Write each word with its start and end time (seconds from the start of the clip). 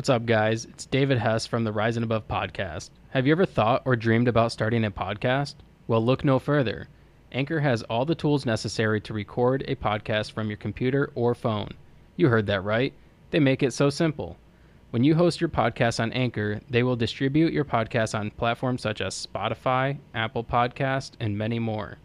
What's 0.00 0.08
up, 0.08 0.24
guys? 0.24 0.64
It's 0.64 0.86
David 0.86 1.18
Hess 1.18 1.46
from 1.46 1.62
the 1.62 1.72
Rising 1.72 2.02
Above 2.02 2.26
podcast. 2.26 2.88
Have 3.10 3.26
you 3.26 3.32
ever 3.32 3.44
thought 3.44 3.82
or 3.84 3.96
dreamed 3.96 4.28
about 4.28 4.50
starting 4.50 4.82
a 4.86 4.90
podcast? 4.90 5.56
Well, 5.88 6.02
look 6.02 6.24
no 6.24 6.38
further. 6.38 6.88
Anchor 7.32 7.60
has 7.60 7.82
all 7.82 8.06
the 8.06 8.14
tools 8.14 8.46
necessary 8.46 9.02
to 9.02 9.12
record 9.12 9.62
a 9.68 9.74
podcast 9.74 10.32
from 10.32 10.48
your 10.48 10.56
computer 10.56 11.12
or 11.14 11.34
phone. 11.34 11.74
You 12.16 12.30
heard 12.30 12.46
that 12.46 12.64
right. 12.64 12.94
They 13.30 13.40
make 13.40 13.62
it 13.62 13.74
so 13.74 13.90
simple. 13.90 14.38
When 14.88 15.04
you 15.04 15.16
host 15.16 15.38
your 15.38 15.50
podcast 15.50 16.00
on 16.00 16.14
Anchor, 16.14 16.62
they 16.70 16.82
will 16.82 16.96
distribute 16.96 17.52
your 17.52 17.66
podcast 17.66 18.18
on 18.18 18.30
platforms 18.30 18.80
such 18.80 19.02
as 19.02 19.26
Spotify, 19.26 19.98
Apple 20.14 20.44
Podcast, 20.44 21.10
and 21.20 21.36
many 21.36 21.58
more. 21.58 21.98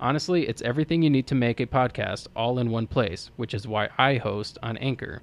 Honestly, 0.00 0.48
it's 0.48 0.60
everything 0.62 1.02
you 1.02 1.10
need 1.10 1.28
to 1.28 1.36
make 1.36 1.60
a 1.60 1.66
podcast 1.66 2.26
all 2.34 2.58
in 2.58 2.68
one 2.68 2.88
place, 2.88 3.30
which 3.36 3.54
is 3.54 3.68
why 3.68 3.90
I 3.96 4.16
host 4.16 4.58
on 4.60 4.76
Anchor. 4.78 5.22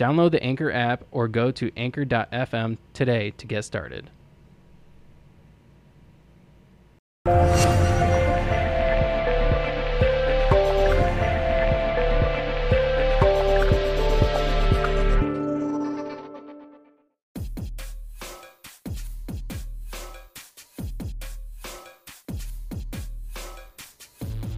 Download 0.00 0.30
the 0.30 0.42
Anchor 0.42 0.72
app 0.72 1.04
or 1.10 1.28
go 1.28 1.50
to 1.50 1.70
anchor.fm 1.76 2.78
today 2.94 3.32
to 3.32 3.46
get 3.46 3.66
started. 3.66 4.08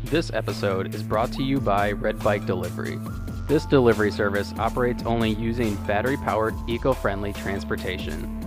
This 0.04 0.30
episode 0.32 0.94
is 0.94 1.02
brought 1.02 1.32
to 1.32 1.42
you 1.42 1.58
by 1.58 1.90
Red 1.90 2.22
Bike 2.22 2.46
Delivery. 2.46 3.00
This 3.48 3.66
delivery 3.66 4.12
service 4.12 4.54
operates 4.56 5.02
only 5.02 5.30
using 5.30 5.74
battery 5.84 6.16
powered, 6.16 6.54
eco 6.68 6.92
friendly 6.92 7.32
transportation. 7.32 8.40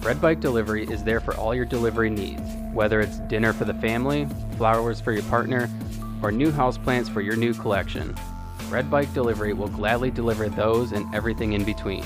Red 0.00 0.20
Bike 0.20 0.40
Delivery 0.40 0.84
is 0.84 1.02
there 1.02 1.20
for 1.20 1.34
all 1.34 1.54
your 1.54 1.64
delivery 1.64 2.08
needs, 2.08 2.48
whether 2.72 3.00
it's 3.00 3.18
dinner 3.18 3.52
for 3.52 3.64
the 3.64 3.74
family, 3.74 4.28
flowers 4.56 5.00
for 5.00 5.12
your 5.12 5.24
partner, 5.24 5.68
or 6.22 6.30
new 6.30 6.52
houseplants 6.52 7.12
for 7.12 7.20
your 7.20 7.36
new 7.36 7.52
collection. 7.52 8.14
Red 8.70 8.88
Bike 8.90 9.12
Delivery 9.12 9.54
will 9.54 9.68
gladly 9.68 10.10
deliver 10.10 10.48
those 10.48 10.92
and 10.92 11.12
everything 11.14 11.54
in 11.54 11.64
between. 11.64 12.04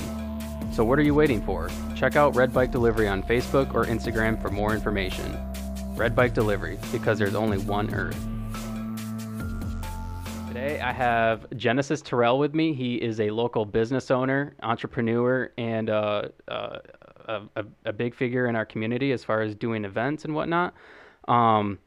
So, 0.71 0.83
what 0.83 0.97
are 0.97 1.03
you 1.03 1.13
waiting 1.13 1.41
for? 1.41 1.69
Check 1.95 2.15
out 2.15 2.35
Red 2.35 2.51
Bike 2.51 2.71
Delivery 2.71 3.07
on 3.07 3.21
Facebook 3.21 3.75
or 3.75 3.85
Instagram 3.85 4.41
for 4.41 4.49
more 4.49 4.73
information. 4.73 5.37
Red 5.95 6.15
Bike 6.15 6.33
Delivery, 6.33 6.79
because 6.91 7.19
there's 7.19 7.35
only 7.35 7.59
one 7.59 7.93
Earth. 7.93 8.17
Today 10.63 10.79
I 10.79 10.93
have 10.93 11.45
Genesis 11.57 12.01
Terrell 12.01 12.39
with 12.39 12.55
me. 12.55 12.73
He 12.73 12.95
is 12.95 13.19
a 13.19 13.31
local 13.31 13.65
business 13.65 14.09
owner, 14.09 14.55
entrepreneur, 14.63 15.51
and 15.57 15.89
uh, 15.89 16.29
uh, 16.47 16.79
a, 17.27 17.65
a, 17.83 17.91
big 17.91 18.15
figure 18.15 18.47
in 18.47 18.55
our 18.55 18.65
community 18.65 19.11
as 19.11 19.25
far 19.25 19.41
as 19.41 19.55
doing 19.55 19.83
events 19.83 20.23
and 20.23 20.33
whatnot. 20.33 20.73
Um, 21.27 21.79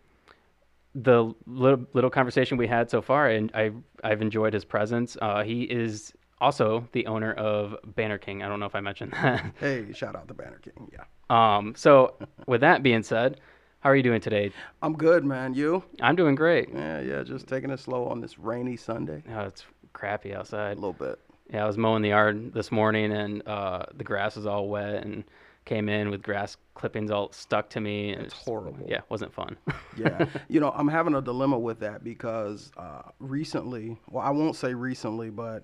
the 0.94 1.32
little, 1.46 1.86
little 1.94 2.10
conversation 2.10 2.58
we 2.58 2.66
had 2.66 2.90
so 2.90 3.00
far, 3.00 3.30
and 3.30 3.50
I, 3.54 3.70
I've 4.04 4.20
enjoyed 4.20 4.52
his 4.52 4.66
presence. 4.66 5.16
Uh, 5.22 5.42
he 5.42 5.62
is 5.62 6.12
also 6.42 6.86
the 6.92 7.06
owner 7.06 7.32
of 7.32 7.76
Banner 7.94 8.18
King. 8.18 8.42
I 8.42 8.48
don't 8.48 8.60
know 8.60 8.66
if 8.66 8.74
I 8.74 8.80
mentioned 8.80 9.12
that. 9.22 9.54
Hey, 9.58 9.90
shout 9.94 10.14
out 10.14 10.28
to 10.28 10.34
Banner 10.34 10.58
King. 10.58 10.92
Yeah. 10.92 11.04
Um, 11.30 11.72
so, 11.74 12.14
with 12.46 12.60
that 12.60 12.82
being 12.82 13.02
said, 13.02 13.40
how 13.86 13.90
are 13.90 13.94
you 13.94 14.02
doing 14.02 14.20
today? 14.20 14.50
I'm 14.82 14.94
good, 14.94 15.24
man. 15.24 15.54
You? 15.54 15.84
I'm 16.02 16.16
doing 16.16 16.34
great. 16.34 16.70
Yeah, 16.74 17.00
yeah. 17.02 17.22
Just 17.22 17.46
taking 17.46 17.70
it 17.70 17.78
slow 17.78 18.06
on 18.06 18.20
this 18.20 18.36
rainy 18.36 18.76
Sunday. 18.76 19.22
Oh, 19.30 19.42
it's 19.42 19.64
crappy 19.92 20.34
outside. 20.34 20.72
A 20.72 20.80
little 20.80 20.92
bit. 20.92 21.20
Yeah, 21.52 21.62
I 21.62 21.68
was 21.68 21.78
mowing 21.78 22.02
the 22.02 22.08
yard 22.08 22.52
this 22.52 22.72
morning, 22.72 23.12
and 23.12 23.46
uh, 23.46 23.84
the 23.94 24.02
grass 24.02 24.34
was 24.34 24.44
all 24.44 24.68
wet, 24.68 25.04
and 25.04 25.22
came 25.66 25.88
in 25.88 26.10
with 26.10 26.20
grass 26.20 26.56
clippings 26.74 27.12
all 27.12 27.30
stuck 27.30 27.70
to 27.70 27.80
me. 27.80 28.10
And 28.10 28.22
it's 28.22 28.34
it 28.34 28.38
horrible. 28.38 28.84
Yeah, 28.88 29.02
wasn't 29.08 29.32
fun. 29.32 29.56
yeah, 29.96 30.26
you 30.48 30.58
know, 30.58 30.72
I'm 30.72 30.88
having 30.88 31.14
a 31.14 31.22
dilemma 31.22 31.56
with 31.56 31.78
that 31.78 32.02
because 32.02 32.72
uh, 32.76 33.02
recently, 33.20 33.96
well, 34.10 34.26
I 34.26 34.30
won't 34.30 34.56
say 34.56 34.74
recently, 34.74 35.30
but 35.30 35.62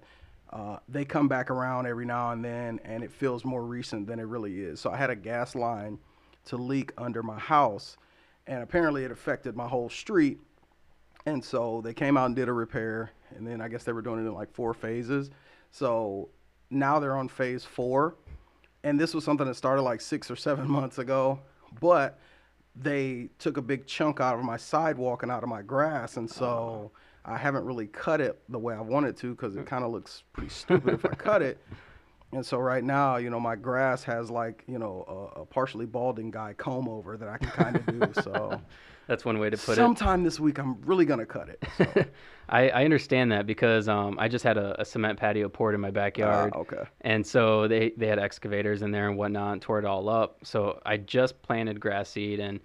uh, 0.52 0.76
they 0.88 1.04
come 1.04 1.26
back 1.26 1.50
around 1.50 1.88
every 1.88 2.06
now 2.06 2.30
and 2.30 2.44
then, 2.44 2.78
and 2.84 3.02
it 3.02 3.10
feels 3.10 3.44
more 3.44 3.64
recent 3.64 4.06
than 4.06 4.20
it 4.20 4.28
really 4.28 4.60
is. 4.60 4.78
So 4.78 4.92
I 4.92 4.96
had 4.96 5.10
a 5.10 5.16
gas 5.16 5.56
line 5.56 5.98
to 6.44 6.56
leak 6.56 6.92
under 6.96 7.24
my 7.24 7.38
house, 7.38 7.96
and 8.46 8.62
apparently 8.62 9.04
it 9.04 9.10
affected 9.10 9.56
my 9.56 9.68
whole 9.68 9.88
street. 9.88 10.38
And 11.26 11.44
so 11.44 11.80
they 11.84 11.94
came 11.94 12.16
out 12.16 12.26
and 12.26 12.36
did 12.36 12.48
a 12.48 12.52
repair, 12.52 13.10
and 13.36 13.46
then 13.46 13.60
I 13.60 13.68
guess 13.68 13.84
they 13.84 13.92
were 13.92 14.02
doing 14.02 14.24
it 14.24 14.28
in 14.28 14.34
like 14.34 14.52
four 14.52 14.74
phases. 14.74 15.30
So 15.70 16.28
now 16.70 16.98
they're 16.98 17.16
on 17.16 17.28
phase 17.28 17.64
four, 17.64 18.16
and 18.82 18.98
this 18.98 19.14
was 19.14 19.24
something 19.24 19.46
that 19.46 19.54
started 19.54 19.82
like 19.82 20.00
six 20.00 20.30
or 20.30 20.36
seven 20.36 20.68
months 20.70 20.98
ago, 20.98 21.38
but 21.80 22.18
they 22.74 23.28
took 23.38 23.56
a 23.56 23.62
big 23.62 23.86
chunk 23.86 24.20
out 24.20 24.38
of 24.38 24.44
my 24.44 24.56
sidewalk 24.56 25.22
and 25.22 25.30
out 25.30 25.42
of 25.42 25.48
my 25.48 25.62
grass, 25.62 26.16
and 26.16 26.28
so 26.28 26.90
ah. 27.26 27.34
I 27.34 27.38
haven't 27.38 27.64
really 27.64 27.86
cut 27.86 28.20
it 28.20 28.40
the 28.48 28.58
way 28.58 28.74
I 28.74 28.80
wanted 28.80 29.16
to 29.18 29.30
because 29.30 29.54
it 29.56 29.66
kind 29.66 29.84
of 29.84 29.92
looks 29.92 30.24
pretty 30.32 30.50
stupid 30.50 30.94
if 30.94 31.04
I 31.04 31.14
cut 31.14 31.42
it. 31.42 31.58
And 32.32 32.44
so 32.44 32.58
right 32.58 32.82
now, 32.82 33.16
you 33.16 33.28
know, 33.28 33.38
my 33.38 33.56
grass 33.56 34.02
has 34.04 34.30
like, 34.30 34.64
you 34.66 34.78
know, 34.78 35.32
a, 35.36 35.40
a 35.40 35.46
partially 35.46 35.84
balding 35.84 36.30
guy 36.30 36.54
comb 36.54 36.88
over 36.88 37.16
that 37.18 37.28
I 37.28 37.36
can 37.36 37.48
kind 37.48 37.76
of 37.76 37.86
do. 37.86 38.22
So 38.22 38.58
that's 39.06 39.24
one 39.24 39.38
way 39.38 39.50
to 39.50 39.56
put 39.56 39.76
sometime 39.76 39.92
it. 39.92 39.98
Sometime 39.98 40.24
this 40.24 40.40
week, 40.40 40.58
I'm 40.58 40.80
really 40.82 41.04
gonna 41.04 41.26
cut 41.26 41.50
it. 41.50 41.62
So. 41.76 42.04
I, 42.48 42.70
I 42.70 42.84
understand 42.84 43.32
that 43.32 43.46
because 43.46 43.86
um, 43.86 44.18
I 44.18 44.28
just 44.28 44.44
had 44.44 44.56
a, 44.56 44.80
a, 44.80 44.84
cement 44.84 45.18
patio 45.18 45.48
poured 45.48 45.74
in 45.74 45.80
my 45.80 45.90
backyard. 45.90 46.52
Uh, 46.54 46.60
okay. 46.60 46.84
And 47.02 47.26
so 47.26 47.68
they 47.68 47.92
they 47.96 48.06
had 48.06 48.18
excavators 48.18 48.82
in 48.82 48.90
there 48.90 49.08
and 49.08 49.18
whatnot, 49.18 49.52
and 49.52 49.62
tore 49.62 49.78
it 49.78 49.84
all 49.84 50.08
up. 50.08 50.38
So 50.42 50.80
I 50.86 50.96
just 50.96 51.40
planted 51.42 51.80
grass 51.80 52.08
seed, 52.08 52.40
and 52.40 52.60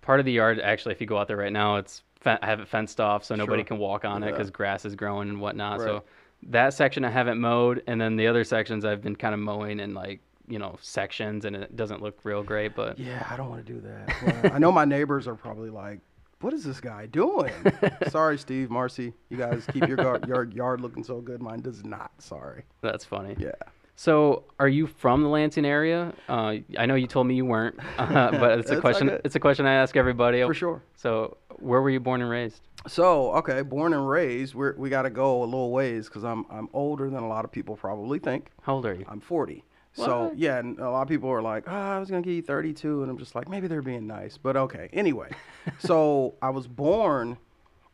part 0.00 0.20
of 0.20 0.26
the 0.26 0.32
yard 0.32 0.60
actually, 0.60 0.92
if 0.92 1.00
you 1.00 1.06
go 1.06 1.18
out 1.18 1.28
there 1.28 1.36
right 1.36 1.52
now, 1.52 1.76
it's 1.76 2.02
I 2.24 2.38
have 2.42 2.60
it 2.60 2.68
fenced 2.68 3.00
off 3.00 3.24
so 3.24 3.34
nobody 3.34 3.62
sure. 3.62 3.68
can 3.68 3.78
walk 3.78 4.04
on 4.04 4.22
yeah. 4.22 4.28
it 4.28 4.32
because 4.32 4.50
grass 4.50 4.84
is 4.84 4.94
growing 4.94 5.28
and 5.28 5.40
whatnot. 5.40 5.80
Right. 5.80 5.86
So 5.86 6.04
that 6.44 6.74
section 6.74 7.04
I 7.04 7.10
haven't 7.10 7.40
mowed, 7.40 7.82
and 7.86 8.00
then 8.00 8.16
the 8.16 8.26
other 8.26 8.44
sections 8.44 8.84
I've 8.84 9.02
been 9.02 9.16
kind 9.16 9.34
of 9.34 9.40
mowing 9.40 9.80
in 9.80 9.94
like 9.94 10.20
you 10.46 10.58
know 10.58 10.78
sections, 10.80 11.44
and 11.44 11.54
it 11.56 11.76
doesn't 11.76 12.02
look 12.02 12.18
real 12.24 12.42
great. 12.42 12.74
But 12.74 12.98
yeah, 12.98 13.26
I 13.30 13.36
don't 13.36 13.50
want 13.50 13.66
to 13.66 13.72
do 13.72 13.80
that. 13.80 14.42
Well, 14.42 14.52
I 14.54 14.58
know 14.58 14.72
my 14.72 14.84
neighbors 14.84 15.26
are 15.28 15.34
probably 15.34 15.70
like, 15.70 16.00
"What 16.40 16.52
is 16.54 16.64
this 16.64 16.80
guy 16.80 17.06
doing?" 17.06 17.52
Sorry, 18.08 18.38
Steve, 18.38 18.70
Marcy, 18.70 19.12
you 19.28 19.36
guys 19.36 19.66
keep 19.72 19.86
your 19.86 19.96
gar- 19.96 20.20
yard 20.26 20.54
yard 20.54 20.80
looking 20.80 21.04
so 21.04 21.20
good. 21.20 21.42
Mine 21.42 21.60
does 21.60 21.84
not. 21.84 22.10
Sorry. 22.18 22.64
That's 22.80 23.04
funny. 23.04 23.36
Yeah. 23.38 23.52
So, 24.00 24.44
are 24.60 24.68
you 24.68 24.86
from 24.86 25.24
the 25.24 25.28
Lansing 25.28 25.64
area? 25.64 26.14
Uh, 26.28 26.58
I 26.78 26.86
know 26.86 26.94
you 26.94 27.08
told 27.08 27.26
me 27.26 27.34
you 27.34 27.44
weren't, 27.44 27.80
uh, 27.98 28.30
but 28.30 28.60
it's 28.60 28.70
a 28.70 28.80
question. 28.80 29.10
Okay. 29.10 29.20
It's 29.24 29.34
a 29.34 29.40
question 29.40 29.66
I 29.66 29.74
ask 29.74 29.96
everybody. 29.96 30.40
For 30.44 30.54
sure. 30.54 30.82
So, 30.94 31.36
where 31.58 31.82
were 31.82 31.90
you 31.90 31.98
born 31.98 32.22
and 32.22 32.30
raised? 32.30 32.60
So, 32.86 33.32
okay, 33.32 33.62
born 33.62 33.92
and 33.94 34.08
raised. 34.08 34.54
we 34.54 34.70
we 34.76 34.88
got 34.88 35.02
to 35.02 35.10
go 35.10 35.42
a 35.42 35.46
little 35.46 35.72
ways 35.72 36.06
because 36.06 36.22
I'm 36.22 36.46
I'm 36.48 36.68
older 36.72 37.10
than 37.10 37.24
a 37.24 37.26
lot 37.26 37.44
of 37.44 37.50
people 37.50 37.74
probably 37.74 38.20
think. 38.20 38.52
How 38.62 38.74
old 38.74 38.86
are 38.86 38.94
you? 38.94 39.04
I'm 39.08 39.18
40. 39.18 39.64
What? 39.96 40.04
So 40.04 40.32
yeah, 40.36 40.60
and 40.60 40.78
a 40.78 40.88
lot 40.88 41.02
of 41.02 41.08
people 41.08 41.28
are 41.30 41.42
like, 41.42 41.64
oh, 41.66 41.72
I 41.72 41.98
was 41.98 42.08
gonna 42.08 42.22
give 42.22 42.34
you 42.34 42.42
32, 42.42 43.02
and 43.02 43.10
I'm 43.10 43.18
just 43.18 43.34
like, 43.34 43.48
maybe 43.48 43.66
they're 43.66 43.82
being 43.82 44.06
nice, 44.06 44.38
but 44.38 44.56
okay. 44.56 44.90
Anyway, 44.92 45.30
so 45.80 46.36
I 46.40 46.50
was 46.50 46.68
born 46.68 47.36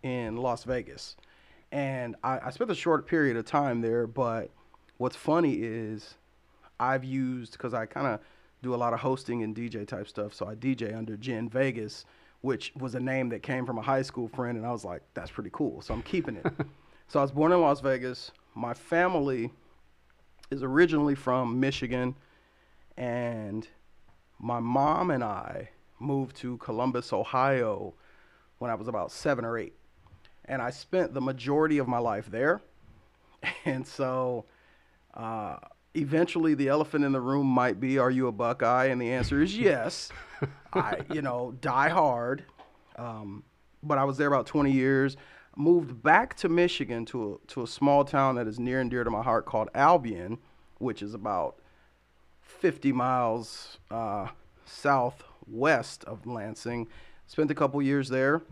in 0.02 0.36
Las 0.36 0.64
Vegas, 0.64 1.16
and 1.72 2.14
I, 2.22 2.40
I 2.44 2.50
spent 2.50 2.70
a 2.70 2.74
short 2.74 3.06
period 3.06 3.38
of 3.38 3.46
time 3.46 3.80
there, 3.80 4.06
but 4.06 4.50
what's 4.98 5.16
funny 5.16 5.54
is 5.54 6.14
I've 6.78 7.04
used 7.04 7.52
because 7.52 7.74
I 7.74 7.86
kind 7.86 8.06
of 8.06 8.20
do 8.62 8.74
a 8.74 8.76
lot 8.76 8.92
of 8.92 9.00
hosting 9.00 9.42
and 9.42 9.54
DJ 9.54 9.86
type 9.86 10.08
stuff. 10.08 10.34
So 10.34 10.46
I 10.46 10.54
DJ 10.54 10.96
under 10.96 11.16
Gen 11.16 11.48
Vegas, 11.48 12.04
which 12.40 12.72
was 12.76 12.94
a 12.94 13.00
name 13.00 13.28
that 13.30 13.42
came 13.42 13.66
from 13.66 13.78
a 13.78 13.82
high 13.82 14.02
school 14.02 14.28
friend, 14.28 14.56
and 14.56 14.66
I 14.66 14.72
was 14.72 14.84
like, 14.84 15.02
that's 15.14 15.30
pretty 15.30 15.50
cool. 15.52 15.82
So 15.82 15.94
I'm 15.94 16.02
keeping 16.02 16.36
it. 16.36 16.46
so 17.08 17.18
I 17.18 17.22
was 17.22 17.32
born 17.32 17.52
in 17.52 17.60
Las 17.60 17.80
Vegas. 17.80 18.32
My 18.54 18.74
family 18.74 19.50
is 20.50 20.62
originally 20.62 21.14
from 21.14 21.60
Michigan, 21.60 22.16
and 22.96 23.68
my 24.38 24.60
mom 24.60 25.10
and 25.10 25.22
I 25.22 25.70
moved 25.98 26.36
to 26.36 26.56
Columbus, 26.58 27.12
Ohio 27.12 27.94
when 28.58 28.70
I 28.70 28.74
was 28.74 28.88
about 28.88 29.10
seven 29.10 29.44
or 29.44 29.58
eight. 29.58 29.74
And 30.46 30.60
I 30.60 30.70
spent 30.70 31.14
the 31.14 31.20
majority 31.20 31.78
of 31.78 31.88
my 31.88 31.98
life 31.98 32.30
there. 32.30 32.60
And 33.66 33.86
so 33.86 34.46
uh, 35.14 35.56
eventually, 35.94 36.54
the 36.54 36.68
elephant 36.68 37.04
in 37.04 37.12
the 37.12 37.20
room 37.20 37.46
might 37.46 37.80
be, 37.80 37.98
"Are 37.98 38.10
you 38.10 38.26
a 38.26 38.32
Buckeye?" 38.32 38.86
And 38.86 39.00
the 39.00 39.12
answer 39.12 39.42
is 39.42 39.56
yes. 39.56 40.10
I, 40.72 41.00
you 41.12 41.22
know, 41.22 41.54
die 41.60 41.88
hard. 41.88 42.44
Um, 42.96 43.44
but 43.82 43.98
I 43.98 44.04
was 44.04 44.16
there 44.16 44.28
about 44.28 44.46
20 44.46 44.72
years. 44.72 45.16
Moved 45.56 46.02
back 46.02 46.34
to 46.38 46.48
Michigan 46.48 47.04
to 47.06 47.34
a, 47.34 47.46
to 47.48 47.62
a 47.62 47.66
small 47.66 48.04
town 48.04 48.34
that 48.36 48.48
is 48.48 48.58
near 48.58 48.80
and 48.80 48.90
dear 48.90 49.04
to 49.04 49.10
my 49.10 49.22
heart 49.22 49.46
called 49.46 49.68
Albion, 49.74 50.38
which 50.78 51.00
is 51.00 51.14
about 51.14 51.56
50 52.40 52.92
miles 52.92 53.78
uh, 53.90 54.28
southwest 54.64 56.04
of 56.04 56.26
Lansing. 56.26 56.88
Spent 57.26 57.50
a 57.50 57.54
couple 57.54 57.80
years 57.80 58.08
there. 58.08 58.42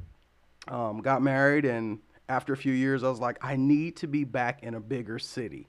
Um, 0.69 1.01
got 1.01 1.23
married, 1.23 1.65
and 1.65 1.99
after 2.29 2.53
a 2.53 2.57
few 2.57 2.73
years, 2.73 3.03
I 3.03 3.09
was 3.09 3.19
like, 3.19 3.37
I 3.43 3.57
need 3.57 3.97
to 3.97 4.07
be 4.07 4.23
back 4.23 4.63
in 4.63 4.75
a 4.75 4.81
bigger 4.81 5.19
city 5.19 5.67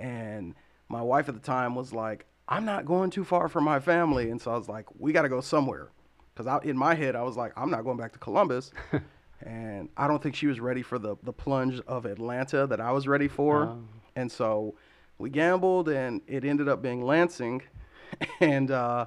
and 0.00 0.54
my 0.88 1.02
wife 1.02 1.28
at 1.28 1.34
the 1.34 1.40
time 1.40 1.74
was 1.74 1.92
like, 1.92 2.26
I'm 2.48 2.64
not 2.64 2.84
going 2.84 3.10
too 3.10 3.24
far 3.24 3.48
from 3.48 3.64
my 3.64 3.78
family. 3.78 4.30
And 4.30 4.40
so 4.40 4.50
I 4.50 4.56
was 4.56 4.68
like, 4.68 4.86
we 4.98 5.12
got 5.12 5.22
to 5.22 5.28
go 5.28 5.40
somewhere. 5.40 5.90
Because 6.34 6.64
in 6.64 6.76
my 6.76 6.94
head, 6.94 7.14
I 7.14 7.22
was 7.22 7.36
like, 7.36 7.52
I'm 7.56 7.70
not 7.70 7.84
going 7.84 7.96
back 7.96 8.12
to 8.14 8.18
Columbus. 8.18 8.72
and 9.42 9.88
I 9.96 10.08
don't 10.08 10.22
think 10.22 10.34
she 10.34 10.46
was 10.46 10.58
ready 10.58 10.82
for 10.82 10.98
the, 10.98 11.16
the 11.22 11.32
plunge 11.32 11.80
of 11.86 12.06
Atlanta 12.06 12.66
that 12.66 12.80
I 12.80 12.90
was 12.90 13.06
ready 13.06 13.28
for. 13.28 13.64
Oh. 13.64 13.82
And 14.16 14.32
so 14.32 14.74
we 15.18 15.30
gambled, 15.30 15.88
and 15.88 16.22
it 16.26 16.44
ended 16.44 16.68
up 16.68 16.82
being 16.82 17.04
Lansing. 17.04 17.62
and 18.40 18.70
uh, 18.70 19.06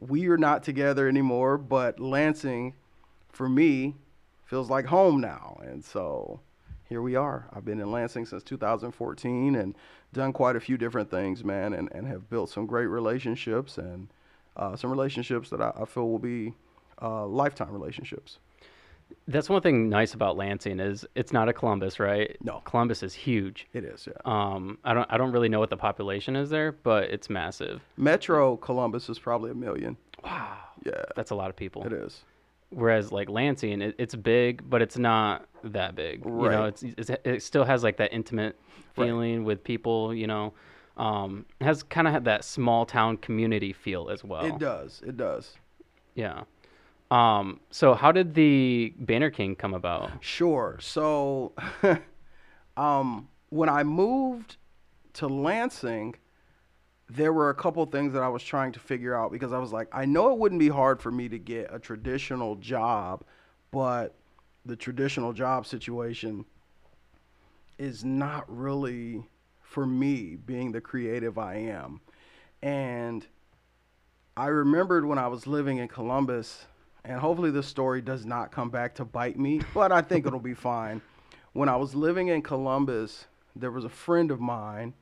we 0.00 0.26
are 0.28 0.38
not 0.38 0.64
together 0.64 1.06
anymore, 1.06 1.58
but 1.58 2.00
Lansing, 2.00 2.74
for 3.28 3.48
me, 3.48 3.94
feels 4.44 4.70
like 4.70 4.86
home 4.86 5.20
now. 5.20 5.60
And 5.62 5.84
so 5.84 6.40
here 6.90 7.00
we 7.00 7.14
are. 7.14 7.46
I've 7.54 7.64
been 7.64 7.80
in 7.80 7.90
Lansing 7.90 8.26
since 8.26 8.42
2014 8.42 9.54
and 9.54 9.76
done 10.12 10.32
quite 10.32 10.56
a 10.56 10.60
few 10.60 10.76
different 10.76 11.08
things, 11.08 11.44
man, 11.44 11.72
and, 11.72 11.88
and 11.92 12.06
have 12.08 12.28
built 12.28 12.50
some 12.50 12.66
great 12.66 12.86
relationships 12.86 13.78
and 13.78 14.08
uh, 14.56 14.74
some 14.74 14.90
relationships 14.90 15.48
that 15.50 15.62
I, 15.62 15.72
I 15.80 15.84
feel 15.84 16.08
will 16.10 16.18
be 16.18 16.52
uh, 17.00 17.26
lifetime 17.26 17.70
relationships. 17.72 18.38
That's 19.28 19.48
one 19.48 19.62
thing 19.62 19.88
nice 19.88 20.14
about 20.14 20.36
Lansing 20.36 20.80
is 20.80 21.06
it's 21.14 21.32
not 21.32 21.48
a 21.48 21.52
Columbus, 21.52 22.00
right? 22.00 22.36
No. 22.42 22.60
Columbus 22.64 23.04
is 23.04 23.14
huge. 23.14 23.68
It 23.72 23.84
is, 23.84 24.08
yeah. 24.08 24.14
Um, 24.24 24.78
I 24.84 24.92
don't 24.92 25.06
I 25.12 25.16
don't 25.16 25.32
really 25.32 25.48
know 25.48 25.58
what 25.60 25.70
the 25.70 25.76
population 25.76 26.34
is 26.36 26.50
there, 26.50 26.72
but 26.72 27.04
it's 27.04 27.30
massive. 27.30 27.82
Metro 27.96 28.56
Columbus 28.56 29.08
is 29.08 29.18
probably 29.18 29.50
a 29.52 29.54
million. 29.54 29.96
Wow, 30.24 30.58
Yeah, 30.84 31.04
that's 31.16 31.30
a 31.30 31.34
lot 31.34 31.50
of 31.50 31.56
people. 31.56 31.84
it 31.86 31.92
is. 31.92 32.22
Whereas 32.70 33.10
like 33.12 33.28
Lansing, 33.28 33.82
it, 33.82 33.94
it's 33.98 34.14
big, 34.14 34.68
but 34.68 34.80
it's 34.80 34.96
not 34.96 35.46
that 35.64 35.94
big. 35.94 36.24
Right. 36.24 36.44
You 36.44 36.50
know, 36.50 36.64
it's, 36.66 36.82
it's 36.82 37.10
it 37.24 37.42
still 37.42 37.64
has 37.64 37.82
like 37.82 37.96
that 37.98 38.12
intimate 38.12 38.58
Right. 38.96 39.06
feeling 39.06 39.44
with 39.44 39.62
people. 39.62 40.14
You 40.14 40.26
know, 40.26 40.54
um, 40.96 41.46
it 41.60 41.64
has 41.64 41.82
kind 41.82 42.06
of 42.06 42.12
had 42.12 42.24
that 42.26 42.44
small 42.44 42.86
town 42.86 43.16
community 43.16 43.72
feel 43.72 44.08
as 44.10 44.22
well. 44.24 44.44
It 44.44 44.58
does. 44.58 45.02
It 45.06 45.16
does. 45.16 45.54
Yeah. 46.14 46.42
Um, 47.10 47.60
so 47.70 47.94
how 47.94 48.12
did 48.12 48.34
the 48.34 48.94
Banner 48.98 49.30
King 49.30 49.56
come 49.56 49.74
about? 49.74 50.10
Sure. 50.20 50.78
So, 50.80 51.52
um, 52.76 53.28
when 53.48 53.68
I 53.68 53.82
moved 53.82 54.56
to 55.14 55.26
Lansing, 55.26 56.14
there 57.16 57.32
were 57.32 57.50
a 57.50 57.54
couple 57.54 57.84
things 57.86 58.12
that 58.12 58.22
I 58.22 58.28
was 58.28 58.42
trying 58.42 58.72
to 58.72 58.78
figure 58.78 59.14
out 59.14 59.32
because 59.32 59.52
I 59.52 59.58
was 59.58 59.72
like, 59.72 59.88
I 59.92 60.04
know 60.04 60.32
it 60.32 60.38
wouldn't 60.38 60.60
be 60.60 60.68
hard 60.68 61.00
for 61.00 61.10
me 61.10 61.28
to 61.28 61.38
get 61.38 61.68
a 61.72 61.78
traditional 61.78 62.56
job, 62.56 63.24
but 63.72 64.14
the 64.64 64.76
traditional 64.76 65.32
job 65.32 65.66
situation 65.66 66.44
is 67.78 68.04
not 68.04 68.44
really 68.48 69.24
for 69.60 69.86
me 69.86 70.36
being 70.36 70.70
the 70.70 70.80
creative 70.80 71.38
I 71.38 71.56
am. 71.56 72.00
And 72.62 73.26
I 74.36 74.46
remembered 74.46 75.04
when 75.04 75.18
I 75.18 75.26
was 75.26 75.46
living 75.46 75.78
in 75.78 75.88
Columbus, 75.88 76.66
and 77.04 77.18
hopefully 77.18 77.50
this 77.50 77.66
story 77.66 78.00
does 78.02 78.24
not 78.24 78.52
come 78.52 78.70
back 78.70 78.94
to 78.96 79.04
bite 79.04 79.38
me, 79.38 79.62
but 79.74 79.90
I 79.90 80.02
think 80.02 80.26
it'll 80.26 80.38
be 80.38 80.54
fine. 80.72 81.00
When 81.54 81.68
I 81.68 81.76
was 81.76 81.94
living 81.94 82.28
in 82.28 82.42
Columbus, 82.42 83.26
there 83.56 83.72
was 83.72 83.84
a 83.84 83.88
friend 83.88 84.30
of 84.30 84.40
mine. 84.40 84.94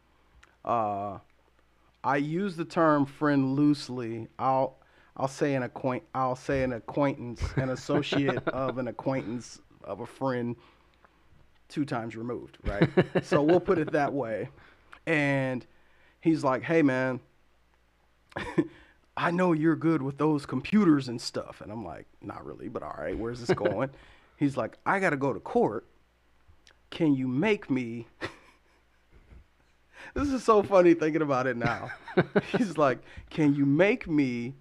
Uh, 0.65 1.19
I 2.05 2.17
use 2.17 2.57
the 2.57 2.65
term 2.65 3.07
friend 3.07 3.55
loosely. 3.55 4.29
I'll 4.39 4.77
I'll 5.17 5.29
say 5.29 5.55
an 5.55 5.65
acquaint 5.65 6.05
I'll 6.15 6.37
say 6.37 6.63
an 6.63 6.73
acquaintance, 6.73 7.43
an 7.57 7.71
associate 7.71 8.47
of 8.49 8.79
an 8.79 8.89
acquaintance 8.89 9.61
of 9.85 10.01
a 10.01 10.07
friend 10.07 10.57
two 11.69 11.85
times 11.85 12.17
removed, 12.17 12.59
right? 12.65 12.89
so 13.23 13.43
we'll 13.43 13.61
put 13.61 13.79
it 13.79 13.93
that 13.93 14.13
way. 14.13 14.49
And 15.07 15.67
he's 16.21 16.45
like, 16.45 16.63
"Hey 16.63 16.83
man, 16.83 17.21
I 19.17 19.31
know 19.31 19.53
you're 19.53 19.77
good 19.77 20.01
with 20.03 20.19
those 20.19 20.47
computers 20.47 21.09
and 21.09 21.21
stuff." 21.21 21.61
And 21.61 21.73
I'm 21.73 21.85
like, 21.85 22.07
"Not 22.23 22.45
really, 22.47 22.69
but 22.69 22.83
all 22.83 22.95
right, 22.97 23.17
where's 23.17 23.41
this 23.41 23.57
going?" 23.59 23.91
he's 24.37 24.57
like, 24.57 24.79
"I 24.87 25.01
got 25.01 25.11
to 25.11 25.17
go 25.17 25.33
to 25.33 25.41
court. 25.41 25.85
Can 26.91 27.15
you 27.15 27.29
make 27.29 27.69
me 27.71 28.07
This 30.15 30.29
is 30.29 30.43
so 30.45 30.63
funny 30.63 30.95
thinking 30.95 31.23
about 31.23 31.47
it 31.47 31.57
now. 31.57 31.91
he's 32.57 32.77
like, 32.79 32.99
"Can 33.31 33.55
you 33.55 33.67
make 33.67 34.09
me 34.09 34.55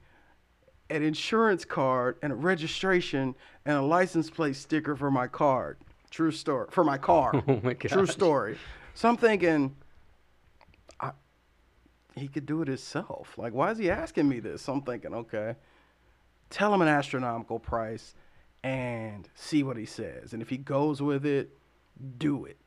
an 0.89 1.03
insurance 1.03 1.65
card 1.65 2.17
and 2.21 2.31
a 2.31 2.35
registration 2.35 3.35
and 3.65 3.77
a 3.77 3.81
license 3.81 4.29
plate 4.29 4.55
sticker 4.55 4.95
for 4.95 5.11
my 5.11 5.27
card?" 5.27 5.77
True 6.09 6.31
story. 6.31 6.67
For 6.71 6.83
my 6.83 6.97
car. 6.97 7.31
Oh 7.47 7.59
my 7.63 7.73
True 7.73 8.05
story. 8.05 8.57
So 8.93 9.09
I'm 9.09 9.17
thinking, 9.17 9.75
I, 10.99 11.11
he 12.15 12.27
could 12.27 12.45
do 12.45 12.61
it 12.61 12.67
himself. 12.67 13.37
Like, 13.37 13.53
why 13.53 13.71
is 13.71 13.77
he 13.77 13.91
asking 13.91 14.27
me 14.27 14.39
this? 14.39 14.63
So 14.63 14.73
I'm 14.73 14.81
thinking, 14.81 15.13
okay, 15.13 15.55
tell 16.49 16.73
him 16.73 16.81
an 16.81 16.87
astronomical 16.87 17.59
price 17.59 18.15
and 18.63 19.29
see 19.35 19.63
what 19.63 19.77
he 19.77 19.85
says. 19.85 20.33
And 20.33 20.41
if 20.41 20.49
he 20.49 20.57
goes 20.57 21.01
with 21.01 21.25
it, 21.25 21.55
do 22.17 22.45
it. 22.45 22.57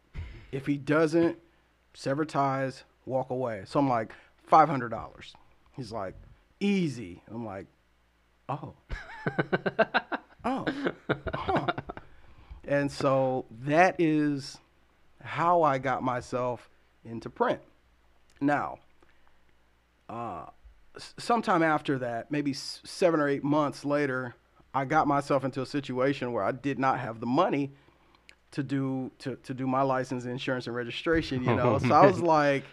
If 0.53 0.67
he 0.67 0.76
doesn't, 0.76 1.38
sever 1.95 2.25
ties, 2.25 2.85
walk 3.07 3.31
away. 3.31 3.63
So 3.67 3.79
I'm 3.79 3.89
like, 3.89 4.13
$500. 4.51 5.33
He's 5.77 5.93
like, 5.93 6.15
easy. 6.59 7.23
I'm 7.31 7.45
like, 7.45 7.67
oh. 8.49 8.75
oh. 10.45 10.67
Huh. 11.35 11.67
And 12.67 12.91
so 12.91 13.47
that 13.65 13.97
is 13.99 14.59
how 15.23 15.63
I 15.63 15.79
got 15.79 16.03
myself 16.03 16.69
into 17.05 17.31
print. 17.31 17.61
Now, 18.41 18.79
uh, 20.09 20.47
sometime 21.19 21.63
after 21.63 21.99
that, 21.99 22.31
maybe 22.31 22.53
seven 22.53 23.21
or 23.21 23.29
eight 23.29 23.45
months 23.45 23.85
later, 23.85 24.35
I 24.73 24.85
got 24.85 25.07
myself 25.07 25.45
into 25.45 25.63
a 25.63 25.67
situation 25.67 26.33
where 26.33 26.45
I 26.45 26.53
did 26.53 26.79
not 26.79 27.01
have 27.01 27.21
the 27.21 27.27
money 27.27 27.73
to 28.52 28.62
do 28.62 29.11
to, 29.20 29.37
to 29.37 29.55
do 29.55 29.67
my 29.67 29.82
license, 29.82 30.25
insurance, 30.25 30.67
and 30.67 30.75
registration. 30.76 31.44
You 31.44 31.55
know, 31.55 31.75
Oh, 31.75 31.79
so 31.79 31.94
I 31.94 32.06
was 32.06 32.20
like, 32.38 32.64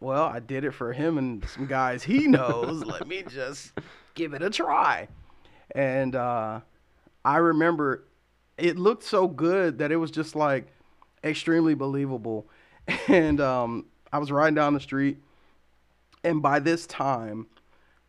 well, 0.00 0.24
I 0.24 0.40
did 0.40 0.64
it 0.64 0.72
for 0.72 0.92
him 0.92 1.18
and 1.18 1.44
some 1.48 1.66
guys 1.66 2.02
he 2.02 2.26
knows. 2.26 2.84
Let 2.84 3.06
me 3.06 3.22
just 3.28 3.72
give 4.14 4.34
it 4.34 4.42
a 4.42 4.50
try. 4.50 5.08
And 5.74 6.14
uh, 6.14 6.60
I 7.24 7.36
remember 7.38 8.04
it 8.58 8.76
looked 8.78 9.02
so 9.02 9.26
good 9.26 9.78
that 9.78 9.90
it 9.90 9.96
was 9.96 10.10
just 10.10 10.36
like 10.36 10.66
extremely 11.22 11.74
believable. 11.74 12.46
And 13.08 13.40
um, 13.40 13.86
I 14.12 14.18
was 14.18 14.30
riding 14.30 14.54
down 14.54 14.74
the 14.74 14.80
street, 14.80 15.16
and 16.22 16.42
by 16.42 16.58
this 16.58 16.86
time, 16.86 17.46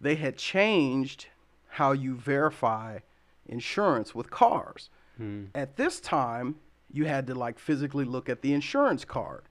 they 0.01 0.15
had 0.15 0.35
changed 0.35 1.27
how 1.69 1.93
you 1.93 2.15
verify 2.15 2.99
insurance 3.45 4.13
with 4.13 4.29
cars. 4.29 4.89
Hmm. 5.17 5.45
At 5.53 5.77
this 5.77 5.99
time, 5.99 6.55
you 6.91 7.05
had 7.05 7.27
to 7.27 7.35
like 7.35 7.59
physically 7.59 8.05
look 8.05 8.29
at 8.29 8.41
the 8.41 8.53
insurance 8.53 9.05
card. 9.05 9.43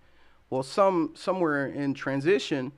Well, 0.50 0.62
some 0.62 1.12
somewhere 1.14 1.66
in 1.66 1.94
transition, 1.94 2.73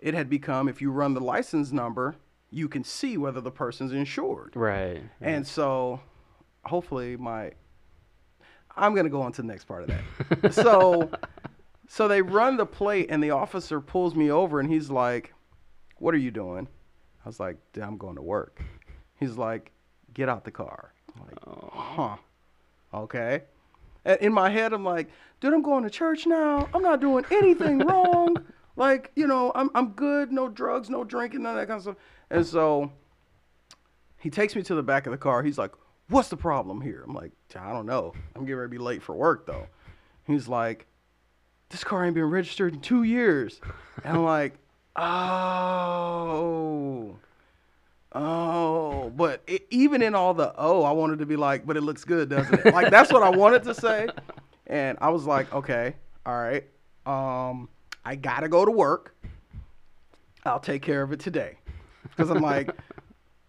it 0.00 0.14
had 0.14 0.28
become 0.28 0.68
if 0.68 0.80
you 0.80 0.90
run 0.90 1.14
the 1.14 1.20
license 1.20 1.72
number, 1.72 2.16
you 2.50 2.68
can 2.68 2.84
see 2.84 3.16
whether 3.16 3.40
the 3.40 3.50
person's 3.50 3.92
insured. 3.92 4.52
Right. 4.54 5.02
And 5.20 5.46
so, 5.46 6.00
hopefully, 6.64 7.16
my 7.16 7.52
I'm 8.76 8.94
gonna 8.94 9.08
go 9.08 9.22
on 9.22 9.32
to 9.32 9.42
the 9.42 9.48
next 9.48 9.64
part 9.64 9.82
of 9.82 9.88
that. 9.88 10.52
so, 10.54 11.10
so 11.88 12.08
they 12.08 12.22
run 12.22 12.56
the 12.56 12.66
plate, 12.66 13.06
and 13.10 13.22
the 13.22 13.30
officer 13.30 13.80
pulls 13.80 14.14
me 14.14 14.30
over, 14.30 14.60
and 14.60 14.70
he's 14.70 14.90
like, 14.90 15.34
"What 15.98 16.14
are 16.14 16.18
you 16.18 16.30
doing?" 16.30 16.68
I 17.24 17.28
was 17.28 17.38
like, 17.40 17.56
"Dude, 17.72 17.84
"I'm 17.84 17.98
going 17.98 18.16
to 18.16 18.22
work." 18.22 18.62
He's 19.18 19.36
like, 19.36 19.72
"Get 20.14 20.28
out 20.28 20.44
the 20.44 20.50
car." 20.50 20.92
I'm 21.14 21.26
like, 21.26 21.38
"Huh? 21.72 22.16
Okay." 22.92 23.42
And 24.04 24.20
in 24.20 24.32
my 24.32 24.50
head, 24.50 24.72
I'm 24.72 24.84
like, 24.84 25.08
"Dude, 25.40 25.54
I'm 25.54 25.62
going 25.62 25.84
to 25.84 25.90
church 25.90 26.26
now. 26.26 26.68
I'm 26.74 26.82
not 26.82 27.00
doing 27.00 27.24
anything 27.30 27.78
wrong. 27.86 28.36
Like, 28.76 29.12
you 29.16 29.26
know, 29.26 29.52
I'm 29.54 29.70
I'm 29.74 29.90
good. 29.90 30.32
No 30.32 30.48
drugs, 30.48 30.90
no 30.90 31.04
drinking, 31.04 31.42
none 31.42 31.56
of 31.56 31.60
that 31.60 31.68
kind 31.68 31.78
of 31.78 31.82
stuff." 31.82 31.96
And 32.30 32.46
so 32.46 32.90
he 34.18 34.30
takes 34.30 34.56
me 34.56 34.62
to 34.62 34.74
the 34.74 34.82
back 34.82 35.06
of 35.06 35.12
the 35.12 35.18
car. 35.18 35.42
He's 35.42 35.58
like, 35.58 35.72
"What's 36.08 36.28
the 36.28 36.36
problem 36.36 36.80
here?" 36.80 37.04
I'm 37.06 37.14
like, 37.14 37.32
"I 37.54 37.72
don't 37.72 37.86
know. 37.86 38.12
I'm 38.34 38.42
getting 38.42 38.56
ready 38.56 38.68
to 38.68 38.78
be 38.78 38.78
late 38.78 39.02
for 39.02 39.14
work 39.14 39.46
though." 39.46 39.66
He's 40.26 40.48
like, 40.48 40.86
"This 41.70 41.84
car 41.84 42.04
ain't 42.04 42.14
been 42.14 42.24
registered 42.24 42.74
in 42.74 42.80
two 42.80 43.02
years," 43.02 43.60
and 44.04 44.16
I'm 44.16 44.24
like, 44.24 44.54
"Oh." 44.96 46.22
Oh, 48.14 49.10
but 49.16 49.42
it, 49.46 49.66
even 49.70 50.02
in 50.02 50.14
all 50.14 50.34
the 50.34 50.52
oh, 50.58 50.82
I 50.82 50.92
wanted 50.92 51.18
to 51.20 51.26
be 51.26 51.36
like, 51.36 51.64
but 51.64 51.76
it 51.78 51.80
looks 51.80 52.04
good, 52.04 52.28
doesn't 52.28 52.66
it? 52.66 52.74
Like 52.74 52.90
that's 52.90 53.10
what 53.10 53.22
I 53.22 53.30
wanted 53.30 53.62
to 53.64 53.74
say, 53.74 54.08
and 54.66 54.98
I 55.00 55.08
was 55.08 55.24
like, 55.24 55.52
okay, 55.54 55.94
all 56.26 56.34
right, 56.34 56.64
um, 57.06 57.70
I 58.04 58.16
gotta 58.16 58.48
go 58.48 58.66
to 58.66 58.70
work. 58.70 59.16
I'll 60.44 60.60
take 60.60 60.82
care 60.82 61.02
of 61.02 61.12
it 61.12 61.20
today, 61.20 61.56
because 62.02 62.28
I'm 62.28 62.42
like, 62.42 62.68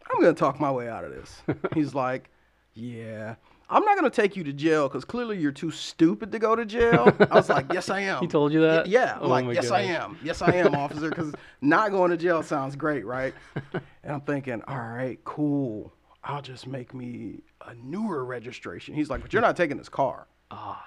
I'm 0.10 0.22
gonna 0.22 0.34
talk 0.34 0.62
my 0.62 0.72
way 0.72 0.88
out 0.88 1.04
of 1.04 1.12
this. 1.12 1.42
He's 1.74 1.94
like, 1.94 2.30
yeah, 2.74 3.36
I'm 3.70 3.84
not 3.84 3.96
gonna 3.96 4.10
take 4.10 4.36
you 4.36 4.44
to 4.44 4.54
jail 4.54 4.88
because 4.88 5.06
clearly 5.06 5.40
you're 5.40 5.52
too 5.52 5.72
stupid 5.72 6.32
to 6.32 6.40
go 6.40 6.56
to 6.56 6.66
jail. 6.66 7.12
I 7.32 7.36
was 7.36 7.50
like, 7.50 7.72
yes, 7.74 7.90
I 7.90 8.00
am. 8.12 8.22
He 8.22 8.28
told 8.28 8.54
you 8.54 8.62
that? 8.62 8.88
Yeah, 8.88 9.18
Oh 9.22 9.28
like, 9.28 9.46
yes, 9.54 9.72
I 9.72 9.82
am. 9.82 10.18
Yes, 10.24 10.42
I 10.42 10.54
am, 10.54 10.76
officer. 10.76 11.10
Because 11.10 11.34
not 11.62 11.92
going 11.92 12.12
to 12.12 12.18
jail 12.18 12.44
sounds 12.44 12.76
great, 12.76 13.06
right? 13.06 13.34
and 13.74 14.14
I'm 14.14 14.22
thinking, 14.22 14.62
all 14.68 14.78
right, 14.78 15.20
cool. 15.24 15.94
I'll 16.24 16.42
just 16.42 16.68
make 16.68 16.94
me 16.94 17.42
a 17.66 17.74
newer 17.76 18.24
registration. 18.24 18.94
He's 18.94 19.10
like, 19.10 19.22
but 19.22 19.34
you're 19.34 19.42
not 19.42 19.58
taking 19.58 19.78
this 19.78 19.90
car. 19.90 20.28
Ah. 20.52 20.84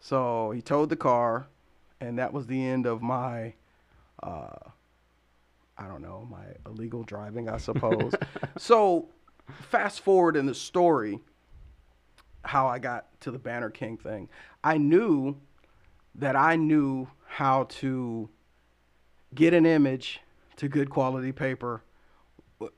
So 0.00 0.50
he 0.50 0.60
towed 0.60 0.90
the 0.90 0.96
car, 0.96 1.48
and 2.00 2.18
that 2.18 2.32
was 2.32 2.46
the 2.46 2.64
end 2.64 2.86
of 2.86 3.02
my, 3.02 3.54
uh, 4.22 4.56
I 5.76 5.86
don't 5.86 6.02
know, 6.02 6.26
my 6.30 6.44
illegal 6.66 7.02
driving, 7.02 7.48
I 7.48 7.56
suppose. 7.56 8.12
so 8.58 9.08
fast 9.70 10.00
forward 10.00 10.36
in 10.36 10.46
the 10.46 10.54
story, 10.54 11.20
how 12.44 12.66
I 12.66 12.78
got 12.78 13.20
to 13.20 13.30
the 13.30 13.38
Banner 13.38 13.70
King 13.70 13.96
thing. 13.96 14.28
I 14.62 14.78
knew 14.78 15.36
that 16.14 16.36
I 16.36 16.56
knew 16.56 17.08
how 17.26 17.64
to 17.64 18.28
get 19.34 19.54
an 19.54 19.66
image 19.66 20.20
to 20.56 20.68
good 20.68 20.90
quality 20.90 21.32
paper, 21.32 21.82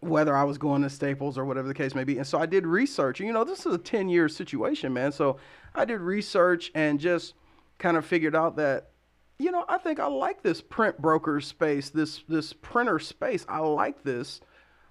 whether 0.01 0.37
I 0.37 0.45
was 0.45 0.59
going 0.59 0.83
to 0.83 0.91
Staples 0.91 1.39
or 1.39 1.45
whatever 1.45 1.69
the 1.69 1.75
case 1.75 1.95
may 1.95 2.05
be. 2.05 2.19
And 2.19 2.27
so 2.27 2.39
I 2.39 2.47
did 2.47 2.67
research. 2.67 3.21
You 3.21 3.33
know, 3.33 3.45
this 3.45 3.65
is 3.65 3.75
a 3.75 3.79
10 3.79 4.09
year 4.09 4.29
situation, 4.29 4.93
man. 4.93 5.13
So 5.13 5.39
I 5.75 5.85
did 5.85 6.01
research 6.01 6.71
and 6.75 7.01
just 7.01 7.35
kind 7.79 7.97
of 7.97 8.05
figured 8.05 8.37
out 8.37 8.57
that, 8.57 8.91
you 9.39 9.51
know, 9.51 9.65
I 9.69 9.79
think 9.79 10.01
I 10.01 10.07
like 10.07 10.43
this 10.43 10.61
print 10.61 11.01
broker 11.01 11.41
space, 11.41 11.89
this 11.89 12.23
this 12.29 12.53
printer 12.53 12.99
space. 12.99 13.47
I 13.49 13.61
like 13.61 14.03
this. 14.03 14.41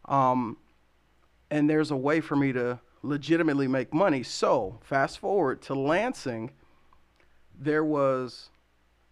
Um, 0.05 0.57
and 1.51 1.69
there's 1.69 1.91
a 1.91 1.97
way 1.97 2.19
for 2.19 2.35
me 2.35 2.51
to 2.53 2.79
legitimately 3.03 3.67
make 3.67 3.93
money. 3.93 4.23
So, 4.23 4.79
fast 4.81 5.19
forward 5.19 5.61
to 5.63 5.73
Lansing, 5.73 6.51
there 7.59 7.83
was 7.83 8.49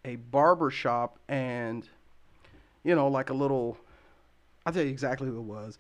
a 0.06 0.16
barber 0.16 0.70
shop 0.70 1.20
and, 1.28 1.88
you 2.84 2.96
know, 2.96 3.08
like 3.08 3.30
a 3.30 3.34
little, 3.34 3.78
I'll 4.66 4.74
tell 4.74 4.84
you 4.84 4.90
exactly 4.90 5.28
who 5.28 5.38
it 5.38 5.42
was. 5.42 5.78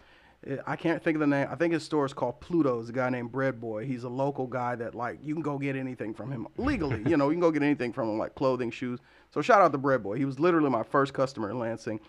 I 0.66 0.76
can't 0.76 1.04
think 1.04 1.16
of 1.16 1.20
the 1.20 1.28
name. 1.28 1.48
I 1.50 1.56
think 1.56 1.74
his 1.74 1.84
store 1.84 2.06
is 2.06 2.14
called 2.14 2.40
Pluto's. 2.40 2.90
A 2.90 2.94
guy 2.94 3.10
named 3.10 3.32
Bread 3.32 3.60
Boy. 3.60 3.86
He's 3.86 4.04
a 4.04 4.10
local 4.10 4.48
guy 4.48 4.76
that 4.76 4.96
like 4.96 5.20
you 5.22 5.34
can 5.34 5.42
go 5.42 5.58
get 5.58 5.76
anything 5.76 6.14
from 6.14 6.32
him 6.32 6.48
legally. 6.58 7.04
you 7.10 7.18
know, 7.18 7.30
you 7.30 7.34
can 7.34 7.42
go 7.42 7.52
get 7.52 7.64
anything 7.64 7.92
from 7.92 8.10
him 8.10 8.18
like 8.18 8.36
clothing, 8.36 8.72
shoes. 8.72 9.00
So 9.34 9.42
shout 9.42 9.62
out 9.62 9.72
to 9.72 9.78
Bread 9.78 10.04
Boy. 10.04 10.18
He 10.18 10.26
was 10.26 10.40
literally 10.40 10.70
my 10.70 10.84
first 10.84 11.14
customer 11.14 11.50
in 11.50 11.60
Lansing. 11.60 12.00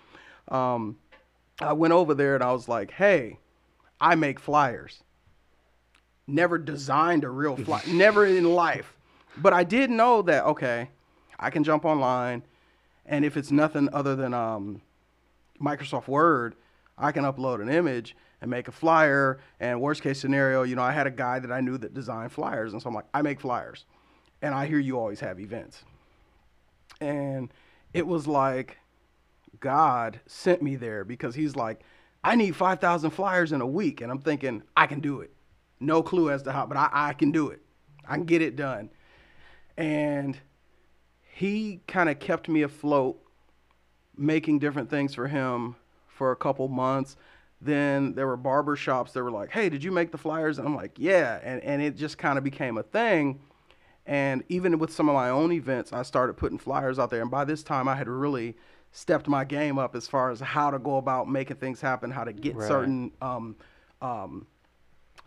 Um, 0.49 0.99
I 1.61 1.73
went 1.73 1.93
over 1.93 2.15
there 2.15 2.35
and 2.35 2.45
I 2.45 2.53
was 2.53 2.69
like, 2.69 2.91
"Hey, 2.93 3.39
I 4.01 4.15
make 4.15 4.39
flyers. 4.39 5.03
Never 6.29 6.59
designed 6.59 7.25
a 7.25 7.29
real 7.31 7.57
flyer, 7.57 7.83
never 7.89 8.25
in 8.25 8.45
life. 8.45 8.95
But 9.37 9.53
I 9.53 9.65
did 9.65 9.91
know 9.91 10.23
that 10.23 10.45
okay, 10.45 10.91
I 11.41 11.51
can 11.51 11.65
jump 11.65 11.85
online, 11.85 12.45
and 13.07 13.25
if 13.25 13.37
it's 13.37 13.51
nothing 13.51 13.89
other 13.93 14.15
than 14.15 14.33
um, 14.35 14.81
Microsoft 15.61 16.07
Word, 16.07 16.55
I 16.97 17.11
can 17.11 17.25
upload 17.25 17.61
an 17.61 17.69
image 17.69 18.15
and 18.41 18.51
make 18.51 18.69
a 18.69 18.73
flyer. 18.73 19.41
And 19.59 19.81
worst 19.81 20.03
case 20.03 20.21
scenario, 20.21 20.63
you 20.63 20.77
know, 20.77 20.83
I 20.83 20.93
had 20.93 21.09
a 21.09 21.11
guy 21.11 21.41
that 21.41 21.51
I 21.51 21.61
knew 21.61 21.79
that 21.79 21.95
designed 21.95 22.31
flyers, 22.31 22.73
and 22.73 22.81
so 22.81 22.89
I'm 22.89 22.95
like, 22.95 23.07
I 23.13 23.23
make 23.23 23.41
flyers, 23.41 23.87
and 24.43 24.55
I 24.55 24.67
hear 24.67 24.79
you 24.79 24.99
always 24.99 25.21
have 25.21 25.41
events, 25.41 25.83
and 27.01 27.51
it 27.93 28.07
was 28.07 28.29
like 28.29 28.79
God 29.61 30.21
sent 30.27 30.63
me 30.63 30.77
there 30.77 31.05
because 31.05 31.35
he's 31.35 31.57
like, 31.57 31.81
I 32.23 32.35
need 32.35 32.57
5,000 32.57 33.11
flyers 33.11 33.53
in 33.53 33.61
a 33.61 33.67
week. 33.67 34.01
And 34.01 34.11
I'm 34.11 34.21
thinking, 34.21 34.63
I 34.77 34.87
can 34.87 35.01
do 35.01 35.21
it. 35.21 35.33
No 35.81 36.03
clue 36.03 36.31
as 36.31 36.43
to 36.43 36.53
how, 36.53 36.67
but 36.67 36.77
I, 36.77 36.89
I 36.93 37.13
can 37.13 37.31
do 37.31 37.49
it. 37.49 37.61
I 38.07 38.15
can 38.15 38.25
get 38.25 38.43
it 38.43 38.57
done. 38.57 38.91
And 39.77 40.37
he 41.35 41.81
kind 41.87 42.09
of 42.09 42.19
kept 42.19 42.49
me 42.49 42.63
afloat, 42.63 43.21
making 44.17 44.59
different 44.59 44.91
things 44.91 45.15
for 45.15 45.29
him 45.29 45.77
for 46.09 46.33
a 46.33 46.37
couple 46.37 46.67
months. 46.69 47.17
Then 47.61 48.15
there 48.15 48.27
were 48.27 48.37
barber 48.37 48.77
shops 48.77 49.13
that 49.13 49.23
were 49.23 49.31
like, 49.31 49.51
hey, 49.51 49.69
did 49.69 49.85
you 49.85 49.93
make 49.93 50.11
the 50.11 50.19
flyers? 50.19 50.59
And 50.59 50.67
I'm 50.67 50.75
like, 50.75 50.93
yeah. 50.97 51.41
And, 51.43 51.63
and 51.63 51.83
it 51.83 51.97
just 51.97 52.19
kind 52.19 52.39
of 52.39 52.45
became 52.45 52.79
a 52.79 52.83
thing. 52.83 53.41
And 54.07 54.43
even 54.49 54.79
with 54.79 54.93
some 54.93 55.09
of 55.09 55.15
my 55.15 55.29
own 55.29 55.53
events, 55.53 55.93
I 55.93 56.03
started 56.03 56.37
putting 56.37 56.59
flyers 56.59 56.99
out 56.99 57.11
there. 57.11 57.21
And 57.21 57.31
by 57.31 57.45
this 57.45 57.63
time, 57.63 57.89
I 57.89 57.95
had 57.95 58.09
really 58.09 58.57
stepped 58.91 59.29
my 59.29 59.45
game 59.45 59.79
up 59.79 59.95
as 59.95 60.09
far 60.09 60.31
as 60.31 60.41
how 60.41 60.71
to 60.71 60.79
go 60.79 60.97
about 60.97 61.29
making 61.29 61.57
things 61.57 61.81
happen, 61.81 62.11
how 62.11 62.25
to 62.25 62.33
get 62.33 62.57
Right. 62.57 62.67
certain 62.67 63.13
um, 63.21 63.57
um, 64.01 64.47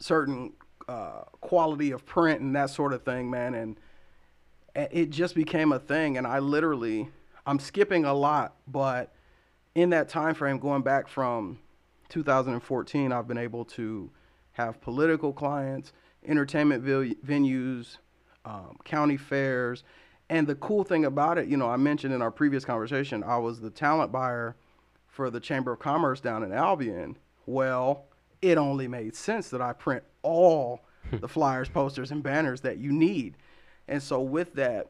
certain 0.02 0.54
uh, 0.88 1.22
quality 1.40 1.92
of 1.92 2.06
print 2.06 2.42
and 2.42 2.56
that 2.56 2.70
sort 2.70 2.94
of 2.94 3.04
thing, 3.04 3.30
man. 3.30 3.54
And 3.54 3.78
it 4.76 5.10
just 5.10 5.36
became 5.36 5.72
a 5.72 5.80
thing. 5.80 6.18
And 6.18 6.26
I 6.26 6.40
literally, 6.40 7.10
I'm 7.46 7.60
skipping 7.60 8.06
a 8.06 8.14
lot, 8.14 8.56
but 8.68 9.14
in 9.76 9.90
that 9.92 10.10
time 10.10 10.36
frame, 10.36 10.60
going 10.60 10.82
back 10.82 11.08
from 11.08 11.60
2014, 12.10 13.12
I've 13.12 13.28
been 13.28 13.38
able 13.38 13.66
to 13.66 14.10
have 14.54 14.82
political 14.82 15.32
clients, 15.32 15.94
entertainment 16.26 16.84
venues, 16.84 17.98
um, 18.46 18.78
county 18.84 19.18
fairs. 19.18 19.84
And 20.30 20.48
the 20.48 20.56
cool 20.56 20.84
thing 20.84 21.06
about 21.06 21.38
it, 21.38 21.48
you 21.48 21.58
know, 21.58 21.70
I 21.70 21.78
mentioned 21.78 22.14
in 22.14 22.22
our 22.22 22.32
previous 22.32 22.66
conversation, 22.66 23.24
I 23.24 23.38
was 23.38 23.60
the 23.60 23.70
talent 23.70 24.12
buyer 24.12 24.56
for 25.08 25.30
the 25.30 25.40
Chamber 25.40 25.74
of 25.74 25.80
Commerce 25.80 26.22
down 26.22 26.44
in 26.44 26.54
Albion. 26.54 27.18
Well, 27.46 28.06
it 28.42 28.58
only 28.58 28.88
made 28.88 29.16
sense 29.16 29.50
that 29.50 29.62
I 29.62 29.74
print 29.74 30.04
all 30.24 30.82
hmm. 31.10 31.18
the 31.18 31.28
flyers, 31.28 31.70
posters, 31.70 32.12
and 32.12 32.24
banners 32.24 32.62
that 32.62 32.78
you 32.78 32.92
need. 32.92 33.36
And 33.88 34.02
so, 34.02 34.22
with 34.22 34.54
that, 34.56 34.88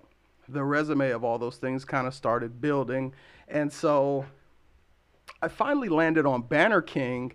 the 0.48 0.64
resume 0.64 1.12
of 1.12 1.24
all 1.24 1.38
those 1.38 1.58
things 1.58 1.86
kind 1.86 2.08
of 2.08 2.14
started 2.14 2.62
building. 2.62 3.14
And 3.48 3.72
so, 3.72 4.26
I 5.42 5.48
finally 5.48 5.90
landed 5.90 6.26
on 6.26 6.44
Banner 6.44 6.82
King, 6.82 7.34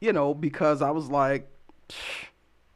you 0.00 0.12
know, 0.12 0.34
because 0.34 0.82
I 0.82 0.90
was 0.90 1.08
like, 1.08 1.48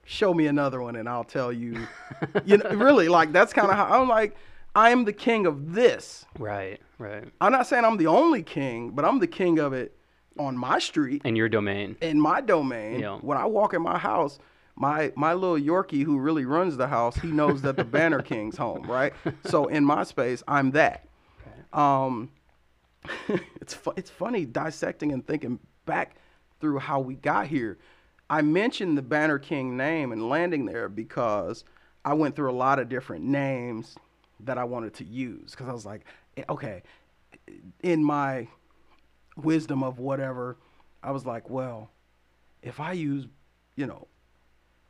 show 0.05 0.33
me 0.33 0.47
another 0.47 0.81
one 0.81 0.97
and 0.97 1.09
I'll 1.09 1.25
tell 1.25 1.53
you. 1.53 1.87
you 2.45 2.57
know, 2.57 2.71
really, 2.71 3.09
like 3.09 3.33
that's 3.33 3.53
kind 3.53 3.71
of 3.71 3.77
how 3.77 4.01
I'm 4.01 4.09
like, 4.09 4.37
I 4.75 4.91
am 4.91 5.05
the 5.05 5.13
king 5.13 5.47
of 5.47 5.75
this. 5.75 6.25
Right, 6.39 6.81
right. 6.99 7.25
I'm 7.41 7.53
not 7.53 7.67
saying 7.67 7.85
I'm 7.85 7.97
the 7.97 8.07
only 8.07 8.43
king, 8.43 8.91
but 8.91 9.05
I'm 9.05 9.19
the 9.19 9.27
king 9.27 9.59
of 9.59 9.73
it 9.73 9.98
on 10.39 10.57
my 10.57 10.79
street, 10.79 11.23
In 11.25 11.37
your 11.37 11.49
domain. 11.49 11.97
in 12.01 12.21
my 12.21 12.41
domain. 12.41 13.01
Yeah. 13.01 13.17
When 13.19 13.37
I 13.39 13.45
walk 13.47 13.75
in 13.75 13.83
my 13.83 13.99
house, 13.99 14.39
my 14.77 15.13
my 15.17 15.35
little 15.35 15.57
Yorkie 15.59 16.05
who 16.05 16.19
really 16.19 16.45
runs 16.45 16.77
the 16.77 16.87
house, 16.89 17.17
he 17.17 17.29
knows 17.29 17.63
that 17.63 17.77
the 17.77 17.85
Banner 17.97 18.23
King's 18.23 18.57
home, 18.57 18.83
right? 18.91 19.13
So 19.47 19.67
in 19.67 19.85
my 19.85 20.05
space, 20.05 20.43
I'm 20.49 20.71
that. 20.73 21.07
Um, 21.73 22.31
it's 23.61 23.75
fu- 23.75 23.93
it's 23.97 24.11
funny 24.11 24.45
dissecting 24.45 25.13
and 25.13 25.27
thinking 25.27 25.59
back 25.87 26.17
through 26.61 26.79
how 26.79 27.01
we 27.01 27.15
got 27.15 27.47
here. 27.47 27.79
I 28.31 28.43
mentioned 28.43 28.99
the 28.99 29.03
Banner 29.03 29.39
King 29.39 29.77
name 29.77 30.13
and 30.13 30.29
landing 30.29 30.67
there 30.67 30.89
because 30.89 31.65
I 32.05 32.15
went 32.15 32.37
through 32.37 32.51
a 32.51 32.53
lot 32.53 32.79
of 32.79 32.89
different 32.89 33.25
names 33.25 33.97
that 34.41 34.59
I 34.59 34.65
wanted 34.65 34.95
to 34.95 35.05
use 35.05 35.53
because 35.53 35.69
I 35.69 35.73
was 35.73 35.87
like, 35.87 36.05
eh, 36.37 36.45
okay, 36.49 36.83
in 37.83 38.05
my 38.05 38.47
wisdom 39.39 39.83
of 39.83 39.99
whatever, 39.99 40.57
I 41.03 41.11
was 41.13 41.25
like, 41.25 41.49
well, 41.49 41.91
if 42.63 42.81
I 42.81 42.93
use, 42.93 43.27
you 43.77 43.87
know, 43.87 44.07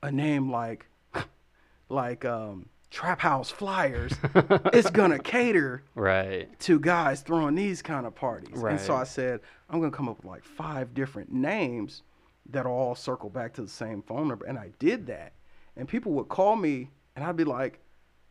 a 0.03 0.11
name 0.11 0.51
like 0.51 0.87
like 1.89 2.25
um, 2.25 2.67
Trap 2.91 3.21
House 3.21 3.51
Flyers, 3.51 4.13
it's 4.73 4.91
gonna 4.91 5.19
cater 5.19 5.83
Right. 5.95 6.49
to 6.61 6.81
guys 6.81 7.21
throwing 7.21 7.55
these 7.55 7.83
kind 7.83 8.07
of 8.07 8.15
parties. 8.15 8.63
And 8.73 8.81
so 8.81 8.95
I 8.95 9.05
said, 9.05 9.41
I'm 9.69 9.81
gonna 9.81 9.93
come 9.93 10.09
up 10.09 10.17
with 10.19 10.27
like 10.27 10.45
five 10.45 10.95
different 10.95 11.31
names 11.33 12.03
that 12.51 12.65
all 12.65 12.95
circle 12.95 13.29
back 13.29 13.53
to 13.55 13.63
the 13.63 13.69
same 13.69 14.03
phone 14.03 14.29
number. 14.29 14.47
And 14.47 14.59
I 14.59 14.71
did 14.79 15.07
that. 15.09 15.35
And 15.77 15.87
people 15.87 16.13
would 16.13 16.29
call 16.29 16.57
me 16.57 16.91
and 17.15 17.25
I'd 17.25 17.37
be 17.37 17.45
like, 17.45 17.79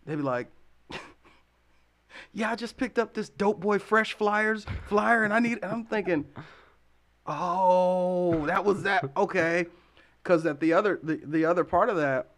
they'd 0.06 0.16
be 0.16 0.22
like, 0.24 0.48
Yeah, 2.34 2.52
I 2.52 2.56
just 2.56 2.78
picked 2.78 2.98
up 3.00 3.14
this 3.14 3.30
dope 3.30 3.60
boy 3.60 3.80
fresh 3.80 4.14
flyers 4.14 4.66
flyer 4.88 5.24
and 5.24 5.34
I 5.34 5.40
need 5.40 5.60
and 5.64 5.72
I'm 5.72 5.84
thinking, 5.86 6.26
Oh, 7.26 8.46
that 8.46 8.64
was 8.64 8.84
that 8.84 9.10
okay. 9.18 9.66
Cause 10.24 10.46
at 10.46 10.60
the 10.60 10.74
other 10.74 11.00
the, 11.02 11.22
the 11.24 11.46
other 11.46 11.64
part 11.64 11.90
of 11.90 11.98
that, 11.98 12.32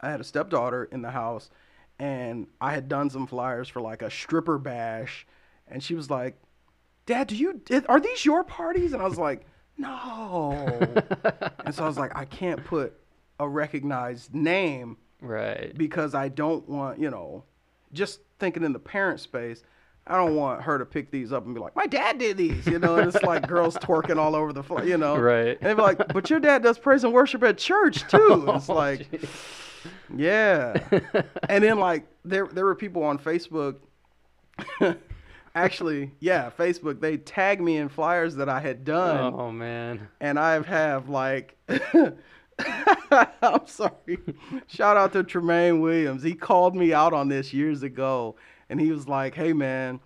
I 0.00 0.10
had 0.10 0.20
a 0.20 0.24
stepdaughter 0.24 0.84
in 0.84 1.02
the 1.02 1.10
house 1.10 1.50
and 1.98 2.46
I 2.60 2.72
had 2.72 2.88
done 2.88 3.10
some 3.10 3.26
flyers 3.26 3.68
for 3.68 3.80
like 3.80 4.02
a 4.02 4.10
stripper 4.10 4.58
bash 4.58 5.26
and 5.68 5.82
she 5.82 5.94
was 5.94 6.10
like, 6.10 6.36
"Dad, 7.06 7.26
do 7.28 7.36
you 7.36 7.60
are 7.88 8.00
these 8.00 8.24
your 8.24 8.44
parties?" 8.44 8.92
And 8.92 9.02
I 9.02 9.06
was 9.06 9.18
like, 9.18 9.44
"No." 9.76 10.52
and 11.64 11.74
so 11.74 11.82
I 11.84 11.86
was 11.88 11.98
like, 11.98 12.14
"I 12.14 12.24
can't 12.24 12.64
put 12.64 12.94
a 13.40 13.48
recognized 13.48 14.34
name 14.34 14.96
Right. 15.20 15.76
because 15.76 16.14
I 16.14 16.28
don't 16.28 16.68
want, 16.68 16.98
you 17.00 17.10
know, 17.10 17.44
just 17.92 18.20
thinking 18.38 18.62
in 18.64 18.72
the 18.72 18.78
parent 18.78 19.20
space, 19.20 19.62
I 20.06 20.16
don't 20.16 20.36
want 20.36 20.62
her 20.62 20.78
to 20.78 20.84
pick 20.86 21.10
these 21.10 21.32
up 21.32 21.44
and 21.46 21.54
be 21.54 21.60
like, 21.60 21.74
my 21.74 21.86
dad 21.86 22.18
did 22.18 22.36
these, 22.36 22.66
you 22.66 22.78
know, 22.78 22.96
and 22.96 23.08
it's 23.12 23.22
like 23.24 23.48
girls 23.48 23.76
twerking 23.78 24.18
all 24.18 24.36
over 24.36 24.52
the, 24.52 24.62
floor, 24.62 24.84
you 24.84 24.96
know, 24.96 25.16
Right. 25.16 25.58
And 25.60 25.70
they'd 25.70 25.74
be 25.74 25.82
like, 25.82 25.98
but 26.12 26.30
your 26.30 26.38
dad 26.38 26.62
does 26.62 26.78
praise 26.78 27.02
and 27.02 27.12
worship 27.12 27.42
at 27.42 27.58
church 27.58 28.06
too. 28.08 28.32
And 28.32 28.42
oh, 28.48 28.54
it's 28.56 28.68
Oh, 28.70 28.74
like, 28.74 29.10
geez. 29.10 29.28
Yeah. 30.16 30.76
and 31.48 31.62
then 31.64 31.78
like 31.78 32.06
there 32.24 32.46
there 32.46 32.64
were 32.64 32.74
people 32.74 33.02
on 33.04 33.18
Facebook 33.18 33.76
actually, 35.54 36.12
yeah, 36.20 36.50
Facebook, 36.56 37.00
they 37.00 37.16
tagged 37.16 37.62
me 37.62 37.76
in 37.78 37.88
flyers 37.88 38.36
that 38.36 38.48
I 38.48 38.60
had 38.60 38.84
done 38.84 39.34
oh 39.36 39.50
man. 39.50 40.08
and 40.20 40.38
I 40.38 40.60
have 40.62 41.08
like 41.08 41.56
I'm 43.42 43.66
sorry. 43.66 44.18
Shout 44.66 44.96
out 44.96 45.12
to 45.12 45.22
Tremaine 45.22 45.80
Williams. 45.80 46.22
He 46.22 46.34
called 46.34 46.74
me 46.74 46.92
out 46.92 47.12
on 47.12 47.28
this 47.28 47.52
years 47.52 47.82
ago 47.82 48.36
and 48.68 48.80
he 48.80 48.90
was 48.90 49.06
like, 49.06 49.34
"Hey 49.34 49.52
man, 49.52 50.00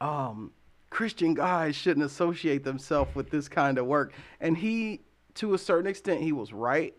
um 0.00 0.52
Christian 0.90 1.34
guys 1.34 1.76
shouldn't 1.76 2.06
associate 2.06 2.64
themselves 2.64 3.14
with 3.14 3.30
this 3.30 3.48
kind 3.48 3.78
of 3.78 3.86
work." 3.86 4.12
And 4.40 4.56
he 4.56 5.00
to 5.34 5.54
a 5.54 5.58
certain 5.58 5.88
extent 5.88 6.22
he 6.22 6.32
was 6.32 6.52
right 6.52 6.94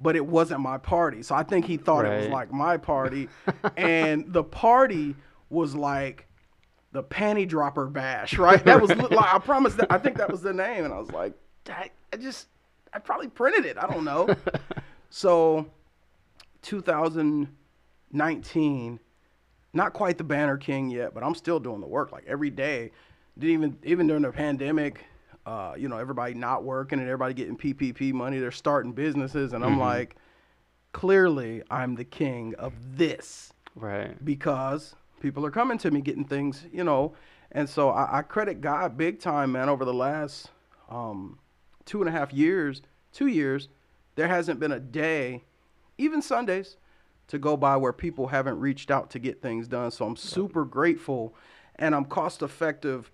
but 0.00 0.16
it 0.16 0.26
wasn't 0.26 0.60
my 0.60 0.76
party. 0.78 1.22
So 1.22 1.34
I 1.34 1.42
think 1.42 1.66
he 1.66 1.76
thought 1.76 2.04
it 2.04 2.18
was 2.18 2.28
like 2.28 2.52
my 2.52 2.76
party. 2.76 3.28
and 3.76 4.32
the 4.32 4.42
party 4.42 5.14
was 5.50 5.74
like 5.74 6.26
the 6.92 7.02
panty 7.02 7.46
dropper 7.46 7.86
bash, 7.86 8.38
right? 8.38 8.64
That 8.64 8.80
was 8.80 8.90
li- 8.90 8.96
like 8.96 9.34
I 9.34 9.38
promise 9.38 9.74
that 9.74 9.90
I 9.90 9.98
think 9.98 10.16
that 10.18 10.30
was 10.30 10.42
the 10.42 10.52
name. 10.52 10.84
And 10.84 10.92
I 10.92 10.98
was 10.98 11.10
like, 11.10 11.34
I 11.68 11.90
just 12.18 12.48
I 12.94 13.00
probably 13.00 13.28
printed 13.28 13.66
it. 13.66 13.76
I 13.76 13.86
don't 13.88 14.04
know. 14.04 14.34
so 15.10 15.66
2019, 16.62 19.00
not 19.72 19.92
quite 19.92 20.18
the 20.18 20.24
Banner 20.24 20.56
King 20.56 20.90
yet, 20.90 21.12
but 21.12 21.24
I'm 21.24 21.34
still 21.34 21.58
doing 21.60 21.80
the 21.80 21.86
work 21.86 22.12
like 22.12 22.24
every 22.26 22.50
day. 22.50 22.92
Didn't 23.38 23.54
even 23.54 23.78
even 23.82 24.06
during 24.06 24.22
the 24.22 24.30
pandemic, 24.30 25.04
uh, 25.44 25.74
you 25.76 25.88
know, 25.88 25.98
everybody 25.98 26.34
not 26.34 26.62
working 26.62 27.00
and 27.00 27.08
everybody 27.08 27.34
getting 27.34 27.56
PPP 27.56 28.12
money, 28.12 28.38
they're 28.38 28.52
starting 28.52 28.92
businesses, 28.92 29.52
and 29.52 29.64
I'm 29.64 29.78
like, 29.78 30.14
clearly 30.92 31.62
I'm 31.70 31.96
the 31.96 32.04
king 32.04 32.54
of 32.54 32.72
this 32.96 33.52
Right. 33.74 34.24
because 34.24 34.94
people 35.18 35.44
are 35.44 35.50
coming 35.50 35.78
to 35.78 35.90
me 35.90 36.00
getting 36.00 36.24
things, 36.24 36.64
you 36.72 36.84
know. 36.84 37.14
And 37.50 37.68
so 37.68 37.90
I, 37.90 38.18
I 38.18 38.22
credit 38.22 38.60
God 38.60 38.96
big 38.96 39.18
time, 39.18 39.50
man. 39.52 39.68
Over 39.68 39.84
the 39.84 39.92
last 39.92 40.52
um, 40.88 41.38
two 41.84 42.00
and 42.00 42.08
a 42.08 42.12
half 42.12 42.32
years, 42.32 42.82
two 43.12 43.26
years, 43.26 43.68
there 44.16 44.28
hasn't 44.28 44.60
been 44.60 44.72
a 44.72 44.80
day, 44.80 45.44
even 45.98 46.22
Sundays, 46.22 46.76
to 47.28 47.38
go 47.38 47.56
by 47.56 47.76
where 47.76 47.92
people 47.92 48.28
haven't 48.28 48.60
reached 48.60 48.90
out 48.90 49.10
to 49.10 49.18
get 49.18 49.40
things 49.40 49.66
done. 49.66 49.90
So 49.90 50.06
I'm 50.06 50.16
super 50.16 50.64
grateful, 50.64 51.34
and 51.76 51.94
I'm 51.94 52.04
cost 52.04 52.42
effective, 52.42 53.10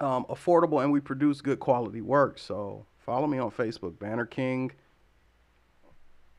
um, 0.00 0.24
affordable, 0.28 0.82
and 0.82 0.92
we 0.92 1.00
produce 1.00 1.40
good 1.40 1.60
quality 1.60 2.00
work. 2.00 2.38
So 2.38 2.86
follow 2.98 3.26
me 3.26 3.38
on 3.38 3.50
Facebook, 3.50 3.98
Banner 3.98 4.26
King, 4.26 4.72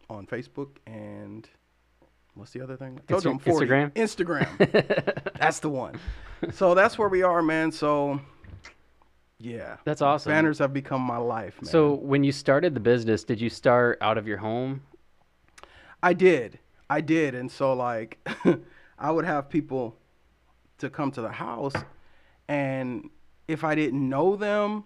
on 0.10 0.28
Facebook, 0.28 0.70
and 0.86 1.48
what's 2.36 2.52
the 2.52 2.62
other 2.62 2.76
thing? 2.76 3.00
I 3.08 3.12
told 3.12 3.24
you 3.24 3.32
I'm 3.32 3.40
40. 3.40 3.68
Instagram? 3.68 3.92
Instagram. 3.94 5.34
that's 5.40 5.60
the 5.60 5.70
one. 5.70 6.00
So 6.54 6.76
that's 6.76 6.98
where 6.98 7.10
we 7.10 7.24
are, 7.24 7.42
man. 7.42 7.72
So 7.72 8.20
yeah, 9.42 9.78
That's 9.84 10.02
awesome. 10.02 10.32
banners 10.32 10.60
have 10.60 10.74
become 10.74 11.02
my 11.02 11.18
life, 11.18 11.62
man. 11.62 11.70
So 11.70 11.94
when 11.96 12.24
you 12.24 12.32
started 12.32 12.74
the 12.74 12.80
business, 12.80 13.24
did 13.24 13.42
you 13.42 13.50
start 13.50 13.98
out 14.02 14.18
of 14.18 14.28
your 14.28 14.38
home? 14.38 14.82
I 16.04 16.14
did. 16.14 16.60
I 16.90 17.02
did. 17.02 17.36
And 17.36 17.52
so 17.52 17.74
like 17.74 18.20
I 19.00 19.12
would 19.12 19.26
have 19.26 19.50
people 19.50 19.98
to 20.80 20.90
come 20.90 21.12
to 21.12 21.22
the 21.22 21.32
house 21.32 21.74
and 22.48 23.10
if 23.48 23.64
I 23.64 23.76
didn't 23.76 24.08
know 24.08 24.36
them, 24.36 24.84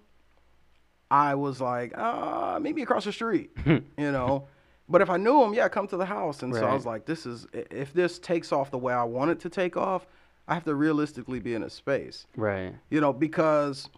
I 1.10 1.36
was 1.36 1.62
like, 1.62 1.98
uh, 1.98 2.60
maybe 2.62 2.82
across 2.82 3.06
the 3.06 3.12
street, 3.12 3.52
you 3.66 3.84
know. 3.98 4.48
But 4.88 5.02
if 5.02 5.10
I 5.10 5.18
knew 5.18 5.40
them, 5.42 5.54
yeah, 5.54 5.68
come 5.68 5.88
to 5.88 5.98
the 5.98 6.06
house. 6.06 6.44
And 6.44 6.54
so 6.54 6.66
I 6.66 6.74
was 6.74 6.86
like, 6.86 7.06
this 7.06 7.26
is 7.26 7.48
if 7.54 7.94
this 7.94 8.20
takes 8.20 8.52
off 8.52 8.70
the 8.70 8.78
way 8.78 8.94
I 8.94 9.04
want 9.04 9.32
it 9.32 9.40
to 9.42 9.50
take 9.50 9.78
off, 9.78 10.06
I 10.48 10.54
have 10.54 10.64
to 10.66 10.76
realistically 10.76 11.40
be 11.40 11.56
in 11.56 11.64
a 11.64 11.70
space. 11.70 12.28
Right. 12.36 12.74
You 12.92 13.02
know, 13.02 13.12
because 13.12 13.90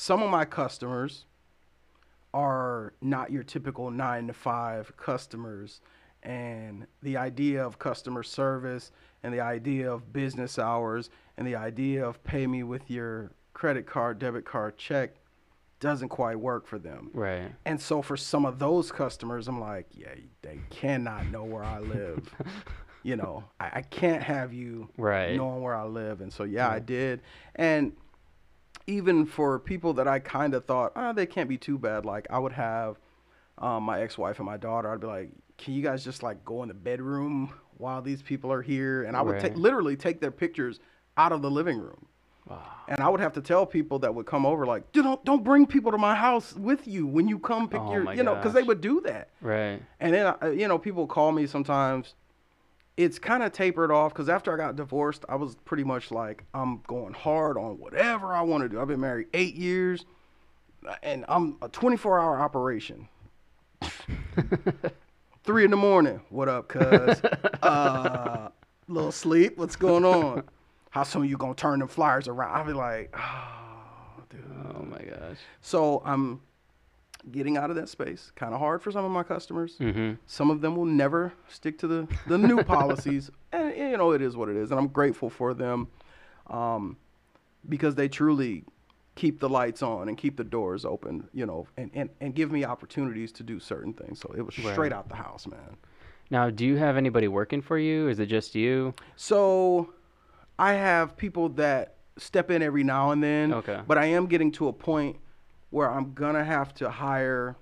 some 0.00 0.22
of 0.22 0.30
my 0.30 0.44
customers 0.44 1.24
are 2.32 2.92
not 3.00 3.32
your 3.32 3.42
typical 3.42 3.90
nine 3.90 4.28
to 4.28 4.32
five 4.32 4.96
customers. 4.96 5.80
And 6.22 6.86
the 7.02 7.16
idea 7.16 7.66
of 7.66 7.80
customer 7.80 8.22
service 8.22 8.92
and 9.24 9.34
the 9.34 9.40
idea 9.40 9.90
of 9.92 10.12
business 10.12 10.56
hours 10.56 11.10
and 11.36 11.44
the 11.44 11.56
idea 11.56 12.06
of 12.06 12.22
pay 12.22 12.46
me 12.46 12.62
with 12.62 12.88
your 12.88 13.32
credit 13.54 13.86
card, 13.86 14.20
debit 14.20 14.44
card, 14.44 14.78
check 14.78 15.16
doesn't 15.80 16.10
quite 16.10 16.38
work 16.38 16.68
for 16.68 16.78
them. 16.78 17.10
Right. 17.12 17.50
And 17.64 17.80
so 17.80 18.00
for 18.00 18.16
some 18.16 18.46
of 18.46 18.60
those 18.60 18.92
customers, 18.92 19.48
I'm 19.48 19.58
like, 19.58 19.86
yeah, 19.90 20.14
they 20.42 20.60
cannot 20.70 21.26
know 21.26 21.42
where 21.42 21.64
I 21.64 21.80
live. 21.80 22.32
you 23.02 23.16
know, 23.16 23.42
I, 23.58 23.70
I 23.74 23.82
can't 23.82 24.22
have 24.22 24.52
you 24.52 24.90
Right. 24.96 25.34
knowing 25.34 25.60
where 25.60 25.74
I 25.74 25.86
live. 25.86 26.20
And 26.20 26.32
so, 26.32 26.44
yeah, 26.44 26.68
I 26.70 26.78
did. 26.78 27.20
And 27.56 27.94
even 28.88 29.26
for 29.26 29.58
people 29.58 29.92
that 29.94 30.08
I 30.08 30.18
kind 30.18 30.54
of 30.54 30.64
thought, 30.64 30.92
oh, 30.96 31.12
they 31.12 31.26
can't 31.26 31.48
be 31.48 31.58
too 31.58 31.78
bad, 31.78 32.04
like 32.06 32.26
I 32.30 32.38
would 32.38 32.52
have 32.52 32.96
um, 33.58 33.82
my 33.82 34.00
ex-wife 34.00 34.38
and 34.38 34.46
my 34.46 34.56
daughter, 34.56 34.90
I'd 34.90 35.00
be 35.00 35.06
like, 35.06 35.30
can 35.58 35.74
you 35.74 35.82
guys 35.82 36.02
just 36.02 36.22
like 36.22 36.42
go 36.44 36.62
in 36.62 36.68
the 36.68 36.74
bedroom 36.74 37.52
while 37.76 38.00
these 38.00 38.22
people 38.22 38.50
are 38.50 38.62
here? 38.62 39.02
And 39.04 39.16
I 39.16 39.22
would 39.22 39.38
take 39.40 39.52
Right. 39.52 39.58
literally 39.58 39.96
take 39.96 40.20
their 40.20 40.30
pictures 40.30 40.80
out 41.16 41.32
of 41.32 41.42
the 41.42 41.50
living 41.50 41.78
room. 41.78 42.06
Wow. 42.48 42.62
And 42.88 43.00
I 43.00 43.10
would 43.10 43.20
have 43.20 43.34
to 43.34 43.42
tell 43.42 43.66
people 43.66 43.98
that 43.98 44.14
would 44.14 44.24
come 44.24 44.46
over, 44.46 44.64
like, 44.64 44.90
don't 44.92 45.22
don't 45.24 45.44
bring 45.44 45.66
people 45.66 45.92
to 45.92 45.98
my 45.98 46.14
house 46.14 46.54
with 46.54 46.88
you 46.88 47.06
when 47.06 47.28
you 47.28 47.38
come 47.38 47.68
pick 47.68 47.82
Oh 47.84 47.92
your, 47.92 48.14
you 48.14 48.22
know, 48.22 48.34
because 48.36 48.54
they 48.54 48.62
would 48.62 48.80
do 48.80 49.02
that. 49.02 49.28
Right. 49.42 49.82
And 50.00 50.14
then, 50.14 50.34
uh, 50.42 50.46
you 50.46 50.66
know, 50.66 50.78
people 50.78 51.06
call 51.06 51.30
me 51.32 51.46
sometimes. 51.46 52.14
It's 52.98 53.16
kind 53.16 53.44
of 53.44 53.52
tapered 53.52 53.92
off 53.92 54.12
because 54.12 54.28
after 54.28 54.52
I 54.52 54.56
got 54.56 54.74
divorced, 54.74 55.24
I 55.28 55.36
was 55.36 55.54
pretty 55.64 55.84
much 55.84 56.10
like, 56.10 56.42
I'm 56.52 56.82
going 56.88 57.14
hard 57.14 57.56
on 57.56 57.78
whatever 57.78 58.34
I 58.34 58.42
want 58.42 58.64
to 58.64 58.68
do. 58.68 58.80
I've 58.80 58.88
been 58.88 58.98
married 58.98 59.28
eight 59.34 59.54
years, 59.54 60.04
and 61.04 61.24
I'm 61.28 61.58
a 61.62 61.68
24 61.68 62.18
hour 62.18 62.40
operation. 62.40 63.08
Three 65.44 65.64
in 65.64 65.70
the 65.70 65.76
morning. 65.76 66.20
What 66.30 66.48
up, 66.48 66.66
cuz? 66.66 67.22
uh, 67.62 68.48
little 68.88 69.12
sleep. 69.12 69.58
What's 69.58 69.76
going 69.76 70.04
on? 70.04 70.42
How 70.90 71.04
soon 71.04 71.28
you 71.28 71.36
gonna 71.36 71.54
turn 71.54 71.78
them 71.78 71.86
flyers 71.86 72.26
around? 72.26 72.56
I'll 72.56 72.66
be 72.66 72.72
like, 72.72 73.14
oh, 73.16 74.24
dude. 74.28 74.42
Oh 74.74 74.82
my 74.82 74.98
gosh. 74.98 75.38
So 75.60 76.02
I'm 76.04 76.40
getting 77.32 77.56
out 77.56 77.70
of 77.70 77.76
that 77.76 77.88
space. 77.88 78.32
Kind 78.36 78.54
of 78.54 78.60
hard 78.60 78.82
for 78.82 78.90
some 78.92 79.04
of 79.04 79.10
my 79.10 79.22
customers. 79.22 79.76
Mm-hmm. 79.78 80.14
Some 80.26 80.50
of 80.50 80.60
them 80.60 80.76
will 80.76 80.84
never 80.86 81.32
stick 81.48 81.78
to 81.78 81.86
the, 81.86 82.08
the 82.26 82.38
new 82.38 82.62
policies. 82.62 83.30
And, 83.52 83.76
you 83.76 83.96
know, 83.96 84.12
it 84.12 84.22
is 84.22 84.36
what 84.36 84.48
it 84.48 84.56
is. 84.56 84.70
And 84.70 84.78
I'm 84.78 84.88
grateful 84.88 85.30
for 85.30 85.54
them 85.54 85.88
um, 86.48 86.96
because 87.68 87.94
they 87.94 88.08
truly 88.08 88.64
keep 89.14 89.40
the 89.40 89.48
lights 89.48 89.82
on 89.82 90.08
and 90.08 90.16
keep 90.16 90.36
the 90.36 90.44
doors 90.44 90.84
open, 90.84 91.28
you 91.34 91.44
know, 91.44 91.66
and, 91.76 91.90
and, 91.92 92.08
and 92.20 92.34
give 92.34 92.52
me 92.52 92.64
opportunities 92.64 93.32
to 93.32 93.42
do 93.42 93.58
certain 93.58 93.92
things. 93.92 94.20
So 94.20 94.32
it 94.36 94.42
was 94.42 94.56
Right. 94.58 94.72
straight 94.72 94.92
out 94.92 95.08
the 95.08 95.16
house, 95.16 95.46
man. 95.46 95.76
Now, 96.30 96.50
do 96.50 96.64
you 96.64 96.76
have 96.76 96.96
anybody 96.96 97.26
working 97.26 97.60
for 97.60 97.78
you? 97.78 98.08
Is 98.08 98.20
it 98.20 98.26
just 98.26 98.54
you? 98.54 98.94
So 99.16 99.92
I 100.58 100.74
have 100.74 101.16
people 101.16 101.48
that 101.50 101.94
step 102.16 102.50
in 102.50 102.62
every 102.62 102.84
now 102.84 103.10
and 103.10 103.22
then. 103.22 103.52
Okay. 103.54 103.80
But 103.86 103.98
I 103.98 104.06
am 104.06 104.26
getting 104.26 104.52
to 104.52 104.68
a 104.68 104.72
point 104.72 105.16
where 105.70 105.90
I'm 105.90 106.14
gonna 106.14 106.44
have 106.44 106.74
to 106.74 106.90
hire 106.90 107.56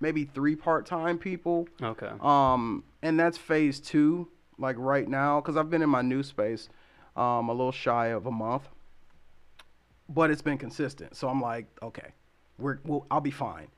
maybe 0.00 0.24
three 0.24 0.56
part-time 0.56 1.18
people. 1.18 1.68
Okay. 1.80 2.10
Um, 2.20 2.82
and 3.02 3.18
that's 3.18 3.38
phase 3.38 3.78
two, 3.78 4.28
like 4.58 4.76
right 4.78 5.08
now, 5.08 5.40
because 5.40 5.56
I've 5.56 5.70
been 5.70 5.82
in 5.82 5.90
my 5.90 6.02
new 6.02 6.22
space 6.22 6.68
um, 7.16 7.48
a 7.48 7.52
little 7.52 7.72
shy 7.72 8.08
of 8.08 8.26
a 8.26 8.30
month, 8.30 8.68
but 10.08 10.30
it's 10.30 10.42
been 10.42 10.58
consistent. 10.58 11.14
So 11.14 11.28
I'm 11.28 11.40
like, 11.40 11.66
okay, 11.82 12.12
we're, 12.58 12.78
we'll, 12.84 13.06
I'll 13.10 13.20
be 13.20 13.30
fine. 13.30 13.68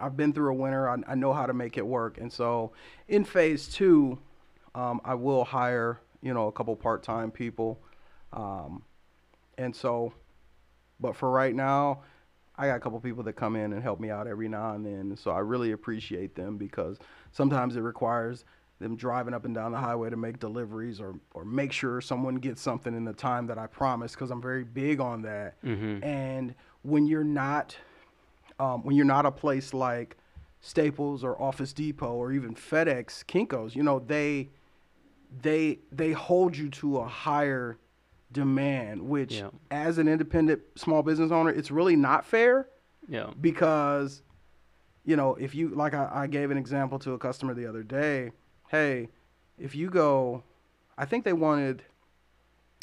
I've 0.00 0.16
been 0.16 0.32
through 0.32 0.50
a 0.50 0.54
winter. 0.54 0.88
I, 0.88 0.96
I 1.08 1.14
know 1.14 1.32
how 1.32 1.46
to 1.46 1.52
make 1.52 1.76
it 1.78 1.86
work. 1.86 2.18
And 2.18 2.32
so 2.32 2.72
in 3.08 3.24
phase 3.24 3.66
two, 3.68 4.18
um, 4.74 5.00
I 5.04 5.14
will 5.14 5.44
hire, 5.44 5.98
you 6.22 6.34
know, 6.34 6.46
a 6.46 6.52
couple 6.52 6.76
part-time 6.76 7.30
people. 7.30 7.80
Um, 8.32 8.82
and 9.58 9.74
so, 9.74 10.12
but 11.00 11.16
for 11.16 11.30
right 11.30 11.54
now, 11.54 12.02
I 12.58 12.68
got 12.68 12.76
a 12.76 12.80
couple 12.80 12.98
people 13.00 13.22
that 13.24 13.34
come 13.34 13.56
in 13.56 13.72
and 13.72 13.82
help 13.82 14.00
me 14.00 14.10
out 14.10 14.26
every 14.26 14.48
now 14.48 14.72
and 14.72 14.84
then. 14.84 15.16
So 15.16 15.30
I 15.30 15.40
really 15.40 15.72
appreciate 15.72 16.34
them 16.34 16.56
because 16.56 16.98
sometimes 17.32 17.76
it 17.76 17.80
requires 17.80 18.44
them 18.78 18.96
driving 18.96 19.34
up 19.34 19.44
and 19.44 19.54
down 19.54 19.72
the 19.72 19.78
highway 19.78 20.10
to 20.10 20.16
make 20.16 20.38
deliveries 20.38 21.00
or, 21.00 21.14
or 21.34 21.44
make 21.44 21.72
sure 21.72 22.00
someone 22.00 22.36
gets 22.36 22.60
something 22.60 22.94
in 22.94 23.04
the 23.04 23.12
time 23.12 23.46
that 23.46 23.58
I 23.58 23.66
promised 23.66 24.14
because 24.14 24.30
I'm 24.30 24.42
very 24.42 24.64
big 24.64 25.00
on 25.00 25.22
that. 25.22 25.62
Mm-hmm. 25.62 26.04
And 26.04 26.54
when 26.82 27.06
you're 27.06 27.24
not, 27.24 27.76
um, 28.58 28.82
when 28.84 28.96
you're 28.96 29.06
not 29.06 29.26
a 29.26 29.32
place 29.32 29.72
like 29.72 30.16
Staples 30.60 31.24
or 31.24 31.40
Office 31.40 31.72
Depot 31.72 32.12
or 32.12 32.32
even 32.32 32.54
FedEx, 32.54 33.24
Kinkos, 33.24 33.74
you 33.74 33.82
know, 33.82 33.98
they, 33.98 34.50
they, 35.42 35.78
they 35.90 36.12
hold 36.12 36.56
you 36.56 36.68
to 36.70 36.98
a 36.98 37.06
higher 37.06 37.78
demand, 38.32 39.02
which 39.08 39.34
Yeah. 39.34 39.50
as 39.70 39.98
an 39.98 40.08
independent 40.08 40.62
small 40.76 41.02
business 41.02 41.30
owner, 41.30 41.50
it's 41.50 41.70
really 41.70 41.96
not 41.96 42.24
fair 42.24 42.68
Yeah. 43.08 43.30
because, 43.40 44.22
you 45.04 45.16
know, 45.16 45.34
if 45.36 45.54
you, 45.54 45.68
like 45.68 45.94
I, 45.94 46.08
I 46.12 46.26
gave 46.26 46.50
an 46.50 46.58
example 46.58 46.98
to 47.00 47.12
a 47.12 47.18
customer 47.18 47.54
the 47.54 47.66
other 47.66 47.82
day, 47.82 48.32
hey, 48.68 49.08
if 49.58 49.74
you 49.74 49.88
go, 49.90 50.42
I 50.98 51.04
think 51.04 51.24
they 51.24 51.32
wanted, 51.32 51.82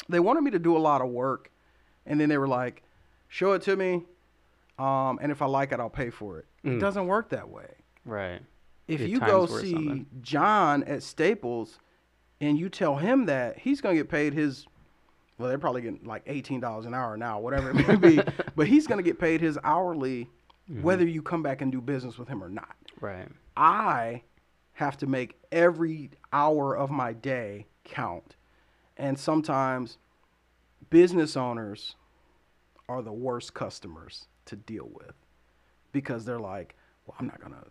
they 0.08 0.20
wanted 0.20 0.42
me 0.42 0.50
to 0.52 0.58
do 0.58 0.76
a 0.76 0.78
lot 0.78 1.00
of 1.02 1.08
work, 1.10 1.50
and 2.06 2.20
then 2.20 2.28
they 2.28 2.38
were 2.38 2.48
like, 2.48 2.82
show 3.28 3.52
it 3.52 3.62
to 3.62 3.76
me, 3.76 4.04
um, 4.78 5.18
and 5.22 5.30
if 5.30 5.40
I 5.42 5.46
like 5.46 5.72
it, 5.72 5.80
I'll 5.80 5.90
pay 5.90 6.10
for 6.10 6.38
it. 6.38 6.46
It 6.62 6.68
Mm. 6.70 6.80
doesn't 6.80 7.06
work 7.06 7.28
that 7.30 7.48
way. 7.48 7.74
Right. 8.04 8.40
If 8.88 9.00
Your 9.00 9.08
you 9.08 9.20
go 9.20 9.46
see 9.46 9.72
something. 9.72 10.06
John 10.20 10.82
at 10.84 11.02
Staples, 11.02 11.78
and 12.40 12.58
you 12.58 12.68
tell 12.68 12.96
him 12.96 13.26
that 13.26 13.58
he's 13.60 13.80
gonna 13.80 13.94
get 13.94 14.08
paid 14.08 14.34
his, 14.34 14.66
well, 15.38 15.48
they're 15.48 15.58
probably 15.58 15.82
getting 15.82 16.04
like 16.04 16.22
eighteen 16.26 16.60
dollars 16.60 16.86
an 16.86 16.94
hour 16.94 17.16
now, 17.16 17.40
whatever 17.40 17.70
it 17.70 17.86
may 17.88 17.96
be, 17.96 18.20
but 18.56 18.66
he's 18.66 18.86
gonna 18.86 19.02
get 19.02 19.18
paid 19.18 19.40
his 19.40 19.58
hourly, 19.64 20.28
Mm-hmm. 20.70 20.80
whether 20.82 21.06
you 21.06 21.20
come 21.20 21.42
back 21.42 21.60
and 21.60 21.70
do 21.70 21.82
business 21.82 22.16
with 22.16 22.26
him 22.26 22.42
or 22.42 22.48
not. 22.48 22.74
Right. 22.98 23.28
I 23.54 24.22
have 24.72 24.96
to 24.96 25.06
make 25.06 25.36
every 25.52 26.08
hour 26.32 26.74
of 26.74 26.90
my 26.90 27.12
day 27.12 27.66
count. 27.84 28.36
And 28.96 29.18
sometimes 29.18 29.98
business 30.88 31.36
owners 31.36 31.96
are 32.88 33.02
the 33.02 33.12
worst 33.12 33.52
customers 33.52 34.26
to 34.46 34.56
deal 34.56 34.88
with 34.90 35.12
because 35.92 36.24
they're 36.24 36.40
like, 36.40 36.74
well, 37.06 37.16
I'm 37.20 37.26
not 37.26 37.40
going 37.40 37.52
to. 37.52 37.64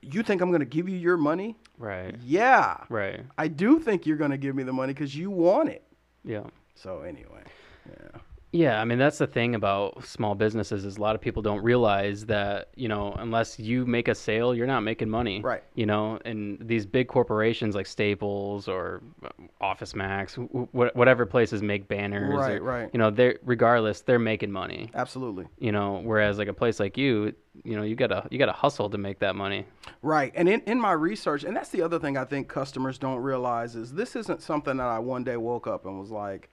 You 0.00 0.22
think 0.22 0.40
I'm 0.40 0.48
going 0.48 0.60
to 0.60 0.64
give 0.66 0.88
you 0.88 0.96
your 0.96 1.18
money? 1.18 1.54
Right. 1.76 2.14
Yeah. 2.24 2.78
Right. 2.88 3.20
I 3.36 3.48
do 3.48 3.78
think 3.78 4.06
you're 4.06 4.16
going 4.16 4.30
to 4.30 4.38
give 4.38 4.56
me 4.56 4.62
the 4.62 4.72
money 4.72 4.94
because 4.94 5.14
you 5.14 5.30
want 5.30 5.68
it. 5.68 5.82
Yeah. 6.24 6.44
So, 6.74 7.02
anyway. 7.02 7.42
Yeah. 7.88 8.20
Yeah, 8.52 8.80
I 8.80 8.84
mean 8.84 8.98
that's 8.98 9.18
the 9.18 9.28
thing 9.28 9.54
about 9.54 10.04
small 10.04 10.34
businesses 10.34 10.84
is 10.84 10.96
a 10.96 11.00
lot 11.00 11.14
of 11.14 11.20
people 11.20 11.40
don't 11.40 11.62
realize 11.62 12.26
that 12.26 12.70
you 12.74 12.88
know 12.88 13.12
unless 13.12 13.60
you 13.60 13.86
make 13.86 14.08
a 14.08 14.14
sale, 14.14 14.56
you're 14.56 14.66
not 14.66 14.80
making 14.80 15.08
money. 15.08 15.40
Right. 15.40 15.62
You 15.76 15.86
know, 15.86 16.18
and 16.24 16.58
these 16.60 16.84
big 16.84 17.06
corporations 17.06 17.76
like 17.76 17.86
Staples 17.86 18.66
or 18.66 19.02
um, 19.24 19.48
Office 19.60 19.94
Max, 19.94 20.34
wh- 20.34 20.64
wh- 20.72 20.96
whatever 20.96 21.26
places 21.26 21.62
make 21.62 21.86
banners. 21.86 22.34
Right, 22.34 22.60
or- 22.60 22.64
right. 22.64 22.90
You 22.92 22.98
know, 22.98 23.10
they 23.10 23.26
are 23.26 23.40
regardless 23.44 24.00
they're 24.00 24.18
making 24.18 24.50
money. 24.50 24.90
Absolutely. 24.94 25.46
You 25.60 25.70
know, 25.70 26.00
whereas 26.02 26.36
like 26.36 26.48
a 26.48 26.52
place 26.52 26.80
like 26.80 26.98
you, 26.98 27.32
you 27.62 27.76
know, 27.76 27.84
you 27.84 27.94
gotta 27.94 28.26
you 28.32 28.38
gotta 28.40 28.50
hustle 28.50 28.90
to 28.90 28.98
make 28.98 29.20
that 29.20 29.36
money. 29.36 29.64
Right. 30.02 30.32
And 30.34 30.48
in, 30.48 30.60
in 30.62 30.80
my 30.80 30.92
research, 30.92 31.44
and 31.44 31.56
that's 31.56 31.68
the 31.68 31.82
other 31.82 32.00
thing 32.00 32.16
I 32.16 32.24
think 32.24 32.48
customers 32.48 32.98
don't 32.98 33.18
realize 33.20 33.76
is 33.76 33.92
this 33.92 34.16
isn't 34.16 34.42
something 34.42 34.78
that 34.78 34.88
I 34.88 34.98
one 34.98 35.22
day 35.22 35.36
woke 35.36 35.68
up 35.68 35.86
and 35.86 36.00
was 36.00 36.10
like, 36.10 36.48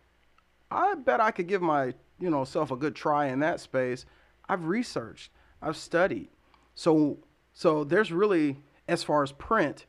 I 0.70 0.96
bet 0.96 1.22
I 1.22 1.32
could 1.32 1.48
give 1.48 1.62
my, 1.62 1.94
you 2.20 2.30
know, 2.30 2.44
self 2.44 2.72
a 2.72 2.76
good 2.76 2.96
try 2.96 3.28
in 3.28 3.40
that 3.40 3.60
space. 3.60 4.06
I've 4.50 4.66
researched, 4.66 5.32
I've 5.62 5.78
studied. 5.78 6.30
So 6.76 7.20
so 7.54 7.84
there's 7.84 8.12
really 8.12 8.58
as 8.88 9.04
far 9.04 9.24
as 9.24 9.32
print, 9.32 9.86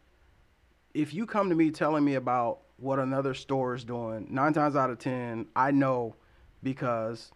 if 0.94 1.14
you 1.14 1.26
come 1.26 1.48
to 1.50 1.54
me 1.54 1.70
telling 1.70 2.04
me 2.04 2.14
about 2.14 2.60
what 2.78 2.98
another 2.98 3.34
store 3.34 3.74
is 3.74 3.84
doing, 3.84 4.26
nine 4.30 4.52
times 4.52 4.76
out 4.76 4.90
of 4.90 4.98
ten, 4.98 5.46
I 5.54 5.70
know 5.70 6.16
because 6.62 7.32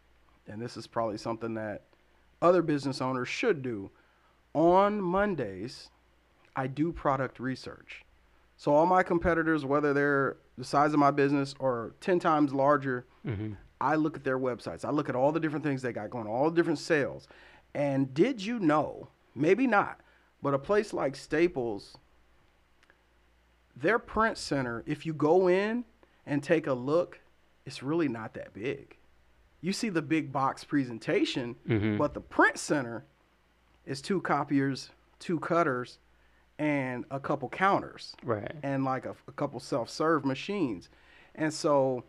and 0.46 0.60
this 0.60 0.76
is 0.76 0.86
probably 0.86 1.18
something 1.18 1.54
that 1.54 1.82
other 2.40 2.62
business 2.62 3.00
owners 3.00 3.28
should 3.28 3.62
do. 3.62 3.90
On 4.54 5.00
Mondays, 5.00 5.90
I 6.56 6.66
do 6.66 6.92
product 6.92 7.38
research. 7.38 8.04
So 8.56 8.74
all 8.74 8.86
my 8.86 9.02
competitors, 9.02 9.64
whether 9.64 9.92
they're 9.94 10.36
the 10.58 10.64
size 10.64 10.92
of 10.92 10.98
my 10.98 11.10
business 11.10 11.54
or 11.58 11.94
10 12.00 12.18
times 12.18 12.52
larger, 12.52 13.06
Mm-hmm. 13.26 13.52
I 13.80 13.96
look 13.96 14.16
at 14.16 14.22
their 14.24 14.38
websites. 14.38 14.84
I 14.84 14.90
look 14.90 15.08
at 15.08 15.16
all 15.16 15.32
the 15.32 15.40
different 15.40 15.64
things 15.64 15.82
they 15.82 15.92
got 15.92 16.08
going, 16.10 16.26
all 16.28 16.48
the 16.50 16.54
different 16.56 16.78
sales. 16.78 17.26
And 17.74 18.12
did 18.14 18.44
you 18.44 18.58
know, 18.60 19.08
maybe 19.34 19.66
not, 19.66 20.00
but 20.42 20.54
a 20.54 20.58
place 20.58 20.92
like 20.92 21.16
Staples, 21.16 21.96
their 23.76 23.98
print 23.98 24.38
center, 24.38 24.82
if 24.86 25.06
you 25.06 25.14
go 25.14 25.48
in 25.48 25.84
and 26.26 26.42
take 26.42 26.66
a 26.66 26.72
look, 26.74 27.20
it's 27.66 27.82
really 27.82 28.08
not 28.08 28.34
that 28.34 28.52
big. 28.52 28.96
You 29.60 29.72
see 29.72 29.88
the 29.88 30.02
big 30.02 30.32
box 30.32 30.64
presentation, 30.64 31.56
Mhm. 31.68 31.98
but 31.98 32.14
the 32.14 32.20
print 32.20 32.58
center 32.58 33.04
is 33.86 34.00
two 34.02 34.20
copiers, 34.20 34.90
two 35.18 35.38
cutters, 35.40 35.98
and 36.62 37.04
a 37.10 37.18
couple 37.18 37.48
counters 37.48 38.14
Right. 38.24 38.52
and 38.62 38.84
like 38.84 39.04
a, 39.04 39.16
a 39.26 39.32
couple 39.32 39.58
self-serve 39.58 40.24
machines. 40.24 40.88
And 41.34 41.52
so 41.52 42.04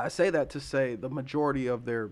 I 0.00 0.08
say 0.08 0.30
that 0.30 0.50
to 0.50 0.60
say 0.60 0.96
the 0.96 1.08
majority 1.08 1.66
of 1.68 1.84
their 1.84 2.10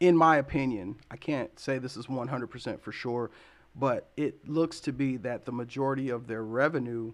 in 0.00 0.16
my 0.16 0.36
opinion, 0.36 0.96
I 1.10 1.16
can't 1.16 1.58
say 1.58 1.78
this 1.78 1.96
is 1.96 2.06
100% 2.06 2.80
for 2.80 2.92
sure, 2.92 3.30
but 3.74 4.10
it 4.16 4.48
looks 4.48 4.78
to 4.80 4.92
be 4.92 5.16
that 5.18 5.44
the 5.44 5.50
majority 5.52 6.08
of 6.08 6.26
their 6.28 6.44
revenue 6.44 7.12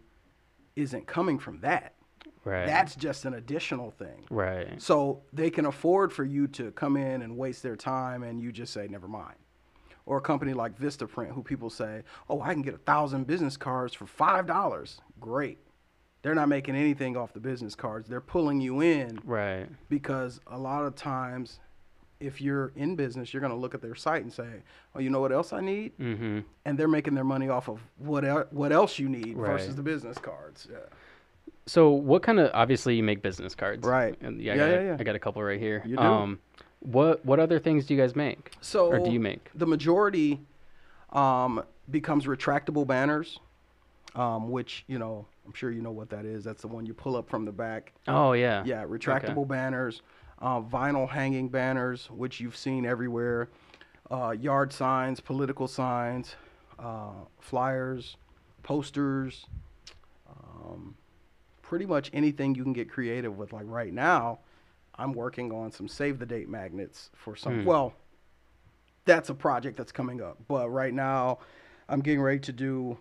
isn't 0.76 1.06
coming 1.06 1.38
from 1.38 1.60
that. 1.60 1.94
Right. 2.44 2.66
That's 2.66 2.94
just 2.94 3.24
an 3.24 3.34
additional 3.34 3.90
thing. 3.90 4.26
right. 4.30 4.80
So 4.82 5.22
they 5.32 5.48
can 5.50 5.64
afford 5.66 6.12
for 6.12 6.24
you 6.24 6.46
to 6.48 6.70
come 6.72 6.96
in 6.98 7.22
and 7.22 7.38
waste 7.38 7.62
their 7.62 7.76
time 7.76 8.22
and 8.22 8.38
you 8.40 8.52
just 8.52 8.72
say, 8.74 8.86
never 8.88 9.08
mind. 9.08 9.36
Or 10.06 10.18
a 10.18 10.20
company 10.20 10.52
like 10.52 10.78
Vistaprint, 10.78 11.32
who 11.32 11.42
people 11.42 11.70
say, 11.70 12.02
oh, 12.28 12.40
I 12.42 12.52
can 12.52 12.60
get 12.62 12.74
a 12.74 12.78
thousand 12.78 13.26
business 13.26 13.56
cards 13.56 13.94
for 13.94 14.04
$5. 14.04 14.98
Great. 15.18 15.58
They're 16.22 16.34
not 16.34 16.48
making 16.48 16.76
anything 16.76 17.16
off 17.16 17.32
the 17.32 17.40
business 17.40 17.74
cards. 17.74 18.08
They're 18.08 18.20
pulling 18.20 18.60
you 18.60 18.80
in 18.80 19.18
Right. 19.24 19.66
because 19.88 20.40
a 20.46 20.58
lot 20.58 20.84
of 20.84 20.94
times, 20.94 21.58
if 22.20 22.40
you're 22.40 22.72
in 22.76 22.96
business, 22.96 23.32
you're 23.32 23.40
going 23.40 23.52
to 23.52 23.58
look 23.58 23.74
at 23.74 23.80
their 23.82 23.94
site 23.94 24.22
and 24.22 24.32
say, 24.32 24.46
oh, 24.94 25.00
you 25.00 25.08
know 25.10 25.20
what 25.20 25.32
else 25.32 25.52
I 25.52 25.60
need? 25.60 25.96
Mm-hmm. 25.98 26.40
And 26.66 26.78
they're 26.78 26.88
making 26.88 27.14
their 27.14 27.24
money 27.24 27.48
off 27.48 27.68
of 27.68 27.80
what, 27.98 28.24
el- 28.24 28.46
what 28.50 28.72
else 28.72 28.98
you 28.98 29.08
need 29.08 29.36
versus 29.36 29.74
the 29.76 29.82
business 29.82 30.18
cards. 30.18 30.66
Yeah. 30.70 30.78
So 31.66 31.90
what 31.90 32.22
kind 32.22 32.38
of 32.40 32.50
obviously 32.52 32.94
you 32.94 33.02
make 33.02 33.22
business 33.22 33.54
cards, 33.54 33.86
Right. 33.86 34.14
And 34.20 34.40
yeah, 34.40 34.52
I, 34.52 34.56
Yeah, 34.56 34.66
got, 34.68 34.74
yeah, 34.74 34.82
yeah. 34.82 34.96
I 35.00 35.02
got 35.02 35.14
a 35.14 35.18
couple 35.18 35.42
right 35.42 35.58
here. 35.60 35.82
You 35.86 35.96
do? 35.96 36.02
Um, 36.02 36.38
what 36.84 37.24
what 37.24 37.40
other 37.40 37.58
things 37.58 37.86
do 37.86 37.94
you 37.94 38.00
guys 38.00 38.14
make, 38.14 38.52
So 38.60 38.86
or 38.92 38.98
do 38.98 39.10
you 39.10 39.20
make? 39.20 39.50
the 39.54 39.66
majority 39.66 40.40
um, 41.12 41.62
becomes 41.90 42.26
retractable 42.26 42.86
banners, 42.86 43.40
um, 44.14 44.50
which 44.50 44.84
you 44.86 44.98
know 44.98 45.26
I'm 45.46 45.52
sure 45.54 45.70
you 45.70 45.82
know 45.82 45.90
what 45.92 46.10
that 46.10 46.24
is. 46.24 46.44
That's 46.44 46.62
the 46.62 46.68
one 46.68 46.86
you 46.86 46.94
pull 46.94 47.16
up 47.16 47.28
from 47.28 47.44
the 47.44 47.52
back. 47.52 47.92
Oh 48.08 48.32
yeah. 48.32 48.62
Yeah, 48.64 48.84
retractable 48.84 49.46
banners, 49.48 50.02
uh, 50.40 50.60
vinyl 50.60 51.08
hanging 51.08 51.48
banners, 51.48 52.10
which 52.10 52.40
you've 52.40 52.56
seen 52.56 52.86
everywhere, 52.86 53.48
uh, 54.10 54.30
yard 54.38 54.72
signs, 54.72 55.20
political 55.20 55.68
signs, 55.68 56.36
uh, 56.78 57.12
flyers, 57.40 58.16
posters, 58.62 59.46
um, 60.28 60.94
pretty 61.62 61.86
much 61.86 62.10
anything 62.12 62.54
you 62.54 62.62
can 62.62 62.72
get 62.72 62.90
creative 62.90 63.36
with. 63.38 63.52
Like 63.52 63.66
right 63.66 63.92
now, 63.92 64.40
I'm 64.96 65.12
working 65.12 65.52
on 65.52 65.72
some 65.72 65.88
save 65.88 66.18
the 66.18 66.26
date 66.26 66.48
magnets 66.48 67.10
for 67.14 67.36
some. 67.36 67.60
Hmm. 67.60 67.64
Well, 67.64 67.94
that's 69.04 69.28
a 69.28 69.34
project 69.34 69.76
that's 69.76 69.92
coming 69.92 70.22
up, 70.22 70.38
but 70.48 70.70
right 70.70 70.94
now, 70.94 71.38
I'm 71.88 72.00
getting 72.00 72.22
ready 72.22 72.40
to 72.40 72.52
do 72.52 72.98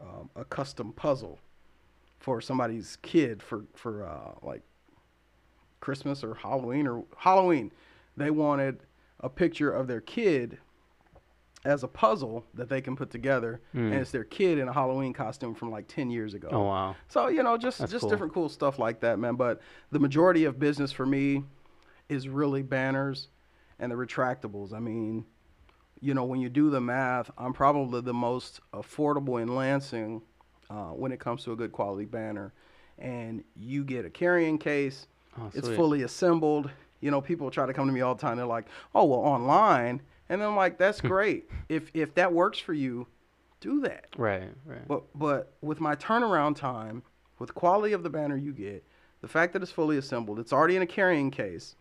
um, 0.00 0.30
a 0.34 0.44
custom 0.44 0.92
puzzle 0.92 1.38
for 2.18 2.40
somebody's 2.40 2.98
kid 3.02 3.42
for 3.42 3.64
for 3.74 4.06
uh, 4.06 4.32
like 4.42 4.62
Christmas 5.80 6.24
or 6.24 6.34
Halloween 6.34 6.86
or 6.86 7.04
Halloween. 7.16 7.70
They 8.16 8.30
wanted 8.30 8.80
a 9.20 9.28
picture 9.28 9.70
of 9.70 9.86
their 9.86 10.00
kid 10.00 10.58
as 11.64 11.82
a 11.82 11.88
puzzle 11.88 12.44
that 12.54 12.68
they 12.70 12.80
can 12.80 12.96
put 12.96 13.10
together, 13.10 13.60
Hmm. 13.72 13.92
and 13.92 13.94
it's 13.94 14.10
their 14.10 14.24
kid 14.24 14.58
in 14.58 14.68
a 14.68 14.72
Halloween 14.72 15.12
costume 15.12 15.54
from 15.54 15.70
like 15.70 15.88
ten 15.88 16.10
years 16.10 16.32
ago. 16.34 16.48
Oh 16.50 16.62
wow. 16.64 16.96
So 17.08 17.28
you 17.28 17.42
know, 17.42 17.56
just 17.58 17.78
That's 17.78 17.92
just 17.92 18.02
cool. 18.02 18.10
different 18.10 18.32
cool 18.32 18.48
stuff 18.48 18.78
like 18.78 19.00
that, 19.00 19.18
man. 19.18 19.34
But 19.34 19.60
the 19.90 19.98
majority 19.98 20.44
of 20.44 20.58
business 20.58 20.90
for 20.92 21.04
me 21.04 21.44
is 22.08 22.28
really 22.28 22.62
banners 22.62 23.28
and 23.78 23.92
the 23.92 23.96
retractables. 23.96 24.72
I 24.72 24.80
mean, 24.80 25.24
you 26.00 26.14
know, 26.14 26.24
when 26.24 26.40
you 26.40 26.48
do 26.48 26.70
the 26.70 26.80
math, 26.80 27.30
I'm 27.36 27.52
probably 27.52 28.00
the 28.00 28.14
most 28.14 28.60
affordable 28.72 29.40
in 29.40 29.54
Lansing 29.54 30.22
uh, 30.70 30.88
when 30.92 31.12
it 31.12 31.20
comes 31.20 31.44
to 31.44 31.52
a 31.52 31.56
good 31.56 31.72
quality 31.72 32.06
banner. 32.06 32.52
And 32.98 33.44
you 33.56 33.84
get 33.84 34.04
a 34.04 34.10
carrying 34.10 34.58
case. 34.58 35.06
Oh, 35.38 35.50
it's 35.54 35.68
fully 35.68 36.02
assembled. 36.02 36.70
You 37.00 37.10
know, 37.10 37.20
people 37.20 37.50
try 37.50 37.64
to 37.66 37.72
come 37.72 37.86
to 37.86 37.92
me 37.92 38.00
all 38.02 38.14
the 38.14 38.20
time. 38.20 38.36
They're 38.36 38.44
like, 38.46 38.66
"Oh, 38.94 39.04
well, 39.06 39.20
online," 39.20 40.02
and 40.30 40.42
I'm 40.42 40.56
like, 40.56 40.78
"That's 40.78 41.00
great. 41.02 41.50
if 41.68 41.90
if 41.92 42.14
that 42.14 42.32
works 42.32 42.58
for 42.58 42.72
you, 42.72 43.06
do 43.60 43.80
that." 43.82 44.06
Right. 44.16 44.48
Right. 44.64 44.88
But 44.88 45.02
but 45.14 45.52
with 45.60 45.80
my 45.80 45.94
turnaround 45.96 46.56
time, 46.56 47.02
with 47.38 47.54
quality 47.54 47.92
of 47.92 48.02
the 48.02 48.10
banner 48.10 48.36
you 48.36 48.52
get, 48.52 48.82
the 49.20 49.28
fact 49.28 49.52
that 49.52 49.62
it's 49.62 49.72
fully 49.72 49.98
assembled, 49.98 50.38
it's 50.38 50.52
already 50.52 50.76
in 50.76 50.82
a 50.82 50.86
carrying 50.86 51.30
case. 51.30 51.74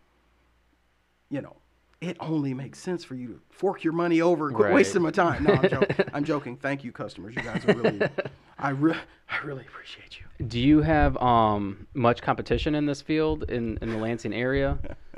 You 1.30 1.42
know, 1.42 1.56
it 2.02 2.18
only 2.20 2.54
makes 2.54 2.80
sense 2.80 3.04
for 3.04 3.16
you 3.16 3.28
to 3.28 3.40
fork 3.52 3.84
your 3.84 3.94
money 3.94 4.20
over 4.22 4.48
and 4.48 4.56
quit 4.56 4.68
Right. 4.70 4.76
wasting 4.76 5.02
my 5.04 5.12
time. 5.12 5.44
No, 5.44 5.54
I'm 5.54 5.70
joking. 5.70 5.96
I'm 6.14 6.24
joking. 6.24 6.58
Thank 6.58 6.84
you, 6.84 6.92
customers. 6.92 7.36
You 7.36 7.44
guys 7.44 7.64
are 7.66 7.74
really, 7.76 8.02
I 8.58 8.70
re- 8.72 8.96
I 9.30 9.38
really 9.46 9.66
appreciate 9.68 10.18
you. 10.20 10.26
Do 10.48 10.60
you 10.60 10.82
have 10.82 11.16
um 11.18 11.86
much 11.94 12.22
competition 12.22 12.74
in 12.74 12.86
this 12.88 13.02
field 13.02 13.44
in 13.50 13.78
in 13.82 13.90
the 13.92 13.98
Lansing 13.98 14.34
area, 14.34 14.80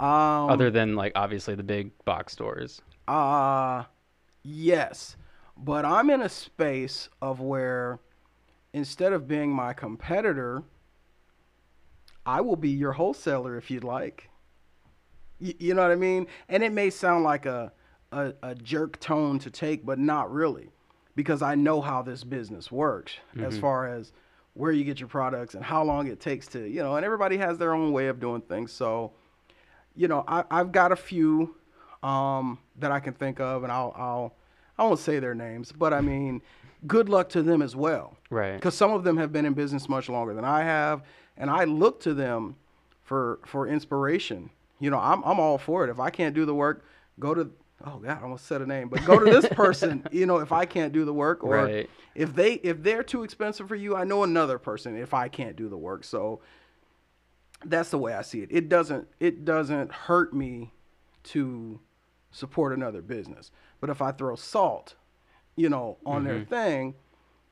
Um, 0.00 0.50
other 0.50 0.70
than 0.70 0.96
like 0.96 1.12
obviously 1.14 1.54
the 1.54 1.62
big 1.62 1.92
box 2.04 2.32
stores? 2.32 2.80
Uh 3.06 3.84
yes. 4.42 5.16
But 5.56 5.84
I'm 5.84 6.08
in 6.08 6.22
a 6.22 6.28
space 6.28 7.10
of 7.20 7.40
where 7.40 8.00
instead 8.72 9.12
of 9.12 9.28
being 9.28 9.52
my 9.52 9.74
competitor, 9.74 10.62
I 12.24 12.40
will 12.40 12.56
be 12.56 12.70
your 12.70 12.92
wholesaler 12.92 13.58
if 13.58 13.70
you'd 13.70 13.84
like. 13.84 14.30
You, 15.38 15.54
you 15.58 15.74
know 15.74 15.82
what 15.82 15.90
I 15.90 15.96
mean? 15.96 16.26
And 16.48 16.62
it 16.62 16.72
may 16.72 16.88
sound 16.88 17.24
like 17.24 17.44
a, 17.44 17.72
a, 18.12 18.32
a 18.42 18.54
jerk 18.54 18.98
tone 19.00 19.38
to 19.40 19.50
take, 19.50 19.84
but 19.84 19.98
not 19.98 20.32
really, 20.32 20.70
because 21.14 21.42
I 21.42 21.54
know 21.56 21.80
how 21.80 22.02
this 22.02 22.24
business 22.24 22.70
works 22.72 23.12
as 23.38 23.58
far 23.58 23.86
as 23.86 24.12
where 24.54 24.72
you 24.72 24.84
get 24.84 24.98
your 24.98 25.08
products 25.08 25.54
and 25.54 25.64
how 25.64 25.82
long 25.82 26.06
it 26.06 26.20
takes 26.20 26.46
to, 26.48 26.66
you 26.66 26.82
know, 26.82 26.96
and 26.96 27.04
everybody 27.04 27.36
has 27.36 27.58
their 27.58 27.74
own 27.74 27.92
way 27.92 28.08
of 28.08 28.18
doing 28.20 28.40
things. 28.42 28.72
So, 28.72 29.12
you 29.96 30.08
know, 30.08 30.24
I, 30.26 30.44
I've 30.50 30.72
got 30.72 30.92
a 30.92 30.96
few 30.96 31.54
um, 32.02 32.58
that 32.78 32.90
I 32.92 33.00
can 33.00 33.12
think 33.14 33.40
of, 33.40 33.62
and 33.64 33.72
I'll, 33.72 33.92
I'll, 33.96 34.34
I 34.78 34.84
won't 34.84 34.98
say 35.00 35.18
their 35.18 35.34
names, 35.34 35.72
but 35.72 35.92
I 35.92 36.00
mean, 36.00 36.40
good 36.86 37.08
luck 37.08 37.28
to 37.30 37.42
them 37.42 37.60
as 37.60 37.76
well 37.76 38.16
Right. 38.30 38.54
because 38.54 38.74
some 38.74 38.92
of 38.92 39.04
them 39.04 39.16
have 39.18 39.32
been 39.32 39.44
in 39.44 39.52
business 39.52 39.88
much 39.88 40.08
longer 40.08 40.32
than 40.34 40.44
I 40.44 40.62
have, 40.62 41.02
and 41.36 41.50
I 41.50 41.64
look 41.64 42.00
to 42.02 42.14
them 42.14 42.56
for 43.02 43.40
for 43.44 43.66
inspiration. 43.66 44.50
You 44.78 44.88
know, 44.90 44.98
I'm 44.98 45.22
I'm 45.24 45.38
all 45.38 45.58
for 45.58 45.84
it. 45.84 45.90
If 45.90 46.00
I 46.00 46.08
can't 46.10 46.34
do 46.34 46.46
the 46.46 46.54
work, 46.54 46.84
go 47.18 47.34
to 47.34 47.50
oh 47.84 47.98
god, 47.98 48.18
I 48.18 48.22
almost 48.22 48.46
said 48.46 48.62
a 48.62 48.66
name, 48.66 48.88
but 48.88 49.04
go 49.04 49.18
to 49.18 49.26
this 49.30 49.46
person. 49.50 50.06
you 50.12 50.24
know, 50.24 50.38
if 50.38 50.52
I 50.52 50.64
can't 50.64 50.92
do 50.92 51.04
the 51.04 51.12
work, 51.12 51.44
or 51.44 51.56
Right. 51.56 51.90
if 52.14 52.34
they 52.34 52.54
if 52.54 52.82
they're 52.82 53.02
too 53.02 53.22
expensive 53.24 53.68
for 53.68 53.76
you, 53.76 53.94
I 53.94 54.04
know 54.04 54.22
another 54.22 54.58
person. 54.58 54.96
If 54.96 55.12
I 55.12 55.28
can't 55.28 55.56
do 55.56 55.68
the 55.68 55.76
work, 55.76 56.04
so 56.04 56.40
that's 57.64 57.90
the 57.90 57.98
way 57.98 58.14
I 58.14 58.22
see 58.22 58.40
it. 58.42 58.48
It 58.50 58.68
doesn't 58.68 59.06
it 59.18 59.44
doesn't 59.44 59.92
hurt 59.92 60.34
me 60.34 60.72
to 61.22 61.80
support 62.30 62.72
another 62.72 63.02
business, 63.02 63.50
but 63.80 63.90
if 63.90 64.00
I 64.00 64.12
throw 64.12 64.36
salt, 64.36 64.94
you 65.56 65.68
know, 65.68 65.98
on 66.06 66.24
their 66.24 66.40
mm-hmm. 66.40 66.50
thing, 66.50 66.94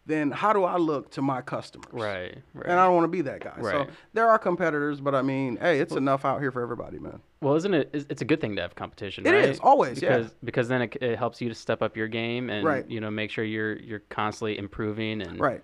then 0.08 0.30
how 0.30 0.52
do 0.54 0.64
I 0.64 0.76
look 0.78 1.10
to 1.12 1.22
my 1.22 1.42
customers? 1.42 1.92
Right. 1.92 2.38
Right. 2.54 2.66
And 2.66 2.80
I 2.80 2.86
don't 2.86 2.94
want 2.94 3.04
to 3.04 3.08
be 3.08 3.20
that 3.22 3.40
guy. 3.40 3.54
Right. 3.58 3.86
So 3.86 3.92
there 4.14 4.28
are 4.28 4.38
competitors, 4.38 5.00
but 5.00 5.14
I 5.14 5.22
mean, 5.22 5.58
hey, 5.60 5.80
it's 5.80 5.94
enough 5.94 6.24
out 6.24 6.40
here 6.40 6.50
for 6.50 6.62
everybody, 6.62 6.98
man. 6.98 7.20
Well, 7.42 7.54
isn't 7.54 7.74
it? 7.74 7.90
It's 7.92 8.22
a 8.22 8.24
good 8.24 8.40
thing 8.40 8.56
to 8.56 8.62
have 8.62 8.74
competition. 8.74 9.26
It 9.26 9.30
right? 9.30 9.44
is, 9.44 9.60
always, 9.60 10.02
yeah. 10.02 10.16
because 10.16 10.34
because 10.42 10.68
then 10.68 10.82
it, 10.82 10.96
it 11.00 11.18
helps 11.18 11.40
you 11.40 11.48
to 11.50 11.54
step 11.54 11.82
up 11.82 11.96
your 11.96 12.08
game 12.08 12.50
and 12.50 12.64
Right. 12.64 12.88
you 12.90 13.00
know 13.00 13.10
make 13.10 13.30
sure 13.30 13.44
you're 13.44 13.76
you're 13.76 14.02
constantly 14.08 14.58
improving 14.58 15.22
and 15.22 15.38
Right. 15.38 15.62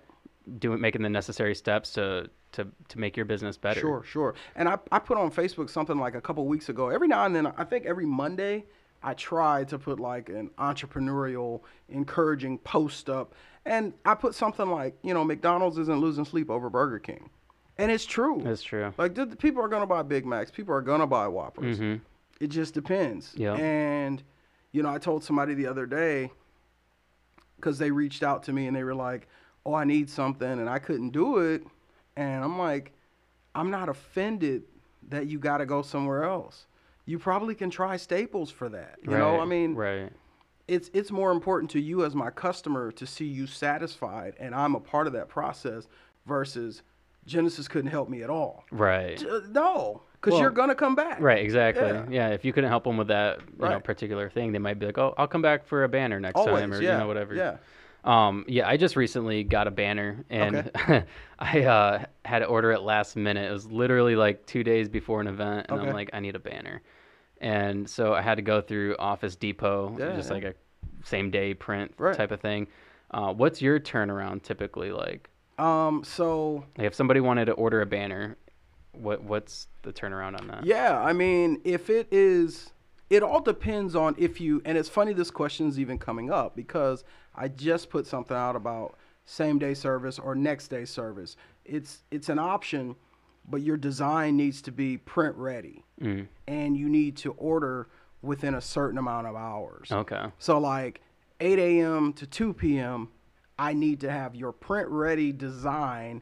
Doing 0.59 0.79
making 0.79 1.01
the 1.01 1.09
necessary 1.09 1.55
steps 1.55 1.93
to 1.93 2.29
to 2.53 2.67
to 2.89 2.99
make 2.99 3.17
your 3.17 3.25
business 3.25 3.57
better. 3.57 3.79
Sure, 3.79 4.03
sure. 4.03 4.35
And 4.55 4.69
I, 4.69 4.77
I 4.91 4.99
put 4.99 5.17
on 5.17 5.31
Facebook 5.31 5.69
something 5.69 5.97
like 5.97 6.15
a 6.15 6.21
couple 6.21 6.45
weeks 6.45 6.69
ago. 6.69 6.89
Every 6.89 7.07
now 7.07 7.25
and 7.25 7.35
then, 7.35 7.47
I 7.57 7.63
think 7.63 7.85
every 7.85 8.05
Monday, 8.05 8.65
I 9.03 9.13
try 9.13 9.63
to 9.65 9.77
put 9.77 9.99
like 9.99 10.29
an 10.29 10.49
entrepreneurial, 10.57 11.61
encouraging 11.89 12.59
post 12.59 13.09
up. 13.09 13.33
And 13.65 13.93
I 14.05 14.13
put 14.13 14.35
something 14.35 14.69
like, 14.69 14.95
you 15.01 15.13
know, 15.13 15.23
McDonald's 15.23 15.77
isn't 15.79 15.99
losing 15.99 16.23
sleep 16.25 16.51
over 16.51 16.69
Burger 16.69 16.99
King. 16.99 17.29
And 17.77 17.91
it's 17.91 18.05
true. 18.05 18.39
That's 18.43 18.63
true. 18.63 18.93
Like, 18.97 19.15
the, 19.15 19.25
the 19.25 19.35
people 19.35 19.61
are 19.61 19.67
going 19.67 19.81
to 19.81 19.87
buy 19.87 20.01
Big 20.03 20.25
Macs, 20.25 20.51
people 20.51 20.73
are 20.73 20.81
going 20.81 21.01
to 21.01 21.07
buy 21.07 21.27
Whoppers. 21.27 21.79
Mhm. 21.79 22.01
It 22.39 22.47
just 22.47 22.73
depends. 22.73 23.33
Yeah. 23.35 23.55
And, 23.55 24.21
you 24.71 24.83
know, 24.83 24.89
I 24.89 24.97
told 24.97 25.23
somebody 25.23 25.55
the 25.55 25.67
other 25.67 25.85
day, 25.85 26.31
because 27.55 27.79
they 27.79 27.89
reached 27.89 28.23
out 28.23 28.43
to 28.43 28.53
me 28.53 28.67
and 28.67 28.75
they 28.75 28.83
were 28.83 28.95
like, 28.95 29.27
oh, 29.65 29.73
I 29.73 29.83
need 29.83 30.09
something 30.09 30.47
and 30.47 30.69
I 30.69 30.79
couldn't 30.79 31.09
do 31.09 31.37
it. 31.37 31.63
And 32.15 32.43
I'm 32.43 32.57
like, 32.57 32.93
I'm 33.53 33.71
not 33.71 33.89
offended 33.89 34.63
that 35.09 35.27
you 35.27 35.39
got 35.39 35.57
to 35.57 35.65
go 35.65 35.81
somewhere 35.81 36.23
else. 36.23 36.65
You 37.05 37.19
probably 37.19 37.55
can 37.55 37.69
try 37.69 37.97
Staples 37.97 38.49
for 38.49 38.69
that. 38.69 38.97
You 39.03 39.11
know, 39.11 39.39
I 39.39 39.45
mean, 39.45 39.75
right. 39.75 40.11
it's 40.67 40.89
it's 40.93 41.11
more 41.11 41.31
important 41.31 41.69
to 41.71 41.79
you 41.79 42.03
as 42.03 42.15
my 42.15 42.31
customer 42.31 42.91
to 42.93 43.05
see 43.05 43.25
you 43.25 43.45
satisfied 43.45 44.33
and 44.39 44.55
I'm 44.55 44.75
a 44.75 44.79
part 44.79 45.05
of 45.05 45.13
that 45.13 45.29
process 45.29 45.87
versus 46.25 46.81
Genesis 47.27 47.67
couldn't 47.67 47.91
help 47.91 48.09
me 48.09 48.23
at 48.23 48.29
all. 48.29 48.65
Right. 48.71 49.23
No, 49.49 50.01
because 50.13 50.33
Well, 50.33 50.41
you're 50.41 50.51
gonna 50.51 50.75
come 50.75 50.95
back. 50.95 51.19
Right, 51.19 51.43
exactly. 51.43 51.85
Yeah. 51.85 52.05
Yeah. 52.09 52.29
if 52.29 52.43
you 52.43 52.53
couldn't 52.53 52.69
help 52.69 52.83
them 52.83 52.97
with 52.97 53.07
that, 53.09 53.39
you 53.59 53.69
know, 53.69 53.79
particular 53.79 54.29
thing, 54.29 54.51
they 54.51 54.59
might 54.59 54.79
be 54.79 54.87
like, 54.87 54.97
"Oh, 54.97 55.13
I'll 55.17 55.27
come 55.27 55.41
back 55.41 55.65
for 55.65 55.83
a 55.83 55.89
banner 55.89 56.19
next 56.19 56.39
Always, 56.39 56.61
time," 56.61 56.73
or 56.73 56.81
yeah, 56.81 56.93
you 56.93 56.97
know, 56.99 57.07
whatever. 57.07 57.35
Yeah. 57.35 57.57
Um, 58.05 58.45
yeah, 58.47 58.67
I 58.69 58.77
just 58.77 58.95
recently 58.95 59.43
got 59.43 59.67
a 59.67 59.71
banner, 59.71 60.23
and 60.29 60.69
I 61.39 61.61
uh, 61.63 62.05
had 62.23 62.39
to 62.39 62.45
order 62.45 62.71
it 62.71 62.81
last 62.81 63.15
minute. 63.15 63.49
It 63.49 63.53
was 63.53 63.65
literally 63.65 64.15
like 64.15 64.45
two 64.45 64.63
days 64.63 64.87
before 64.87 65.19
an 65.21 65.27
event, 65.27 65.65
and 65.69 65.79
Okay. 65.79 65.87
I'm 65.87 65.93
like, 65.93 66.11
I 66.13 66.19
need 66.19 66.35
a 66.35 66.39
banner, 66.39 66.81
and 67.41 67.89
so 67.89 68.13
I 68.13 68.21
had 68.21 68.35
to 68.35 68.41
go 68.43 68.61
through 68.61 68.95
Office 68.99 69.35
Depot, 69.35 69.95
Yeah, 69.97 70.15
just 70.15 70.29
like 70.29 70.43
a 70.43 70.53
same 71.03 71.31
day 71.31 71.53
print 71.55 71.93
Right. 71.97 72.15
type 72.15 72.31
of 72.31 72.39
thing. 72.41 72.67
Uh, 73.11 73.33
what's 73.33 73.61
your 73.61 73.79
turnaround 73.79 74.43
typically 74.43 74.91
like? 74.91 75.29
Um. 75.57 76.03
So 76.03 76.65
if 76.77 76.93
somebody 76.93 77.21
wanted 77.21 77.45
to 77.45 77.53
order 77.53 77.81
a 77.81 77.85
banner, 77.87 78.37
what 78.91 79.23
what's 79.23 79.67
the 79.81 79.91
turnaround 79.91 80.39
on 80.39 80.47
that? 80.49 80.63
Yeah, 80.63 80.99
I 81.01 81.13
mean, 81.13 81.59
if 81.63 81.89
it 81.89 82.07
is, 82.11 82.71
it 83.09 83.23
all 83.23 83.41
depends 83.41 83.95
on 83.95 84.15
if 84.17 84.39
you. 84.41 84.61
And 84.65 84.77
it's 84.77 84.89
funny 84.89 85.13
this 85.13 85.31
question's 85.31 85.79
even 85.79 85.97
coming 85.97 86.29
up 86.29 86.55
because 86.55 87.03
I 87.37 87.47
just 87.47 87.89
put 87.89 88.05
something 88.07 88.35
out 88.35 88.55
about 88.55 88.95
same 89.25 89.57
day 89.59 89.73
service 89.73 90.19
or 90.19 90.35
next 90.35 90.67
day 90.69 90.85
service. 90.85 91.35
It's 91.65 92.03
it's 92.11 92.29
an 92.29 92.39
option, 92.39 92.95
but 93.49 93.61
your 93.61 93.77
design 93.77 94.37
needs 94.37 94.61
to 94.63 94.71
be 94.71 94.97
print 94.97 95.35
ready, 95.35 95.83
Mm. 96.01 96.27
and 96.47 96.77
you 96.77 96.87
need 96.89 97.17
to 97.17 97.31
order 97.33 97.87
within 98.21 98.55
a 98.55 98.61
certain 98.61 98.97
amount 98.97 99.27
of 99.27 99.35
hours. 99.35 99.91
Okay. 99.91 100.25
So 100.39 100.57
like 100.57 101.01
8 101.39 101.59
a.m. 101.59 102.13
to 102.13 102.25
2 102.25 102.53
p.m. 102.53 103.09
I 103.57 103.73
need 103.73 103.99
to 104.01 104.11
have 104.11 104.35
your 104.35 104.51
print 104.51 104.87
ready 104.89 105.31
design 105.31 106.21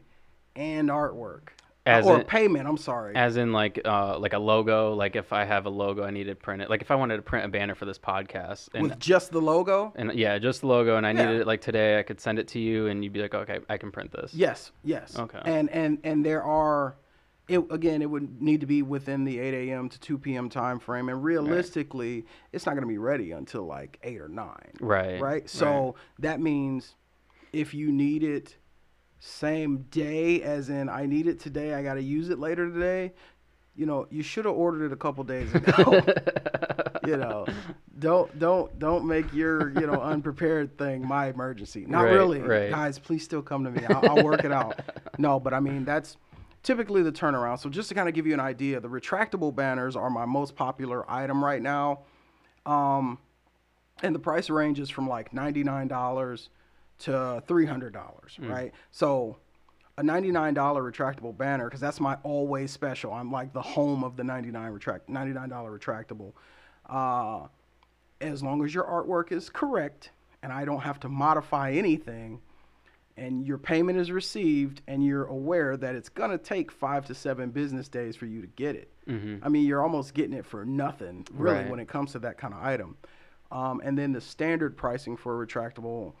and 0.56 0.88
artwork. 0.88 1.48
As 1.86 2.06
or 2.06 2.20
in- 2.20 2.24
payment, 2.24 2.66
I'm 2.66 2.78
sorry. 2.78 3.14
As 3.14 3.36
in 3.36 3.52
like 3.52 3.80
uh 3.84 4.18
like 4.18 4.32
a 4.32 4.38
logo, 4.38 4.94
like 4.94 5.16
if 5.16 5.32
I 5.32 5.44
have 5.44 5.66
a 5.66 5.70
logo 5.70 6.02
I 6.02 6.10
need 6.10 6.24
to 6.24 6.34
print 6.34 6.62
it. 6.62 6.70
Like 6.70 6.80
if 6.80 6.90
I 6.90 6.94
wanted 6.94 7.16
to 7.16 7.22
print 7.22 7.44
a 7.44 7.48
banner 7.48 7.74
for 7.74 7.84
this 7.84 7.98
podcast 7.98 8.68
and 8.72 8.84
with 8.84 8.98
just 8.98 9.32
the 9.32 9.40
logo? 9.40 9.92
and 9.96 10.12
yeah, 10.14 10.38
just 10.38 10.62
the 10.62 10.66
logo 10.66 10.96
and 10.96 11.06
I 11.06 11.12
Yeah. 11.12 11.26
needed 11.26 11.40
it 11.42 11.46
like 11.46 11.60
today, 11.60 11.98
I 11.98 12.02
could 12.02 12.20
send 12.20 12.38
it 12.38 12.48
to 12.48 12.58
you 12.58 12.86
and 12.86 13.04
you'd 13.04 13.12
be 13.12 13.20
like, 13.20 13.34
"Okay, 13.34 13.58
I 13.68 13.76
can 13.76 13.90
print 13.90 14.12
this." 14.12 14.32
Yes, 14.32 14.72
yes. 14.82 15.18
Okay. 15.18 15.40
And 15.44 15.68
and 15.70 15.98
and 16.04 16.24
there 16.24 16.42
are, 16.42 16.96
it 17.48 17.58
again, 17.70 18.00
it 18.00 18.08
would 18.08 18.40
need 18.40 18.60
to 18.62 18.66
be 18.66 18.80
within 18.80 19.24
the 19.24 19.38
8 19.38 19.68
a.m. 19.68 19.90
to 19.90 20.00
2 20.00 20.16
p.m. 20.16 20.48
time 20.48 20.78
frame, 20.78 21.10
and 21.10 21.22
realistically, 21.22 22.24
it's 22.52 22.64
not 22.64 22.72
going 22.72 22.84
to 22.84 22.88
be 22.88 22.96
ready 22.96 23.32
until 23.32 23.64
like 23.66 23.98
eight 24.02 24.20
or 24.22 24.28
nine. 24.28 24.72
Right. 24.80 25.20
Right. 25.20 25.50
So 25.50 25.96
that 26.18 26.40
means 26.40 26.94
if 27.52 27.74
you 27.74 27.92
need 27.92 28.22
it 28.22 28.56
same 29.26 29.78
day, 29.90 30.42
as 30.42 30.68
in 30.68 30.90
I 30.90 31.06
need 31.06 31.26
it 31.26 31.40
today, 31.40 31.72
I 31.72 31.82
got 31.82 31.94
to 31.94 32.02
use 32.02 32.28
it 32.28 32.38
later 32.38 32.70
today. 32.70 33.14
You 33.74 33.86
know, 33.86 34.06
you 34.10 34.22
should 34.22 34.44
have 34.44 34.54
ordered 34.54 34.84
it 34.84 34.92
a 34.92 34.96
couple 34.96 35.24
days 35.24 35.52
ago. 35.54 36.02
you 37.06 37.16
know, 37.16 37.46
don't 37.98 38.38
don't 38.38 38.78
don't 38.78 39.06
make 39.06 39.32
your 39.32 39.70
you 39.80 39.86
know 39.86 39.98
unprepared 40.00 40.76
thing 40.76 41.08
my 41.08 41.28
emergency. 41.28 41.86
Not 41.88 42.02
Right, 42.02 42.12
really, 42.12 42.40
right. 42.40 42.70
guys. 42.70 42.98
Please 42.98 43.24
still 43.24 43.40
come 43.40 43.64
to 43.64 43.70
me. 43.70 43.84
I'll, 43.86 44.10
I'll 44.18 44.24
work 44.24 44.44
it 44.44 44.52
out. 44.52 44.78
No, 45.16 45.38
but 45.38 45.54
I 45.54 45.60
mean 45.60 45.84
that's 45.84 46.16
typically 46.64 47.02
the 47.02 47.12
turnaround. 47.12 47.60
So 47.60 47.70
just 47.70 47.88
to 47.88 47.94
kind 47.94 48.08
of 48.08 48.16
give 48.16 48.26
you 48.26 48.34
an 48.34 48.40
idea, 48.40 48.80
the 48.80 48.88
retractable 48.88 49.54
banners 49.54 49.94
are 49.94 50.10
my 50.10 50.24
most 50.26 50.56
popular 50.56 51.08
item 51.08 51.42
right 51.42 51.62
now, 51.62 52.00
um, 52.66 53.18
and 54.02 54.12
the 54.12 54.18
price 54.18 54.50
ranges 54.50 54.90
from 54.90 55.08
like 55.08 55.32
ninety 55.32 55.62
nine 55.62 55.86
dollars 55.86 56.50
to 57.04 57.42
three 57.46 57.66
hundred 57.66 57.92
dollars. 57.92 58.36
Right. 58.40 58.72
So 58.90 59.36
a 59.96 60.02
$99 60.02 60.54
retractable 60.54 61.36
banner 61.36 61.66
because 61.66 61.80
that's 61.80 62.00
my 62.00 62.16
always 62.24 62.72
special. 62.72 63.12
I'm 63.12 63.30
like 63.30 63.52
the 63.52 63.62
home 63.62 64.02
of 64.02 64.16
the 64.16 64.24
99 64.24 64.72
retract 64.72 65.08
$99 65.08 65.48
retractable. 65.48 66.32
Uh, 66.88 67.46
as 68.20 68.42
long 68.42 68.64
as 68.64 68.74
your 68.74 68.84
artwork 68.84 69.30
is 69.30 69.48
correct 69.48 70.10
and 70.42 70.52
I 70.52 70.64
don't 70.64 70.80
have 70.80 70.98
to 71.00 71.08
modify 71.08 71.70
anything 71.72 72.40
and 73.16 73.46
your 73.46 73.56
payment 73.58 73.96
is 73.98 74.10
received 74.10 74.82
and 74.88 75.04
you're 75.04 75.26
aware 75.26 75.76
that 75.76 75.94
it's 75.94 76.08
going 76.08 76.32
to 76.32 76.38
take 76.38 76.72
5 76.72 77.06
to 77.06 77.14
7 77.14 77.50
business 77.50 77.86
days 77.86 78.16
for 78.16 78.26
you 78.26 78.40
to 78.40 78.48
get 78.48 78.74
it. 78.74 78.90
I 79.44 79.48
mean, 79.48 79.64
you're 79.66 79.82
almost 79.82 80.14
getting 80.14 80.32
it 80.32 80.44
for 80.44 80.64
nothing 80.64 81.24
really 81.32 81.58
Right. 81.58 81.70
when 81.70 81.78
it 81.78 81.86
comes 81.86 82.12
to 82.12 82.18
that 82.20 82.36
kind 82.38 82.52
of 82.54 82.60
item. 82.64 82.96
Um, 83.52 83.80
and 83.84 83.96
then 83.96 84.12
the 84.12 84.20
standard 84.20 84.76
pricing 84.76 85.16
for 85.16 85.40
a 85.40 85.46
retractable 85.46 86.14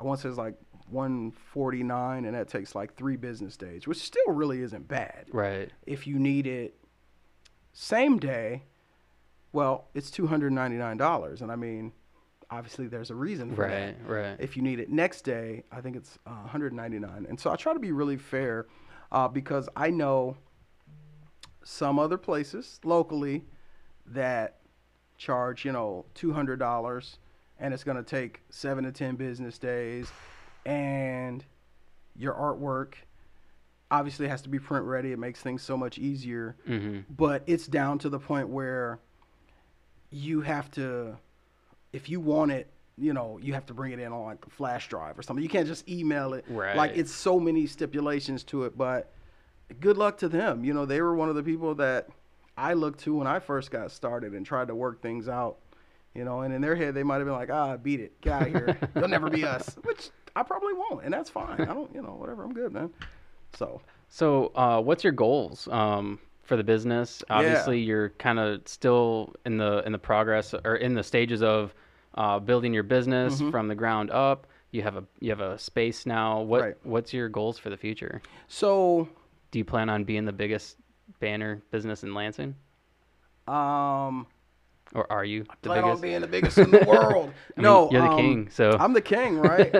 I 0.00 0.02
want 0.02 0.18
to 0.18 0.22
say 0.22 0.28
it's 0.30 0.38
like 0.38 0.54
149 0.88 2.24
and 2.24 2.34
that 2.34 2.48
takes 2.48 2.74
like 2.74 2.94
3 2.96 3.16
business 3.16 3.56
days, 3.56 3.86
which 3.86 3.98
still 3.98 4.28
really 4.32 4.62
isn't 4.62 4.88
bad 4.88 5.26
Right. 5.32 5.70
if 5.86 6.06
you 6.06 6.18
need 6.18 6.46
it 6.46 6.74
same 7.72 8.18
day, 8.18 8.64
well, 9.52 9.88
it's 9.94 10.10
two 10.10 10.26
hundred 10.26 10.52
ninety 10.52 10.76
nine 10.76 10.96
dollars, 10.96 11.40
and 11.40 11.52
I 11.52 11.56
mean, 11.56 11.92
obviously 12.50 12.88
there's 12.88 13.10
a 13.10 13.14
reason 13.14 13.54
for 13.54 13.62
Right. 13.62 13.70
that. 13.70 14.08
Right. 14.08 14.36
If 14.40 14.56
you 14.56 14.62
need 14.62 14.80
it 14.80 14.90
next 14.90 15.22
day, 15.22 15.62
I 15.70 15.80
think 15.80 15.94
it's 15.96 16.18
uh, 16.26 16.30
one 16.30 16.48
hundred 16.48 16.72
ninety 16.72 16.98
nine, 16.98 17.26
and 17.28 17.38
so 17.38 17.50
I 17.50 17.56
try 17.56 17.72
to 17.72 17.78
be 17.78 17.92
really 17.92 18.16
fair 18.16 18.66
uh, 19.12 19.28
because 19.28 19.68
I 19.76 19.90
know 19.90 20.36
some 21.62 21.98
other 21.98 22.16
places 22.18 22.80
locally 22.84 23.44
that 24.06 24.56
charge 25.16 25.64
you 25.64 25.70
know 25.72 26.06
two 26.14 26.32
hundred 26.32 26.58
dollars, 26.58 27.18
and 27.60 27.72
it's 27.74 27.84
going 27.84 27.96
to 27.96 28.02
take 28.02 28.40
seven 28.50 28.84
to 28.84 28.92
ten 28.92 29.16
business 29.16 29.58
days, 29.58 30.10
and 30.66 31.44
your 32.16 32.34
artwork 32.34 32.94
obviously 33.90 34.28
has 34.28 34.42
to 34.42 34.48
be 34.48 34.58
print 34.58 34.84
ready. 34.84 35.12
It 35.12 35.18
makes 35.18 35.40
things 35.40 35.62
so 35.62 35.76
much 35.76 35.98
easier. 35.98 36.56
hmm 36.66 37.00
But 37.16 37.42
it's 37.46 37.66
down 37.66 37.98
to 38.00 38.08
the 38.08 38.18
point 38.18 38.48
where 38.48 38.98
you 40.10 40.40
have 40.40 40.70
to, 40.72 41.16
if 41.92 42.08
you 42.08 42.20
want 42.20 42.52
it, 42.52 42.68
you 42.96 43.12
know, 43.12 43.38
you 43.42 43.54
have 43.54 43.66
to 43.66 43.74
bring 43.74 43.92
it 43.92 43.98
in 43.98 44.12
on 44.12 44.24
like 44.24 44.44
a 44.46 44.50
flash 44.50 44.88
drive 44.88 45.18
or 45.18 45.22
something. 45.22 45.42
You 45.42 45.48
can't 45.48 45.66
just 45.66 45.88
email 45.88 46.34
it. 46.34 46.44
Like 46.76 46.96
it's 46.96 47.12
so 47.12 47.40
many 47.40 47.66
stipulations 47.66 48.44
to 48.44 48.64
it. 48.64 48.76
But 48.76 49.10
good 49.80 49.96
luck 49.96 50.18
to 50.18 50.28
them. 50.28 50.64
You 50.64 50.74
know, 50.74 50.84
they 50.84 51.00
were 51.00 51.14
one 51.14 51.28
of 51.28 51.34
the 51.34 51.42
people 51.42 51.74
that 51.76 52.08
I 52.56 52.74
looked 52.74 53.00
to 53.04 53.14
when 53.16 53.26
I 53.26 53.38
first 53.38 53.70
got 53.70 53.90
started 53.90 54.34
and 54.34 54.44
tried 54.44 54.68
to 54.68 54.74
work 54.74 55.00
things 55.00 55.28
out. 55.28 55.56
You 56.14 56.24
know, 56.24 56.40
and 56.40 56.52
in 56.52 56.60
their 56.60 56.74
head 56.74 56.94
they 56.94 57.02
might 57.04 57.16
have 57.16 57.26
been 57.26 57.34
like, 57.34 57.50
ah, 57.50 57.76
beat 57.76 58.00
it, 58.00 58.20
get 58.20 58.32
out 58.32 58.42
of 58.42 58.48
here. 58.48 58.76
You'll 58.96 59.08
never 59.08 59.30
be 59.30 59.46
us. 59.46 59.76
Which 59.82 60.10
I 60.34 60.42
probably 60.42 60.72
won't, 60.74 61.04
and 61.04 61.12
that's 61.14 61.30
fine. 61.30 61.60
I 61.60 61.72
don't, 61.74 61.92
you 61.94 62.02
know, 62.02 62.14
whatever. 62.14 62.42
I'm 62.44 62.52
good, 62.52 62.72
man. 62.72 62.90
So 63.54 63.80
So, 64.08 64.52
uh, 64.54 64.80
what's 64.80 65.04
your 65.04 65.12
goals 65.12 65.68
um, 65.68 66.18
for 66.42 66.56
the 66.56 66.64
business? 66.64 67.22
Obviously, 67.30 67.80
you're 67.80 68.10
kind 68.10 68.38
of 68.38 68.62
still 68.66 69.34
in 69.46 69.56
the 69.56 69.82
in 69.86 69.92
the 69.92 69.98
progress 69.98 70.54
or 70.64 70.76
in 70.76 70.94
the 70.94 71.02
stages 71.02 71.42
of 71.42 71.74
uh, 72.16 72.38
building 72.40 72.74
your 72.74 72.82
business 72.82 73.36
Mm-hmm. 73.40 73.50
from 73.50 73.68
the 73.68 73.74
ground 73.76 74.10
up. 74.10 74.46
You 74.72 74.82
have 74.82 74.96
a 74.96 75.04
you 75.20 75.30
have 75.30 75.40
a 75.40 75.58
space 75.58 76.06
now. 76.06 76.40
What 76.42 76.60
Right. 76.62 76.76
what's 76.82 77.12
your 77.12 77.28
goals 77.28 77.58
for 77.58 77.70
the 77.70 77.76
future? 77.76 78.20
so 78.48 79.08
Do 79.52 79.58
you 79.60 79.64
plan 79.64 79.88
on 79.88 80.04
being 80.04 80.24
the 80.24 80.32
biggest 80.32 80.76
banner 81.20 81.60
business 81.72 82.02
in 82.04 82.14
Lansing, 82.14 82.54
um 83.48 84.26
or 84.94 85.10
are 85.12 85.24
you 85.24 85.44
I 85.48 85.54
the 85.62 85.68
plan 85.68 85.84
on 85.84 85.90
biggest? 85.90 86.02
being 86.02 86.20
the 86.20 86.26
biggest 86.26 86.58
in 86.58 86.70
the 86.70 86.84
world. 86.88 87.32
I 87.56 87.60
mean, 87.60 87.64
no, 87.64 87.90
you're 87.90 88.02
the 88.02 88.08
um, 88.08 88.16
king. 88.18 88.48
So 88.50 88.76
I'm 88.78 88.92
the 88.92 89.00
king, 89.00 89.38
right? 89.38 89.74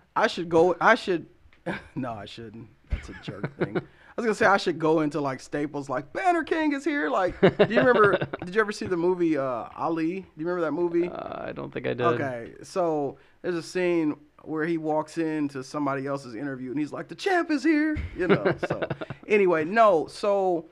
I 0.16 0.26
should 0.26 0.48
go. 0.48 0.76
I 0.80 0.94
should. 0.94 1.26
No, 1.94 2.12
I 2.12 2.24
shouldn't. 2.24 2.68
That's 2.90 3.08
a 3.08 3.14
jerk 3.22 3.56
thing. 3.56 3.76
I 3.76 3.80
was 4.20 4.26
gonna 4.26 4.34
say 4.34 4.46
I 4.46 4.56
should 4.56 4.78
go 4.80 5.00
into 5.00 5.20
like 5.20 5.38
Staples, 5.40 5.88
like 5.88 6.12
Banner 6.12 6.42
King 6.42 6.72
is 6.72 6.84
here. 6.84 7.08
Like, 7.08 7.40
do 7.40 7.72
you 7.72 7.78
remember? 7.78 8.18
did 8.44 8.54
you 8.54 8.60
ever 8.60 8.72
see 8.72 8.86
the 8.86 8.96
movie 8.96 9.38
uh, 9.38 9.68
Ali? 9.76 10.20
Do 10.20 10.26
you 10.36 10.44
remember 10.46 10.60
that 10.62 10.72
movie? 10.72 11.08
uh, 11.08 11.46
I 11.48 11.52
don't 11.52 11.72
think 11.72 11.86
I 11.86 11.90
did. 11.94 12.02
Okay, 12.02 12.52
so 12.64 13.16
there's 13.42 13.54
a 13.54 13.62
scene 13.62 14.16
where 14.42 14.66
he 14.66 14.76
walks 14.76 15.18
into 15.18 15.62
somebody 15.62 16.06
else's 16.06 16.34
interview 16.34 16.70
and 16.72 16.78
he's 16.80 16.92
like, 16.92 17.06
"The 17.08 17.14
champ 17.14 17.50
is 17.52 17.62
here," 17.62 17.96
you 18.16 18.26
know. 18.26 18.54
So 18.68 18.82
anyway, 19.28 19.64
no. 19.64 20.08
So 20.08 20.66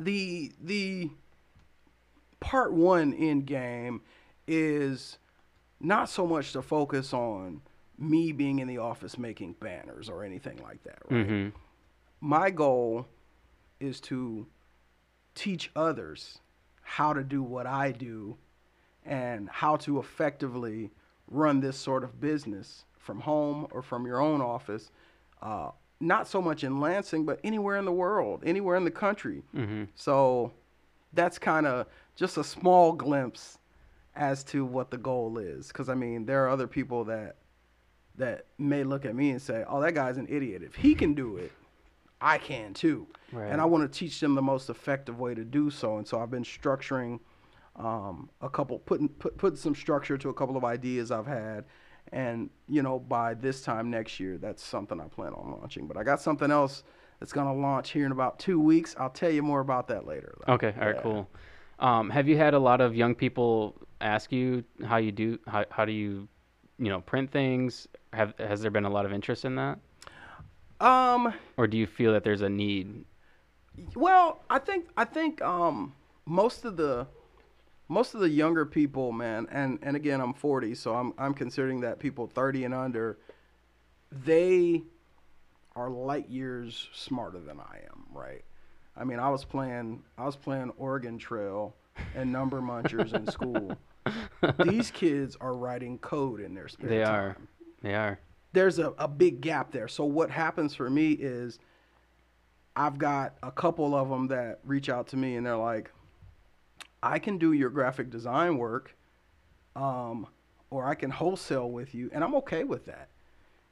the 0.00 0.50
the 0.60 1.08
part 2.40 2.72
one 2.72 3.12
in 3.12 3.42
game 3.42 4.00
is 4.46 5.18
not 5.80 6.08
so 6.08 6.26
much 6.26 6.52
to 6.52 6.62
focus 6.62 7.12
on 7.12 7.62
me 7.98 8.32
being 8.32 8.58
in 8.58 8.66
the 8.66 8.78
office 8.78 9.18
making 9.18 9.54
banners 9.60 10.08
or 10.08 10.24
anything 10.24 10.58
like 10.62 10.82
that. 10.84 10.98
Right? 11.10 11.26
hmm 11.26 11.48
my 12.20 12.50
goal 12.50 13.06
is 13.80 13.98
to 13.98 14.46
teach 15.34 15.70
others 15.74 16.38
how 16.82 17.12
to 17.12 17.24
do 17.24 17.42
what 17.42 17.66
I 17.66 17.92
do 17.92 18.36
and 19.04 19.48
how 19.48 19.76
to 19.76 19.98
effectively 19.98 20.90
run 21.28 21.60
this 21.60 21.78
sort 21.78 22.04
of 22.04 22.20
business 22.20 22.84
from 22.98 23.20
home 23.20 23.66
or 23.70 23.80
from 23.80 24.06
your 24.06 24.20
own 24.20 24.42
office. 24.42 24.90
Uh, 25.40 25.70
not 26.00 26.28
so 26.28 26.42
much 26.42 26.64
in 26.64 26.80
Lansing, 26.80 27.24
but 27.24 27.40
anywhere 27.42 27.76
in 27.76 27.84
the 27.84 27.92
world, 27.92 28.42
anywhere 28.44 28.76
in 28.76 28.84
the 28.84 28.90
country. 28.90 29.42
hmm 29.54 29.84
So 29.94 30.52
that's 31.12 31.38
kind 31.38 31.66
of 31.66 31.86
just 32.20 32.36
a 32.36 32.44
small 32.44 32.92
glimpse 32.92 33.58
as 34.14 34.44
to 34.44 34.62
what 34.64 34.90
the 34.90 34.98
goal 34.98 35.38
is. 35.38 35.68
Because 35.68 35.88
I 35.88 35.94
mean, 35.94 36.26
there 36.26 36.44
are 36.44 36.50
other 36.50 36.66
people 36.66 37.04
that 37.04 37.36
that 38.16 38.44
may 38.58 38.84
look 38.84 39.06
at 39.06 39.16
me 39.16 39.30
and 39.30 39.40
say, 39.40 39.64
"Oh, 39.66 39.80
that 39.80 39.94
guy's 39.94 40.18
an 40.18 40.26
idiot. 40.28 40.62
If 40.62 40.74
he 40.74 40.94
can 40.94 41.14
do 41.14 41.38
it, 41.38 41.50
I 42.20 42.36
can 42.36 42.74
too." 42.74 43.06
Right. 43.32 43.50
And 43.50 43.60
I 43.60 43.64
want 43.64 43.90
to 43.90 43.98
teach 43.98 44.20
them 44.20 44.34
the 44.34 44.42
most 44.42 44.68
effective 44.68 45.18
way 45.18 45.34
to 45.34 45.44
do 45.44 45.70
so. 45.70 45.96
And 45.96 46.06
so 46.06 46.20
I've 46.20 46.30
been 46.30 46.44
structuring 46.44 47.20
um, 47.76 48.28
a 48.42 48.50
couple, 48.50 48.78
putting 48.80 49.08
put 49.08 49.38
put 49.38 49.56
some 49.56 49.74
structure 49.74 50.18
to 50.18 50.28
a 50.28 50.34
couple 50.34 50.58
of 50.58 50.64
ideas 50.64 51.10
I've 51.10 51.26
had. 51.26 51.64
And 52.12 52.50
you 52.68 52.82
know, 52.82 52.98
by 52.98 53.32
this 53.32 53.62
time 53.62 53.88
next 53.90 54.20
year, 54.20 54.36
that's 54.36 54.62
something 54.62 55.00
I 55.00 55.08
plan 55.08 55.32
on 55.32 55.56
launching. 55.58 55.86
But 55.86 55.96
I 55.96 56.02
got 56.02 56.20
something 56.20 56.50
else 56.50 56.82
that's 57.18 57.32
gonna 57.32 57.54
launch 57.54 57.92
here 57.92 58.04
in 58.04 58.12
about 58.12 58.38
two 58.38 58.60
weeks. 58.60 58.94
I'll 58.98 59.08
tell 59.08 59.30
you 59.30 59.42
more 59.42 59.60
about 59.60 59.88
that 59.88 60.04
later. 60.06 60.34
though. 60.46 60.54
Okay. 60.54 60.74
All 60.78 60.86
right. 60.86 60.96
Yeah. 60.96 61.02
Cool. 61.02 61.28
Um, 61.80 62.10
have 62.10 62.28
you 62.28 62.36
had 62.36 62.54
a 62.54 62.58
lot 62.58 62.80
of 62.80 62.94
young 62.94 63.14
people 63.14 63.74
ask 64.00 64.32
you 64.32 64.64
how 64.84 64.96
you 64.98 65.12
do 65.12 65.38
how 65.46 65.64
how 65.70 65.84
do 65.84 65.92
you 65.92 66.28
you 66.78 66.88
know 66.88 67.00
print 67.00 67.30
things? 67.30 67.88
Have 68.12 68.34
has 68.38 68.60
there 68.60 68.70
been 68.70 68.84
a 68.84 68.90
lot 68.90 69.06
of 69.06 69.12
interest 69.12 69.44
in 69.44 69.54
that, 69.56 69.78
Um. 70.80 71.32
or 71.56 71.66
do 71.66 71.76
you 71.76 71.86
feel 71.86 72.12
that 72.12 72.24
there's 72.24 72.42
a 72.42 72.48
need? 72.48 73.04
Well, 73.94 74.40
I 74.50 74.58
think 74.58 74.88
I 74.96 75.04
think 75.04 75.40
um, 75.42 75.94
most 76.26 76.64
of 76.64 76.76
the 76.76 77.06
most 77.88 78.14
of 78.14 78.20
the 78.20 78.28
younger 78.28 78.66
people, 78.66 79.12
man, 79.12 79.46
and 79.50 79.78
and 79.82 79.96
again, 79.96 80.20
I'm 80.20 80.34
40, 80.34 80.74
so 80.74 80.94
I'm 80.94 81.14
I'm 81.18 81.34
considering 81.34 81.80
that 81.80 81.98
people 81.98 82.26
30 82.26 82.64
and 82.64 82.74
under, 82.74 83.18
they 84.12 84.82
are 85.76 85.88
light 85.88 86.28
years 86.28 86.88
smarter 86.92 87.38
than 87.40 87.58
I 87.60 87.80
am, 87.90 88.04
right? 88.12 88.44
I 89.00 89.04
mean, 89.04 89.18
I 89.18 89.30
was 89.30 89.44
playing 89.44 90.02
I 90.18 90.26
was 90.26 90.36
playing 90.36 90.72
Oregon 90.76 91.18
Trail 91.18 91.74
and 92.14 92.30
Number 92.30 92.60
Munchers 92.60 93.14
in 93.14 93.26
school. 93.26 93.76
These 94.64 94.90
kids 94.90 95.36
are 95.40 95.54
writing 95.54 95.98
code 95.98 96.40
in 96.40 96.54
their 96.54 96.68
spare 96.68 96.88
They 96.88 97.02
time 97.02 97.14
are. 97.14 97.36
They 97.82 97.94
are. 97.94 98.18
there's 98.52 98.78
a, 98.78 98.92
a 98.98 99.08
big 99.08 99.40
gap 99.40 99.72
there. 99.72 99.88
So 99.88 100.04
what 100.04 100.30
happens 100.30 100.74
for 100.74 100.90
me 100.90 101.12
is 101.12 101.58
I've 102.76 102.98
got 102.98 103.34
a 103.42 103.50
couple 103.50 103.94
of 103.94 104.08
them 104.08 104.28
that 104.28 104.60
reach 104.64 104.88
out 104.88 105.08
to 105.08 105.16
me 105.16 105.36
and 105.36 105.46
they're 105.46 105.56
like, 105.56 105.90
I 107.02 107.18
can 107.18 107.38
do 107.38 107.52
your 107.52 107.70
graphic 107.70 108.10
design 108.10 108.58
work, 108.58 108.94
um, 109.74 110.26
or 110.70 110.86
I 110.86 110.94
can 110.94 111.10
wholesale 111.10 111.70
with 111.70 111.94
you, 111.94 112.10
and 112.12 112.22
I'm 112.22 112.34
okay 112.36 112.64
with 112.64 112.84
that. 112.86 113.08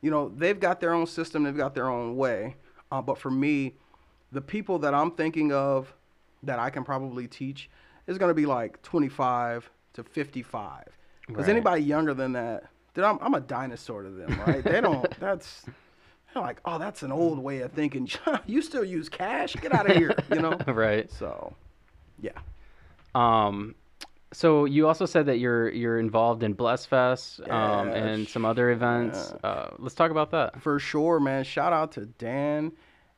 You 0.01 0.11
know, 0.11 0.31
they've 0.35 0.59
got 0.59 0.81
their 0.81 0.95
own 0.95 1.07
system, 1.07 1.43
they've 1.43 1.57
got 1.57 1.75
their 1.75 1.89
own 1.89 2.17
way. 2.17 2.57
Uh, 2.91 3.03
but 3.03 3.19
for 3.19 3.31
me, 3.31 3.75
the 4.33 4.41
people 4.41 4.79
that 4.81 4.95
I'm 4.95 5.11
thinking 5.13 5.53
of 5.53 5.95
that 6.43 6.59
I 6.59 6.71
can 6.71 6.85
probably 6.85 7.27
teach 7.27 7.71
is 8.07 8.19
going 8.19 8.31
to 8.31 8.35
be 8.35 8.47
like 8.47 8.83
25 8.83 9.71
to 9.95 10.05
55. 10.05 10.85
Because 11.27 11.47
Right. 11.47 11.51
anybody 11.51 11.83
younger 11.83 12.15
than 12.15 12.33
that, 12.33 12.65
dude, 12.95 13.05
I'm, 13.05 13.19
I'm 13.21 13.35
a 13.35 13.41
dinosaur 13.41 14.03
to 14.03 14.11
them, 14.11 14.41
right? 14.47 14.65
they 14.65 14.81
don't, 14.81 15.09
that's, 15.21 15.65
they're 16.33 16.43
like, 16.43 16.61
oh, 16.65 16.79
that's 16.79 17.03
an 17.03 17.13
old 17.13 17.39
way 17.39 17.61
of 17.61 17.73
thinking. 17.73 18.09
you 18.47 18.63
still 18.63 18.85
use 18.85 19.09
cash? 19.09 19.55
Get 19.57 19.73
out 19.73 19.91
of 19.91 19.97
here, 19.97 20.15
you 20.31 20.41
know? 20.41 20.57
right. 20.67 21.11
So, 21.11 21.55
yeah. 22.21 22.33
Um, 23.15 23.75
so 24.33 24.67
you 24.67 24.87
also 24.87 25.07
said 25.07 25.25
that 25.27 25.39
you're 25.39 25.71
you're 25.71 25.99
involved 25.99 26.43
in 26.43 26.53
Bless 26.53 26.85
Fest 26.85 27.41
um, 27.49 27.89
Yeah, 27.89 27.95
and 27.95 28.29
some 28.29 28.45
other 28.45 28.71
events. 28.71 29.33
Uh, 29.43 29.71
let's 29.79 29.95
talk 29.95 30.11
about 30.11 30.31
that. 30.33 30.61
For 30.61 30.79
sure, 30.79 31.19
man. 31.19 31.45
Shout 31.45 31.73
out 31.73 31.93
to 31.93 32.05
Dan 32.05 32.73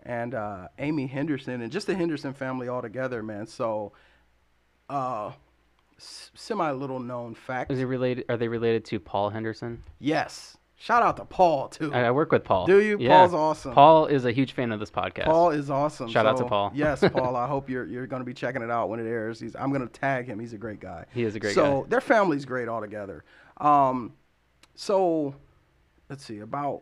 and 0.05 0.35
uh, 0.35 0.69
Amy 0.79 1.07
Henderson 1.07 1.61
and 1.61 1.71
just 1.73 1.87
the 1.87 1.95
Henderson 1.95 2.33
family 2.33 2.69
altogether, 2.69 3.23
man. 3.23 3.47
So, 3.47 3.93
uh, 4.89 5.33
s- 5.99 6.31
semi 6.35 6.71
little 6.73 7.01
known 7.01 7.35
fact. 7.35 7.71
Is 7.71 7.79
it 7.81 7.85
related? 7.85 8.25
Are 8.29 8.37
they 8.37 8.49
related 8.49 8.85
to 8.87 9.01
Paul 9.01 9.31
Henderson? 9.31 9.83
Yes. 9.99 10.57
Shout 10.77 11.03
out 11.03 11.19
to 11.19 11.27
Paul 11.27 11.69
too. 11.69 11.93
I, 11.93 12.05
I 12.05 12.11
work 12.11 12.33
with 12.33 12.43
Paul. 12.43 12.65
Do 12.67 12.81
you? 12.81 12.97
Yeah. 12.99 13.19
Paul's 13.19 13.35
awesome. 13.35 13.75
Paul 13.75 14.07
is 14.07 14.25
a 14.25 14.33
huge 14.33 14.53
fan 14.53 14.73
of 14.73 14.81
this 14.81 14.91
podcast. 14.91 15.27
Paul 15.27 15.51
is 15.51 15.69
awesome. 15.71 16.09
Shout 16.09 16.25
out 16.25 16.39
to 16.39 16.47
Paul. 16.47 16.73
yes, 16.75 17.05
Paul. 17.13 17.37
I 17.37 17.47
hope 17.47 17.69
you're 17.69 17.85
you're 17.87 18.07
going 18.07 18.21
to 18.21 18.25
be 18.25 18.33
checking 18.33 18.63
it 18.63 18.71
out 18.71 18.89
when 18.89 18.99
it 18.99 19.07
airs. 19.07 19.39
He's, 19.39 19.55
I'm 19.55 19.69
going 19.73 19.87
to 19.87 19.93
tag 19.93 20.27
him. 20.27 20.39
He's 20.41 20.55
a 20.55 20.59
great 20.59 20.81
guy. 20.81 21.05
He 21.13 21.23
is 21.25 21.35
a 21.35 21.41
great 21.41 21.55
so 21.55 21.63
guy. 21.63 21.71
So 21.71 21.87
their 21.91 22.01
family's 22.01 22.47
great 22.47 22.67
altogether. 22.67 23.25
Um, 23.59 24.15
so 24.75 25.35
let's 26.09 26.25
see. 26.25 26.39
About 26.39 26.81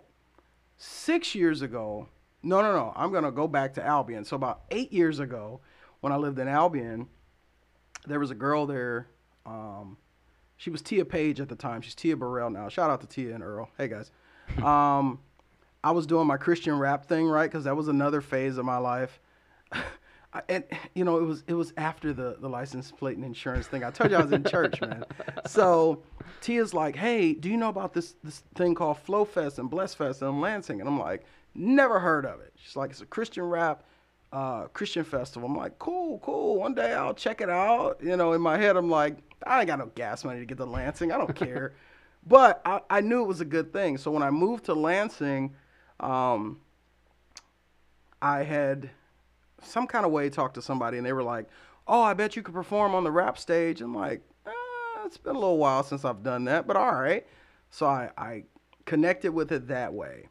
six 0.76 1.34
years 1.34 1.62
ago, 1.62 2.06
no, 2.42 2.62
no, 2.62 2.72
no. 2.72 2.92
I'm 2.96 3.10
going 3.10 3.24
to 3.24 3.30
go 3.30 3.48
back 3.48 3.74
to 3.74 3.84
Albion. 3.84 4.24
So 4.24 4.36
about 4.36 4.62
eight 4.70 4.92
years 4.92 5.18
ago, 5.18 5.60
when 6.00 6.12
I 6.12 6.16
lived 6.16 6.38
in 6.38 6.48
Albion, 6.48 7.08
there 8.06 8.20
was 8.20 8.30
a 8.30 8.34
girl 8.34 8.66
there. 8.66 9.08
Um, 9.44 9.96
she 10.56 10.70
was 10.70 10.82
Tia 10.82 11.04
Page 11.04 11.40
at 11.40 11.48
the 11.48 11.56
time. 11.56 11.80
She's 11.80 11.94
Tia 11.94 12.16
Burrell 12.16 12.50
now. 12.50 12.68
Shout 12.68 12.90
out 12.90 13.00
to 13.00 13.06
Tia 13.06 13.34
and 13.34 13.42
Earl. 13.42 13.70
Hey 13.76 13.88
guys. 13.88 14.10
Um, 14.62 15.18
I 15.84 15.90
was 15.90 16.06
doing 16.06 16.26
my 16.26 16.38
Christian 16.38 16.78
rap 16.78 17.04
thing, 17.06 17.26
right? 17.26 17.50
Because 17.50 17.64
that 17.64 17.76
was 17.76 17.88
another 17.88 18.22
phase 18.22 18.56
of 18.56 18.64
my 18.64 18.78
life. 18.78 19.20
And 20.48 20.62
you 20.94 21.04
know, 21.04 21.16
it 21.18 21.22
was 21.22 21.42
it 21.46 21.54
was 21.54 21.72
after 21.78 22.12
the 22.12 22.36
the 22.38 22.50
license 22.50 22.92
plate 22.92 23.16
and 23.16 23.24
insurance 23.24 23.66
thing. 23.66 23.82
I 23.82 23.90
told 23.90 24.10
you 24.10 24.18
I 24.18 24.22
was 24.22 24.30
in 24.30 24.44
church, 24.44 24.78
man. 24.82 25.04
So 25.46 26.02
Tia's 26.42 26.74
like, 26.74 26.96
"Hey, 26.96 27.32
do 27.32 27.48
you 27.48 27.56
know 27.56 27.70
about 27.70 27.94
this 27.94 28.14
this 28.22 28.42
thing 28.54 28.74
called 28.74 28.98
Flow 28.98 29.24
Fest 29.24 29.58
and 29.58 29.70
Bless 29.70 29.94
Fest 29.94 30.20
in 30.20 30.40
Lansing?" 30.40 30.80
And 30.80 30.88
I'm 30.88 30.98
like, 30.98 31.24
"Never 31.54 32.00
heard 32.00 32.26
of 32.26 32.40
it." 32.40 32.52
She's 32.56 32.76
like, 32.76 32.90
"It's 32.90 33.00
a 33.00 33.06
Christian 33.06 33.44
rap 33.44 33.84
uh, 34.32 34.64
Christian 34.68 35.04
festival." 35.04 35.48
I'm 35.48 35.56
like, 35.56 35.78
"Cool, 35.78 36.18
cool. 36.20 36.56
One 36.56 36.74
day 36.74 36.92
I'll 36.94 37.14
check 37.14 37.40
it 37.40 37.50
out." 37.50 37.98
You 38.02 38.16
know, 38.16 38.32
in 38.32 38.40
my 38.40 38.58
head, 38.58 38.76
I'm 38.76 38.90
like, 38.90 39.18
"I 39.46 39.60
ain't 39.60 39.66
got 39.68 39.78
no 39.78 39.86
gas 39.94 40.24
money 40.24 40.40
to 40.40 40.46
get 40.46 40.58
to 40.58 40.64
Lansing. 40.66 41.12
I 41.12 41.18
don't 41.18 41.34
care." 41.34 41.74
but 42.26 42.60
I, 42.64 42.80
I 42.90 43.00
knew 43.00 43.22
it 43.22 43.26
was 43.28 43.40
a 43.40 43.44
good 43.44 43.72
thing. 43.72 43.96
So 43.98 44.10
when 44.10 44.22
I 44.22 44.30
moved 44.30 44.64
to 44.66 44.74
Lansing, 44.74 45.54
Um, 46.00 46.60
I 48.20 48.42
had 48.42 48.90
some 49.62 49.86
kind 49.86 50.04
of 50.06 50.12
way 50.12 50.30
talked 50.30 50.54
to 50.54 50.62
somebody, 50.62 50.96
and 50.98 51.06
they 51.06 51.12
were 51.12 51.22
like, 51.22 51.48
"Oh, 51.86 52.02
I 52.02 52.14
bet 52.14 52.36
you 52.36 52.42
could 52.42 52.54
perform 52.54 52.94
on 52.94 53.04
the 53.04 53.10
rap 53.10 53.38
stage." 53.38 53.80
I'm 53.80 53.94
like, 53.94 54.22
eh, 54.46 54.50
"It's 55.04 55.16
been 55.18 55.36
a 55.36 55.38
little 55.38 55.58
while 55.58 55.82
since 55.82 56.04
I've 56.04 56.22
done 56.22 56.44
that, 56.44 56.66
but 56.66 56.76
all 56.76 56.94
right." 56.94 57.26
So 57.70 57.86
I, 57.86 58.10
I 58.16 58.44
connected 58.86 59.32
with 59.32 59.52
it 59.52 59.68
that 59.68 59.92
way, 59.92 60.28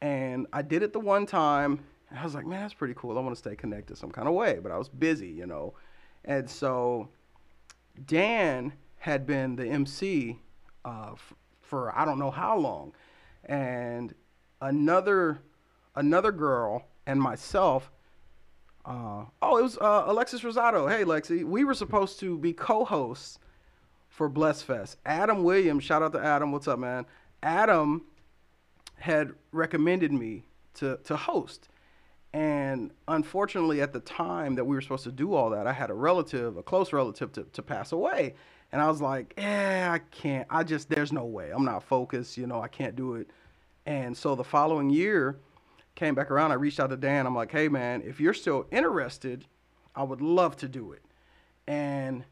and 0.00 0.46
I 0.52 0.62
did 0.62 0.82
it 0.82 0.92
the 0.92 1.00
one 1.00 1.26
time. 1.26 1.84
And 2.10 2.18
I 2.18 2.24
was 2.24 2.34
like, 2.34 2.46
"Man, 2.46 2.60
that's 2.60 2.74
pretty 2.74 2.94
cool. 2.94 3.18
I 3.18 3.20
want 3.20 3.34
to 3.34 3.38
stay 3.38 3.56
connected 3.56 3.98
some 3.98 4.10
kind 4.10 4.28
of 4.28 4.34
way," 4.34 4.58
but 4.62 4.70
I 4.70 4.78
was 4.78 4.88
busy, 4.88 5.28
you 5.28 5.46
know, 5.46 5.74
and 6.24 6.48
so 6.48 7.08
Dan 8.04 8.72
had 8.98 9.26
been 9.26 9.56
the 9.56 9.66
MC 9.66 10.38
uh, 10.84 11.10
f- 11.12 11.34
for 11.60 11.96
I 11.96 12.04
don't 12.04 12.18
know 12.18 12.30
how 12.30 12.56
long, 12.56 12.92
and 13.44 14.14
another 14.60 15.38
another 15.94 16.32
girl 16.32 16.84
and 17.06 17.20
myself. 17.20 17.90
Uh, 18.84 19.24
oh, 19.42 19.56
it 19.58 19.62
was 19.62 19.78
uh, 19.78 20.04
Alexis 20.06 20.42
Rosado. 20.42 20.88
Hey, 20.88 21.02
Lexi, 21.02 21.42
we 21.42 21.64
were 21.64 21.74
supposed 21.74 22.20
to 22.20 22.38
be 22.38 22.52
co-hosts 22.52 23.40
for 24.08 24.28
Bless 24.28 24.62
Fest. 24.62 24.98
Adam 25.04 25.42
Williams, 25.42 25.82
shout 25.82 26.02
out 26.02 26.12
to 26.12 26.20
Adam. 26.20 26.52
What's 26.52 26.68
up, 26.68 26.78
man? 26.78 27.04
Adam 27.42 28.02
had 28.98 29.32
recommended 29.52 30.12
me 30.12 30.44
to 30.74 30.98
to 31.04 31.16
host. 31.16 31.68
And 32.32 32.90
unfortunately, 33.08 33.80
at 33.80 33.94
the 33.94 34.00
time 34.00 34.56
that 34.56 34.64
we 34.64 34.76
were 34.76 34.82
supposed 34.82 35.04
to 35.04 35.12
do 35.12 35.32
all 35.32 35.48
that, 35.50 35.66
I 35.66 35.72
had 35.72 35.88
a 35.88 35.94
relative, 35.94 36.58
a 36.58 36.62
close 36.62 36.92
relative, 36.92 37.32
to, 37.32 37.44
to 37.44 37.62
pass 37.62 37.92
away. 37.92 38.34
And 38.72 38.82
I 38.82 38.88
was 38.88 39.00
like, 39.00 39.32
yeah, 39.38 39.88
I 39.90 40.00
can't. 40.14 40.46
I 40.50 40.62
just, 40.62 40.90
there's 40.90 41.12
no 41.12 41.24
way. 41.24 41.50
I'm 41.50 41.64
not 41.64 41.82
focused. 41.82 42.36
You 42.36 42.46
know, 42.46 42.60
I 42.60 42.68
can't 42.68 42.94
do 42.94 43.14
it. 43.14 43.30
And 43.86 44.14
so 44.14 44.34
the 44.34 44.44
following 44.44 44.90
year 44.90 45.38
came 45.94 46.14
back 46.14 46.30
around. 46.30 46.50
I 46.50 46.56
reached 46.56 46.78
out 46.78 46.90
to 46.90 46.96
Dan. 46.96 47.26
I'm 47.26 47.34
like, 47.34 47.52
hey, 47.52 47.68
man, 47.68 48.02
if 48.04 48.20
you're 48.20 48.34
still 48.34 48.66
interested, 48.70 49.46
I 49.94 50.02
would 50.02 50.20
love 50.20 50.56
to 50.56 50.68
do 50.68 50.92
it. 50.92 51.02
And, 51.66 52.24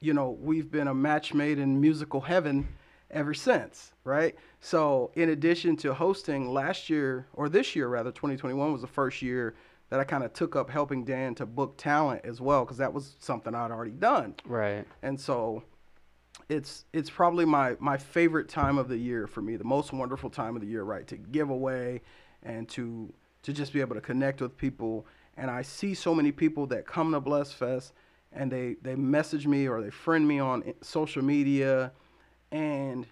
you 0.00 0.12
know, 0.12 0.30
we've 0.40 0.72
been 0.72 0.88
a 0.88 0.94
match 0.94 1.34
made 1.34 1.60
in 1.60 1.80
musical 1.80 2.22
heaven 2.22 2.66
ever 3.10 3.34
since, 3.34 3.92
right? 4.04 4.34
So, 4.60 5.10
in 5.14 5.30
addition 5.30 5.76
to 5.78 5.94
hosting 5.94 6.52
last 6.52 6.90
year, 6.90 7.26
or 7.34 7.48
this 7.48 7.76
year 7.76 7.88
rather, 7.88 8.10
2021 8.10 8.72
was 8.72 8.80
the 8.80 8.86
first 8.86 9.22
year 9.22 9.54
that 9.90 10.00
I 10.00 10.04
kind 10.04 10.24
of 10.24 10.32
took 10.32 10.56
up 10.56 10.68
helping 10.68 11.04
Dan 11.04 11.34
to 11.36 11.46
book 11.46 11.76
talent 11.76 12.22
as 12.24 12.40
well, 12.40 12.64
because 12.64 12.78
that 12.78 12.92
was 12.92 13.16
something 13.20 13.54
I'd 13.54 13.70
already 13.70 13.92
done. 13.92 14.34
Right. 14.44 14.84
And 15.02 15.20
so, 15.20 15.62
it's 16.48 16.84
it's 16.92 17.10
probably 17.10 17.44
my 17.44 17.76
my 17.78 17.96
favorite 17.96 18.48
time 18.48 18.78
of 18.78 18.88
the 18.88 18.96
year 18.96 19.26
for 19.26 19.42
me, 19.42 19.56
the 19.56 19.64
most 19.64 19.92
wonderful 19.92 20.30
time 20.30 20.56
of 20.56 20.62
the 20.62 20.68
year, 20.68 20.82
right? 20.82 21.06
To 21.08 21.16
give 21.16 21.50
away 21.50 22.02
and 22.42 22.68
to 22.70 23.12
to 23.42 23.52
just 23.52 23.72
be 23.72 23.80
able 23.80 23.94
to 23.94 24.00
connect 24.00 24.40
with 24.40 24.56
people. 24.56 25.06
And 25.36 25.50
I 25.50 25.62
see 25.62 25.94
so 25.94 26.14
many 26.14 26.32
people 26.32 26.66
that 26.68 26.86
come 26.86 27.12
to 27.12 27.20
Bless 27.20 27.52
Fest 27.52 27.92
and 28.32 28.50
they 28.50 28.76
they 28.82 28.94
message 28.94 29.46
me 29.46 29.68
or 29.68 29.80
they 29.80 29.90
friend 29.90 30.26
me 30.26 30.38
on 30.38 30.74
social 30.82 31.22
media 31.22 31.92
and 32.56 33.06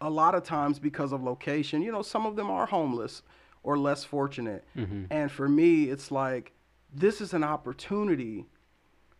a 0.00 0.10
lot 0.10 0.34
of 0.34 0.44
times 0.44 0.78
because 0.78 1.12
of 1.12 1.22
location, 1.22 1.82
you 1.82 1.90
know, 1.90 2.02
some 2.02 2.26
of 2.26 2.36
them 2.36 2.50
are 2.50 2.66
homeless 2.66 3.22
or 3.62 3.78
less 3.78 4.04
fortunate. 4.04 4.64
Mm-hmm. 4.76 5.04
And 5.10 5.32
for 5.32 5.48
me, 5.48 5.84
it's 5.84 6.10
like 6.10 6.52
this 6.94 7.20
is 7.20 7.32
an 7.32 7.42
opportunity 7.42 8.46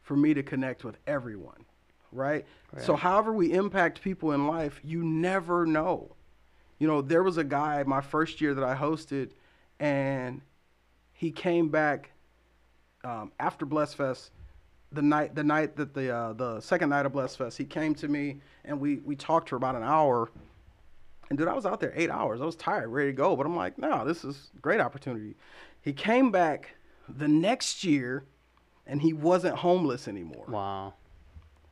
for 0.02 0.16
me 0.16 0.34
to 0.34 0.42
connect 0.42 0.84
with 0.84 0.96
everyone, 1.06 1.64
right? 2.12 2.46
So, 2.78 2.96
however 2.96 3.32
we 3.32 3.52
impact 3.52 4.02
people 4.02 4.32
in 4.32 4.46
life, 4.46 4.80
you 4.84 5.02
never 5.02 5.64
know. 5.66 6.14
You 6.78 6.86
know, 6.86 7.00
there 7.02 7.22
was 7.22 7.38
a 7.38 7.44
guy 7.44 7.82
my 7.84 8.00
first 8.00 8.40
year 8.40 8.54
that 8.54 8.64
I 8.64 8.74
hosted, 8.74 9.30
and 9.80 10.42
he 11.12 11.30
came 11.30 11.68
back 11.70 12.10
um, 13.04 13.32
after 13.40 13.66
Bless 13.66 13.94
Fest, 13.94 14.30
the 14.92 15.02
night 15.02 15.34
the 15.34 15.44
night 15.44 15.76
that 15.76 15.94
the 15.94 16.14
uh, 16.14 16.32
the 16.32 16.60
second 16.60 16.90
night 16.90 17.06
of 17.06 17.12
Bless 17.12 17.36
Fest. 17.36 17.58
He 17.58 17.64
came 17.64 17.94
to 17.96 18.08
me 18.08 18.40
and 18.64 18.80
we 18.80 18.96
we 19.04 19.16
talked 19.16 19.48
for 19.48 19.56
about 19.56 19.74
an 19.74 19.82
hour. 19.82 20.30
And 21.30 21.36
dude, 21.38 21.48
I 21.48 21.54
was 21.54 21.66
out 21.66 21.80
there 21.80 21.92
eight 21.94 22.10
hours. 22.10 22.40
I 22.40 22.46
was 22.46 22.56
tired, 22.56 22.88
ready 22.88 23.10
to 23.10 23.16
go. 23.16 23.36
But 23.36 23.44
I'm 23.44 23.54
like, 23.54 23.76
no, 23.76 24.06
this 24.06 24.24
is 24.24 24.50
a 24.56 24.60
great 24.60 24.80
opportunity. 24.80 25.36
He 25.82 25.92
came 25.92 26.30
back 26.30 26.76
the 27.06 27.28
next 27.28 27.84
year, 27.84 28.24
and 28.86 29.02
he 29.02 29.12
wasn't 29.12 29.56
homeless 29.56 30.08
anymore. 30.08 30.46
Wow. 30.48 30.94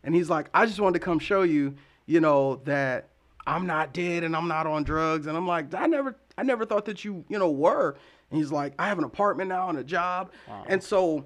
And 0.04 0.14
he's 0.14 0.28
like, 0.28 0.50
I 0.52 0.66
just 0.66 0.78
wanted 0.78 0.98
to 0.98 1.04
come 1.04 1.18
show 1.18 1.42
you, 1.42 1.74
you 2.04 2.20
know, 2.20 2.56
that 2.64 3.08
I'm 3.46 3.66
not 3.66 3.92
dead 3.92 4.24
and 4.24 4.36
I'm 4.36 4.48
not 4.48 4.66
on 4.66 4.84
drugs. 4.84 5.26
And 5.26 5.36
I'm 5.36 5.46
like, 5.46 5.74
I 5.74 5.86
never, 5.86 6.16
I 6.36 6.42
never 6.42 6.64
thought 6.64 6.84
that 6.84 7.04
you, 7.04 7.24
you 7.28 7.38
know, 7.38 7.50
were. 7.50 7.96
And 8.30 8.38
he's 8.38 8.52
like, 8.52 8.74
I 8.78 8.88
have 8.88 8.98
an 8.98 9.04
apartment 9.04 9.48
now 9.48 9.68
and 9.68 9.78
a 9.78 9.84
job. 9.84 10.32
Wow. 10.48 10.64
And 10.68 10.82
so 10.82 11.24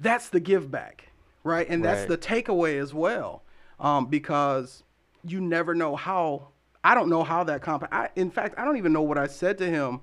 that's 0.00 0.28
the 0.28 0.40
give 0.40 0.70
back, 0.70 1.09
right? 1.44 1.66
And 1.68 1.84
that's 1.84 2.08
Right. 2.08 2.08
the 2.08 2.18
takeaway 2.18 2.80
as 2.80 2.92
well, 2.94 3.42
um, 3.78 4.06
because 4.06 4.82
you 5.24 5.40
never 5.40 5.74
know 5.74 5.96
how. 5.96 6.48
I 6.82 6.94
don't 6.94 7.10
know 7.10 7.22
how 7.24 7.44
that 7.44 7.60
comp. 7.60 7.84
I, 7.92 8.08
in 8.16 8.30
fact, 8.30 8.54
I 8.58 8.64
don't 8.64 8.78
even 8.78 8.92
know 8.92 9.02
what 9.02 9.18
I 9.18 9.26
said 9.26 9.58
to 9.58 9.66
him 9.66 10.00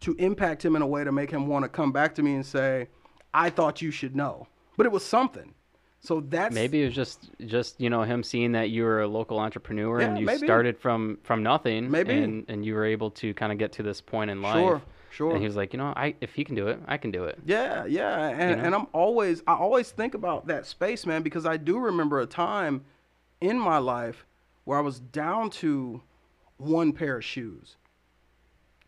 to 0.00 0.14
impact 0.14 0.64
him 0.64 0.74
in 0.74 0.80
a 0.80 0.86
way 0.86 1.04
to 1.04 1.12
make 1.12 1.30
him 1.30 1.48
want 1.48 1.64
to 1.64 1.68
come 1.68 1.92
back 1.92 2.14
to 2.14 2.22
me 2.22 2.34
and 2.34 2.46
say, 2.46 2.88
I 3.34 3.50
thought 3.50 3.82
you 3.82 3.90
should 3.90 4.16
know. 4.16 4.46
But 4.78 4.86
it 4.86 4.92
was 4.92 5.04
something. 5.04 5.52
So 6.00 6.20
that's 6.20 6.54
Maybe 6.54 6.82
it 6.82 6.86
was 6.86 6.94
just 6.94 7.28
just 7.44 7.80
you 7.80 7.90
know 7.90 8.02
him 8.04 8.22
seeing 8.22 8.52
that 8.52 8.70
you 8.70 8.84
were 8.84 9.02
a 9.02 9.08
local 9.08 9.38
entrepreneur 9.40 9.98
and 10.00 10.18
you 10.18 10.24
maybe. 10.24 10.46
started 10.46 10.78
from 10.78 11.18
from 11.24 11.42
nothing. 11.42 11.90
Maybe. 11.90 12.12
And 12.14 12.44
and 12.48 12.64
you 12.64 12.74
were 12.74 12.84
able 12.84 13.10
to 13.12 13.34
kind 13.34 13.50
of 13.52 13.58
get 13.58 13.72
to 13.72 13.82
this 13.82 14.00
point 14.00 14.30
in 14.30 14.40
life. 14.40 14.54
Sure, 14.54 14.82
sure. 15.18 15.32
And 15.32 15.40
he 15.40 15.46
was 15.46 15.56
like, 15.56 15.72
you 15.72 15.78
know, 15.78 15.92
I 15.96 16.14
if 16.20 16.32
he 16.34 16.44
can 16.44 16.54
do 16.54 16.68
it, 16.68 16.80
I 16.86 16.96
can 16.96 17.10
do 17.10 17.24
it. 17.24 17.38
Yeah, 17.44 17.84
yeah, 17.86 18.28
and, 18.28 18.38
know? 18.38 18.64
and 18.66 18.74
I'm 18.74 18.86
always 18.92 19.42
I 19.46 19.54
always 19.54 19.90
think 19.90 20.14
about 20.14 20.46
that 20.46 20.64
space, 20.64 21.04
man, 21.04 21.22
because 21.22 21.44
I 21.44 21.56
do 21.56 21.78
remember 21.78 22.20
a 22.20 22.26
time 22.26 22.84
in 23.40 23.58
my 23.58 23.78
life 23.78 24.24
where 24.64 24.78
I 24.78 24.80
was 24.80 25.00
down 25.00 25.50
to 25.50 26.02
one 26.56 26.92
pair 26.92 27.18
of 27.18 27.24
shoes. 27.24 27.76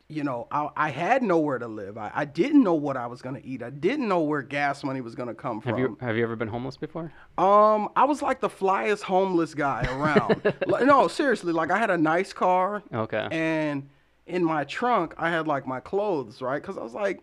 You 0.09 0.25
know, 0.25 0.49
I, 0.51 0.69
I 0.77 0.91
had 0.91 1.23
nowhere 1.23 1.59
to 1.59 1.69
live. 1.69 1.97
I, 1.97 2.11
I 2.13 2.25
didn't 2.25 2.65
know 2.65 2.75
what 2.75 2.97
I 2.97 3.07
was 3.07 3.23
gonna 3.23 3.41
eat. 3.45 3.63
I 3.63 3.71
didn't 3.71 4.09
know 4.09 4.21
where 4.21 4.43
gas 4.43 4.85
money 4.85 5.01
was 5.01 5.17
gonna 5.17 5.35
come 5.35 5.61
from. 5.61 5.71
Have 5.71 5.79
you 5.79 5.99
have 6.01 6.17
you 6.17 6.23
ever 6.23 6.37
been 6.37 6.49
homeless 6.49 6.77
before? 6.77 7.13
Um, 7.39 7.89
I 7.97 8.05
was 8.05 8.23
like 8.23 8.41
the 8.41 8.49
flyest 8.49 9.03
homeless 9.03 9.55
guy 9.55 9.83
around. 9.91 10.55
Like, 10.67 10.87
no, 10.87 11.09
seriously, 11.09 11.53
like 11.53 11.73
I 11.73 11.79
had 11.79 11.91
a 11.91 11.99
nice 11.99 12.33
car. 12.33 12.83
Okay. 12.93 13.27
And 13.33 13.89
in 14.31 14.45
my 14.45 14.65
trunk, 14.65 15.15
I 15.19 15.31
had 15.31 15.47
like 15.47 15.67
my 15.67 15.81
clothes, 15.81 16.41
right? 16.41 16.61
Because 16.63 16.79
I 16.79 16.83
was 16.83 16.95
like, 16.95 17.21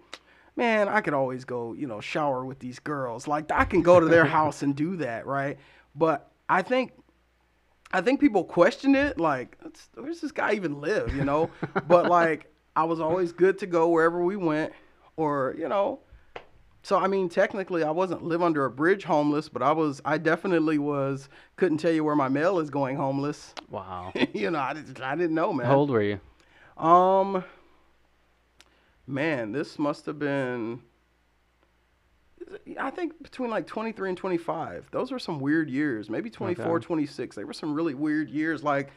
man, 0.56 0.88
I 0.88 1.02
could 1.02 1.14
always 1.14 1.46
go, 1.46 1.74
you 1.74 1.88
know, 1.88 2.02
shower 2.02 2.46
with 2.46 2.60
these 2.60 2.80
girls. 2.80 3.28
Like 3.28 3.52
I 3.52 3.66
can 3.66 3.82
go 3.82 4.00
to 4.00 4.06
their 4.08 4.26
house 4.26 4.62
and 4.64 4.76
do 4.76 4.98
that, 4.98 5.26
right? 5.26 5.58
But 5.96 6.32
I 6.50 6.62
think, 6.62 6.92
I 7.92 8.02
think 8.02 8.20
people 8.20 8.44
questioned 8.44 8.96
it, 8.96 9.18
like, 9.20 9.58
"That's- 9.60 9.90
where's 9.96 10.20
this 10.22 10.32
guy 10.32 10.54
even 10.54 10.82
live, 10.82 11.16
you 11.16 11.24
know? 11.24 11.50
but 11.88 12.08
like, 12.10 12.52
I 12.76 12.84
was 12.84 13.00
always 13.00 13.32
good 13.32 13.58
to 13.60 13.66
go 13.66 13.88
wherever 13.90 14.24
we 14.24 14.36
went, 14.36 14.74
or 15.16 15.56
you 15.58 15.68
know. 15.70 16.00
So 16.84 16.98
I 16.98 17.08
mean, 17.08 17.28
technically, 17.30 17.84
I 17.84 17.92
wasn't 17.92 18.24
live 18.24 18.42
under 18.42 18.66
a 18.66 18.70
bridge 18.72 19.04
homeless, 19.04 19.50
but 19.50 19.62
I 19.62 19.72
was. 19.72 20.02
I 20.06 20.18
definitely 20.18 20.78
was. 20.78 21.28
Couldn't 21.56 21.80
tell 21.80 21.92
you 21.92 22.04
where 22.04 22.16
my 22.16 22.30
mail 22.30 22.60
is 22.60 22.70
going 22.70 22.96
homeless. 22.98 23.54
Wow. 23.70 24.12
you 24.34 24.52
know, 24.52 24.60
I, 24.60 24.74
didn't- 24.74 25.02
I 25.02 25.16
didn't 25.16 25.36
know, 25.36 25.52
man. 25.54 25.66
How 25.68 25.76
old 25.78 25.90
were 25.90 26.02
you? 26.04 26.20
Um, 26.78 27.44
man, 29.06 29.52
this 29.52 29.80
must 29.80 30.06
have 30.06 30.20
been. 30.20 30.82
I 32.80 32.92
think 32.92 33.22
between 33.22 33.50
like 33.50 33.68
23 33.68 34.10
and 34.10 34.18
25. 34.18 34.90
Those 34.92 35.12
were 35.12 35.20
some 35.20 35.40
weird 35.40 35.70
years. 35.70 36.10
Maybe 36.10 36.30
24, 36.30 36.66
Okay. 36.78 36.86
26. 36.86 37.36
They 37.36 37.44
were 37.44 37.54
some 37.54 37.74
really 37.74 37.94
weird 37.94 38.30
years. 38.30 38.64
Like, 38.64 38.92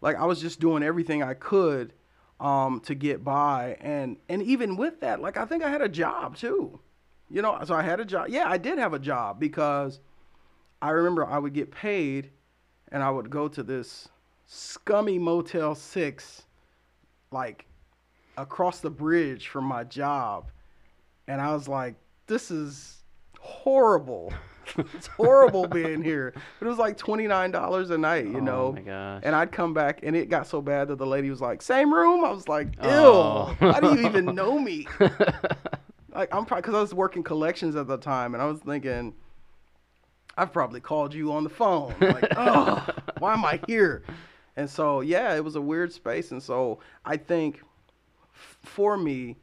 like 0.00 0.16
I 0.16 0.24
was 0.24 0.40
just 0.40 0.58
doing 0.60 0.82
everything 0.82 1.22
I 1.22 1.34
could 1.34 1.92
um, 2.40 2.80
to 2.80 2.94
get 2.94 3.24
by, 3.24 3.76
and 3.80 4.16
and 4.28 4.42
even 4.42 4.76
with 4.76 5.00
that, 5.00 5.20
like 5.20 5.36
I 5.36 5.44
think 5.44 5.62
I 5.62 5.70
had 5.70 5.82
a 5.82 5.88
job 5.88 6.36
too. 6.36 6.78
You 7.30 7.42
know, 7.42 7.58
so 7.64 7.74
I 7.74 7.82
had 7.82 8.00
a 8.00 8.04
job. 8.06 8.28
Yeah, 8.30 8.48
I 8.48 8.56
did 8.56 8.78
have 8.78 8.94
a 8.94 8.98
job 8.98 9.38
because 9.38 10.00
I 10.80 10.90
remember 10.90 11.26
I 11.26 11.38
would 11.38 11.52
get 11.52 11.70
paid, 11.70 12.30
and 12.90 13.02
I 13.02 13.10
would 13.10 13.28
go 13.28 13.48
to 13.48 13.62
this 13.62 14.08
scummy 14.46 15.18
Motel 15.18 15.74
Six 15.74 16.44
like 17.30 17.66
across 18.36 18.80
the 18.80 18.90
bridge 18.90 19.48
from 19.48 19.64
my 19.64 19.84
job. 19.84 20.50
And 21.26 21.40
I 21.40 21.52
was 21.54 21.68
like 21.68 21.94
this 22.26 22.50
is 22.50 22.98
horrible. 23.40 24.32
It's 24.94 25.06
horrible 25.06 25.66
being 25.66 26.02
here. 26.04 26.34
But 26.60 26.66
it 26.66 26.68
was 26.68 26.76
like 26.78 26.98
$29 26.98 27.90
a 27.90 27.96
night 27.96 28.26
you 28.26 28.36
Oh 28.36 28.40
know? 28.40 28.72
my 28.72 28.82
gosh. 28.82 29.22
and 29.24 29.34
I'd 29.34 29.50
come 29.50 29.72
back 29.72 30.00
and 30.02 30.14
it 30.14 30.28
got 30.28 30.46
so 30.46 30.60
bad 30.60 30.88
that 30.88 30.98
the 30.98 31.06
lady 31.06 31.30
was 31.30 31.40
like 31.40 31.62
same 31.62 31.92
room? 31.92 32.22
I 32.22 32.30
was 32.30 32.48
like 32.48 32.66
ew 32.82 32.90
Oh. 32.90 33.56
why 33.60 33.80
do 33.80 33.94
you 33.98 34.06
even 34.06 34.26
know 34.34 34.58
me? 34.58 34.86
Like 36.14 36.34
I'm 36.34 36.44
probably 36.46 36.62
because 36.62 36.74
I 36.74 36.80
was 36.80 36.92
working 36.92 37.22
collections 37.22 37.76
at 37.76 37.86
the 37.86 37.96
time 37.96 38.34
and 38.34 38.42
I 38.42 38.46
was 38.46 38.58
thinking 38.60 39.14
I've 40.36 40.52
probably 40.52 40.80
called 40.80 41.14
you 41.14 41.32
on 41.32 41.44
the 41.44 41.50
phone. 41.50 41.94
Like 42.00 42.26
oh 42.36 42.86
why 43.20 43.32
am 43.34 43.44
I 43.46 43.60
here 43.66 44.02
and 44.58 44.68
so 44.68 45.00
yeah 45.00 45.34
it 45.34 45.42
was 45.44 45.56
a 45.56 45.60
weird 45.60 45.92
space 45.92 46.30
and 46.32 46.42
so 46.42 46.80
I 47.04 47.16
think 47.16 47.62
f- 48.34 48.58
for 48.62 48.96
me, 48.98 49.36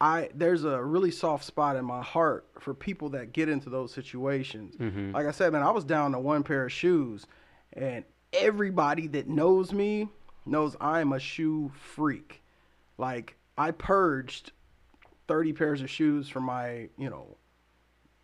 I 0.00 0.28
there's 0.34 0.64
a 0.64 0.82
really 0.82 1.10
soft 1.10 1.44
spot 1.44 1.76
in 1.76 1.84
my 1.84 2.02
heart 2.02 2.46
for 2.58 2.74
people 2.74 3.08
that 3.10 3.32
get 3.32 3.48
into 3.48 3.70
those 3.70 3.92
situations. 3.92 4.76
Mhm. 4.76 5.12
Like 5.14 5.26
I 5.26 5.30
said, 5.30 5.52
man, 5.52 5.62
I 5.62 5.70
was 5.70 5.84
down 5.84 6.12
to 6.12 6.18
one 6.18 6.42
pair 6.42 6.64
of 6.64 6.72
shoes, 6.72 7.26
and 7.72 8.04
everybody 8.32 9.06
that 9.08 9.28
knows 9.28 9.72
me 9.72 10.08
knows 10.46 10.76
I'm 10.80 11.12
a 11.12 11.18
shoe 11.20 11.70
freak. 11.78 12.42
Like 12.98 13.36
I 13.56 13.70
purged 13.70 14.52
thirty 15.28 15.52
pairs 15.52 15.80
of 15.80 15.88
shoes 15.88 16.28
from 16.28 16.44
my, 16.44 16.88
you 16.98 17.08
know, 17.08 17.36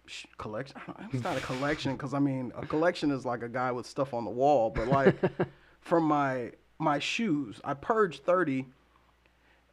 sh- 0.06 0.26
collection. 0.38 0.76
It's 1.12 1.22
not 1.24 1.36
a 1.38 1.40
collection 1.40 1.92
because 1.92 2.14
I 2.14 2.18
mean 2.18 2.52
a 2.56 2.66
collection 2.66 3.10
is 3.10 3.24
like 3.24 3.42
a 3.42 3.48
guy 3.48 3.70
with 3.72 3.86
stuff 3.86 4.12
on 4.12 4.24
the 4.24 4.30
wall, 4.30 4.70
but 4.70 4.88
like 4.88 5.16
from 5.80 6.04
my 6.04 6.52
my 6.78 6.98
shoes, 6.98 7.60
I 7.64 7.74
purged 7.74 8.24
thirty, 8.24 8.66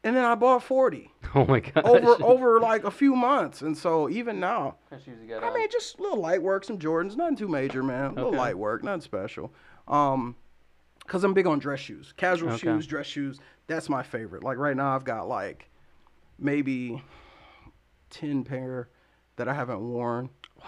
and 0.03 0.15
then 0.15 0.25
I 0.25 0.35
bought 0.35 0.63
40. 0.63 1.11
Oh 1.35 1.45
my 1.45 1.59
god. 1.59 1.83
over 1.85 2.15
over 2.23 2.59
like 2.59 2.83
a 2.85 2.91
few 2.91 3.15
months, 3.15 3.61
and 3.61 3.77
so 3.77 4.09
even 4.09 4.39
now, 4.39 4.75
I 4.91 5.53
mean, 5.53 5.67
just 5.69 5.99
a 5.99 6.01
little 6.01 6.19
light 6.21 6.41
work, 6.41 6.63
some 6.63 6.79
Jordans, 6.79 7.15
nothing 7.17 7.35
too 7.35 7.47
major, 7.49 7.83
man. 7.83 8.11
A 8.11 8.13
little 8.13 8.29
Okay. 8.29 8.37
light 8.37 8.57
work, 8.57 8.83
nothing 8.83 9.01
special. 9.01 9.53
Um, 9.87 10.35
cause 11.05 11.23
I'm 11.23 11.33
big 11.33 11.45
on 11.47 11.59
dress 11.59 11.79
shoes, 11.81 12.13
casual 12.15 12.49
Okay. 12.51 12.57
shoes, 12.59 12.87
dress 12.87 13.05
shoes. 13.05 13.39
That's 13.67 13.89
my 13.89 14.03
favorite. 14.03 14.43
Like 14.43 14.57
right 14.57 14.75
now, 14.75 14.95
I've 14.95 15.03
got 15.03 15.27
like 15.27 15.69
maybe 16.39 17.03
ten 18.09 18.43
pair 18.43 18.89
that 19.35 19.47
I 19.47 19.53
haven't 19.53 19.81
worn. 19.81 20.29
Wow. 20.59 20.65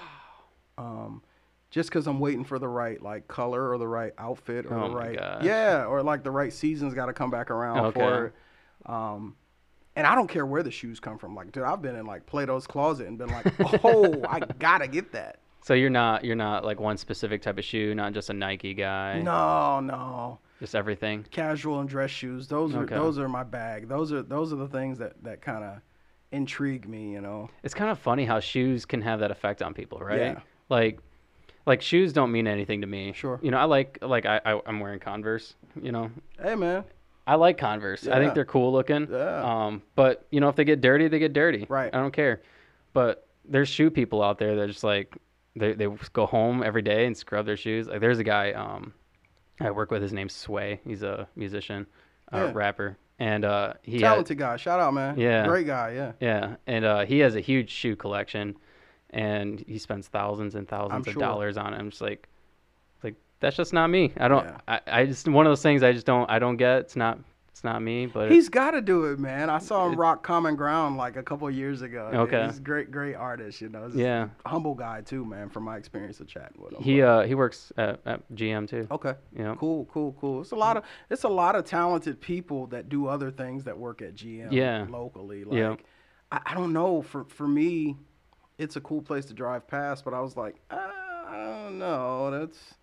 Um, 0.78 1.24
just 1.70 1.92
cause 1.92 2.08
I'm 2.08 2.20
waiting 2.20 2.44
for 2.44 2.58
the 2.60 2.68
right 2.68 3.02
like 3.02 3.28
color 3.28 3.70
or 3.70 3.78
the 3.78 3.88
right 3.88 4.14
outfit 4.18 4.66
or 4.66 4.74
Oh 4.78 4.90
the 4.90 4.96
right 4.96 5.20
yeah 5.44 5.86
or 5.86 6.02
like 6.02 6.24
the 6.24 6.32
right 6.32 6.52
season's 6.52 6.94
got 6.94 7.06
to 7.08 7.14
come 7.14 7.30
back 7.30 7.52
around 7.52 7.86
Okay. 7.88 8.00
for. 8.00 8.34
Um, 8.86 9.36
and 9.96 10.08
I 10.08 10.16
don't 10.16 10.28
care 10.30 10.46
where 10.46 10.64
the 10.64 10.72
shoes 10.72 11.00
come 11.00 11.18
from. 11.18 11.36
Like, 11.36 11.52
dude, 11.52 11.64
I've 11.64 11.82
been 11.82 11.96
in 11.96 12.06
like 12.06 12.26
Plato's 12.26 12.66
closet 12.66 13.08
and 13.08 13.18
been 13.18 13.30
like, 13.30 13.46
oh, 13.84 14.24
I 14.30 14.40
gotta 14.58 14.88
get 14.88 15.12
that. 15.12 15.40
so 15.62 15.74
you're 15.74 15.90
not 15.90 16.24
you're 16.24 16.36
not 16.38 16.64
like 16.64 16.80
one 16.80 16.98
specific 16.98 17.42
type 17.42 17.58
of 17.58 17.66
shoe, 17.66 17.94
not 17.94 18.14
just 18.14 18.30
a 18.30 18.34
Nike 18.34 18.74
guy. 18.74 19.20
No, 19.22 19.80
no, 19.82 20.40
Just 20.60 20.74
everything. 20.76 21.26
casual 21.32 21.82
and 21.82 21.90
dress 21.90 22.10
shoes. 22.12 22.48
Those 22.48 22.74
are 22.76 22.84
Okay. 22.84 22.96
those 22.96 23.20
are 23.20 23.28
my 23.28 23.44
bag. 23.44 23.90
Those 23.90 24.14
are 24.14 24.22
those 24.24 24.54
are 24.54 24.58
the 24.58 24.68
things 24.70 24.98
that 25.00 25.22
that 25.24 25.42
kind 25.42 25.64
of 25.66 25.82
intrigue 26.32 26.88
me. 26.88 27.12
You 27.12 27.22
know. 27.22 27.50
It's 27.64 27.74
kind 27.74 27.92
of 27.92 28.00
funny 28.00 28.24
how 28.26 28.40
shoes 28.40 28.86
can 28.86 29.02
have 29.02 29.20
that 29.20 29.32
effect 29.32 29.62
on 29.62 29.74
people, 29.74 30.00
right? 30.00 30.20
Yeah. 30.20 30.40
Like, 30.70 31.00
like 31.66 31.82
shoes 31.82 32.14
don't 32.14 32.32
mean 32.32 32.48
anything 32.48 32.82
to 32.82 32.88
me. 32.88 33.14
Sure. 33.14 33.40
You 33.42 33.52
know, 33.52 33.58
I 33.58 33.66
like 33.66 34.00
like 34.02 34.26
I, 34.26 34.42
I 34.46 34.62
I'm 34.66 34.80
wearing 34.80 35.00
Converse. 35.00 35.56
You 35.82 35.92
know, 35.92 36.12
Hey, 36.42 36.56
man. 36.56 36.84
I 37.28 37.36
like 37.36 37.58
Converse. 37.60 38.08
I 38.08 38.18
think 38.20 38.34
they're 38.34 38.46
cool 38.46 38.72
looking. 38.72 39.08
Yeah. 39.12 39.44
Um, 39.66 39.84
but 39.96 40.26
you 40.32 40.40
know, 40.40 40.50
if 40.50 40.56
they 40.56 40.64
get 40.64 40.82
dirty, 40.82 41.08
they 41.08 41.20
get 41.20 41.34
dirty. 41.34 41.66
Right. 41.70 41.94
I 41.94 41.98
don't 42.00 42.12
care. 42.14 42.42
But 42.94 43.28
there's 43.46 43.70
shoe 43.70 43.92
people 43.92 44.24
out 44.24 44.40
there 44.40 44.56
that 44.56 44.68
just 44.68 44.84
like 44.84 45.16
they 45.56 45.74
they 45.74 45.88
go 46.14 46.26
home 46.26 46.64
every 46.64 46.82
day 46.82 47.06
and 47.06 47.16
scrub 47.16 47.46
their 47.46 47.58
shoes. 47.58 47.88
Like 47.88 48.00
there's 48.02 48.20
a 48.20 48.24
guy 48.24 48.54
um 48.54 48.94
I 49.62 49.70
work 49.72 49.92
with. 49.92 50.02
His 50.02 50.14
name's 50.14 50.34
Sway. 50.34 50.80
He's 50.86 51.04
a 51.04 51.28
musician, 51.36 51.86
uh, 52.32 52.52
rapper, 52.54 52.98
and 53.20 53.44
uh 53.46 53.74
he 53.84 53.94
had- 53.94 54.02
Talented 54.02 54.38
guy. 54.40 54.56
Shout 54.58 54.80
out, 54.80 54.94
man. 54.94 55.20
Yeah. 55.20 55.46
Great 55.46 55.68
guy. 55.68 55.92
Yeah. 55.94 56.12
yeah, 56.20 56.56
and 56.66 56.86
uh, 56.86 57.06
he 57.06 57.20
has 57.20 57.36
a 57.36 57.42
huge 57.42 57.70
shoe 57.70 57.96
collection, 57.96 58.56
and 59.12 59.60
he 59.68 59.78
spends 59.78 60.08
thousands 60.08 60.56
and 60.56 60.68
thousands 60.68 61.08
of 61.08 61.14
sure. 61.14 61.20
dollars 61.22 61.58
on 61.58 61.74
it. 61.74 61.78
I'm 61.78 61.90
just 61.90 62.02
like, 62.02 62.28
like 63.04 63.16
that's 63.40 63.56
just 63.58 63.74
not 63.74 63.90
me. 63.90 64.12
I 64.18 64.28
don't. 64.28 64.46
Yeah. 64.46 64.58
I, 64.68 64.82
I 64.88 65.06
just 65.06 65.28
one 65.28 65.46
of 65.46 65.52
those 65.52 65.62
things 65.64 65.84
I 65.84 65.92
just 65.92 66.06
don't. 66.06 66.30
I 66.30 66.40
don't 66.40 66.58
get. 66.58 66.80
It's 66.82 66.96
not. 66.96 67.20
It's 67.50 67.64
not 67.64 67.82
me. 67.82 68.06
But 68.06 68.32
He's 68.32 68.48
got 68.48 68.72
to 68.72 68.80
do 68.82 69.06
it, 69.06 69.20
man. 69.20 69.50
I 69.50 69.58
saw 69.58 69.86
him 69.86 69.94
It- 69.94 69.98
rock 69.98 70.24
Common 70.24 70.56
Ground 70.56 70.96
like 70.96 71.18
a 71.18 71.24
couple 71.24 71.46
of 71.46 71.54
years 71.54 71.82
ago. 71.82 72.10
Okay. 72.14 72.46
He's 72.46 72.58
a 72.60 72.62
great, 72.62 72.90
great 72.90 73.16
artist. 73.16 73.60
You 73.60 73.68
know. 73.68 73.88
He's 73.88 73.96
Yeah. 73.96 74.30
humble 74.46 74.76
guy 74.76 75.02
too, 75.02 75.26
man. 75.26 75.50
From 75.50 75.64
my 75.64 75.76
experience 75.76 76.22
of 76.22 76.28
chatting 76.28 76.62
with 76.62 76.72
him. 76.74 76.82
he 76.84 77.02
uh 77.02 77.24
he 77.24 77.36
works 77.36 77.74
at, 77.76 78.00
at 78.06 78.22
GM 78.34 78.70
too. 78.70 78.88
Okay. 78.92 79.14
Know. 79.34 79.56
Cool, 79.60 79.86
cool, 79.92 80.16
cool. 80.22 80.40
It's 80.42 80.52
a 80.52 80.56
lot 80.56 80.78
of 80.78 80.84
it's 81.10 81.24
a 81.26 81.30
lot 81.30 81.56
of 81.56 81.66
talented 81.66 82.22
people 82.22 82.68
that 82.68 82.88
do 82.88 83.08
other 83.08 83.30
things 83.32 83.66
that 83.66 83.78
work 83.78 84.02
at 84.02 84.16
GM 84.16 84.54
Yeah. 84.54 84.86
locally. 84.90 85.44
Like 85.44 85.58
Yeah. 85.58 85.76
I, 86.32 86.40
I 86.46 86.54
don't 86.54 86.72
know. 86.72 87.02
For 87.02 87.26
for 87.26 87.48
me, 87.48 87.98
it's 88.60 88.76
a 88.76 88.82
cool 88.82 89.02
place 89.02 89.26
to 89.26 89.34
drive 89.34 89.68
past, 89.68 90.06
but 90.06 90.14
I 90.14 90.20
was 90.20 90.38
like, 90.38 90.56
uh, 90.70 90.76
I 91.28 91.36
don't 91.66 91.80
know. 91.80 92.30
That's 92.30 92.76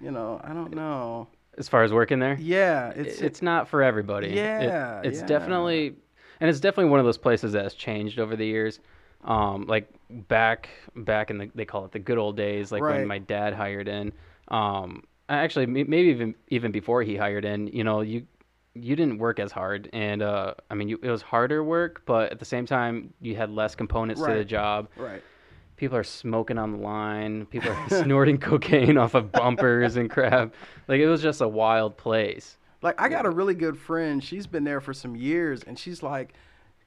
you 0.00 0.10
know, 0.10 0.40
I 0.44 0.52
don't 0.54 0.74
know. 0.74 1.28
As 1.58 1.68
far 1.68 1.82
as 1.82 1.92
working 1.92 2.20
there, 2.20 2.36
Yeah, 2.40 2.90
it's 2.94 3.20
it's 3.20 3.42
not 3.42 3.68
for 3.68 3.82
everybody. 3.82 4.28
It- 4.28 4.36
Yeah, 4.36 5.02
it's 5.02 5.18
yeah. 5.20 5.26
definitely, 5.26 5.96
and 6.40 6.48
it's 6.48 6.60
definitely 6.60 6.90
one 6.90 7.00
of 7.00 7.06
those 7.06 7.18
places 7.18 7.52
that 7.52 7.64
has 7.64 7.74
changed 7.74 8.18
over 8.20 8.36
the 8.36 8.46
years. 8.46 8.80
Um, 9.24 9.66
like 9.66 9.88
back 10.28 10.68
back 10.94 11.30
in 11.30 11.38
the 11.38 11.50
they 11.54 11.64
call 11.64 11.84
it 11.84 11.90
the 11.90 11.98
good 11.98 12.18
old 12.18 12.36
days, 12.36 12.70
like 12.70 12.82
Right. 12.82 12.98
when 12.98 13.06
my 13.08 13.18
dad 13.18 13.52
hired 13.54 13.88
in. 13.88 14.12
Um, 14.48 15.02
actually, 15.28 15.66
maybe 15.66 15.96
even 16.08 16.36
even 16.48 16.70
before 16.70 17.02
he 17.02 17.16
hired 17.16 17.44
in, 17.44 17.66
you 17.66 17.82
know, 17.82 18.00
you 18.02 18.24
you 18.74 18.96
didn't 18.96 19.18
work 19.18 19.38
as 19.40 19.52
hard, 19.52 19.88
and 19.92 20.22
uh, 20.22 20.54
I 20.70 20.74
mean, 20.74 20.88
you, 20.88 20.98
it 21.02 21.10
was 21.10 21.22
harder 21.22 21.64
work, 21.64 22.02
but 22.06 22.32
at 22.32 22.38
the 22.38 22.44
same 22.44 22.66
time, 22.66 23.12
you 23.20 23.36
had 23.36 23.50
less 23.50 23.74
components 23.74 24.20
to 24.22 24.32
the 24.32 24.44
job. 24.44 24.88
right. 24.96 25.22
People 25.76 25.96
are 25.96 26.04
smoking 26.04 26.58
on 26.58 26.72
the 26.72 26.78
line. 26.78 27.46
People 27.46 27.70
are 27.70 27.88
snorting 28.02 28.38
cocaine 28.38 28.98
off 28.98 29.14
of 29.14 29.30
bumpers 29.30 29.96
and 29.96 30.10
crap. 30.10 30.52
Like 30.88 31.00
it 31.00 31.06
was 31.06 31.22
just 31.22 31.40
a 31.40 31.46
wild 31.46 31.96
place. 31.96 32.56
Like 32.82 33.00
I 33.00 33.08
got 33.08 33.26
a 33.26 33.30
really 33.30 33.54
good 33.54 33.78
friend. 33.78 34.22
She's 34.22 34.46
been 34.46 34.64
there 34.64 34.80
for 34.80 34.92
some 34.92 35.14
years, 35.14 35.62
and 35.62 35.78
she's 35.78 36.02
like, 36.02 36.34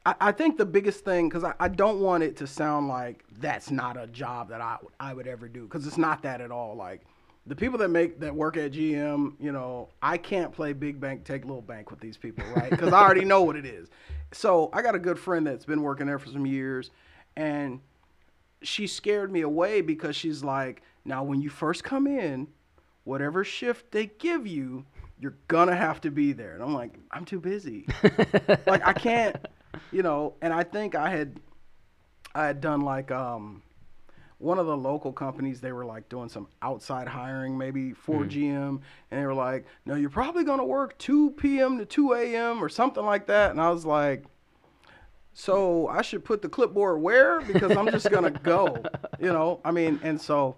I, 0.05 0.15
I 0.19 0.31
think 0.31 0.57
the 0.57 0.65
biggest 0.65 1.05
thing 1.05 1.29
because 1.29 1.43
I, 1.43 1.53
I 1.59 1.67
don't 1.67 1.99
want 2.01 2.23
it 2.23 2.35
to 2.37 2.47
sound 2.47 2.87
like 2.87 3.23
that's 3.39 3.71
not 3.71 4.01
a 4.01 4.07
job 4.07 4.49
that 4.49 4.61
I 4.61 4.77
I 4.99 5.13
would 5.13 5.27
ever 5.27 5.47
do 5.47 5.63
because 5.63 5.87
it's 5.87 5.97
not 5.97 6.23
that 6.23 6.41
at 6.41 6.51
all. 6.51 6.75
Like 6.75 7.01
the 7.47 7.55
people 7.55 7.79
that 7.79 7.89
make 7.89 8.19
that 8.19 8.35
work 8.35 8.55
at 8.55 8.71
GM, 8.71 9.33
you 9.39 9.51
know, 9.51 9.89
I 10.01 10.17
can't 10.17 10.51
play 10.51 10.73
big 10.73 10.99
bank, 10.99 11.23
take 11.23 11.43
little 11.43 11.61
bank 11.61 11.89
with 11.89 11.99
these 11.99 12.17
people, 12.17 12.45
right? 12.55 12.69
Because 12.69 12.93
I 12.93 13.01
already 13.01 13.25
know 13.25 13.41
what 13.41 13.55
it 13.55 13.65
is. 13.65 13.89
So 14.31 14.69
I 14.73 14.81
got 14.81 14.93
a 14.93 14.99
good 14.99 15.17
friend 15.17 15.45
that's 15.45 15.65
been 15.65 15.81
working 15.81 16.05
there 16.05 16.19
for 16.19 16.29
some 16.29 16.45
years, 16.45 16.91
and 17.35 17.79
she 18.61 18.85
scared 18.85 19.31
me 19.31 19.41
away 19.41 19.81
because 19.81 20.15
she's 20.15 20.43
like, 20.43 20.83
now 21.03 21.23
when 21.23 21.41
you 21.41 21.49
first 21.49 21.83
come 21.83 22.05
in, 22.05 22.47
whatever 23.05 23.43
shift 23.43 23.91
they 23.91 24.05
give 24.05 24.45
you, 24.45 24.85
you're 25.19 25.37
gonna 25.47 25.75
have 25.75 25.99
to 26.01 26.11
be 26.11 26.33
there. 26.33 26.53
And 26.53 26.61
I'm 26.61 26.73
like, 26.73 26.93
I'm 27.11 27.25
too 27.25 27.39
busy. 27.39 27.87
like 28.67 28.85
I 28.85 28.93
can't, 28.93 29.35
you 29.91 30.03
know. 30.03 30.35
And 30.41 30.53
I 30.53 30.63
think 30.63 30.95
I 30.95 31.09
had, 31.09 31.39
I 32.35 32.45
had 32.45 32.61
done 32.61 32.81
like 32.81 33.09
um, 33.11 33.63
one 34.41 34.59
of 34.59 34.65
the 34.65 34.75
local 34.75 35.13
companies. 35.13 35.61
They 35.61 35.71
were 35.71 35.85
like 35.85 36.09
doing 36.09 36.29
some 36.29 36.47
outside 36.61 37.07
hiring, 37.07 37.57
maybe 37.57 37.93
for 37.93 38.23
GM, 38.23 38.81
and 39.11 39.21
they 39.21 39.25
were 39.25 39.33
like, 39.33 39.65
no, 39.85 39.95
you're 39.95 40.09
probably 40.09 40.43
gonna 40.43 40.65
work 40.65 40.97
2 40.97 41.31
p.m. 41.31 41.77
to 41.77 41.85
2 41.85 42.13
a.m. 42.13 42.63
or 42.63 42.69
something 42.69 43.05
like 43.05 43.27
that. 43.27 43.51
And 43.51 43.61
I 43.61 43.69
was 43.69 43.85
like. 43.85 44.25
So 45.33 45.87
I 45.87 46.01
should 46.01 46.25
put 46.25 46.41
the 46.41 46.49
clipboard 46.49 47.01
where 47.01 47.39
because 47.39 47.71
I'm 47.77 47.89
just 47.89 48.11
gonna 48.11 48.31
go, 48.31 48.83
you 49.17 49.31
know. 49.31 49.61
I 49.63 49.71
mean, 49.71 49.97
and 50.03 50.19
so 50.19 50.57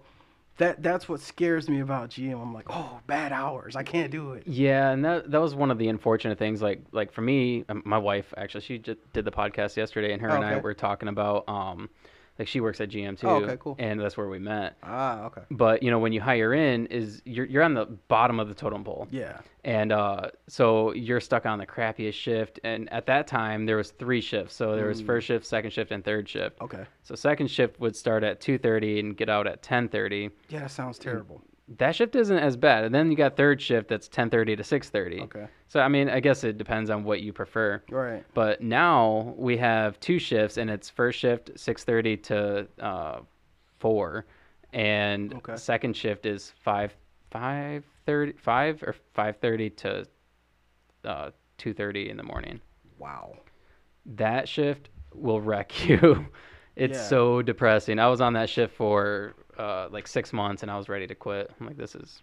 that 0.58 0.82
that's 0.82 1.08
what 1.08 1.20
scares 1.20 1.68
me 1.68 1.80
about 1.80 2.10
GM. 2.10 2.40
I'm 2.40 2.54
like, 2.54 2.66
oh, 2.70 3.00
bad 3.06 3.32
hours. 3.32 3.74
I 3.74 3.82
can't 3.82 4.10
do 4.10 4.32
it. 4.32 4.44
Yeah, 4.46 4.90
and 4.90 5.04
that 5.04 5.30
that 5.30 5.40
was 5.40 5.54
one 5.54 5.70
of 5.70 5.78
the 5.78 5.88
unfortunate 5.88 6.38
things. 6.38 6.62
Like 6.62 6.82
like 6.92 7.12
for 7.12 7.22
me, 7.22 7.64
um, 7.68 7.82
my 7.84 7.98
wife 7.98 8.32
actually 8.36 8.60
she 8.60 8.78
just 8.78 8.98
did 9.12 9.24
the 9.24 9.32
podcast 9.32 9.76
yesterday, 9.76 10.12
and 10.12 10.22
her 10.22 10.28
and 10.28 10.44
I 10.44 10.58
were 10.58 10.74
talking 10.74 11.08
about 11.08 11.48
um, 11.48 11.90
like 12.38 12.48
she 12.48 12.60
works 12.60 12.80
at 12.80 12.88
GM 12.88 13.18
too. 13.18 13.28
Oh, 13.28 13.36
okay, 13.36 13.56
cool. 13.60 13.76
And 13.78 14.00
that's 14.00 14.16
where 14.16 14.28
we 14.28 14.38
met. 14.38 14.76
Ah, 14.82 15.24
okay. 15.26 15.42
But 15.50 15.82
you 15.82 15.90
know 15.90 15.98
when 15.98 16.12
you 16.12 16.20
hire 16.20 16.52
in, 16.54 16.86
is 16.86 17.22
you're 17.24 17.46
you're 17.46 17.62
on 17.62 17.74
the 17.74 17.86
bottom 18.08 18.40
of 18.40 18.48
the 18.48 18.54
totem 18.54 18.82
pole. 18.84 19.06
Yeah. 19.10 19.38
And 19.64 19.92
uh, 19.92 20.28
so 20.48 20.92
you're 20.92 21.20
stuck 21.20 21.46
on 21.46 21.58
the 21.58 21.66
crappiest 21.66 22.12
shift. 22.14 22.60
And 22.64 22.92
at 22.92 23.06
that 23.06 23.26
time, 23.26 23.64
there 23.64 23.76
was 23.78 23.92
three 23.92 24.20
shifts. 24.20 24.54
So 24.54 24.76
there 24.76 24.86
was 24.88 25.00
Mm. 25.02 25.06
first 25.06 25.26
shift, 25.26 25.46
second 25.46 25.70
shift, 25.72 25.90
and 25.90 26.04
third 26.04 26.28
shift. 26.28 26.60
Okay. 26.60 26.84
So 27.02 27.14
second 27.14 27.50
shift 27.50 27.80
would 27.80 27.96
start 27.96 28.24
at 28.24 28.40
2:30 28.40 29.00
and 29.00 29.16
get 29.16 29.28
out 29.30 29.46
at 29.46 29.62
10:30. 29.62 30.30
Yeah, 30.48 30.60
that 30.60 30.70
sounds 30.70 30.98
terrible. 30.98 31.40
That 31.66 31.96
shift 31.96 32.14
isn't 32.14 32.36
as 32.38 32.56
bad. 32.56 32.84
And 32.84 32.94
then 32.94 33.10
you 33.10 33.16
got 33.16 33.36
third 33.36 33.60
shift 33.60 33.88
that's 33.88 34.08
10:30 34.08 34.56
to 34.56 34.62
6:30. 34.62 35.22
Okay. 35.22 35.46
So 35.68 35.80
I 35.80 35.88
mean, 35.88 36.08
I 36.10 36.20
guess 36.20 36.44
it 36.44 36.58
depends 36.58 36.90
on 36.90 37.04
what 37.04 37.20
you 37.22 37.32
prefer. 37.32 37.82
Right. 37.90 38.24
But 38.34 38.60
now 38.60 39.34
we 39.36 39.56
have 39.56 39.98
two 40.00 40.18
shifts, 40.18 40.56
and 40.58 40.68
it's 40.70 40.90
first 40.90 41.18
shift 41.18 41.52
6:30 41.58 42.22
to 42.24 42.68
uh, 42.78 43.20
four, 43.78 44.26
and 44.72 45.32
Okay. 45.34 45.56
second 45.56 45.96
shift 45.96 46.26
is 46.26 46.52
five 46.62 46.94
five 47.30 47.84
thirty 48.06 48.32
five 48.32 48.82
or 48.82 48.94
5:30 49.16 49.70
to 49.78 50.06
uh, 51.04 51.30
2:30 51.58 52.10
in 52.10 52.16
the 52.18 52.22
morning. 52.22 52.60
Wow. 52.98 53.38
That 54.04 54.48
shift 54.48 54.90
will 55.14 55.40
wreck 55.40 55.88
you. 55.88 56.26
it's 56.76 56.98
Yeah. 56.98 57.04
so 57.08 57.42
depressing. 57.42 57.98
I 57.98 58.08
was 58.08 58.20
on 58.20 58.34
that 58.34 58.50
shift 58.50 58.74
for 58.76 59.34
uh, 59.58 59.88
like 59.90 60.06
six 60.06 60.32
months, 60.32 60.62
and 60.62 60.70
I 60.70 60.76
was 60.76 60.88
ready 60.88 61.06
to 61.06 61.14
quit. 61.14 61.50
I'm 61.60 61.66
like, 61.66 61.76
this 61.76 61.94
is 61.94 62.22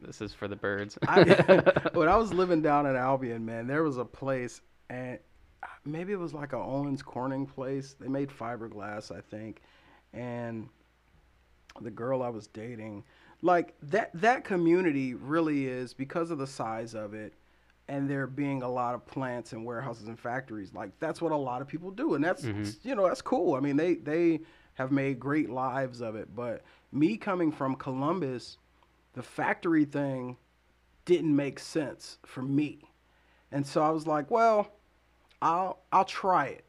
this 0.00 0.20
is 0.20 0.32
for 0.32 0.48
the 0.48 0.56
birds. 0.56 0.98
I, 1.08 1.22
when 1.94 2.08
I 2.08 2.16
was 2.16 2.32
living 2.32 2.62
down 2.62 2.86
in 2.86 2.96
Albion, 2.96 3.44
man, 3.44 3.66
there 3.66 3.82
was 3.82 3.98
a 3.98 4.04
place, 4.04 4.60
and 4.90 5.18
maybe 5.84 6.12
it 6.12 6.18
was 6.18 6.34
like 6.34 6.52
a 6.52 6.58
Owens 6.58 7.02
Corning 7.02 7.46
place. 7.46 7.94
They 7.98 8.08
made 8.08 8.30
fiberglass, 8.30 9.14
I 9.14 9.20
think, 9.20 9.62
and 10.12 10.68
the 11.80 11.90
girl 11.90 12.22
I 12.22 12.30
was 12.30 12.46
dating, 12.46 13.04
like 13.42 13.74
that 13.82 14.10
that 14.14 14.44
community 14.44 15.14
really 15.14 15.66
is 15.66 15.92
because 15.94 16.30
of 16.30 16.38
the 16.38 16.46
size 16.46 16.94
of 16.94 17.14
it 17.14 17.34
and 17.88 18.10
there 18.10 18.26
being 18.26 18.62
a 18.62 18.68
lot 18.68 18.94
of 18.94 19.06
plants 19.06 19.52
and 19.52 19.64
warehouses 19.64 20.08
and 20.08 20.18
factories 20.18 20.72
like 20.74 20.90
that's 20.98 21.20
what 21.20 21.32
a 21.32 21.36
lot 21.36 21.60
of 21.60 21.68
people 21.68 21.90
do 21.90 22.14
and 22.14 22.24
that's 22.24 22.44
you 22.82 22.94
know 22.94 23.06
that's 23.06 23.22
cool 23.22 23.54
i 23.54 23.60
mean 23.60 23.76
they 23.76 23.94
they 23.94 24.40
have 24.76 24.90
made 24.92 25.18
great 25.20 25.50
lives 25.50 26.00
of 26.00 26.14
it 26.16 26.34
but 26.34 26.62
me 26.92 27.16
coming 27.16 27.50
from 27.52 27.74
columbus 27.76 28.56
the 29.14 29.22
factory 29.22 29.84
thing 29.84 30.36
didn't 31.04 31.34
make 31.34 31.58
sense 31.58 32.18
for 32.24 32.42
me 32.42 32.78
and 33.52 33.66
so 33.66 33.82
i 33.82 33.90
was 33.90 34.06
like 34.06 34.30
well 34.30 34.68
i'll 35.42 35.80
i'll 35.92 36.04
try 36.04 36.46
it 36.46 36.62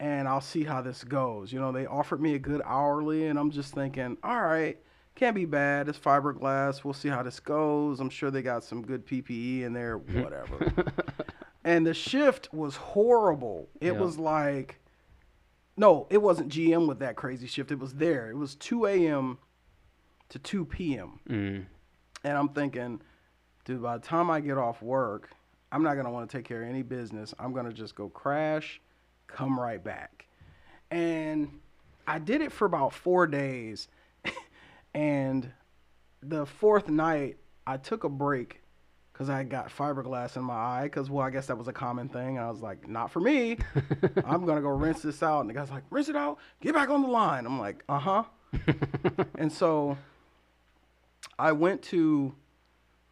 and 0.00 0.28
I'll 0.28 0.40
see 0.40 0.62
how 0.62 0.80
this 0.80 1.02
goes. 1.02 1.52
You 1.52 1.58
know, 1.58 1.72
they 1.72 1.84
offered 1.84 2.20
me 2.20 2.34
a 2.34 2.38
good 2.38 2.62
hourly, 2.64 3.26
and 3.26 3.36
I'm 3.36 3.50
just 3.50 3.74
thinking, 3.74 4.16
all 4.22 4.42
right, 4.42 4.78
can't 5.16 5.34
be 5.34 5.44
bad. 5.44 5.88
It's 5.88 5.98
fiberglass. 5.98 6.84
We'll 6.84 6.94
see 6.94 7.08
how 7.08 7.24
this 7.24 7.40
goes. 7.40 7.98
I'm 7.98 8.08
sure 8.08 8.30
they 8.30 8.40
got 8.42 8.62
some 8.62 8.82
good 8.82 9.04
PPE 9.04 9.62
in 9.62 9.72
there, 9.72 9.98
whatever. 10.22 10.72
and 11.64 11.84
the 11.84 11.94
shift 11.94 12.54
was 12.54 12.76
horrible. 12.76 13.68
It 13.80 13.94
Yeah. 13.94 13.98
was 14.00 14.18
like, 14.18 14.78
no, 15.78 16.08
it 16.10 16.20
wasn't 16.20 16.52
GM 16.52 16.88
with 16.88 16.98
that 16.98 17.16
crazy 17.16 17.46
shift. 17.46 17.70
It 17.70 17.78
was 17.78 17.94
there. 17.94 18.28
It 18.30 18.36
was 18.36 18.56
2 18.56 18.86
a.m. 18.86 19.38
to 20.28 20.38
2 20.38 20.64
p.m. 20.64 21.20
Mm. 21.28 21.66
And 22.24 22.36
I'm 22.36 22.48
thinking, 22.48 23.00
dude, 23.64 23.82
by 23.82 23.96
the 23.96 24.04
time 24.04 24.28
I 24.28 24.40
get 24.40 24.58
off 24.58 24.82
work, 24.82 25.30
I'm 25.70 25.84
not 25.84 25.94
gonna 25.94 26.10
want 26.10 26.28
to 26.28 26.36
take 26.36 26.46
care 26.46 26.62
of 26.62 26.68
any 26.68 26.82
business. 26.82 27.32
I'm 27.38 27.52
gonna 27.52 27.72
just 27.72 27.94
go 27.94 28.08
crash, 28.08 28.80
come 29.28 29.58
right 29.58 29.82
back. 29.82 30.26
And 30.90 31.60
I 32.06 32.18
did 32.18 32.40
it 32.40 32.50
for 32.50 32.64
about 32.64 32.92
four 32.92 33.26
days. 33.26 33.88
and 34.94 35.48
the 36.22 36.44
fourth 36.44 36.88
night, 36.88 37.36
I 37.66 37.76
took 37.76 38.02
a 38.02 38.08
break 38.08 38.62
because 39.18 39.30
I 39.30 39.42
got 39.42 39.68
fiberglass 39.68 40.36
in 40.36 40.44
my 40.44 40.54
eye. 40.54 40.82
Because, 40.84 41.10
well, 41.10 41.26
I 41.26 41.30
guess 41.30 41.46
that 41.46 41.58
was 41.58 41.66
a 41.66 41.72
common 41.72 42.08
thing. 42.08 42.38
I 42.38 42.48
was 42.48 42.60
like, 42.60 42.88
not 42.88 43.10
for 43.10 43.18
me. 43.18 43.58
I'm 44.24 44.46
going 44.46 44.54
to 44.54 44.62
go 44.62 44.68
rinse 44.68 45.02
this 45.02 45.24
out. 45.24 45.40
And 45.40 45.50
the 45.50 45.54
guy's 45.54 45.70
like, 45.70 45.82
rinse 45.90 46.08
it 46.08 46.14
out, 46.14 46.38
get 46.60 46.72
back 46.72 46.88
on 46.88 47.02
the 47.02 47.08
line. 47.08 47.44
I'm 47.44 47.58
like, 47.58 47.82
uh 47.88 47.98
huh. 47.98 48.22
and 49.34 49.52
so 49.52 49.98
I 51.36 51.50
went 51.50 51.82
to 51.84 52.32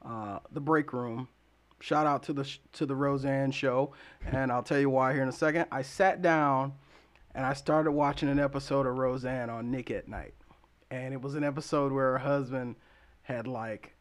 uh, 0.04 0.38
the 0.52 0.60
break 0.60 0.92
room. 0.92 1.26
Shout 1.80 2.06
out 2.06 2.22
to 2.24 2.32
the 2.32 2.44
sh- 2.44 2.60
to 2.74 2.86
the 2.86 2.96
Roseanne 2.96 3.50
show, 3.50 3.92
and 4.24 4.50
I'll 4.50 4.62
tell 4.62 4.78
you 4.78 4.88
why 4.88 5.12
here 5.12 5.22
in 5.22 5.28
a 5.28 5.32
second. 5.32 5.66
I 5.70 5.82
sat 5.82 6.22
down 6.22 6.72
and 7.34 7.44
I 7.44 7.52
started 7.52 7.90
watching 7.90 8.30
an 8.30 8.38
episode 8.38 8.86
of 8.86 8.96
Roseanne 8.96 9.50
on 9.50 9.70
Nick 9.70 9.90
at 9.90 10.08
Nite, 10.08 10.32
and 10.90 11.12
it 11.12 11.20
was 11.20 11.34
an 11.34 11.44
episode 11.44 11.92
where 11.92 12.12
her 12.12 12.18
husband 12.18 12.76
had 13.22 13.46
like, 13.46 13.95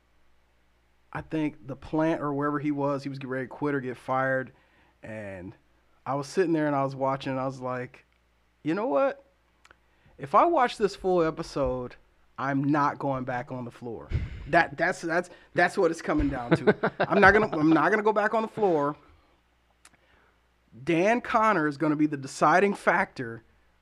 I 1.15 1.21
think 1.21 1.65
the 1.65 1.77
plant 1.77 2.21
or 2.21 2.33
wherever 2.33 2.59
he 2.59 2.71
was, 2.71 3.03
he 3.03 3.09
was 3.09 3.17
getting 3.19 3.29
ready 3.29 3.45
to 3.45 3.49
quit 3.49 3.73
or 3.73 3.79
get 3.79 3.95
fired, 3.95 4.51
and 5.01 5.55
I 6.05 6.15
was 6.15 6.27
sitting 6.27 6.51
there 6.51 6.67
and 6.67 6.75
I 6.75 6.83
was 6.83 6.93
watching, 6.93 7.31
and 7.31 7.39
I 7.39 7.45
was 7.45 7.61
like, 7.61 8.03
you 8.63 8.73
know 8.73 8.87
what? 8.87 9.23
If 10.17 10.35
I 10.35 10.43
watch 10.45 10.77
this 10.77 10.93
full 10.93 11.23
episode, 11.23 11.95
I'm 12.37 12.65
not 12.65 12.99
going 12.99 13.23
back 13.23 13.49
on 13.49 13.63
the 13.63 13.71
floor. 13.71 14.09
That 14.49 14.75
that's 14.77 14.99
that's 15.01 15.29
that's 15.53 15.77
what 15.77 15.89
it's 15.89 16.01
coming 16.01 16.27
down 16.27 16.51
to. 16.57 16.75
I'm 17.09 17.21
not 17.21 17.33
gonna 17.33 17.49
I'm 17.57 17.69
not 17.69 17.91
gonna 17.91 18.03
go 18.03 18.11
back 18.13 18.33
on 18.33 18.41
the 18.41 18.47
floor. 18.49 18.97
Dan 20.83 21.21
Conner 21.21 21.67
is 21.67 21.77
gonna 21.77 21.95
be 21.95 22.07
the 22.07 22.17
deciding 22.17 22.73
factor 22.73 23.41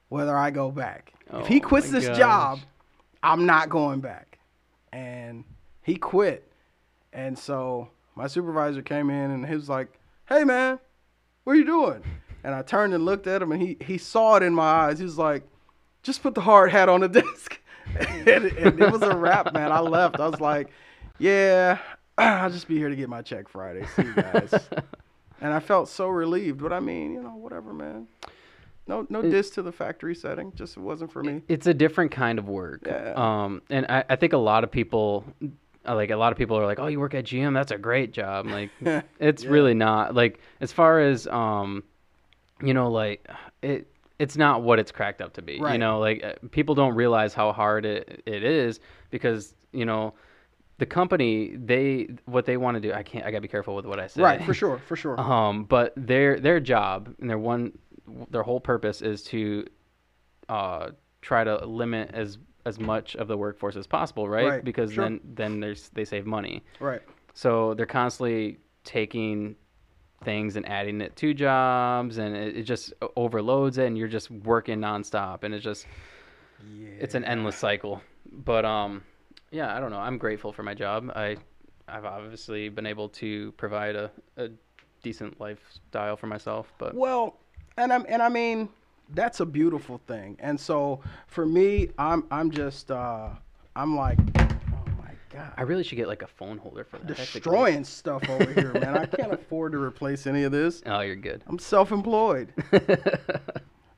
whether 0.10 0.38
I 0.38 0.52
go 0.52 0.70
back. 0.70 1.14
if 1.34 1.48
he 1.48 1.58
Oh 1.60 1.68
quits 1.68 1.90
this 1.90 2.08
gosh. 2.08 2.18
job, 2.18 2.60
I'm 3.24 3.46
not 3.48 3.70
going 3.70 4.00
back. 4.02 4.38
And 4.92 5.44
he 5.82 5.96
quit. 5.96 6.48
And 7.14 7.38
so 7.38 7.90
my 8.16 8.28
supervisor 8.28 8.82
came 8.82 9.10
in 9.10 9.32
and 9.32 9.46
he 9.46 9.56
was 9.56 9.70
like, 9.70 9.88
Hey 10.28 10.44
man, 10.44 10.80
what 11.44 11.54
are 11.54 11.56
you 11.56 11.66
doing? 11.66 12.04
And 12.44 12.54
I 12.54 12.62
turned 12.62 12.94
and 12.94 13.06
looked 13.06 13.28
at 13.28 13.42
him 13.42 13.52
and 13.52 13.62
he 13.62 13.78
he 13.82 13.98
saw 13.98 14.36
it 14.36 14.44
in 14.44 14.54
my 14.54 14.64
eyes. 14.64 15.00
He 15.00 15.06
was 15.06 15.18
like, 15.18 15.44
just 16.02 16.22
put 16.22 16.36
the 16.36 16.42
hard 16.42 16.72
hat 16.72 16.90
on 16.90 17.02
the 17.02 17.08
desk. 17.22 17.60
and, 17.98 18.28
and 18.28 18.82
it 18.82 18.92
was 18.92 19.02
a 19.02 19.16
wrap, 19.16 19.54
man. 19.54 19.72
I 19.72 19.80
left. 19.80 20.20
I 20.20 20.28
was 20.28 20.40
like, 20.40 20.70
yeah, 21.20 21.78
I'll 22.18 22.50
just 22.50 22.68
be 22.68 22.78
here 22.78 22.90
to 22.90 22.96
get 22.96 23.10
my 23.10 23.22
check 23.22 23.48
Friday. 23.48 23.86
See 23.96 24.04
you 24.04 24.14
guys. 24.14 24.54
and 25.42 25.54
I 25.54 25.60
felt 25.60 25.90
so 25.90 26.08
relieved. 26.08 26.62
But 26.62 26.74
I 26.74 26.80
mean, 26.80 27.14
you 27.14 27.22
know, 27.22 27.36
whatever, 27.36 27.74
man. 27.74 28.08
No, 28.86 29.08
no 29.10 29.22
diss 29.22 29.50
to 29.52 29.62
the 29.62 29.72
factory 29.72 30.14
setting. 30.14 30.52
Just 30.56 30.76
it 30.76 30.82
wasn't 30.82 31.12
for 31.12 31.24
me. 31.24 31.42
It's 31.48 31.68
a 31.68 31.74
different 31.74 32.12
kind 32.12 32.38
of 32.38 32.50
work. 32.50 32.82
Yeah. 32.86 33.14
Um, 33.16 33.62
and 33.70 33.86
I, 33.88 34.04
I 34.10 34.16
think 34.18 34.34
a 34.34 34.38
lot 34.38 34.66
of 34.66 34.72
people, 34.72 35.24
like 35.86 36.10
a 36.12 36.16
lot 36.16 36.32
of 36.32 36.38
people 36.38 36.58
are 36.58 36.66
like, 36.66 36.80
"Oh, 36.80 36.88
you 36.88 37.00
work 37.00 37.14
at 37.14 37.26
GM? 37.26 37.54
That's 37.54 37.72
a 37.72 37.78
great 37.78 38.12
job." 38.14 38.46
Like, 38.48 38.70
it's 39.20 39.44
Yeah. 39.44 39.50
really 39.50 39.74
not. 39.74 40.16
Like, 40.16 40.40
as 40.62 40.72
far 40.72 41.00
as 41.00 41.28
um, 41.28 41.84
you 42.62 42.74
know, 42.74 42.90
like 42.92 43.28
it. 43.62 43.88
It's 44.20 44.38
not 44.38 44.62
what 44.62 44.80
it's 44.80 44.92
cracked 44.92 45.22
up 45.22 45.34
to 45.34 45.42
be. 45.42 45.54
You 45.56 45.78
know, 45.78 46.00
like 46.00 46.24
uh, 46.24 46.34
people 46.52 46.76
don't 46.76 46.96
realize 46.96 47.34
how 47.34 47.52
hard 47.52 47.84
it, 47.86 48.22
it 48.26 48.44
is 48.44 48.80
because 49.10 49.54
you 49.74 49.84
know, 49.86 50.14
the 50.78 50.86
company 50.86 51.56
they 51.58 52.10
what 52.26 52.46
they 52.46 52.56
want 52.56 52.76
to 52.76 52.80
do. 52.80 52.94
I 52.94 53.04
can't. 53.04 53.26
I 53.26 53.32
gotta 53.32 53.42
be 53.42 53.48
careful 53.50 53.76
with 53.76 53.86
what 53.86 54.00
I 54.00 54.08
say. 54.08 54.22
Right, 54.22 54.42
for 54.44 54.54
sure, 54.62 54.78
for 54.78 54.96
sure. 54.96 55.20
Um, 55.20 55.66
but 55.66 55.94
their 55.98 56.40
their 56.40 56.60
job 56.62 57.14
and 57.20 57.30
their 57.30 57.40
one 57.40 57.74
their 58.30 58.44
whole 58.44 58.62
purpose 58.62 59.02
is 59.02 59.24
to 59.24 59.66
uh, 60.48 60.92
try 61.22 61.44
to 61.44 61.66
limit 61.66 62.12
as 62.14 62.38
as 62.66 62.80
much 62.80 63.16
of 63.16 63.28
the 63.28 63.38
workforce 63.38 63.76
as 63.76 63.88
possible, 63.88 64.28
right? 64.30 64.48
Right, 64.48 64.64
Because 64.64 64.94
sure. 64.94 65.04
then 65.06 65.20
then 65.36 65.60
there's 65.60 65.90
they 65.90 66.06
save 66.06 66.26
money. 66.26 66.64
Right. 66.80 67.02
So 67.34 67.74
they're 67.74 67.86
constantly 67.86 68.58
taking 68.84 69.56
things 70.24 70.56
and 70.56 70.68
adding 70.70 71.02
it 71.02 71.16
to 71.18 71.34
jobs, 71.34 72.18
and 72.18 72.36
it, 72.36 72.58
it 72.58 72.64
just 72.64 72.94
overloads 73.18 73.78
it, 73.78 73.88
and 73.88 73.98
you're 73.98 74.08
just 74.08 74.32
working 74.32 74.80
nonstop, 74.80 75.44
and 75.44 75.54
it's 75.54 75.64
just 75.64 75.86
Yeah. 76.66 76.90
it's 77.00 77.16
an 77.16 77.26
endless 77.26 77.58
cycle. 77.58 78.02
But 78.32 78.64
um, 78.66 79.04
yeah, 79.52 79.76
I 79.76 79.80
don't 79.80 79.92
know. 79.92 80.00
I'm 80.00 80.18
grateful 80.18 80.54
for 80.54 80.64
my 80.64 80.74
job. 80.74 81.12
I 81.16 81.38
I've 81.88 82.06
obviously 82.06 82.70
been 82.70 82.86
able 82.86 83.10
to 83.10 83.52
provide 83.54 83.96
a, 83.98 84.10
a 84.38 84.50
decent 85.02 85.40
lifestyle 85.42 86.16
for 86.16 86.28
myself, 86.28 86.72
but 86.78 86.96
Well, 86.96 87.38
and 87.78 87.92
I'm 87.92 88.06
and 88.08 88.22
I 88.22 88.30
mean 88.30 88.70
that's 89.10 89.40
a 89.40 89.46
beautiful 89.46 90.00
thing. 90.08 90.38
And 90.40 90.60
so 90.60 91.02
for 91.28 91.46
me, 91.46 91.90
I'm 91.98 92.26
I'm 92.32 92.52
just 92.52 92.92
uh 92.92 93.30
I'm 93.76 93.96
like, 93.96 94.20
oh 94.38 94.86
my 95.00 95.12
god, 95.32 95.54
I 95.58 95.64
really 95.64 95.84
should 95.84 95.96
get 95.96 96.08
like 96.08 96.22
a 96.22 96.28
phone 96.28 96.58
holder 96.58 96.84
for 96.84 96.98
that. 97.00 97.08
Destroying 97.08 97.84
stuff 97.86 98.28
over 98.30 98.52
here, 98.54 98.74
man. 98.74 98.98
I 98.98 99.06
can't 99.06 99.34
afford 99.34 99.72
to 99.74 99.80
replace 99.82 100.28
any 100.28 100.44
of 100.44 100.52
this. 100.52 100.82
Oh, 100.86 101.02
you're 101.02 101.16
good. 101.16 101.44
I'm 101.48 101.60
self-employed. 101.60 102.54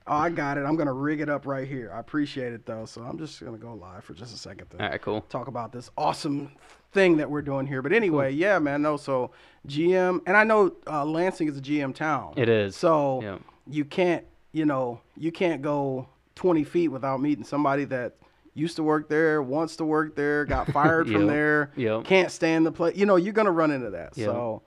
Oh, 0.08 0.14
I 0.18 0.30
got 0.30 0.60
it. 0.60 0.62
I'm 0.62 0.76
gonna 0.76 0.93
rig 0.93 1.20
it 1.20 1.30
up 1.30 1.47
right 1.47 1.68
here. 1.68 1.91
I 1.91 1.99
appreciate 1.99 2.53
it 2.53 2.64
though. 2.68 2.86
So 2.86 3.01
I'm 3.01 3.18
just 3.18 3.43
gonna 3.43 3.58
go 3.58 3.74
live 3.74 4.03
for 4.03 4.14
just 4.14 4.36
a 4.36 4.38
second 4.38 4.68
All 4.80 4.88
right, 4.88 5.01
cool. 5.01 5.22
talk 5.30 5.47
about 5.47 5.72
this 5.72 5.89
awesome 5.97 6.51
thing 6.91 7.18
that 7.18 7.28
we're 7.28 7.41
doing 7.41 7.66
here. 7.66 7.82
But 7.82 7.91
anyway, 7.91 8.32
yeah, 8.32 8.60
man. 8.60 8.84
No, 8.84 8.97
so 8.97 9.32
GM, 9.68 10.22
and 10.28 10.38
I 10.38 10.43
know 10.43 10.74
uh, 10.86 11.03
Lansing 11.03 11.47
is 11.47 11.58
a 11.58 11.62
GM 11.62 11.95
town. 11.95 12.36
It 12.38 12.49
is. 12.49 12.76
So 12.76 13.22
Yeah. 13.24 13.38
you 13.68 13.84
can't, 13.84 14.24
you 14.56 14.66
know, 14.66 15.01
you 15.18 15.32
can't 15.32 15.62
go 15.62 16.08
20 16.36 16.64
feet 16.64 16.88
without 16.88 17.20
meeting 17.22 17.43
somebody 17.43 17.84
that 17.86 18.16
used 18.53 18.78
to 18.78 18.84
work 18.84 19.10
there, 19.10 19.41
wants 19.43 19.76
to 19.76 19.84
work 19.86 20.16
there, 20.16 20.45
got 20.45 20.72
fired 20.72 21.10
from 21.10 21.28
there, 21.28 21.72
Yep. 21.76 22.06
can't 22.06 22.32
stand 22.32 22.66
the 22.66 22.72
place. 22.72 22.95
You 22.95 23.06
know, 23.06 23.18
you're 23.18 23.34
gonna 23.34 23.51
run 23.51 23.70
into 23.72 23.89
that. 23.91 24.18
Yep. 24.18 24.26
So. 24.28 24.62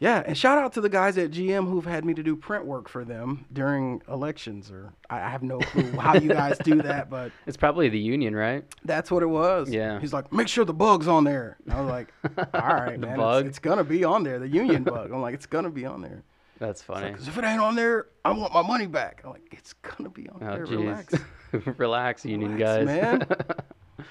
Yeah, 0.00 0.24
and 0.26 0.36
shout 0.36 0.58
out 0.58 0.72
to 0.72 0.80
the 0.80 0.88
guys 0.88 1.16
at 1.18 1.30
GM 1.30 1.66
who've 1.70 1.84
had 1.86 2.04
me 2.04 2.14
to 2.14 2.22
do 2.22 2.34
print 2.34 2.66
work 2.66 2.88
for 2.88 3.04
them 3.04 3.46
during 3.52 4.02
elections, 4.08 4.70
or 4.70 4.92
I 5.08 5.20
I 5.22 5.28
have 5.30 5.42
no 5.44 5.58
clue 5.60 5.92
how 5.92 6.14
you 6.16 6.28
guys 6.30 6.58
do 6.58 6.82
that, 6.82 7.08
but 7.16 7.30
It's 7.46 7.56
probably 7.56 7.88
the 7.88 7.98
union, 7.98 8.34
right? 8.34 8.64
that's 8.84 9.10
what 9.10 9.22
it 9.22 9.26
was. 9.28 9.70
Yeah. 9.70 10.00
He's 10.00 10.12
like, 10.12 10.32
make 10.32 10.48
sure 10.48 10.64
the 10.64 10.74
bug's 10.74 11.06
on 11.08 11.22
there. 11.24 11.56
And 11.64 11.72
I 11.74 11.80
was 11.80 11.88
like, 11.90 12.12
all 12.54 12.60
right, 12.74 13.00
The 13.00 13.06
man, 13.06 13.16
bug? 13.16 13.46
It's, 13.46 13.50
it's 13.50 13.58
gonna 13.60 13.84
be 13.84 14.04
on 14.04 14.24
there. 14.24 14.38
The 14.40 14.48
union 14.48 14.82
bug. 14.82 15.12
I'm 15.12 15.22
like, 15.22 15.32
it's 15.34 15.46
gonna 15.46 15.70
be 15.70 15.86
on 15.86 16.02
there. 16.02 16.24
That's 16.58 16.82
funny. 16.82 17.10
Because 17.10 17.28
if 17.28 17.36
it 17.36 17.44
ain't 17.44 17.60
on 17.60 17.74
there, 17.74 18.06
I 18.24 18.32
want 18.32 18.52
my 18.52 18.62
money 18.62 18.86
back. 18.86 19.22
I'm 19.24 19.30
like, 19.30 19.42
it's 19.50 19.72
gonna 19.72 20.10
be 20.10 20.28
on 20.28 20.38
oh, 20.42 20.56
there. 20.56 20.66
jeez. 20.66 20.78
Relax. 20.78 21.14
Relax, 21.78 22.24
union 22.24 22.54
Relax, 22.54 22.86
guys. 22.86 22.86
man. 22.86 23.26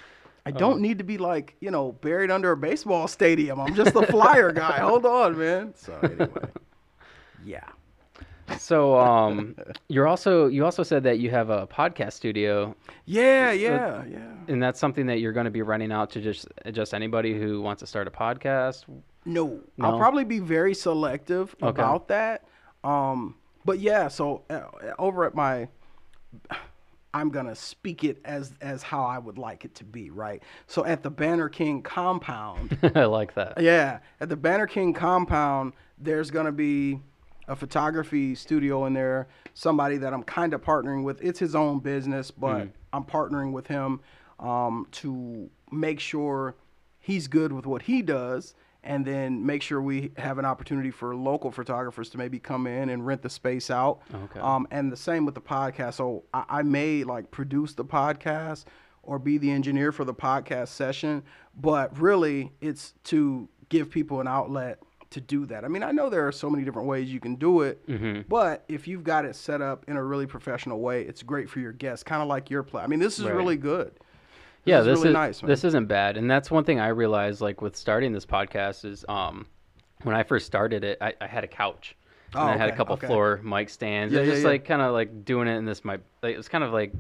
I 0.46 0.52
don't 0.52 0.82
need 0.82 0.98
to 0.98 1.06
be 1.06 1.18
like, 1.18 1.56
you 1.62 1.72
know, 1.72 1.94
buried 1.94 2.30
under 2.30 2.52
a 2.52 2.58
baseball 2.58 3.08
stadium. 3.08 3.62
I'm 3.62 3.76
just 3.76 3.94
the 3.94 4.06
flyer 4.08 4.52
guy. 4.52 4.80
Hold 4.80 5.06
on, 5.06 5.38
man. 5.38 5.74
So 5.76 5.98
anyway. 6.04 6.28
Yeah. 7.46 7.64
so, 8.58 9.00
um, 9.00 9.56
you're 9.88 10.08
also 10.08 10.48
you 10.48 10.66
also 10.66 10.84
said 10.84 11.04
that 11.04 11.20
you 11.20 11.30
have 11.30 11.50
a 11.50 11.66
podcast 11.66 12.14
studio, 12.14 12.76
Yeah, 13.06 13.54
yeah, 13.54 14.04
yeah. 14.06 14.20
and 14.50 14.62
that's 14.62 14.80
something 14.82 15.06
that 15.06 15.20
you're 15.20 15.32
going 15.32 15.46
to 15.46 15.52
be 15.52 15.62
running 15.62 15.94
out 15.94 16.10
to 16.12 16.22
just 16.22 16.48
just 16.72 16.94
anybody 16.94 17.38
who 17.40 17.62
wants 17.62 17.80
to 17.80 17.88
start 17.88 18.08
a 18.08 18.12
podcast. 18.12 18.84
No, 19.26 19.60
No? 19.78 19.86
I'll 19.86 19.98
probably 19.98 20.24
be 20.24 20.40
very 20.40 20.74
selective 20.74 21.56
Okay. 21.62 21.70
about 21.70 22.08
that. 22.10 22.44
Um, 22.84 23.36
but 23.66 23.80
yeah, 23.80 24.08
so 24.10 24.44
uh, 24.50 24.62
over 25.00 25.24
at 25.26 25.34
my, 25.36 25.68
I'm 27.14 27.30
gonna 27.30 27.56
speak 27.56 28.04
it 28.04 28.20
as 28.26 28.54
as 28.60 28.82
how 28.82 29.04
I 29.06 29.20
would 29.20 29.38
like 29.38 29.66
it 29.66 29.76
to 29.76 29.84
be, 29.84 30.10
right? 30.10 30.42
So 30.68 30.84
at 30.84 31.04
the 31.04 31.12
Banner 31.12 31.48
King 31.48 31.82
compound, 31.84 32.78
I 32.96 33.06
like 33.06 33.36
that. 33.36 33.62
yeah, 33.62 34.00
at 34.20 34.30
the 34.30 34.36
Banner 34.36 34.66
King 34.68 34.94
compound, 34.94 35.74
there's 36.00 36.32
gonna 36.32 36.52
be 36.52 37.00
a 37.48 37.56
photography 37.56 38.34
studio 38.36 38.86
in 38.86 38.94
there. 38.94 39.28
Somebody 39.54 39.98
that 39.98 40.14
I'm 40.14 40.24
kind 40.24 40.54
of 40.54 40.62
partnering 40.62 41.04
with. 41.04 41.22
It's 41.22 41.38
his 41.40 41.54
own 41.56 41.80
business, 41.80 42.32
but 42.32 42.68
I'm 42.92 43.04
partnering 43.04 43.52
with 43.52 43.68
him 43.68 44.00
um, 44.40 44.88
to 44.94 45.50
make 45.72 46.00
sure 46.00 46.56
he's 47.00 47.28
good 47.28 47.52
with 47.54 47.66
what 47.68 47.84
he 47.84 48.02
does, 48.02 48.56
and 48.84 49.06
then 49.06 49.46
make 49.46 49.62
sure 49.62 49.82
we 49.82 50.12
have 50.18 50.38
an 50.38 50.46
opportunity 50.46 50.92
for 50.92 51.16
local 51.16 51.52
photographers 51.52 52.10
to 52.10 52.18
maybe 52.18 52.40
come 52.40 52.68
in 52.68 52.90
and 52.90 53.06
rent 53.06 53.22
the 53.22 53.30
space 53.30 53.70
out. 53.70 54.02
Okay. 54.14 54.40
Um, 54.40 54.68
and 54.72 54.92
the 54.92 54.98
same 54.98 55.26
with 55.26 55.36
the 55.36 55.42
podcast. 55.42 55.94
So 55.96 56.24
I, 56.34 56.44
I 56.50 56.62
may 56.64 57.04
like 57.04 57.32
produce 57.32 57.74
the 57.74 57.86
podcast 57.86 58.66
or 59.02 59.20
be 59.20 59.38
the 59.38 59.52
engineer 59.52 59.92
for 59.92 60.06
the 60.06 60.14
podcast 60.14 60.70
session, 60.70 61.24
but 61.60 61.98
really 62.00 62.52
it's 62.62 62.94
to 63.06 63.48
give 63.70 63.90
people 63.90 64.20
an 64.22 64.28
outlet 64.28 64.80
to 65.12 65.22
do 65.22 65.46
that. 65.46 65.64
I 65.64 65.68
mean, 65.68 65.84
I 65.84 65.92
know 65.92 66.10
there 66.10 66.28
are 66.28 66.32
so 66.32 66.50
many 66.50 66.64
different 66.64 66.88
ways 66.88 67.12
you 67.14 67.20
can 67.20 67.36
do 67.36 67.62
it, 67.62 67.86
Mm-hmm. 67.88 68.22
but 68.28 68.64
if 68.68 68.88
you've 68.88 69.04
got 69.04 69.26
it 69.26 69.36
set 69.36 69.62
up 69.62 69.86
in 69.88 69.96
a 69.96 70.04
really 70.04 70.26
professional 70.26 70.80
way, 70.80 71.04
it's 71.04 71.22
great 71.22 71.50
for 71.50 71.60
your 71.60 71.72
guests, 71.72 72.04
kind 72.04 72.22
of 72.22 72.28
like 72.28 72.50
your 72.50 72.64
play. 72.64 72.82
I 72.82 72.88
mean, 72.88 73.00
this 73.00 73.20
is 73.20 73.26
Right. 73.26 73.36
really 73.36 73.58
good. 73.58 73.94
Yeah, 74.66 74.80
is 74.80 74.86
this 74.86 74.98
really 75.00 75.10
is 75.10 75.14
nice, 75.14 75.42
man. 75.44 75.50
this 75.50 75.64
isn't 75.64 75.88
bad, 75.88 76.18
and 76.18 76.30
that's 76.30 76.50
one 76.52 76.64
thing 76.64 76.80
I 76.80 76.88
realized 76.90 77.42
like 77.42 77.62
with 77.62 77.76
starting 77.76 78.14
this 78.14 78.26
podcast 78.26 78.86
is 78.86 79.06
um 79.10 79.46
when 80.04 80.16
I 80.16 80.24
first 80.24 80.46
started 80.46 80.84
it, 80.84 80.98
I, 81.02 81.14
I 81.22 81.28
had 81.28 81.44
a 81.44 81.48
couch. 81.48 81.96
And 82.34 82.42
Oh, 82.42 82.46
I 82.48 82.58
had 82.58 82.70
a 82.70 82.76
couple 82.76 82.96
okay. 82.96 83.08
floor 83.08 83.40
mic 83.44 83.70
stands. 83.70 84.12
Yeah, 84.14 84.20
and 84.20 84.28
yeah, 84.28 84.34
just 84.34 84.44
yeah. 84.44 84.50
like 84.50 84.66
kind 84.66 84.82
of 84.82 84.92
like 84.92 85.24
doing 85.24 85.48
it 85.48 85.56
in 85.56 85.66
this 85.66 85.86
my 85.86 86.00
like, 86.22 86.36
was 86.36 86.50
kind 86.50 86.64
of 86.64 86.74
like 86.74 86.92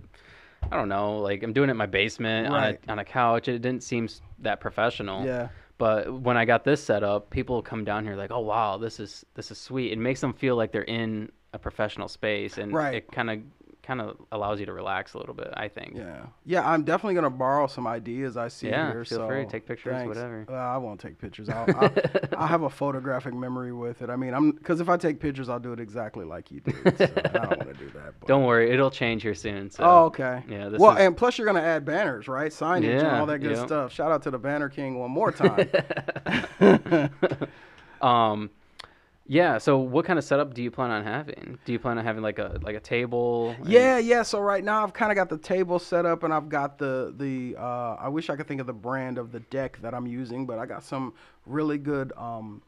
I 0.71 0.77
don't 0.77 0.87
know, 0.89 1.17
like 1.19 1.43
I'm 1.43 1.53
doing 1.53 1.69
it 1.69 1.71
in 1.71 1.77
my 1.77 1.85
basement 1.87 2.49
Right. 2.51 2.79
on 2.87 2.89
a 2.89 2.91
on 2.93 2.99
a 2.99 3.05
couch. 3.05 3.47
It 3.47 3.59
didn't 3.61 3.83
seem 3.83 4.07
that 4.39 4.59
professional. 4.61 5.25
Yeah. 5.25 5.49
But 5.79 6.13
when 6.21 6.37
I 6.37 6.45
got 6.45 6.63
this 6.63 6.81
set 6.83 7.03
up, 7.03 7.29
people 7.31 7.61
come 7.61 7.83
down 7.83 8.05
here 8.05 8.15
like, 8.15 8.31
"Oh 8.31 8.39
wow, 8.41 8.77
this 8.77 8.99
is 8.99 9.25
this 9.33 9.49
is 9.51 9.57
sweet." 9.57 9.91
It 9.91 9.97
makes 9.97 10.21
them 10.21 10.31
feel 10.33 10.55
like 10.55 10.71
they're 10.71 10.83
in 10.83 11.31
a 11.51 11.59
professional 11.59 12.07
space, 12.07 12.57
and 12.59 12.71
Right. 12.71 12.95
it 12.95 13.11
kind 13.11 13.29
of 13.31 13.39
kind 13.83 13.99
of 13.99 14.15
allows 14.31 14.59
you 14.61 14.65
to 14.65 14.73
relax 14.73 15.13
a 15.13 15.17
little 15.17 15.33
bit. 15.33 15.49
I 15.53 15.67
think. 15.67 15.95
Yeah, 15.97 16.25
yeah. 16.45 16.67
I'm 16.67 16.83
definitely 16.83 17.15
gonna 17.15 17.29
borrow 17.29 17.67
some 17.67 17.85
ideas 17.85 18.37
I 18.37 18.47
see 18.47 18.69
Yeah, 18.69 18.91
here. 18.91 19.03
feel 19.05 19.17
so 19.19 19.27
free, 19.27 19.45
take 19.45 19.65
pictures, 19.67 19.93
thanks. 19.93 20.07
whatever. 20.07 20.45
Well, 20.47 20.57
I 20.59 20.77
won't 20.77 20.99
take 21.01 21.19
pictures. 21.19 21.49
I'll, 21.49 21.65
I'll, 21.77 21.91
I'll 22.37 22.47
have 22.47 22.63
a 22.63 22.69
photographic 22.69 23.33
memory 23.33 23.73
with 23.73 24.01
it. 24.01 24.09
I 24.09 24.15
mean, 24.15 24.33
I'm 24.33 24.51
because 24.51 24.79
if 24.79 24.87
I 24.89 24.95
take 24.97 25.19
pictures, 25.19 25.49
I'll 25.49 25.59
do 25.59 25.73
it 25.73 25.79
exactly 25.79 26.23
like 26.25 26.49
you 26.49 26.61
did. 26.61 26.75
So 26.97 27.03
I 27.03 27.27
don't 27.27 27.49
want 27.59 27.67
to 27.67 27.73
do 27.73 27.89
that. 27.91 28.13
But. 28.19 28.27
Don't 28.27 28.45
worry, 28.45 28.71
it'll 28.71 28.91
change 28.91 29.21
here 29.21 29.35
soon. 29.35 29.69
So. 29.69 29.83
Oh, 29.83 30.05
okay. 30.05 30.43
Yeah, 30.49 30.69
this 30.69 30.79
well, 30.79 30.93
is- 30.95 31.03
and 31.05 31.15
plus 31.17 31.37
you're 31.37 31.47
gonna 31.47 31.61
add 31.61 31.83
banners, 31.83 32.27
right? 32.27 32.51
Signage 32.51 32.99
and 32.99 33.07
all 33.07 33.25
that 33.25 33.39
good 33.39 33.57
yep. 33.57 33.67
stuff. 33.67 33.91
Shout 33.91 34.11
out 34.11 34.23
to 34.23 34.31
the 34.31 34.39
Banner 34.39 34.69
King 34.69 34.97
one 34.97 35.11
more 35.11 35.31
time. 35.33 35.69
um, 38.01 38.49
yeah. 39.25 39.57
So, 39.57 39.77
what 39.77 40.05
kind 40.05 40.19
of 40.19 40.25
setup 40.25 40.53
do 40.53 40.61
you 40.63 40.69
plan 40.71 40.91
on 40.91 41.03
having? 41.03 41.57
Do 41.65 41.71
you 41.71 41.79
plan 41.79 41.97
on 41.97 42.03
having 42.05 42.21
like 42.23 42.39
a 42.39 42.59
like 42.61 42.75
a 42.75 42.79
table? 42.79 43.55
and- 43.57 43.67
Yeah, 43.67 43.97
yeah. 43.97 44.23
So 44.23 44.39
right 44.39 44.63
now 44.63 44.83
I've 44.83 44.93
kind 44.93 45.11
of 45.11 45.15
got 45.15 45.29
the 45.29 45.37
table 45.37 45.79
set 45.79 46.05
up, 46.05 46.23
and 46.23 46.33
I've 46.33 46.49
got 46.49 46.77
the 46.77 47.13
the. 47.15 47.55
Uh, 47.57 47.95
I 47.99 48.09
wish 48.09 48.29
I 48.29 48.35
could 48.35 48.47
think 48.47 48.61
of 48.61 48.67
the 48.67 48.73
brand 48.73 49.17
of 49.17 49.31
the 49.31 49.39
deck 49.39 49.79
that 49.81 49.93
I'm 49.93 50.07
using, 50.07 50.45
but 50.45 50.59
I 50.59 50.65
got 50.65 50.83
some 50.83 51.13
really 51.45 51.77
good 51.77 52.11
um, 52.17 52.61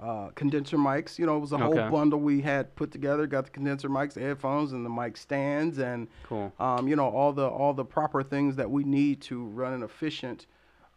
uh, 0.00 0.28
condenser 0.36 0.76
mics. 0.78 1.18
You 1.18 1.26
know, 1.26 1.36
it 1.36 1.40
was 1.40 1.52
a 1.52 1.58
whole 1.58 1.76
Okay. 1.78 1.88
bundle 1.88 2.20
we 2.20 2.40
had 2.40 2.74
put 2.76 2.90
together. 2.92 3.26
Got 3.26 3.46
the 3.46 3.50
condenser 3.50 3.88
mics, 3.88 4.14
the 4.14 4.20
headphones, 4.20 4.72
and 4.72 4.84
the 4.86 4.90
mic 4.90 5.16
stands, 5.16 5.78
and 5.78 6.06
Cool. 6.24 6.52
um, 6.60 6.86
you 6.86 6.94
know 6.96 7.08
all 7.08 7.32
the 7.32 7.46
all 7.48 7.74
the 7.74 7.84
proper 7.84 8.22
things 8.22 8.56
that 8.56 8.70
we 8.70 8.84
need 8.84 9.20
to 9.22 9.44
run 9.46 9.72
an 9.72 9.82
efficient. 9.82 10.46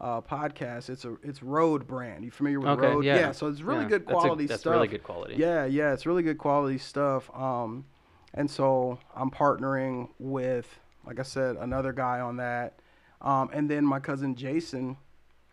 Uh, 0.02 0.20
podcast. 0.20 0.90
It's 0.90 1.06
a 1.06 1.16
it's 1.22 1.44
Rode 1.44 1.86
brand. 1.86 2.26
You 2.26 2.32
familiar 2.32 2.60
with 2.60 2.70
Okay, 2.70 2.88
Rode? 2.88 3.06
yeah. 3.06 3.32
So 3.34 3.46
it's 3.48 3.62
really 3.62 3.84
Yeah, 3.84 3.90
good 3.90 4.02
that's 4.08 4.12
a- 4.12 4.14
quality 4.20 4.46
that's 4.48 4.62
stuff. 4.62 4.72
really 4.74 4.88
good 4.88 5.04
quality. 5.04 5.36
Yeah, 5.38 5.66
yeah, 5.66 5.94
it's 5.94 6.08
really 6.08 6.24
good 6.24 6.40
quality 6.40 6.80
stuff. 6.80 7.30
Um, 7.36 7.86
and 8.34 8.50
so 8.50 8.98
I'm 9.16 9.30
partnering 9.30 10.10
with, 10.18 10.80
like 11.06 11.20
I 11.20 11.24
said, 11.24 11.56
another 11.58 11.94
guy 11.94 12.20
on 12.20 12.38
that. 12.38 12.80
Um, 13.22 13.52
and 13.54 13.70
then 13.70 13.86
my 13.86 14.00
cousin 14.00 14.34
Jason, 14.34 14.98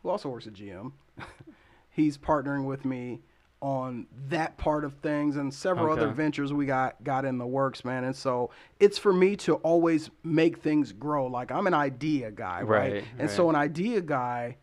who 0.02 0.08
also 0.08 0.30
works 0.30 0.46
at 0.46 0.54
GM, 0.54 0.92
he's 1.90 2.16
partnering 2.16 2.64
with 2.64 2.86
me 2.86 3.20
on 3.60 4.06
that 4.28 4.56
part 4.56 4.84
of 4.84 4.92
things 4.94 5.36
and 5.36 5.52
several 5.52 5.90
other 5.92 6.08
ventures 6.08 6.52
we 6.52 6.64
got 6.66 7.02
got 7.02 7.24
in 7.24 7.38
the 7.38 7.46
works, 7.46 7.84
man. 7.84 8.04
And 8.04 8.14
so 8.14 8.50
it's 8.78 8.98
for 8.98 9.12
me 9.12 9.34
to 9.36 9.54
always 9.56 10.10
make 10.22 10.58
things 10.58 10.92
grow. 10.92 11.26
Like 11.26 11.50
I'm 11.50 11.66
an 11.66 11.74
idea 11.74 12.30
guy, 12.30 12.62
right? 12.62 12.92
Right, 12.92 13.04
And 13.18 13.28
so 13.30 13.48
an 13.50 13.56
idea 13.56 14.00
guy 14.00 14.56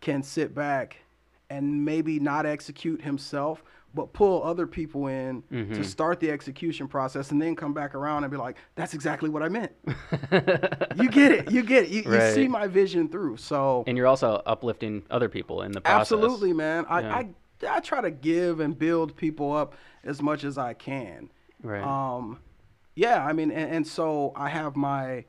can 0.00 0.22
sit 0.24 0.54
back 0.54 0.96
and 1.50 1.84
maybe 1.84 2.18
not 2.18 2.44
execute 2.46 3.00
himself, 3.02 3.62
but 3.94 4.12
pull 4.12 4.42
other 4.42 4.66
people 4.66 5.06
in 5.06 5.42
to 5.50 5.54
Mhm. 5.54 5.84
start 5.84 6.18
the 6.18 6.30
execution 6.30 6.88
process 6.88 7.30
and 7.30 7.40
then 7.40 7.54
come 7.54 7.72
back 7.74 7.94
around 7.94 8.24
and 8.24 8.30
be 8.30 8.38
like, 8.38 8.56
that's 8.74 8.94
exactly 8.94 9.28
what 9.28 9.42
I 9.44 9.48
meant. 9.50 9.70
you 10.96 11.08
get 11.10 11.30
it. 11.32 11.50
You 11.50 11.62
get 11.62 11.84
it. 11.84 11.90
You, 11.90 12.02
you 12.10 12.20
see 12.32 12.48
my 12.48 12.66
vision 12.66 13.08
through. 13.08 13.36
So 13.36 13.84
and 13.86 13.96
you're 13.96 14.06
also 14.06 14.42
uplifting 14.46 15.04
other 15.10 15.28
people 15.28 15.62
in 15.62 15.72
the 15.72 15.80
process. 15.80 16.12
absolutely, 16.12 16.52
man. 16.52 16.86
I, 16.88 17.00
Yeah. 17.00 17.14
I, 17.16 17.28
I 17.68 17.80
try 17.80 18.00
to 18.00 18.10
give 18.10 18.60
and 18.60 18.78
build 18.78 19.16
people 19.16 19.52
up 19.52 19.74
as 20.04 20.20
much 20.22 20.44
as 20.44 20.58
I 20.58 20.74
can. 20.74 21.30
Right. 21.62 21.82
Um, 21.82 22.38
yeah, 22.94 23.24
I 23.24 23.32
mean, 23.32 23.50
and, 23.50 23.70
and 23.76 23.86
so 23.86 24.32
I 24.36 24.48
have 24.48 24.76
my, 24.76 25.24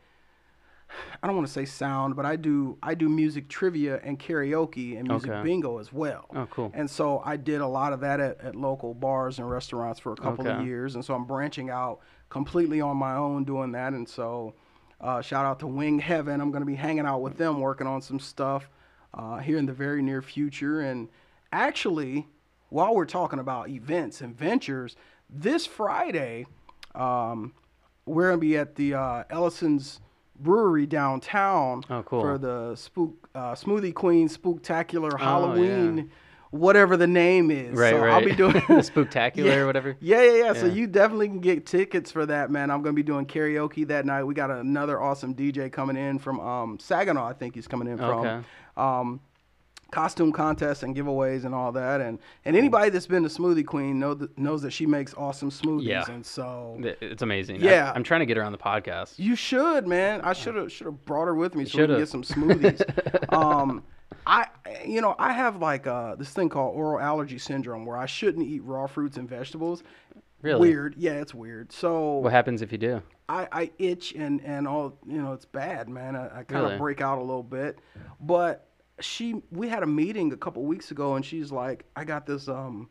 I 1.21 1.27
don't 1.27 1.35
want 1.35 1.47
to 1.47 1.53
say 1.53 1.65
sound, 1.65 2.15
but 2.15 2.25
I 2.25 2.35
do 2.35 2.77
I 2.83 2.93
do 2.93 3.09
music 3.09 3.47
trivia 3.49 3.99
and 4.03 4.19
karaoke 4.19 4.97
and 4.97 5.07
music 5.07 5.31
Okay. 5.31 5.43
bingo 5.43 5.77
as 5.79 5.91
well. 5.93 6.25
Oh, 6.35 6.47
cool. 6.51 6.71
And 6.73 6.89
so 6.89 7.21
I 7.25 7.37
did 7.37 7.61
a 7.61 7.67
lot 7.67 7.93
of 7.93 7.99
that 8.01 8.19
at, 8.19 8.41
at 8.41 8.55
local 8.55 8.93
bars 8.93 9.39
and 9.39 9.49
restaurants 9.49 9.99
for 9.99 10.13
a 10.13 10.15
couple 10.15 10.47
of 10.47 10.55
Okay. 10.57 10.65
years, 10.65 10.95
and 10.95 11.03
so 11.03 11.13
I'm 11.13 11.25
branching 11.25 11.69
out 11.69 11.99
completely 12.29 12.81
on 12.81 12.97
my 12.97 13.15
own 13.15 13.43
doing 13.43 13.71
that. 13.73 13.93
And 13.93 14.07
so, 14.07 14.53
uh, 15.01 15.21
shout 15.21 15.45
out 15.45 15.59
to 15.59 15.67
Wing 15.67 15.99
Heaven. 15.99 16.41
I'm 16.41 16.51
going 16.51 16.61
to 16.61 16.67
be 16.67 16.75
hanging 16.75 17.05
out 17.05 17.21
with 17.21 17.37
them, 17.37 17.59
working 17.59 17.87
on 17.87 18.01
some 18.01 18.19
stuff 18.19 18.69
uh, 19.13 19.37
here 19.37 19.57
in 19.57 19.65
the 19.65 19.73
very 19.73 20.01
near 20.01 20.21
future. 20.21 20.81
And 20.81 21.09
actually, 21.53 22.27
while 22.69 22.93
we're 22.95 23.05
talking 23.05 23.39
about 23.39 23.69
events 23.69 24.19
and 24.21 24.35
ventures, 24.37 24.95
this 25.29 25.65
Friday, 25.65 26.45
um, 26.95 27.53
we're 28.05 28.29
going 28.29 28.39
to 28.39 28.45
be 28.45 28.57
at 28.57 28.75
the 28.75 28.95
uh, 28.95 29.23
Ellison's 29.29 30.01
Brewery 30.35 30.87
downtown 30.87 31.83
Oh, 31.89 32.01
cool. 32.03 32.21
for 32.21 32.37
the 32.37 32.75
spook 32.75 33.29
uh, 33.35 33.53
Smoothie 33.53 33.93
Queen 33.93 34.27
Spooktacular 34.27 35.11
Oh, 35.13 35.17
Halloween, 35.17 35.97
yeah. 35.97 36.03
whatever 36.49 36.97
the 36.97 37.07
name 37.07 37.51
is. 37.51 37.77
Right, 37.77 37.91
so 37.91 37.99
right. 37.99 38.11
I'll 38.13 38.25
be 38.25 38.35
doing 38.35 38.53
The 38.67 38.81
Spooktacular 38.81 39.35
Yeah. 39.45 39.55
or 39.59 39.67
whatever. 39.67 39.95
Yeah, 40.01 40.23
yeah, 40.23 40.33
yeah, 40.45 40.53
So 40.53 40.65
you 40.65 40.87
definitely 40.87 41.27
can 41.27 41.39
get 41.39 41.65
tickets 41.67 42.11
for 42.11 42.25
that, 42.25 42.49
man. 42.49 42.71
I'm 42.71 42.81
gonna 42.81 42.93
be 42.93 43.03
doing 43.03 43.25
karaoke 43.27 43.87
that 43.87 44.05
night. 44.07 44.23
We 44.23 44.33
got 44.33 44.49
another 44.51 44.99
awesome 45.01 45.33
DJ 45.35 45.71
coming 45.71 45.95
in 45.97 46.17
from 46.19 46.39
um, 46.39 46.79
Saginaw. 46.79 47.25
I 47.29 47.33
think 47.33 47.53
he's 47.55 47.67
coming 47.67 47.87
in 47.87 47.97
from. 47.97 48.19
Okay. 48.25 48.41
Um, 48.75 49.19
costume 49.93 50.31
contests 50.31 50.81
and 50.83 50.95
giveaways 50.95 51.45
and 51.45 51.53
all 51.53 51.71
that, 51.71 52.01
and 52.01 52.19
and 52.45 52.57
anybody 52.57 52.89
that's 52.89 53.07
been 53.07 53.23
to 53.23 53.29
Smoothie 53.29 53.65
Queen 53.65 53.99
know 53.99 54.13
that, 54.15 54.37
knows 54.37 54.61
that 54.63 54.71
she 54.71 54.85
makes 54.85 55.13
awesome 55.13 55.49
smoothies, 55.51 55.85
Yeah. 55.85 56.09
and 56.11 56.25
so 56.25 56.77
It's 56.99 57.21
amazing. 57.21 57.61
Yeah. 57.61 57.91
I, 57.93 57.95
am 57.95 58.03
trying 58.03 58.21
to 58.21 58.25
get 58.25 58.35
her 58.37 58.43
on 58.43 58.51
the 58.51 58.57
podcast. 58.57 59.13
you 59.17 59.35
should, 59.35 59.87
man. 59.87 60.21
I 60.21 60.33
should 60.33 60.55
have 60.55 60.71
should 60.71 60.85
have 60.87 61.05
brought 61.05 61.25
her 61.25 61.35
with 61.35 61.53
me 61.55 61.63
so 61.65 61.77
we 61.77 61.87
Shoulda. 61.87 61.93
can 61.93 62.01
get 62.01 62.09
some 62.09 62.23
smoothies. 62.23 63.33
um, 63.33 63.83
I 64.25 64.47
you 64.85 65.01
know 65.01 65.15
I 65.19 65.31
have 65.33 65.57
like 65.57 65.85
uh, 65.87 66.15
this 66.15 66.31
thing 66.31 66.49
called 66.49 66.75
oral 66.75 66.99
allergy 66.99 67.37
syndrome 67.37 67.85
where 67.85 67.97
I 67.97 68.05
shouldn't 68.07 68.47
eat 68.47 68.63
raw 68.63 68.87
fruits 68.87 69.17
and 69.17 69.29
vegetables. 69.29 69.83
Really? 70.41 70.59
Weird. 70.69 70.95
Yeah, 70.97 71.13
it's 71.21 71.33
weird. 71.33 71.71
So 71.71 72.17
What 72.17 72.33
happens 72.33 72.61
if 72.61 72.71
you 72.71 72.77
do? 72.77 73.01
I, 73.29 73.47
I 73.51 73.71
itch 73.79 74.13
and 74.13 74.41
and 74.43 74.67
all 74.67 74.97
you 75.07 75.21
know 75.21 75.33
it's 75.33 75.45
bad, 75.45 75.87
man. 75.87 76.15
I, 76.15 76.39
I 76.39 76.43
kind 76.43 76.63
of 76.65 76.71
Really? 76.71 76.77
break 76.77 77.01
out 77.01 77.17
a 77.19 77.21
little 77.21 77.43
bit, 77.43 77.79
but 78.19 78.67
she 78.99 79.41
we 79.51 79.67
had 79.67 79.83
a 79.83 79.87
meeting 79.87 80.31
a 80.33 80.37
couple 80.37 80.63
weeks 80.63 80.91
ago 80.91 81.15
and 81.15 81.25
she's 81.25 81.51
like, 81.51 81.85
I 81.95 82.03
got 82.03 82.25
this 82.25 82.47
um 82.47 82.89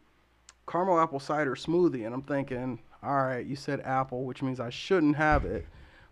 caramel 0.68 1.00
apple 1.00 1.20
cider 1.20 1.54
smoothie, 1.54 2.06
and 2.06 2.14
I'm 2.14 2.22
thinking, 2.22 2.80
all 3.02 3.22
right, 3.22 3.44
you 3.44 3.56
said 3.56 3.80
apple, 3.80 4.24
which 4.24 4.42
means 4.42 4.60
I 4.60 4.70
shouldn't 4.70 5.16
have 5.16 5.44
it, 5.44 5.66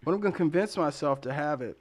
but 0.04 0.12
I'm 0.12 0.20
gonna 0.20 0.34
convince 0.34 0.76
myself 0.76 1.20
to 1.22 1.32
have 1.32 1.62
it. 1.62 1.78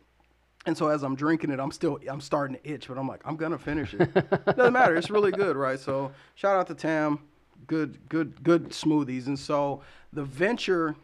And 0.66 0.78
so 0.78 0.88
as 0.89 1.03
I'm 1.03 1.16
drinking 1.16 1.51
it, 1.51 1.60
I'm 1.60 1.72
still 1.72 1.99
I'm 2.10 2.22
starting 2.22 2.57
to 2.57 2.70
itch, 2.70 2.88
but 2.88 2.97
I'm 2.97 3.07
like, 3.07 3.22
I'm 3.26 3.36
gonna 3.36 3.57
finish 3.57 3.93
it. 3.93 4.14
Doesn't 4.45 4.74
matter. 4.74 4.95
It's 4.95 5.10
really 5.10 5.32
good, 5.32 5.55
right? 5.55 5.80
So 5.80 6.12
shout 6.36 6.57
out 6.57 6.68
to 6.68 6.76
Tam. 6.76 7.20
Good, 7.68 7.99
good, 8.10 8.41
good 8.43 8.70
smoothies. 8.70 9.28
And 9.28 9.38
so 9.38 9.82
the 10.12 10.24
venture 10.24 10.95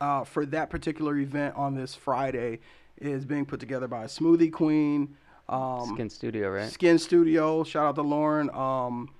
uh, 0.00 0.24
for 0.24 0.46
that 0.46 0.70
particular 0.70 1.16
event 1.18 1.54
on 1.56 1.74
this 1.74 1.94
Friday 1.94 2.60
is 2.98 3.24
being 3.24 3.44
put 3.44 3.60
together 3.60 3.88
by 3.88 4.04
a 4.04 4.06
Smoothie 4.06 4.52
Queen, 4.52 5.16
um, 5.48 5.88
Skin 5.94 6.08
Studio, 6.10 6.50
right? 6.50 6.70
Skin 6.70 6.98
Studio. 6.98 7.64
Shout 7.64 7.86
out 7.86 7.94
to 7.96 8.02
Lauren. 8.02 8.48
Um, 8.50 9.10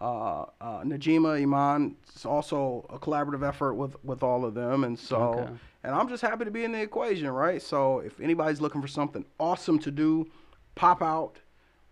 uh, 0.00 0.42
uh, 0.60 0.82
Najima 0.84 1.40
Iman. 1.42 1.96
It's 2.12 2.26
also 2.26 2.86
a 2.90 2.98
collaborative 2.98 3.46
effort 3.46 3.74
with 3.74 3.96
with 4.04 4.22
all 4.22 4.44
of 4.44 4.54
them, 4.54 4.84
and 4.84 4.98
so 4.98 5.16
Okay. 5.16 5.52
and 5.84 5.94
I'm 5.94 6.08
just 6.08 6.20
happy 6.22 6.44
to 6.44 6.50
be 6.50 6.64
in 6.64 6.72
the 6.72 6.80
equation, 6.82 7.28
right? 7.30 7.62
So 7.62 8.00
if 8.00 8.20
anybody's 8.20 8.60
looking 8.60 8.82
for 8.82 8.88
something 8.88 9.24
awesome 9.40 9.78
to 9.80 9.90
do, 9.90 10.26
pop 10.74 11.00
out 11.02 11.38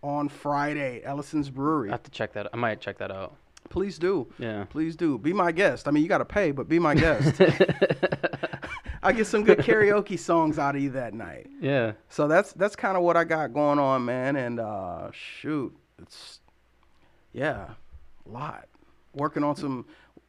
on 0.03 0.29
Friday, 0.29 1.01
Ellison's 1.03 1.49
Brewery. 1.49 1.89
I 1.89 1.93
have 1.93 2.03
to 2.03 2.11
check 2.11 2.33
that. 2.33 2.47
I 2.53 2.57
might 2.57 2.79
check 2.79 2.99
that 2.99 3.09
out. 3.09 3.35
Please 3.69 3.97
do. 3.97 4.27
Yeah. 4.37 4.65
Please 4.69 4.95
do. 4.95 5.17
Be 5.17 5.33
my 5.33 5.51
guest. 5.51 5.87
I 5.87 5.91
mean, 5.91 6.03
you 6.03 6.09
got 6.09 6.19
to 6.19 6.25
pay, 6.25 6.51
but 6.51 6.69
be 6.69 6.77
my 6.77 6.93
guest. 6.93 7.41
I 9.05 9.11
get 9.13 9.27
some 9.27 9.43
good 9.43 9.59
karaoke 9.59 10.17
songs 10.17 10.57
out 10.59 10.75
of 10.75 10.81
you 10.81 10.89
that 10.91 11.13
night. 11.13 11.47
Yeah. 11.61 11.93
So 12.09 12.27
that's 12.27 12.53
that's 12.53 12.75
kind 12.75 12.97
of 12.97 13.03
what 13.03 13.15
I 13.17 13.23
got 13.23 13.53
going 13.53 13.79
on, 13.79 14.05
man. 14.05 14.35
And 14.35 14.59
uh, 14.59 15.09
shoot, 15.11 15.75
it's 16.01 16.39
yeah, 17.33 17.69
a 18.25 18.29
lot. 18.29 18.67
Working 19.13 19.43
on 19.43 19.55
some. 19.55 19.85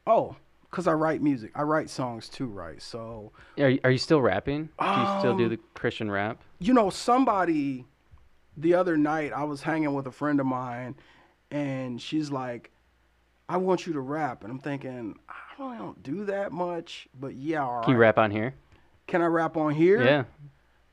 Oh, 0.06 0.36
cause 0.70 0.86
I 0.86 0.92
write 0.92 1.20
music. 1.22 1.50
I 1.54 1.62
write 1.62 1.90
songs 1.90 2.28
too, 2.28 2.46
right? 2.46 2.80
So 2.80 3.32
Are 3.58 3.68
you, 3.70 3.80
are 3.84 3.90
you 3.90 3.98
still 3.98 4.20
rapping? 4.20 4.68
Do 4.78 4.86
you 4.86 5.18
still 5.18 5.36
do 5.36 5.44
Um, 5.44 5.50
the 5.50 5.58
Christian 5.74 6.10
rap? 6.10 6.38
you 6.58 6.72
know, 6.72 6.88
somebody 6.90 7.84
the 8.56 8.74
other 8.74 8.96
night 8.96 9.32
I 9.32 9.44
was 9.44 9.62
hanging 9.62 9.92
with 9.94 10.06
a 10.06 10.12
friend 10.12 10.40
of 10.40 10.46
mine, 10.46 10.94
and 11.50 12.00
she's 12.00 12.30
like, 12.30 12.70
"I 13.48 13.56
want 13.58 13.86
you 13.86 13.92
to 13.92 14.00
rap," 14.00 14.42
and 14.42 14.50
I'm 14.52 14.58
thinking, 14.58 15.18
I 15.28 15.62
really 15.62 15.76
don't 15.76 16.02
do 16.02 16.24
that 16.26 16.52
much, 16.52 17.08
but 17.20 17.34
yeah, 17.34 17.62
all 17.64 17.82
Can 17.82 17.92
you 17.92 17.98
rap 17.98 18.16
on 18.18 18.30
here? 18.30 18.54
Can 19.06 19.22
I 19.22 19.26
rap 19.26 19.56
on 19.56 19.72
here? 19.74 20.02
Yeah. 20.02 20.24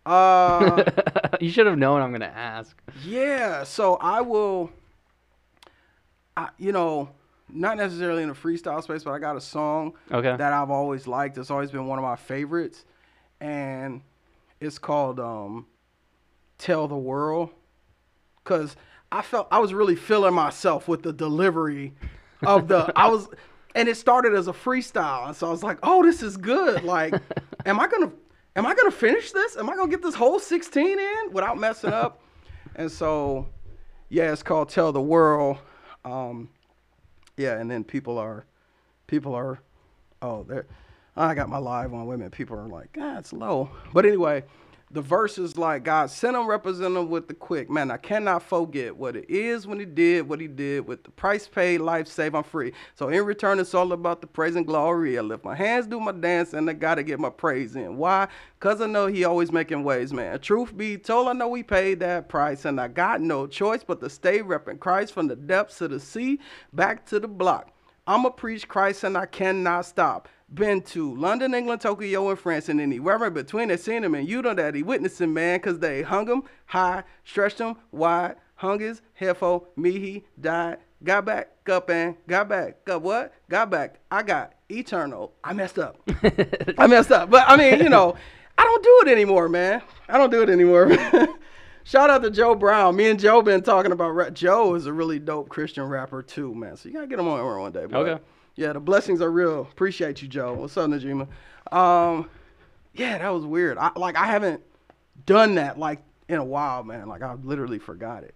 Uh. 0.05 0.83
you 1.39 1.49
should 1.49 1.65
have 1.65 1.77
known 1.77 2.01
I'm 2.01 2.11
gonna 2.11 2.25
ask. 2.25 2.75
Yeah, 3.03 3.63
so 3.63 3.95
I 3.95 4.21
will. 4.21 4.69
I, 6.35 6.49
you 6.57 6.71
know, 6.71 7.09
not 7.49 7.77
necessarily 7.77 8.23
in 8.23 8.29
a 8.29 8.33
freestyle 8.33 8.81
space, 8.83 9.03
but 9.03 9.11
I 9.11 9.19
got 9.19 9.35
a 9.35 9.41
song 9.41 9.93
Okay. 10.11 10.35
that 10.35 10.53
I've 10.53 10.71
always 10.71 11.07
liked. 11.07 11.37
It's 11.37 11.51
always 11.51 11.71
been 11.71 11.85
one 11.85 11.99
of 11.99 12.03
my 12.03 12.15
favorites, 12.15 12.85
and 13.39 14.01
it's 14.59 14.79
called 14.79 15.19
um, 15.19 15.67
"Tell 16.57 16.87
the 16.87 16.97
World," 16.97 17.49
because 18.43 18.75
I 19.11 19.21
felt 19.21 19.47
I 19.51 19.59
was 19.59 19.73
really 19.73 19.95
feeling 19.95 20.33
myself 20.33 20.87
with 20.87 21.03
the 21.03 21.13
delivery 21.13 21.93
of 22.45 22.67
the. 22.67 22.91
I 22.95 23.07
was, 23.07 23.29
and 23.75 23.87
it 23.87 23.95
started 23.95 24.33
as 24.33 24.47
a 24.47 24.53
freestyle, 24.53 25.27
and 25.27 25.35
so 25.35 25.47
I 25.47 25.51
was 25.51 25.63
like, 25.63 25.77
"Oh, 25.83 26.03
this 26.03 26.23
is 26.23 26.35
good." 26.35 26.83
Like, 26.83 27.13
am 27.65 27.79
I 27.79 27.87
gonna, 27.87 28.11
am 28.55 28.65
I 28.65 28.75
gonna 28.75 28.91
finish 28.91 29.31
this? 29.31 29.57
Am 29.57 29.69
I 29.69 29.75
gonna 29.75 29.91
get 29.91 30.01
this 30.01 30.15
whole 30.15 30.39
sixteen 30.39 30.99
in 30.99 31.31
without 31.31 31.57
messing 31.57 31.93
up? 31.93 32.21
and 32.75 32.91
so, 32.91 33.47
yeah, 34.09 34.31
it's 34.31 34.43
called 34.43 34.69
"Tell 34.69 34.91
the 34.91 35.01
World." 35.01 35.57
Um, 36.05 36.49
yeah, 37.37 37.59
and 37.59 37.69
then 37.69 37.83
people 37.83 38.17
are, 38.17 38.45
people 39.07 39.33
are, 39.33 39.59
oh, 40.21 40.43
they're, 40.43 40.65
I 41.15 41.33
got 41.35 41.49
my 41.49 41.57
live 41.57 41.93
on 41.93 42.05
women. 42.07 42.29
People 42.31 42.57
are 42.57 42.67
like, 42.67 42.97
ah, 42.99 43.19
it's 43.19 43.33
low. 43.33 43.69
But 43.93 44.05
anyway, 44.05 44.43
the 44.93 45.01
verse 45.01 45.39
is 45.39 45.57
like, 45.57 45.83
God 45.83 46.11
sent 46.11 46.37
him, 46.37 46.45
represent 46.45 46.95
him 46.95 47.09
with 47.09 47.27
the 47.27 47.33
quick. 47.33 47.67
Man, 47.67 47.89
I 47.89 47.97
cannot 47.97 48.43
forget 48.43 48.95
what 48.95 49.15
it 49.15 49.27
is 49.27 49.65
when 49.65 49.79
he 49.79 49.85
did 49.85 50.29
what 50.29 50.39
he 50.39 50.47
did 50.47 50.87
with 50.87 51.03
the 51.03 51.09
price 51.09 51.47
paid, 51.47 51.79
life 51.79 52.07
saved, 52.07 52.35
I'm 52.35 52.43
free. 52.43 52.73
So 52.93 53.09
in 53.09 53.25
return, 53.25 53.59
it's 53.59 53.73
all 53.73 53.91
about 53.91 54.21
the 54.21 54.27
praise 54.27 54.55
and 54.55 54.67
glory. 54.67 55.17
I 55.17 55.21
lift 55.21 55.43
my 55.43 55.55
hands, 55.55 55.87
do 55.87 55.99
my 55.99 56.11
dance, 56.11 56.53
and 56.53 56.69
I 56.69 56.73
gotta 56.73 57.01
get 57.01 57.19
my 57.19 57.31
praise 57.31 57.75
in. 57.75 57.97
Why? 57.97 58.27
Cause 58.59 58.81
I 58.81 58.85
know 58.85 59.07
he 59.07 59.25
always 59.25 59.51
making 59.51 59.83
ways, 59.83 60.13
man. 60.13 60.39
Truth 60.39 60.77
be 60.77 60.97
told, 60.97 61.27
I 61.27 61.33
know 61.33 61.47
we 61.47 61.63
paid 61.63 61.99
that 62.01 62.29
price, 62.29 62.65
and 62.65 62.79
I 62.79 62.87
got 62.87 63.19
no 63.19 63.47
choice 63.47 63.83
but 63.83 63.99
to 64.01 64.09
stay 64.09 64.39
repping 64.39 64.79
Christ 64.79 65.11
from 65.11 65.27
the 65.27 65.35
depths 65.35 65.81
of 65.81 65.89
the 65.89 65.99
sea 65.99 66.39
back 66.71 67.03
to 67.07 67.19
the 67.19 67.27
block. 67.27 67.71
I'ma 68.05 68.29
preach 68.29 68.67
Christ 68.67 69.05
and 69.05 69.17
I 69.17 69.25
cannot 69.25 69.85
stop. 69.85 70.27
Been 70.53 70.81
to 70.81 71.15
London, 71.15 71.53
England, 71.53 71.81
Tokyo, 71.81 72.29
and 72.29 72.39
France, 72.39 72.69
and 72.69 72.79
anywhere 72.79 73.23
in 73.25 73.33
between. 73.33 73.69
They 73.69 73.77
seen 73.77 74.03
him, 74.03 74.13
and 74.15 74.27
you 74.27 74.41
know 74.41 74.53
that 74.53 74.75
he 74.75 74.83
witnessing, 74.83 75.33
man, 75.33 75.59
cause 75.59 75.79
they 75.79 76.01
hung 76.03 76.27
him 76.27 76.43
high, 76.65 77.03
stretched 77.23 77.59
him 77.59 77.75
wide, 77.91 78.35
hung 78.55 78.79
his 78.79 79.01
head 79.13 79.37
for 79.37 79.63
me, 79.75 79.91
he 79.99 80.23
died. 80.39 80.77
Got 81.03 81.25
back 81.25 81.49
up 81.69 81.89
and 81.89 82.15
got 82.27 82.47
back 82.47 82.77
up. 82.89 83.01
What? 83.01 83.33
Got 83.49 83.69
back. 83.69 83.99
I 84.09 84.23
got 84.23 84.53
eternal. 84.69 85.33
I 85.43 85.51
messed 85.51 85.77
up. 85.77 85.97
I 86.77 86.87
messed 86.87 87.11
up. 87.11 87.29
But 87.29 87.43
I 87.47 87.57
mean, 87.57 87.79
you 87.79 87.89
know, 87.89 88.15
I 88.57 88.63
don't 88.63 88.83
do 88.83 89.01
it 89.05 89.11
anymore, 89.11 89.49
man. 89.49 89.81
I 90.07 90.17
don't 90.17 90.29
do 90.29 90.41
it 90.41 90.49
anymore. 90.49 90.89
Shout 91.83 92.09
out 92.09 92.23
to 92.23 92.31
Joe 92.31 92.55
Brown. 92.55 92.95
Me 92.95 93.09
and 93.09 93.19
Joe 93.19 93.41
been 93.41 93.61
talking 93.61 93.91
about 93.91 94.11
rap. 94.11 94.33
Joe 94.33 94.75
is 94.75 94.85
a 94.85 94.93
really 94.93 95.19
dope 95.19 95.49
Christian 95.49 95.83
rapper 95.83 96.21
too, 96.21 96.55
man. 96.55 96.77
So 96.77 96.87
you 96.87 96.95
gotta 96.95 97.07
get 97.07 97.19
him 97.19 97.27
on 97.27 97.59
one 97.59 97.71
day. 97.73 97.85
But 97.85 98.07
Okay. 98.07 98.23
Yeah, 98.55 98.73
the 98.73 98.79
blessings 98.79 99.21
are 99.21 99.31
real. 99.31 99.61
Appreciate 99.61 100.21
you, 100.21 100.27
Joe. 100.27 100.53
What's 100.53 100.77
up, 100.77 100.89
Najima? 100.89 101.27
Um, 101.71 102.29
yeah, 102.93 103.17
that 103.17 103.29
was 103.29 103.45
weird. 103.45 103.77
I 103.77 103.91
like 103.95 104.15
I 104.15 104.25
haven't 104.25 104.61
done 105.25 105.55
that 105.55 105.79
like 105.79 105.99
in 106.27 106.37
a 106.37 106.43
while, 106.45 106.83
man. 106.83 107.07
Like 107.07 107.23
I 107.23 107.33
literally 107.35 107.79
forgot 107.79 108.23
it. 108.23 108.35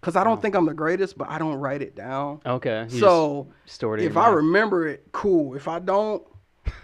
Cause 0.00 0.16
I 0.16 0.24
don't 0.24 0.42
think 0.42 0.54
I'm 0.54 0.66
the 0.66 0.74
greatest, 0.74 1.16
but 1.16 1.30
I 1.30 1.38
don't 1.38 1.54
write 1.54 1.80
it 1.80 1.94
down. 1.94 2.42
Okay. 2.44 2.86
you 2.90 3.00
so 3.00 3.48
stored 3.64 4.02
if 4.02 4.18
I 4.18 4.24
mind. 4.24 4.36
remember 4.36 4.86
it, 4.86 5.06
cool. 5.12 5.54
If 5.54 5.66
I 5.66 5.78
don't, 5.78 6.22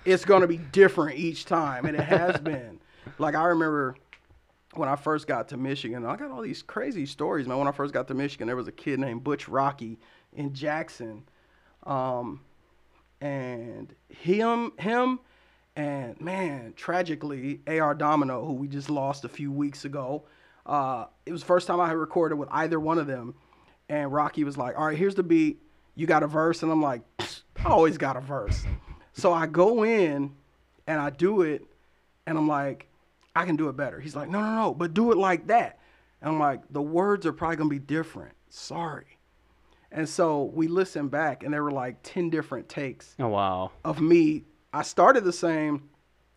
it's 0.06 0.24
gonna 0.24 0.46
be 0.46 0.56
different 0.56 1.18
each 1.18 1.44
time, 1.44 1.84
and 1.84 1.94
it 1.96 2.02
has 2.02 2.40
been. 2.42 2.80
Like 3.18 3.34
I 3.34 3.44
remember 3.44 3.94
when 4.74 4.88
I 4.88 4.96
first 4.96 5.26
got 5.26 5.48
to 5.48 5.58
Michigan, 5.58 6.06
I 6.06 6.16
got 6.16 6.30
all 6.30 6.40
these 6.40 6.62
crazy 6.62 7.04
stories, 7.04 7.46
man. 7.46 7.58
When 7.58 7.68
I 7.68 7.72
first 7.72 7.92
got 7.92 8.08
to 8.08 8.14
Michigan, 8.14 8.46
there 8.46 8.56
was 8.56 8.68
a 8.68 8.72
kid 8.72 8.98
named 8.98 9.22
Butch 9.22 9.46
Rocky 9.48 9.98
in 10.32 10.54
Jackson, 10.54 11.24
um, 11.84 12.40
and 13.20 13.94
him, 14.08 14.72
him, 14.78 15.20
and 15.76 16.20
man, 16.20 16.72
tragically, 16.76 17.60
Ar 17.66 17.94
Domino, 17.94 18.44
who 18.44 18.52
we 18.54 18.68
just 18.68 18.90
lost 18.90 19.24
a 19.24 19.28
few 19.28 19.52
weeks 19.52 19.84
ago. 19.84 20.24
Uh, 20.66 21.06
it 21.26 21.32
was 21.32 21.42
first 21.42 21.66
time 21.66 21.80
I 21.80 21.88
had 21.88 21.96
recorded 21.96 22.36
with 22.36 22.48
either 22.52 22.78
one 22.78 22.98
of 22.98 23.06
them, 23.06 23.34
and 23.88 24.12
Rocky 24.12 24.44
was 24.44 24.56
like, 24.56 24.78
"All 24.78 24.86
right, 24.86 24.96
here's 24.96 25.14
the 25.14 25.22
beat. 25.22 25.62
You 25.94 26.06
got 26.06 26.22
a 26.22 26.26
verse," 26.26 26.62
and 26.62 26.70
I'm 26.70 26.82
like, 26.82 27.02
"I 27.18 27.68
always 27.68 27.98
got 27.98 28.16
a 28.16 28.20
verse." 28.20 28.64
So 29.12 29.32
I 29.32 29.46
go 29.46 29.84
in 29.84 30.34
and 30.86 31.00
I 31.00 31.10
do 31.10 31.42
it, 31.42 31.64
and 32.26 32.38
I'm 32.38 32.48
like, 32.48 32.88
"I 33.34 33.44
can 33.44 33.56
do 33.56 33.68
it 33.68 33.76
better." 33.76 34.00
He's 34.00 34.16
like, 34.16 34.28
"No, 34.28 34.40
no, 34.40 34.54
no, 34.54 34.74
but 34.74 34.94
do 34.94 35.12
it 35.12 35.18
like 35.18 35.46
that." 35.48 35.78
And 36.20 36.30
I'm 36.30 36.38
like, 36.38 36.62
"The 36.70 36.82
words 36.82 37.26
are 37.26 37.32
probably 37.32 37.56
gonna 37.56 37.70
be 37.70 37.78
different. 37.78 38.34
Sorry." 38.48 39.18
And 39.92 40.08
so 40.08 40.44
we 40.54 40.68
listened 40.68 41.10
back, 41.10 41.42
and 41.42 41.52
there 41.52 41.64
were 41.64 41.70
like 41.72 41.96
ten 42.02 42.30
different 42.30 42.68
takes 42.68 43.14
Oh 43.18 43.28
wow. 43.28 43.72
of 43.84 44.00
me. 44.00 44.44
I 44.72 44.82
started 44.82 45.24
the 45.24 45.32
same 45.32 45.88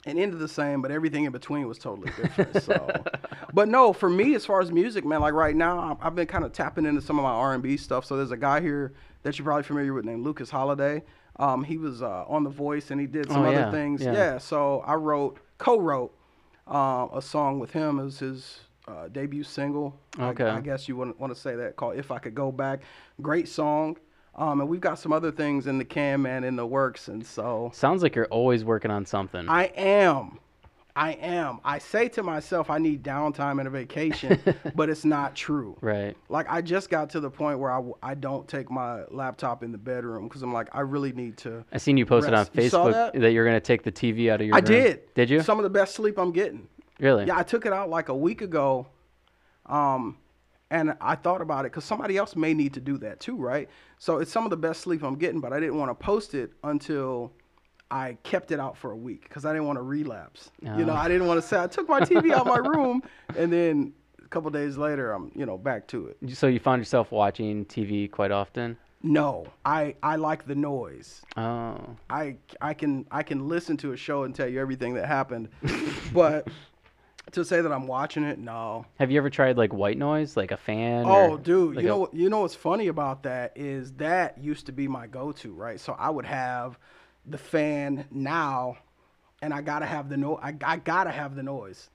and 0.05 0.17
ended 0.19 0.39
the 0.39 0.47
same, 0.47 0.81
but 0.81 0.91
everything 0.91 1.23
in 1.25 1.31
between 1.31 1.67
was 1.67 1.77
totally 1.77 2.11
different. 2.17 2.61
So, 2.63 2.91
but 3.53 3.69
no, 3.69 3.93
for 3.93 4.09
me, 4.09 4.33
as 4.35 4.45
far 4.45 4.59
as 4.59 4.71
music, 4.71 5.05
man, 5.05 5.21
like 5.21 5.33
right 5.33 5.55
now, 5.55 5.97
I've 6.01 6.15
been 6.15 6.27
kind 6.27 6.43
of 6.43 6.51
tapping 6.51 6.85
into 6.85 6.99
some 7.01 7.17
of 7.19 7.23
my 7.23 7.29
R&B 7.31 7.77
stuff. 7.77 8.05
So 8.05 8.17
there's 8.17 8.31
a 8.31 8.37
guy 8.37 8.59
here 8.59 8.93
that 9.21 9.37
you're 9.37 9.45
probably 9.45 9.63
familiar 9.63 9.93
with 9.93 10.03
named 10.03 10.23
Lucas 10.25 10.49
Holiday. 10.49 11.03
Um, 11.37 11.63
he 11.63 11.77
was 11.77 12.01
uh, 12.01 12.25
on 12.27 12.43
The 12.43 12.49
Voice 12.49 12.91
and 12.91 12.99
he 12.99 13.07
did 13.07 13.27
some 13.31 13.43
Oh, 13.43 13.49
other 13.49 13.59
yeah, 13.61 13.71
things. 13.71 14.01
yeah. 14.01 14.13
Yeah. 14.13 14.37
So 14.39 14.81
I 14.85 14.95
wrote, 14.95 15.37
co-wrote 15.57 16.13
uh, 16.67 17.07
a 17.13 17.21
song 17.21 17.59
with 17.59 17.71
him. 17.71 17.97
It 17.99 18.03
was 18.03 18.19
his 18.19 18.59
uh, 18.87 19.07
debut 19.09 19.43
single. 19.43 19.97
I- 20.17 20.29
Okay. 20.29 20.45
I, 20.45 20.59
guess 20.61 20.87
you 20.87 20.95
wouldn't 20.95 21.19
want 21.19 21.33
to 21.33 21.39
say 21.39 21.55
that 21.55 21.75
called 21.75 21.97
"If 21.97 22.11
I 22.11 22.19
Could 22.19 22.35
Go 22.35 22.51
Back." 22.51 22.81
Great 23.21 23.47
song. 23.47 23.97
Um, 24.35 24.61
and 24.61 24.67
we've 24.69 24.81
got 24.81 24.97
some 24.97 25.13
other 25.13 25.31
things 25.31 25.67
in 25.67 25.77
the 25.77 25.85
can, 25.85 26.21
man, 26.23 26.43
in 26.43 26.55
the 26.55 26.65
works. 26.65 27.07
And 27.07 27.23
so 27.23 27.69
Sounds 27.71 28.01
like 28.01 28.15
you're 28.15 28.25
always 28.27 28.65
working 28.65 28.89
on 28.89 29.05
something. 29.05 29.47
I 29.47 29.65
am. 29.75 30.39
I 30.95 31.13
am. 31.13 31.59
I 31.63 31.77
say 31.79 32.07
to 32.09 32.23
myself, 32.23 32.69
I 32.69 32.77
need 32.77 33.03
downtime 33.03 33.57
and 33.59 33.67
a 33.67 33.71
vacation, 33.71 34.39
but 34.75 34.89
it's 34.89 35.05
not 35.05 35.35
true. 35.35 35.75
right. 35.81 36.15
Like 36.29 36.45
I 36.49 36.61
just 36.61 36.89
got 36.89 37.09
to 37.11 37.19
the 37.19 37.29
point 37.31 37.57
where 37.59 37.71
I, 37.71 37.77
w- 37.77 37.95
I 38.03 38.13
don't 38.15 38.47
take 38.47 38.69
my 38.71 39.03
laptop 39.09 39.63
in 39.63 39.71
the 39.71 39.77
bedroom 39.79 40.27
because 40.27 40.41
I'm 40.43 40.53
like 40.53 40.67
I 40.71 40.81
really 40.81 41.11
need 41.11 41.37
to. 41.37 41.63
I 41.71 41.77
seen 41.77 41.97
you 41.97 42.05
posted 42.05 42.33
on 42.35 42.47
Rest. 42.55 42.69
Saw 42.71 42.87
Facebook 42.87 43.19
that? 43.21 43.31
you're 43.33 43.45
gonna 43.45 43.59
take 43.59 43.81
the 43.83 43.91
TV 43.91 44.31
out 44.31 44.41
of 44.41 44.47
your 44.47 44.59
bedroom. 44.61 44.81
I 44.81 44.83
room. 44.83 44.91
did. 44.97 45.13
Did 45.15 45.29
you? 45.31 45.41
Some 45.41 45.57
of 45.59 45.63
the 45.63 45.69
best 45.71 45.95
sleep 45.95 46.17
I'm 46.19 46.31
getting. 46.31 46.67
Really? 47.03 47.25
Yeah, 47.25 47.37
I 47.37 47.43
took 47.43 47.65
it 47.65 47.73
out 47.73 47.89
like 47.89 48.09
a 48.09 48.15
week 48.15 48.41
ago, 48.41 48.87
um, 49.67 50.17
and 50.71 50.95
I 51.01 51.15
thought 51.15 51.41
about 51.41 51.65
it 51.65 51.71
because 51.71 51.83
somebody 51.83 52.17
else 52.17 52.35
may 52.35 52.53
need 52.53 52.73
to 52.73 52.79
do 52.79 52.97
that 52.99 53.19
too, 53.19 53.35
right? 53.35 53.69
So 53.99 54.17
it's 54.17 54.31
some 54.31 54.43
of 54.45 54.49
the 54.49 54.57
best 54.57 54.81
sleep 54.81 55.03
I'm 55.03 55.15
getting, 55.15 55.39
but 55.39 55.53
I 55.53 55.59
didn't 55.59 55.77
want 55.77 55.91
to 55.91 55.95
post 55.95 56.33
it 56.33 56.51
until 56.63 57.31
I 57.91 58.17
kept 58.23 58.51
it 58.51 58.59
out 58.59 58.75
for 58.77 58.91
a 58.91 58.97
week 58.97 59.23
because 59.23 59.45
I 59.45 59.51
didn't 59.53 59.67
want 59.67 59.77
to 59.77 59.83
relapse. 59.83 60.49
You 60.61 60.85
know, 60.85 60.93
Oh. 60.93 60.95
I 60.95 61.07
didn't 61.07 61.27
want 61.27 61.39
to 61.41 61.47
say 61.47 61.59
I 61.59 61.67
took 61.67 61.87
my 61.87 61.99
TV 61.99 62.31
out 62.31 62.47
of 62.47 62.47
my 62.47 62.57
room, 62.57 63.03
and 63.37 63.53
then 63.53 63.93
a 64.23 64.27
couple 64.29 64.49
days 64.49 64.77
later, 64.77 65.11
I'm 65.13 65.31
you 65.35 65.45
know 65.45 65.57
back 65.57 65.87
to 65.89 66.07
it. 66.07 66.17
So 66.35 66.47
you 66.47 66.59
found 66.59 66.79
yourself 66.81 67.11
watching 67.11 67.65
TV 67.65 68.09
quite 68.09 68.31
often? 68.31 68.77
No, 69.05 69.45
I 69.65 69.95
I 70.01 70.15
like 70.15 70.47
the 70.47 70.55
noise. 70.55 71.21
Oh. 71.37 71.77
I 72.09 72.37
I 72.61 72.73
can 72.73 73.05
I 73.11 73.21
can 73.21 73.47
listen 73.47 73.77
to 73.77 73.91
a 73.91 73.97
show 73.97 74.23
and 74.23 74.33
tell 74.33 74.47
you 74.47 74.59
everything 74.59 74.93
that 74.95 75.05
happened, 75.07 75.49
but 76.13 76.47
To 77.33 77.43
say 77.43 77.61
that 77.61 77.71
I'm 77.71 77.87
watching 77.87 78.23
it, 78.23 78.37
no. 78.37 78.85
Have 78.99 79.09
you 79.09 79.17
ever 79.17 79.29
tried 79.29 79.57
like 79.57 79.73
white 79.73 79.97
noise, 79.97 80.37
like 80.37 80.51
a 80.51 80.57
fan? 80.57 81.05
Oh, 81.05 81.31
or, 81.31 81.37
dude, 81.37 81.75
like 81.75 81.83
you 81.83 81.89
know? 81.89 82.09
You 82.13 82.29
know 82.29 82.41
what's 82.41 82.55
funny 82.55 82.87
about 82.87 83.23
that 83.23 83.53
is 83.55 83.91
that 83.93 84.37
used 84.37 84.67
to 84.67 84.71
be 84.71 84.87
my 84.87 85.07
go-to, 85.07 85.51
right? 85.53 85.79
So 85.79 85.95
I 85.97 86.09
would 86.09 86.25
have 86.25 86.77
the 87.25 87.37
fan 87.37 88.05
now, 88.11 88.77
and 89.41 89.53
I 89.53 89.61
gotta 89.61 89.85
have 89.85 90.09
the 90.09 90.17
no. 90.17 90.37
I, 90.37 90.55
I 90.63 90.77
gotta 90.77 91.11
have 91.11 91.35
the 91.35 91.43
noise. 91.43 91.89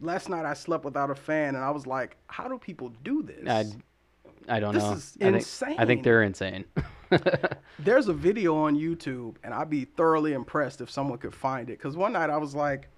Last 0.00 0.28
night 0.28 0.44
I 0.44 0.54
slept 0.54 0.84
without 0.84 1.10
a 1.10 1.14
fan, 1.14 1.54
and 1.54 1.64
I 1.64 1.70
was 1.70 1.86
like, 1.86 2.16
"How 2.28 2.46
do 2.46 2.58
people 2.58 2.92
do 3.02 3.22
this?" 3.22 3.48
I, 3.48 4.56
I 4.56 4.60
don't 4.60 4.74
This 4.74 4.82
know. 4.82 4.94
This 4.94 5.16
is 5.16 5.62
I 5.66 5.66
think, 5.66 5.80
I 5.80 5.86
think 5.86 6.02
they're 6.04 6.22
insane. 6.22 6.64
There's 7.78 8.08
a 8.08 8.12
video 8.12 8.56
on 8.56 8.76
YouTube, 8.76 9.36
and 9.42 9.54
I'd 9.54 9.70
be 9.70 9.84
thoroughly 9.84 10.32
impressed 10.32 10.80
if 10.80 10.90
someone 10.90 11.18
could 11.18 11.34
find 11.34 11.68
it. 11.70 11.78
Because 11.78 11.96
one 11.96 12.12
night 12.12 12.30
I 12.30 12.36
was 12.36 12.54
like, 12.54 12.88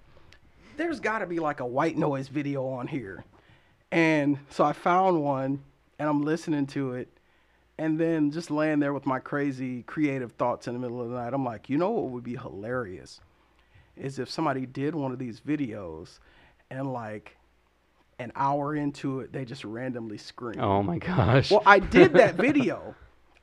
there's 0.77 0.99
got 0.99 1.19
to 1.19 1.25
be 1.25 1.39
like 1.39 1.59
a 1.59 1.65
white 1.65 1.97
noise 1.97 2.27
video 2.27 2.67
on 2.67 2.87
here. 2.87 3.25
And 3.91 4.37
so 4.49 4.63
I 4.63 4.73
found 4.73 5.23
one, 5.23 5.63
and 5.99 6.07
I'm 6.07 6.21
listening 6.21 6.67
to 6.67 6.93
it. 6.93 7.09
And 7.79 7.99
then 7.99 8.31
just 8.31 8.49
laying 8.49 8.79
there 8.79 8.93
with 8.93 9.05
my 9.05 9.19
crazy 9.19 9.83
creative 9.83 10.31
thoughts 10.33 10.67
in 10.67 10.73
the 10.73 10.79
middle 10.79 11.01
of 11.01 11.09
the 11.09 11.15
night, 11.15 11.33
I'm 11.33 11.45
like, 11.45 11.69
you 11.69 11.77
know 11.77 11.91
what 11.91 12.11
would 12.11 12.23
be 12.23 12.35
hilarious? 12.35 13.19
Is 13.95 14.19
if 14.19 14.29
somebody 14.29 14.65
did 14.65 14.95
one 14.95 15.11
of 15.11 15.19
these 15.19 15.39
videos 15.39 16.19
and 16.71 16.91
like 16.91 17.37
an 18.19 18.31
hour 18.35 18.75
into 18.75 19.19
it, 19.19 19.31
they 19.31 19.45
just 19.45 19.63
randomly 19.63 20.17
scream. 20.17 20.59
oh 20.59 20.81
my 20.81 20.97
gosh. 20.97 21.51
Well, 21.51 21.61
I 21.65 21.79
did 21.79 22.13
that 22.13 22.35
video. 22.47 22.95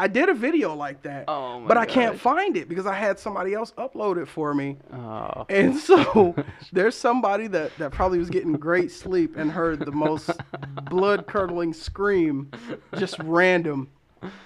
I 0.05 0.07
did 0.07 0.28
a 0.28 0.34
video 0.34 0.74
like 0.74 1.00
that. 1.05 1.24
Oh 1.28 1.61
my 1.61 1.66
but 1.66 1.78
I 1.78 1.86
can't 1.86 2.20
find 2.20 2.59
it 2.59 2.68
because 2.68 2.84
I 2.84 2.92
had 2.92 3.18
somebody 3.18 3.55
else 3.55 3.72
upload 3.78 4.20
it 4.20 4.26
for 4.28 4.52
me. 4.52 4.76
oh. 4.92 5.46
And 5.48 5.74
so 5.78 6.34
there's 6.74 6.94
somebody 6.94 7.46
that, 7.46 7.74
that 7.78 7.90
probably 7.90 8.18
was 8.18 8.28
getting 8.28 8.52
great 8.52 8.90
sleep 8.90 9.34
and 9.38 9.50
heard 9.50 9.78
the 9.80 9.92
most 9.92 10.30
blood 10.90 11.26
curdling 11.26 11.72
scream, 11.72 12.50
just 12.98 13.18
random, 13.20 13.88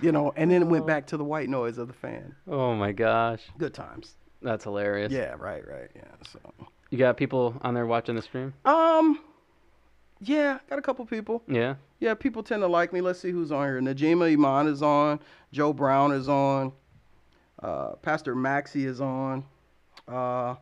you 0.01 0.13
know, 0.13 0.33
and 0.37 0.49
then 0.49 0.63
it 0.63 0.67
went 0.67 0.87
back 0.87 1.09
to 1.09 1.17
the 1.17 1.25
white 1.25 1.49
noise 1.49 1.77
of 1.77 1.89
the 1.89 1.95
fan. 1.95 2.37
oh 2.47 2.77
my 2.77 2.93
gosh. 2.93 3.41
Good 3.59 3.75
times. 3.75 4.15
That's 4.41 4.63
hilarious. 4.63 5.13
Yeah, 5.13 5.35
right, 5.41 5.67
right. 5.67 5.91
Yeah. 5.97 6.03
So 6.33 6.39
You 6.91 6.99
got 6.99 7.17
people 7.17 7.57
on 7.63 7.75
there 7.75 7.85
watching 7.87 8.15
the 8.15 8.23
stream? 8.23 8.55
um 8.65 9.19
yeah, 10.21 10.59
got 10.69 10.79
a 10.81 10.83
couple 10.83 11.05
people. 11.07 11.43
Yeah. 11.47 11.77
Yeah, 12.01 12.15
people 12.15 12.43
tend 12.43 12.63
to 12.63 12.67
like 12.67 12.93
me. 12.93 13.01
Let's 13.01 13.21
see 13.21 13.31
who's 13.31 13.53
on 13.53 13.65
here. 13.67 13.81
Najima 13.81 14.33
Iman 14.33 14.67
is 14.67 14.83
on. 14.83 15.21
Joe 15.53 15.73
Brown 15.73 16.13
is 16.13 16.29
on. 16.29 16.73
Uh, 17.63 17.93
Pastor 17.97 18.35
Maxie 18.35 18.87
is 18.87 19.01
on. 19.01 19.45
Uh, 20.07 20.55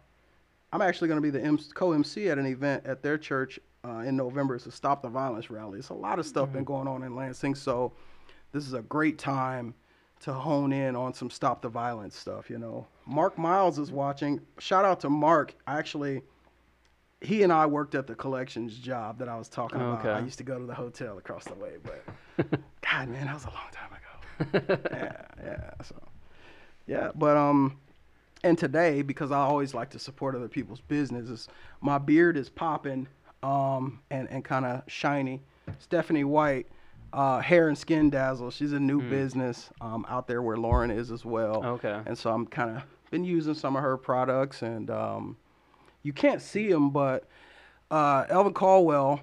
I'm 0.72 0.82
actually 0.82 1.08
going 1.08 1.18
to 1.18 1.22
be 1.22 1.30
the 1.30 1.42
M- 1.42 1.58
co-MC 1.74 2.28
at 2.28 2.38
an 2.38 2.46
event 2.46 2.86
at 2.86 3.02
their 3.02 3.18
church 3.18 3.60
uh, 3.84 3.98
in 3.98 4.16
November. 4.16 4.56
It's 4.56 4.66
a 4.66 4.70
Stop 4.72 5.02
the 5.02 5.08
Violence 5.08 5.50
rally. 5.50 5.78
It's 5.78 5.90
a 5.90 5.94
lot 5.94 6.18
of 6.18 6.26
stuff 6.26 6.52
been 6.52 6.64
going 6.64 6.88
on 6.88 7.02
in 7.02 7.14
Lansing, 7.14 7.54
so 7.54 7.92
this 8.52 8.66
is 8.66 8.72
a 8.72 8.82
great 8.82 9.18
time 9.18 9.74
to 10.20 10.32
hone 10.32 10.72
in 10.72 10.96
on 10.96 11.12
some 11.12 11.30
Stop 11.30 11.62
the 11.62 11.68
Violence 11.68 12.16
stuff. 12.16 12.48
You 12.48 12.58
know, 12.58 12.86
Mark 13.06 13.36
Miles 13.38 13.78
is 13.78 13.92
watching. 13.92 14.40
Shout 14.58 14.84
out 14.84 15.00
to 15.00 15.10
Mark. 15.10 15.54
I 15.66 15.78
actually 15.78 16.22
he 17.20 17.42
and 17.42 17.52
I 17.52 17.66
worked 17.66 17.94
at 17.94 18.06
the 18.06 18.14
collections 18.14 18.76
job 18.78 19.18
that 19.18 19.28
I 19.28 19.36
was 19.36 19.48
talking 19.48 19.80
about. 19.80 20.04
I 20.16 20.20
used 20.20 20.38
to 20.38 20.44
go 20.44 20.58
to 20.58 20.66
the 20.66 20.74
hotel 20.74 21.18
across 21.18 21.44
the 21.44 21.54
way, 21.54 21.72
but 21.82 22.04
God, 22.82 23.08
man, 23.08 23.26
that 23.26 23.34
was 23.34 23.44
a 23.44 23.50
long 23.50 23.70
time. 23.72 23.85
yeah, 24.54 25.22
yeah. 25.44 25.70
So, 25.82 25.94
yeah, 26.86 27.10
but 27.14 27.36
um, 27.36 27.78
and 28.44 28.58
today 28.58 29.02
because 29.02 29.32
I 29.32 29.38
always 29.38 29.74
like 29.74 29.90
to 29.90 29.98
support 29.98 30.34
other 30.34 30.48
people's 30.48 30.80
businesses, 30.80 31.48
my 31.80 31.98
beard 31.98 32.36
is 32.36 32.48
popping, 32.48 33.08
um, 33.42 34.00
and 34.10 34.28
and 34.30 34.44
kind 34.44 34.64
of 34.64 34.82
shiny. 34.86 35.40
Stephanie 35.78 36.24
White, 36.24 36.66
uh, 37.12 37.40
hair 37.40 37.68
and 37.68 37.76
skin 37.76 38.08
dazzle. 38.08 38.50
She's 38.50 38.72
a 38.72 38.80
new 38.80 39.02
business 39.02 39.70
um 39.80 40.06
out 40.08 40.28
there 40.28 40.42
where 40.42 40.56
Lauren 40.56 40.90
is 40.90 41.10
as 41.10 41.24
well. 41.24 41.64
Okay. 41.64 42.00
And 42.06 42.16
so 42.16 42.30
I'm 42.32 42.46
kind 42.46 42.76
of 42.76 42.82
been 43.10 43.24
using 43.24 43.54
some 43.54 43.76
of 43.76 43.82
her 43.82 43.96
products 43.96 44.62
and 44.62 44.90
um 44.90 45.36
you 46.06 46.12
can't 46.12 46.40
see 46.40 46.70
them, 46.70 46.90
but 46.90 47.24
uh, 47.90 48.26
Elvin 48.28 48.52
Caldwell, 48.52 49.20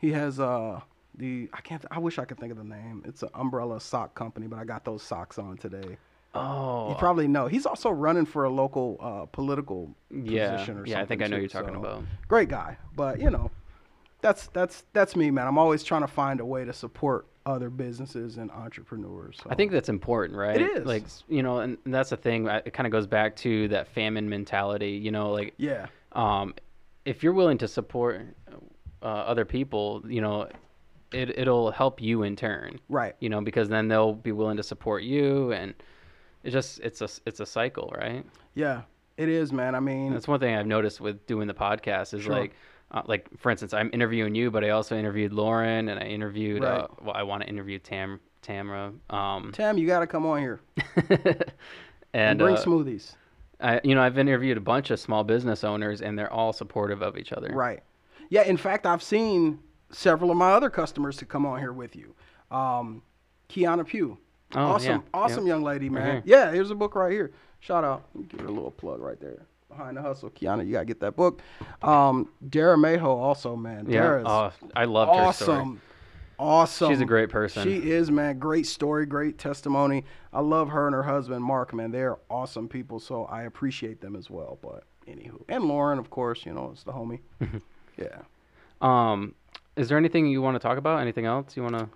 he 0.00 0.12
has 0.12 0.40
uh, 0.40 0.80
the 1.16 1.48
I 1.52 1.60
can't 1.60 1.84
I 1.90 1.98
wish 1.98 2.18
I 2.18 2.24
could 2.24 2.38
think 2.38 2.52
of 2.52 2.58
the 2.58 2.64
name. 2.64 3.02
It's 3.06 3.22
an 3.22 3.30
umbrella 3.34 3.80
sock 3.80 4.14
company, 4.14 4.46
but 4.46 4.58
I 4.58 4.64
got 4.64 4.84
those 4.84 5.02
socks 5.02 5.38
on 5.38 5.56
today. 5.56 5.96
Oh. 6.34 6.88
You 6.88 6.94
probably 6.94 7.28
know. 7.28 7.46
He's 7.46 7.66
also 7.66 7.90
running 7.90 8.24
for 8.24 8.44
a 8.44 8.50
local 8.50 8.96
uh, 9.00 9.26
political 9.26 9.94
yeah. 10.10 10.52
position 10.52 10.74
or 10.74 10.78
something. 10.78 10.92
yeah, 10.92 11.00
I 11.00 11.04
think 11.04 11.22
I 11.22 11.26
know 11.26 11.36
too, 11.36 11.42
you're 11.42 11.48
talking 11.48 11.74
so- 11.74 11.80
about. 11.80 12.04
Great 12.28 12.48
guy, 12.48 12.78
but 12.96 13.20
you 13.20 13.30
know, 13.30 13.50
that's 14.22 14.46
that's 14.48 14.84
that's 14.92 15.14
me, 15.14 15.30
man. 15.30 15.46
I'm 15.46 15.58
always 15.58 15.82
trying 15.82 16.02
to 16.02 16.08
find 16.08 16.40
a 16.40 16.46
way 16.46 16.64
to 16.64 16.72
support 16.72 17.26
other 17.44 17.70
businesses 17.70 18.38
and 18.38 18.50
entrepreneurs. 18.50 19.40
So. 19.42 19.50
I 19.50 19.54
think 19.54 19.72
that's 19.72 19.88
important, 19.88 20.38
right? 20.38 20.60
is. 20.60 20.86
Like, 20.86 21.04
you 21.28 21.42
know, 21.42 21.58
and 21.58 21.76
and 21.84 21.92
that's 21.92 22.10
the 22.10 22.16
thing. 22.16 22.46
It 22.46 22.72
kind 22.72 22.86
of 22.86 22.92
goes 22.92 23.06
back 23.06 23.36
to 23.36 23.68
that 23.68 23.88
famine 23.88 24.28
mentality. 24.28 24.92
You 24.92 25.10
know, 25.10 25.32
like, 25.32 25.54
yeah, 25.58 25.86
um, 26.12 26.54
if 27.04 27.22
you're 27.22 27.32
willing 27.32 27.58
to 27.58 27.68
support 27.68 28.22
uh, 29.02 29.04
other 29.04 29.44
people, 29.44 30.02
you 30.06 30.20
know, 30.20 30.48
it 31.12 31.38
it'll 31.38 31.70
help 31.70 32.00
you 32.00 32.22
in 32.22 32.36
turn. 32.36 32.80
right. 32.88 33.14
You 33.20 33.28
know, 33.28 33.40
because 33.40 33.68
then 33.68 33.88
they'll 33.88 34.14
be 34.14 34.32
willing 34.32 34.56
to 34.56 34.62
support 34.62 35.02
you, 35.02 35.52
and 35.52 35.74
it 36.42 36.50
just 36.50 36.80
it's 36.80 37.00
a 37.00 37.08
it's 37.26 37.40
a 37.40 37.46
cycle, 37.46 37.92
right? 37.96 38.24
Yeah, 38.54 38.82
it 39.16 39.28
is, 39.28 39.52
man. 39.52 39.74
I 39.74 39.80
mean, 39.80 40.12
That's 40.12 40.28
one 40.28 40.40
thing 40.40 40.54
I've 40.54 40.66
noticed 40.66 41.00
with 41.00 41.26
doing 41.26 41.46
the 41.48 41.54
podcast 41.54 42.14
is 42.14 42.22
Sure. 42.24 42.32
like, 42.32 42.52
uh, 42.90 43.02
like 43.06 43.28
for 43.38 43.50
instance, 43.50 43.72
I'm 43.72 43.90
interviewing 43.92 44.34
you, 44.34 44.50
but 44.50 44.64
I 44.64 44.70
also 44.70 44.96
interviewed 44.96 45.32
Lauren, 45.32 45.88
and 45.88 45.98
I 46.00 46.04
interviewed. 46.04 46.62
Right. 46.62 46.80
Uh, 46.80 46.88
well, 47.02 47.14
I 47.14 47.22
want 47.22 47.42
to 47.42 47.48
interview 47.48 47.78
Tam 47.78 48.20
Tamra. 48.42 48.92
Um, 49.10 49.52
Tam, 49.52 49.78
you 49.78 49.86
got 49.86 50.00
to 50.00 50.06
come 50.06 50.26
on 50.26 50.40
here 50.40 50.60
and 51.08 51.44
and 52.12 52.38
bring 52.38 52.56
uh, 52.56 52.62
smoothies. 52.62 53.14
I, 53.60 53.80
you 53.84 53.94
know, 53.94 54.02
I've 54.02 54.18
interviewed 54.18 54.56
a 54.56 54.60
bunch 54.60 54.90
of 54.90 54.98
small 54.98 55.22
business 55.22 55.62
owners, 55.62 56.02
and 56.02 56.18
they're 56.18 56.32
all 56.32 56.52
supportive 56.52 57.00
of 57.00 57.16
each 57.16 57.32
other. 57.32 57.50
Right. 57.54 57.80
Yeah. 58.28 58.42
In 58.42 58.56
fact, 58.56 58.86
I've 58.86 59.02
seen 59.02 59.60
several 59.92 60.30
of 60.30 60.36
my 60.36 60.52
other 60.52 60.70
customers 60.70 61.16
to 61.18 61.26
come 61.26 61.46
on 61.46 61.58
here 61.58 61.72
with 61.72 61.94
you. 61.96 62.14
Um, 62.50 63.02
Kiana 63.48 63.86
Pugh. 63.86 64.18
Oh, 64.54 64.60
awesome, 64.60 64.90
yeah, 64.90 65.00
awesome 65.14 65.46
yeah. 65.46 65.54
young 65.54 65.62
lady, 65.62 65.88
man. 65.88 66.06
here. 66.06 66.22
Yeah, 66.26 66.52
here's 66.52 66.70
a 66.70 66.74
book 66.74 66.94
right 66.94 67.12
here. 67.12 67.32
Shout 67.60 67.84
out. 67.84 68.04
Let 68.14 68.22
me 68.22 68.28
Give 68.28 68.40
her 68.40 68.46
a 68.46 68.50
little 68.50 68.70
plug 68.70 69.00
right 69.00 69.18
there. 69.20 69.46
Behind 69.68 69.96
the 69.96 70.02
hustle, 70.02 70.28
Kiana, 70.30 70.66
you 70.66 70.72
gotta 70.72 70.84
get 70.84 71.00
that 71.00 71.16
book. 71.16 71.40
Um, 71.80 72.28
Dara 72.46 72.76
Maho 72.76 73.06
also, 73.06 73.56
man. 73.56 73.86
Yeah. 73.88 74.02
Dara's 74.02 74.26
Oh, 74.28 74.52
I 74.76 74.84
loved 74.84 75.10
her 75.16 75.32
story. 75.32 75.58
awesome. 75.58 75.80
Awesome. 76.38 76.90
She's 76.90 77.00
a 77.00 77.06
great 77.06 77.30
person. 77.30 77.62
She 77.62 77.90
is, 77.90 78.10
man. 78.10 78.38
Great 78.38 78.66
story, 78.66 79.06
great 79.06 79.38
testimony. 79.38 80.04
I 80.32 80.40
love 80.40 80.70
her 80.70 80.86
and 80.86 80.94
her 80.94 81.04
husband, 81.04 81.44
Mark, 81.44 81.72
man. 81.72 81.92
They're 81.92 82.18
awesome 82.28 82.68
people, 82.68 82.98
so 82.98 83.26
I 83.26 83.44
appreciate 83.44 84.00
them 84.00 84.16
as 84.16 84.28
well. 84.28 84.58
But 84.60 84.84
anywho, 85.06 85.42
and 85.48 85.64
Lauren, 85.64 85.98
of 85.98 86.10
course, 86.10 86.44
you 86.44 86.52
know, 86.52 86.70
it's 86.72 86.82
the 86.82 86.92
homie. 86.92 87.20
yeah. 87.96 88.22
Um, 88.80 89.34
is 89.76 89.88
there 89.88 89.98
anything 89.98 90.26
you 90.26 90.42
want 90.42 90.54
to 90.54 90.58
talk 90.58 90.78
about? 90.78 91.00
Anything 91.00 91.26
else 91.26 91.56
you 91.56 91.62
want 91.62 91.78
to 91.78 91.88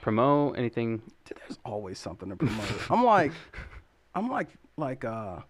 promote? 0.00 0.56
Anything? 0.58 1.02
Dude, 1.26 1.38
there's 1.38 1.58
always 1.64 1.98
something 1.98 2.28
to 2.30 2.36
promote. 2.36 2.90
I'm 2.90 3.04
like, 3.04 3.32
I'm 4.14 4.30
like, 4.30 4.48
like, 4.76 5.04
uh, 5.04 5.40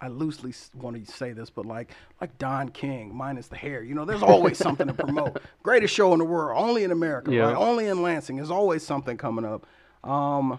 I 0.00 0.08
loosely 0.08 0.52
want 0.74 1.04
to 1.06 1.10
say 1.10 1.32
this, 1.32 1.48
but 1.48 1.64
like, 1.64 1.90
like 2.20 2.36
Don 2.38 2.68
King, 2.68 3.14
minus 3.14 3.48
the 3.48 3.56
hair. 3.56 3.82
You 3.82 3.94
know, 3.94 4.04
there's 4.04 4.22
always 4.22 4.58
something 4.58 4.86
to 4.86 4.92
promote. 4.92 5.40
Greatest 5.62 5.94
show 5.94 6.12
in 6.12 6.18
the 6.18 6.24
world, 6.26 6.60
only 6.62 6.84
in 6.84 6.90
America, 6.90 7.32
Yeah. 7.32 7.44
right? 7.44 7.56
Only 7.56 7.86
in 7.86 8.02
Lansing. 8.02 8.36
There's 8.36 8.50
always 8.50 8.82
something 8.84 9.16
coming 9.16 9.44
up. 9.46 9.66
Um, 10.02 10.58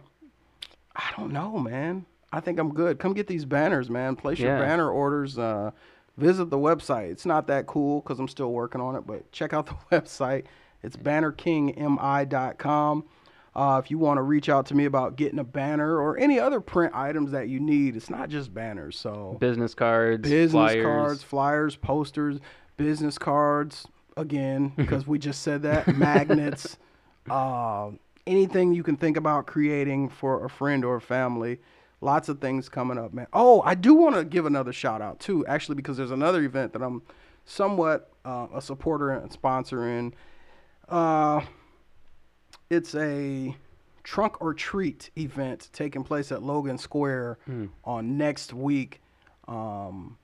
I 0.95 1.11
don't 1.15 1.32
know, 1.32 1.59
man. 1.59 2.05
I 2.34 2.39
think 2.39 2.57
I'm 2.59 2.73
good. 2.73 2.97
Come 2.97 3.13
get 3.13 3.28
these 3.28 3.45
banners, 3.45 3.89
man. 3.89 4.15
Place 4.15 4.39
your 4.39 4.57
banner 4.57 4.89
orders. 4.89 5.38
Uh, 5.38 5.71
visit 6.18 6.49
the 6.49 6.57
website. 6.57 7.11
It's 7.11 7.26
not 7.26 7.47
that 7.47 7.68
cool 7.68 8.01
because 8.01 8.20
I'm 8.20 8.28
still 8.28 8.51
working 8.51 8.82
on 8.82 8.95
it, 8.95 9.05
but 9.05 9.32
check 9.32 9.53
out 9.53 9.66
the 9.68 9.76
website. 9.95 10.45
It's 10.84 10.97
bannerkingmi.com. 10.97 13.05
Uh, 13.55 13.82
if 13.84 13.89
you 13.89 13.97
want 13.97 14.18
to 14.18 14.22
reach 14.22 14.49
out 14.49 14.66
to 14.66 14.76
me 14.76 14.84
about 14.84 15.16
getting 15.16 15.39
a 15.39 15.43
banner 15.43 15.97
or 15.97 16.18
any 16.18 16.39
other 16.39 16.59
print 16.59 16.93
items 16.93 17.32
that 17.32 17.47
you 17.47 17.59
need, 17.59 17.95
it's 17.95 18.09
not 18.09 18.28
just 18.28 18.53
banners. 18.53 18.97
So 18.97 19.38
Business 19.39 19.74
cards, 19.74 20.30
business 20.30 20.51
flyers. 20.51 20.84
cards, 20.86 21.24
flyers, 21.24 21.76
posters, 21.78 22.39
business 22.76 23.18
cards. 23.18 23.88
Again, 24.18 24.70
because 24.76 25.07
we 25.07 25.20
just 25.20 25.41
said 25.41 25.63
that 25.63 25.88
magnets, 25.95 26.78
uh, 27.30 27.91
anything 28.28 28.74
you 28.74 28.84
can 28.84 28.97
think 28.97 29.16
about 29.16 29.47
creating 29.47 30.09
for 30.09 30.43
a 30.45 30.49
friend 30.49 30.84
or 30.84 30.97
a 30.97 31.01
family. 31.01 31.59
Lots 32.06 32.30
of 32.30 32.39
things 32.39 32.70
coming 32.70 32.99
up, 32.99 33.16
man. 33.16 33.26
Oh, 33.34 33.64
I 33.66 33.74
do 33.74 33.95
want 33.95 34.16
to 34.16 34.24
give 34.24 34.45
another 34.45 34.72
shout 34.72 35.01
out 35.01 35.20
too, 35.20 35.43
actually, 35.47 35.74
because 35.74 35.97
there's 35.97 36.12
another 36.12 36.43
event 36.43 36.72
that 36.74 36.84
I'm 36.84 37.01
somewhat 37.45 38.12
uh, 38.24 38.45
a 38.53 38.62
supporter 38.62 39.10
and 39.10 39.32
sponsor 39.32 39.89
in. 39.89 40.14
Uh, 40.88 41.41
it's 42.70 42.93
a 42.93 43.56
trunk 44.03 44.39
or 44.39 44.53
treat 44.53 45.10
event 45.18 45.70
taking 45.74 46.03
place 46.03 46.32
at 46.32 46.43
Logan 46.43 46.78
Square 46.78 47.39
on 47.84 48.18
next 48.20 48.53
week. 48.53 49.01
Um, 49.47 50.20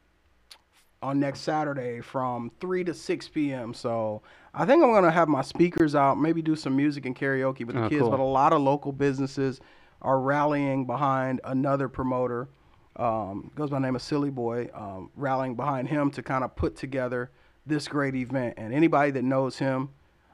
on 1.04 1.20
next 1.20 1.40
Saturday 1.40 2.00
from 2.00 2.52
3 2.60 2.84
to 2.84 2.94
6 2.94 3.28
p.m. 3.30 3.74
So 3.74 4.22
I 4.54 4.66
think 4.68 4.84
I'm 4.84 4.92
going 4.92 5.04
to 5.04 5.10
have 5.10 5.28
my 5.28 5.42
speakers 5.42 5.96
out, 5.96 6.20
maybe 6.20 6.44
do 6.44 6.56
some 6.56 6.76
music 6.76 7.08
and 7.08 7.16
karaoke 7.16 7.66
with 7.66 7.76
the 7.76 7.86
Oh, 7.86 7.90
kids. 7.90 8.02
cool. 8.02 8.12
But 8.12 8.20
a 8.20 8.24
lot 8.24 8.54
of 8.54 8.62
local 8.62 8.92
businesses 8.92 9.60
are 10.02 10.20
rallying 10.20 10.86
behind 10.86 11.42
another 11.44 11.88
promoter. 11.88 12.50
Um, 12.98 13.52
goes 13.56 13.70
by 13.70 13.78
the 13.78 13.86
name 13.86 13.96
of 13.96 14.02
Silly 14.02 14.30
Boy, 14.30 14.70
um, 14.74 15.10
rallying 15.16 15.56
behind 15.56 15.88
him 15.88 16.12
to 16.12 16.22
kind 16.22 16.44
of 16.44 16.56
put 16.56 16.76
together 16.76 17.32
this 17.66 17.88
great 17.88 18.16
event. 18.16 18.56
And 18.58 18.74
anybody 18.74 19.12
that 19.12 19.24
knows 19.24 19.58
him 19.60 19.90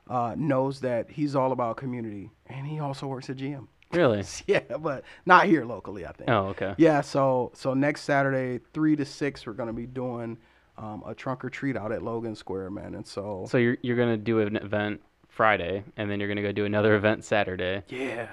uh, 0.10 0.34
knows 0.38 0.80
that 0.82 1.12
he's 1.12 1.36
all 1.36 1.52
about 1.52 1.78
community. 1.78 2.32
And 2.48 2.66
he 2.66 2.80
also 2.80 3.08
works 3.08 3.30
at 3.30 3.38
GM. 3.38 3.68
Really? 3.94 4.22
Yeah, 4.48 4.60
but 4.82 5.06
not 5.26 5.46
here 5.46 5.64
locally, 5.64 6.06
I 6.06 6.12
think. 6.12 6.30
Oh, 6.30 6.48
okay. 6.48 6.74
Yeah, 6.78 7.00
so 7.00 7.52
so 7.54 7.74
next 7.74 8.02
Saturday, 8.02 8.60
three 8.74 8.98
to 8.98 9.06
six, 9.06 9.46
we're 9.48 9.54
gonna 9.54 9.72
be 9.72 9.86
doing 9.86 10.38
um, 10.78 11.04
a 11.08 11.16
trunk 11.16 11.46
or 11.46 11.50
treat 11.50 11.78
out 11.78 11.94
at 11.94 12.04
Logan 12.04 12.36
Square, 12.36 12.72
man. 12.72 12.96
And 12.96 13.08
so, 13.08 13.46
So 13.48 13.58
you're 13.58 13.78
you're 13.82 13.96
gonna 13.96 14.18
do 14.18 14.42
an 14.42 14.58
event 14.58 15.02
Friday, 15.30 15.86
and 15.96 16.12
then 16.12 16.20
you're 16.20 16.28
gonna 16.28 16.42
go 16.42 16.52
do 16.52 16.66
another 16.66 16.96
event 16.96 17.24
Saturday. 17.24 17.82
yeah, 17.88 18.28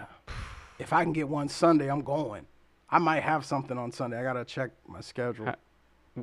if 0.78 0.92
I 0.92 1.02
can 1.04 1.12
get 1.12 1.28
one 1.28 1.48
Sunday, 1.48 1.90
I'm 1.90 2.02
going. 2.02 2.46
I 2.90 2.98
might 2.98 3.22
have 3.22 3.44
something 3.44 3.76
on 3.78 3.90
Sunday. 3.92 4.18
I 4.18 4.22
gotta 4.22 4.44
check 4.44 4.70
my 4.86 5.00
schedule. 5.00 5.46
Ha- 5.46 5.56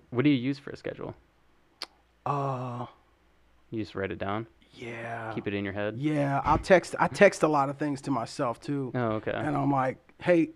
What 0.09 0.23
do 0.23 0.29
you 0.29 0.37
use 0.37 0.59
for 0.59 0.69
a 0.71 0.77
schedule? 0.77 1.15
Uh, 2.25 2.85
You 3.71 3.79
just 3.81 3.95
write 3.95 4.11
it 4.11 4.19
down, 4.19 4.47
yeah, 4.73 5.31
keep 5.33 5.47
it 5.47 5.53
in 5.53 5.63
your 5.63 5.73
head. 5.73 5.95
yeah. 5.97 6.41
I 6.45 6.57
text 6.57 6.95
I 6.99 7.07
text 7.07 7.43
a 7.43 7.47
lot 7.47 7.69
of 7.69 7.77
things 7.77 8.01
to 8.01 8.11
myself 8.11 8.59
too. 8.59 8.91
Oh, 8.93 9.13
okay. 9.19 9.31
And 9.33 9.55
I'm 9.55 9.71
like, 9.71 9.97
hey, 10.21 10.49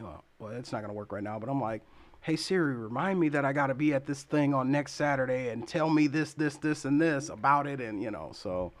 well, 0.00 0.22
well, 0.38 0.52
it's 0.52 0.70
not 0.72 0.82
gonna 0.82 0.92
work 0.94 1.12
right 1.12 1.22
now, 1.22 1.38
but 1.38 1.48
I'm 1.48 1.60
like, 1.60 1.82
hey 2.20 2.36
Siri, 2.36 2.74
remind 2.76 3.18
me 3.18 3.28
that 3.30 3.44
I 3.44 3.52
gotta 3.52 3.74
be 3.74 3.92
at 3.94 4.06
this 4.06 4.22
thing 4.22 4.54
on 4.54 4.70
next 4.70 4.92
Saturday 4.92 5.48
and 5.48 5.66
tell 5.66 5.90
me 5.90 6.06
this, 6.06 6.34
this, 6.34 6.56
this, 6.58 6.84
and 6.84 7.00
this 7.00 7.28
about 7.30 7.66
it, 7.66 7.80
and 7.80 8.00
you 8.02 8.10
know, 8.12 8.30
so 8.32 8.72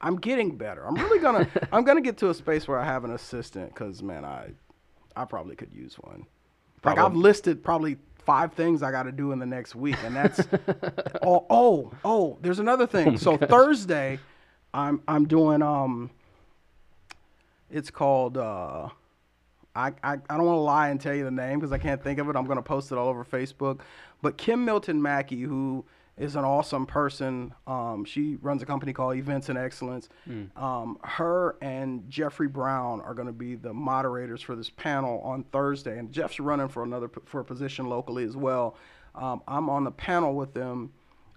I'm 0.00 0.16
getting 0.16 0.56
better. 0.56 0.86
I'm 0.86 0.94
really 0.94 1.18
gonna, 1.18 1.48
I'm 1.72 1.84
gonna 1.84 2.00
get 2.00 2.16
to 2.18 2.30
a 2.30 2.34
space 2.34 2.68
where 2.68 2.78
I 2.78 2.84
have 2.84 3.04
an 3.04 3.12
assistant, 3.12 3.74
cause 3.74 4.02
man, 4.02 4.24
I, 4.24 4.50
I 5.14 5.24
probably 5.24 5.56
could 5.56 5.72
use 5.72 5.94
one. 5.94 6.26
Like 6.84 6.98
I've 6.98 7.16
listed 7.16 7.64
probably 7.64 7.96
five 8.18 8.52
things 8.52 8.82
I 8.82 8.90
got 8.90 9.04
to 9.04 9.12
do 9.12 9.32
in 9.32 9.38
the 9.38 9.46
next 9.46 9.74
week, 9.74 9.96
and 10.04 10.14
that's 10.14 10.40
oh 11.22 11.46
oh 11.50 11.92
oh. 12.04 12.38
There's 12.42 12.58
another 12.58 12.86
thing. 12.86 13.12
my 13.12 13.16
so 13.16 13.36
gosh. 13.36 13.48
Thursday, 13.48 14.18
I'm 14.74 15.02
I'm 15.08 15.26
doing 15.26 15.62
um. 15.62 16.10
It's 17.70 17.90
called 17.90 18.36
uh, 18.36 18.88
I 19.74 19.88
I, 20.02 20.12
I 20.12 20.36
don't 20.36 20.44
want 20.44 20.56
to 20.56 20.60
lie 20.60 20.88
and 20.90 21.00
tell 21.00 21.14
you 21.14 21.24
the 21.24 21.30
name 21.30 21.58
because 21.58 21.72
I 21.72 21.78
can't 21.78 22.02
think 22.02 22.18
of 22.18 22.28
it. 22.28 22.36
I'm 22.36 22.46
gonna 22.46 22.62
post 22.62 22.92
it 22.92 22.98
all 22.98 23.08
over 23.08 23.24
Facebook. 23.24 23.80
But 24.22 24.36
Kim 24.36 24.64
Milton 24.64 25.00
Mackey, 25.00 25.42
who 25.42 25.84
is 26.18 26.34
an 26.34 26.44
awesome 26.44 26.86
person, 26.86 27.52
um, 27.66 28.04
she 28.04 28.36
runs 28.40 28.62
a 28.62 28.66
company 28.66 28.92
called 28.92 29.16
Events 29.16 29.48
and 29.50 29.58
Excellence. 29.58 30.08
Um, 30.56 30.98
her 31.04 31.56
and 31.60 32.08
Jeffrey 32.08 32.48
Brown 32.48 33.00
are 33.02 33.12
going 33.12 33.26
to 33.26 33.32
be 33.34 33.54
the 33.54 33.74
moderators 33.74 34.40
for 34.40 34.56
this 34.56 34.70
panel 34.70 35.20
on 35.20 35.44
Thursday, 35.44 35.98
and 35.98 36.10
Jeff's 36.10 36.40
running 36.40 36.68
for 36.68 36.82
another 36.82 37.10
for 37.26 37.40
a 37.40 37.44
position 37.44 37.86
locally 37.88 38.24
as 38.24 38.36
well. 38.36 38.76
Um, 39.14 39.42
I'm 39.46 39.68
on 39.68 39.84
the 39.84 39.90
panel 39.90 40.34
with 40.34 40.54
them, 40.54 40.90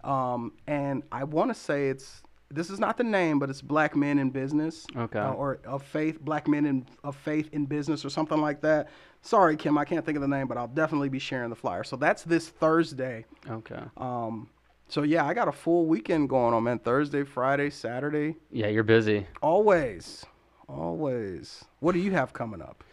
um, 0.03 0.53
and 0.67 1.03
I 1.11 1.25
want 1.25 1.49
to 1.49 1.55
say 1.55 1.89
it's 1.89 2.23
this 2.51 2.69
is 2.71 2.79
not 2.79 2.97
the 2.97 3.03
name, 3.03 3.37
but 3.37 3.49
it's 3.49 3.61
Black 3.61 3.95
Men 3.95 4.17
in 4.17 4.29
Business, 4.31 4.87
Okay. 4.95 5.19
uh, 5.19 5.33
or 5.33 5.59
of 5.65 5.83
faith, 5.83 6.19
Black 6.21 6.47
Men 6.47 6.65
in 6.65 6.85
of 7.03 7.15
Faith 7.17 7.49
in 7.51 7.65
Business, 7.65 8.03
or 8.05 8.09
something 8.09 8.39
like 8.39 8.61
that. 8.61 8.87
Sorry, 9.21 9.57
Kim, 9.57 9.77
I 9.77 9.83
can't 9.83 10.05
think 10.05 10.15
of 10.15 10.21
the 10.21 10.27
name, 10.27 10.47
but 10.47 10.57
I'll 10.57 10.67
definitely 10.67 11.09
be 11.09 11.19
sharing 11.19 11.49
the 11.49 11.55
flyer. 11.55 11.83
So 11.83 11.97
that's 11.97 12.23
this 12.23 12.47
Thursday. 12.47 13.25
Okay. 13.49 13.81
Um, 13.97 14.47
so 14.89 15.03
yeah, 15.03 15.25
I 15.25 15.33
got 15.33 15.47
a 15.47 15.51
full 15.51 15.85
weekend 15.85 16.29
going 16.29 16.53
on, 16.53 16.63
man. 16.63 16.79
Thursday, 16.79 17.23
Friday, 17.23 17.69
Saturday, 17.69 18.35
Yeah, 18.51 18.67
you're 18.67 18.83
busy. 18.83 19.25
always, 19.41 20.25
always. 20.67 21.63
What 21.79 21.93
do 21.93 21.99
you 21.99 22.11
have 22.11 22.33
coming 22.33 22.61
up? 22.61 22.83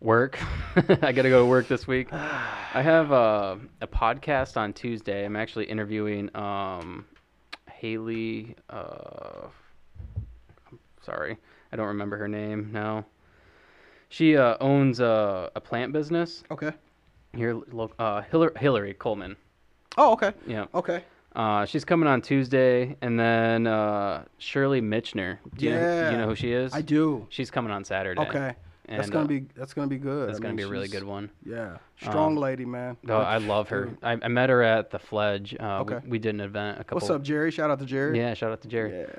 Work. 0.00 0.38
I 0.76 1.12
gotta 1.12 1.30
go 1.30 1.40
to 1.40 1.46
work 1.46 1.66
this 1.68 1.86
week. 1.86 2.12
I 2.12 2.82
have 2.82 3.10
uh, 3.12 3.56
a 3.80 3.86
podcast 3.86 4.56
on 4.58 4.72
Tuesday. 4.74 5.24
I'm 5.24 5.36
actually 5.36 5.64
interviewing 5.64 6.34
um, 6.36 7.06
Haley. 7.72 8.54
Uh, 8.68 9.46
sorry, 11.02 11.36
I 11.72 11.76
don't 11.76 11.86
remember 11.86 12.16
her 12.18 12.28
name 12.28 12.70
now. 12.72 13.06
She 14.10 14.36
uh, 14.36 14.56
owns 14.60 15.00
a, 15.00 15.50
a 15.56 15.60
plant 15.60 15.92
business 15.92 16.44
Okay. 16.50 16.72
here. 17.34 17.58
Uh, 17.98 18.22
Hillary, 18.22 18.52
Hillary 18.58 18.94
Coleman. 18.94 19.36
Oh, 19.96 20.12
okay. 20.12 20.32
Yeah. 20.46 20.66
Okay. 20.74 21.02
Uh, 21.34 21.64
she's 21.66 21.84
coming 21.84 22.08
on 22.08 22.22
Tuesday, 22.22 22.96
and 23.02 23.18
then 23.18 23.66
uh, 23.66 24.24
Shirley 24.38 24.80
Mitchner. 24.80 25.38
Do 25.56 25.66
you, 25.66 25.72
Yeah. 25.72 26.10
you 26.12 26.16
know 26.18 26.28
who 26.28 26.34
she 26.36 26.52
is? 26.52 26.72
I 26.72 26.80
do. 26.80 27.26
She's 27.28 27.50
coming 27.50 27.72
on 27.72 27.84
Saturday. 27.84 28.20
Okay. 28.20 28.54
that's 28.88 29.10
gonna 29.10 29.24
uh, 29.24 29.28
be 29.28 29.46
that's 29.56 29.72
gonna 29.74 29.88
be 29.88 29.96
good. 29.98 30.28
That's 30.28 30.38
I 30.38 30.42
gonna 30.42 30.50
mean, 30.54 30.56
be 30.58 30.62
a 30.62 30.68
really 30.68 30.88
good 30.88 31.02
one. 31.04 31.30
Yeah, 31.44 31.78
strong 32.00 32.32
Um, 32.34 32.36
lady, 32.36 32.64
man. 32.64 32.96
Oh, 33.08 33.16
I 33.16 33.38
love 33.38 33.68
her. 33.70 33.90
I, 34.02 34.12
I 34.22 34.28
met 34.28 34.48
her 34.50 34.62
at 34.62 34.90
the 34.90 34.98
Fledge. 34.98 35.56
Uh, 35.58 35.80
Okay. 35.80 35.98
we, 36.04 36.10
we 36.10 36.18
did 36.18 36.34
an 36.34 36.40
event 36.40 36.78
a 36.80 36.84
couple. 36.84 36.96
What's 36.96 37.10
up, 37.10 37.22
Jerry? 37.22 37.50
Shout 37.50 37.70
out 37.70 37.78
to 37.80 37.86
Jerry. 37.86 38.16
Yeah, 38.18 38.34
shout 38.34 38.52
out 38.52 38.60
to 38.62 38.68
Jerry. 38.68 39.06
Yeah. 39.06 39.16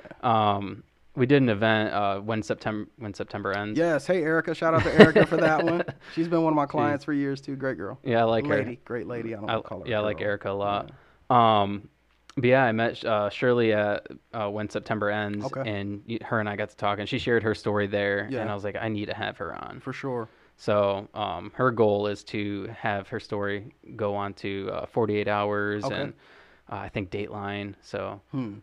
Um, 0.54 0.84
we 1.16 1.26
did 1.26 1.42
an 1.42 1.48
event 1.48 1.92
uh, 1.92 2.20
when 2.20 2.42
September 2.42 2.88
when 2.98 3.12
September 3.12 3.52
ends. 3.52 3.78
Yes. 3.78 4.06
Hey, 4.06 4.22
Erica. 4.22 4.54
Shout 4.54 4.72
out 4.72 4.84
to 4.84 4.94
Erica 5.00 5.26
for 5.26 5.36
that 5.36 5.64
one. 5.64 5.82
She's 6.14 6.28
been 6.28 6.42
one 6.42 6.52
of 6.52 6.56
my 6.56 6.66
clients 6.66 7.04
for 7.04 7.12
years 7.12 7.40
too. 7.42 7.56
Great 7.56 7.76
girl. 7.76 7.98
Yeah, 8.04 8.20
I 8.20 8.24
like 8.24 8.46
lady. 8.46 8.70
her. 8.74 8.80
Great 8.84 9.06
lady. 9.06 9.34
I 9.34 9.40
don't 9.40 9.50
I, 9.50 9.60
call 9.60 9.80
her. 9.80 9.86
yeah, 9.88 9.98
I 9.98 10.00
like. 10.00 10.20
Erica 10.22 10.50
a 10.50 10.52
lot. 10.52 10.92
Um, 11.28 11.88
but 12.36 12.44
yeah, 12.44 12.64
I 12.64 12.72
met 12.72 13.02
uh, 13.04 13.30
Shirley 13.30 13.72
at 13.72 14.06
uh, 14.34 14.48
when 14.50 14.68
September 14.68 15.10
ends, 15.10 15.44
Okay. 15.46 15.68
and 15.68 16.02
her 16.22 16.38
and 16.40 16.48
I 16.48 16.56
got 16.56 16.68
to 16.70 16.76
talk, 16.76 16.98
and 16.98 17.08
she 17.08 17.18
shared 17.18 17.42
her 17.42 17.54
story 17.54 17.86
there, 17.86 18.28
Yeah. 18.30 18.40
and 18.42 18.50
I 18.50 18.54
was 18.54 18.62
like, 18.64 18.76
I 18.76 18.88
need 18.88 19.06
to 19.06 19.14
have 19.14 19.36
her 19.38 19.54
on. 19.54 19.80
For 19.80 19.92
sure. 19.92 20.28
So 20.58 21.08
um, 21.14 21.50
her 21.54 21.70
goal 21.70 22.06
is 22.06 22.22
to 22.24 22.66
have 22.78 23.08
her 23.08 23.20
story 23.20 23.74
go 23.96 24.14
on 24.14 24.32
to 24.34 24.70
uh, 24.72 24.86
48 24.86 25.28
hours 25.28 25.84
Okay. 25.84 25.94
and 25.94 26.12
uh, 26.70 26.76
I 26.76 26.88
think 26.88 27.10
Dateline. 27.10 27.74
So 27.82 28.20
Hmm. 28.30 28.54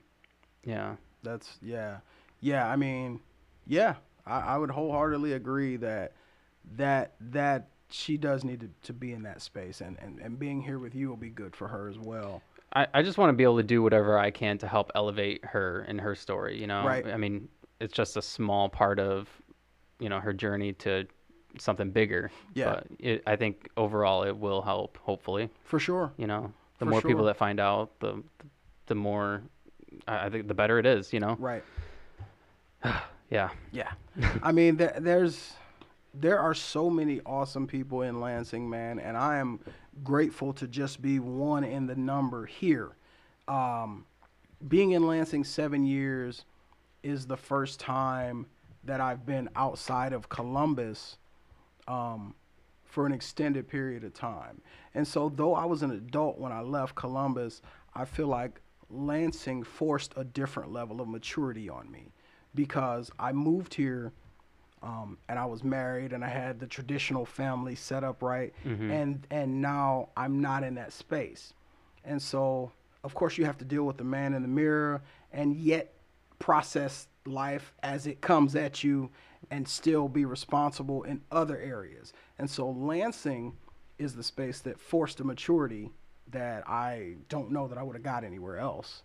yeah, 0.63 0.95
That's 1.23 1.57
yeah, 1.61 1.97
yeah. 2.41 2.67
I 2.67 2.75
mean, 2.75 3.19
yeah. 3.67 3.95
I, 4.25 4.39
I 4.39 4.57
would 4.57 4.71
wholeheartedly 4.71 5.33
agree 5.33 5.75
that 5.77 6.13
that 6.77 7.13
that 7.19 7.67
she 7.89 8.17
does 8.17 8.43
need 8.43 8.61
to, 8.61 8.69
to 8.83 8.93
be 8.93 9.11
in 9.13 9.23
that 9.23 9.41
space, 9.41 9.81
and, 9.81 9.97
and 9.99 10.19
and 10.19 10.39
being 10.39 10.61
here 10.61 10.79
with 10.79 10.95
you 10.95 11.09
will 11.09 11.17
be 11.17 11.29
good 11.29 11.55
for 11.55 11.67
her 11.67 11.87
as 11.89 11.97
well. 11.99 12.41
I, 12.75 12.87
I 12.93 13.01
just 13.03 13.17
want 13.17 13.29
to 13.29 13.33
be 13.33 13.43
able 13.43 13.57
to 13.57 13.63
do 13.63 13.81
whatever 13.83 14.17
I 14.17 14.31
can 14.31 14.57
to 14.59 14.67
help 14.67 14.91
elevate 14.95 15.43
her 15.45 15.81
and 15.87 15.99
her 16.01 16.15
story. 16.15 16.59
You 16.59 16.67
know, 16.67 16.85
Right. 16.85 17.05
I 17.07 17.17
mean, 17.17 17.47
it's 17.79 17.93
just 17.93 18.17
a 18.17 18.21
small 18.21 18.69
part 18.69 18.99
of 18.99 19.29
you 19.99 20.09
know 20.09 20.19
her 20.19 20.33
journey 20.33 20.73
to 20.73 21.05
something 21.59 21.91
bigger. 21.91 22.31
Yeah. 22.55 22.73
But 22.75 22.87
it, 22.99 23.23
I 23.27 23.35
think 23.35 23.69
overall 23.77 24.23
it 24.23 24.35
will 24.37 24.61
help. 24.61 24.97
Hopefully, 25.03 25.49
For 25.63 25.79
sure. 25.79 26.11
you 26.17 26.27
know, 26.27 26.51
the 26.79 26.85
For 26.85 26.91
more 26.91 27.01
people 27.01 27.25
that 27.25 27.37
find 27.37 27.59
out, 27.59 27.99
the 27.99 28.23
the 28.87 28.95
more 28.95 29.43
I 30.07 30.25
I 30.25 30.29
think 30.29 30.47
the 30.47 30.53
better 30.55 30.79
it 30.79 30.85
is. 30.85 31.13
You 31.13 31.19
know. 31.19 31.35
Right. 31.39 31.63
Yeah. 33.29 33.49
Yeah. 33.71 33.91
I 34.43 34.51
mean, 34.51 34.77
there, 34.77 34.95
there's 34.99 35.53
there 36.13 36.37
are 36.37 36.53
so 36.53 36.87
many 36.91 37.19
awesome 37.25 37.65
people 37.65 38.03
in 38.03 38.21
Lansing, 38.21 38.69
man, 38.69 38.99
and 38.99 39.17
I 39.17 39.37
am 39.37 39.59
grateful 40.03 40.53
to 40.53 40.67
just 40.67 41.01
be 41.01 41.19
one 41.19 41.63
in 41.63 41.87
the 41.87 41.95
number 41.95 42.45
here. 42.45 42.95
Um, 43.47 44.05
being 44.67 44.91
in 44.91 45.05
Lansing 45.05 45.43
seven 45.43 45.85
years 45.85 46.45
is 47.03 47.27
the 47.27 47.37
first 47.37 47.79
time 47.79 48.45
that 48.85 49.01
I've 49.01 49.25
been 49.25 49.49
outside 49.55 50.13
of 50.13 50.29
Columbus 50.29 51.17
um, 51.87 52.33
for 52.85 53.05
an 53.05 53.11
extended 53.11 53.67
period 53.67 54.03
of 54.03 54.13
time. 54.13 54.61
And 54.93 55.07
so, 55.07 55.29
though 55.29 55.55
I 55.55 55.65
was 55.65 55.83
an 55.83 55.91
adult 55.91 56.37
when 56.37 56.51
I 56.51 56.61
left 56.61 56.95
Columbus, 56.95 57.61
I 57.95 58.05
feel 58.05 58.27
like 58.27 58.61
Lansing 58.89 59.63
forced 59.63 60.13
a 60.15 60.23
different 60.23 60.71
level 60.71 61.01
of 61.01 61.07
maturity 61.07 61.69
on 61.69 61.91
me 61.91 62.11
because 62.55 63.09
I 63.17 63.31
moved 63.31 63.73
here 63.73 64.13
um, 64.83 65.17
and 65.29 65.39
I 65.39 65.45
was 65.45 65.63
married 65.63 66.13
and 66.13 66.23
I 66.23 66.29
had 66.29 66.59
the 66.59 66.67
traditional 66.67 67.25
family 67.25 67.75
set 67.75 68.03
up 68.03 68.21
right, 68.21 68.53
and 68.91 69.25
and 69.31 69.61
now 69.61 70.09
I'm 70.15 70.41
not 70.41 70.63
in 70.63 70.75
that 70.75 70.93
space, 70.93 71.53
and 72.05 72.21
so 72.21 72.71
of 73.03 73.13
course 73.13 73.37
you 73.37 73.45
have 73.45 73.57
to 73.57 73.65
deal 73.65 73.83
with 73.83 73.97
the 73.97 74.03
man 74.03 74.33
in 74.33 74.41
the 74.41 74.47
mirror 74.47 75.01
and 75.31 75.55
yet 75.55 75.93
process 76.39 77.07
life 77.25 77.73
as 77.83 78.05
it 78.07 78.21
comes 78.21 78.55
at 78.55 78.83
you 78.83 79.09
and 79.51 79.67
still 79.67 80.07
be 80.07 80.25
responsible 80.25 81.03
in 81.03 81.21
other 81.31 81.57
areas. 81.57 82.13
And 82.37 82.49
so 82.49 82.69
Lansing 82.69 83.53
is 83.97 84.15
the 84.15 84.23
space 84.23 84.59
that 84.61 84.79
forced 84.79 85.19
a 85.19 85.23
maturity 85.23 85.91
that 86.31 86.67
I 86.67 87.15
don't 87.29 87.51
know 87.51 87.67
that 87.67 87.77
I 87.77 87.83
would 87.83 87.95
have 87.95 88.03
got 88.03 88.23
anywhere 88.23 88.57
else 88.57 89.03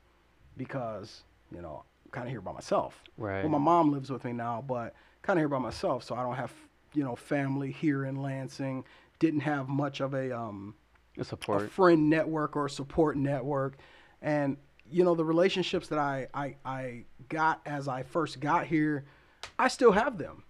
because, 0.57 1.23
you 1.55 1.61
know, 1.61 1.85
I'm 2.05 2.11
kind 2.11 2.27
of 2.27 2.31
here 2.31 2.41
by 2.41 2.53
myself. 2.53 3.03
Right. 3.17 3.43
Well, 3.43 3.51
my 3.51 3.59
mom 3.59 3.93
lives 3.93 4.11
with 4.11 4.25
me 4.25 4.33
now, 4.33 4.65
but 4.67 4.95
kind 5.29 5.39
of 5.39 5.43
here 5.43 5.49
by 5.49 5.59
myself, 5.59 6.03
so 6.05 6.15
I 6.15 6.23
don't 6.23 6.37
have, 6.37 6.55
you 6.95 7.05
know, 7.05 7.15
family 7.15 7.71
here 7.71 8.07
in 8.07 8.17
Lansing. 8.17 8.83
Didn't 9.19 9.41
have 9.41 9.69
much 9.69 10.01
of 10.01 10.15
a 10.15 10.35
um 10.35 10.75
a 11.19 11.25
support. 11.25 11.65
a 11.65 11.69
friend 11.69 12.09
network 12.09 12.57
or 12.57 12.65
a 12.65 12.71
support 12.71 13.15
network. 13.19 13.77
And 14.23 14.57
you 14.91 15.05
know 15.05 15.15
the 15.15 15.27
relationships 15.27 15.89
that 15.89 15.99
I 15.99 16.29
I, 16.33 16.57
I 16.65 17.05
got 17.29 17.61
as 17.67 17.89
I 17.89 18.05
first 18.05 18.41
got 18.41 18.67
here, 18.67 19.05
I 19.59 19.69
still 19.69 19.93
have 19.93 20.17
them. 20.17 20.45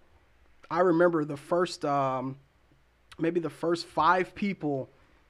I 0.71 0.79
remember 0.79 1.25
the 1.25 1.35
first 1.35 1.83
um, 1.83 2.37
maybe 3.17 3.41
the 3.41 3.49
first 3.49 3.85
five 3.85 4.33
people 4.33 4.89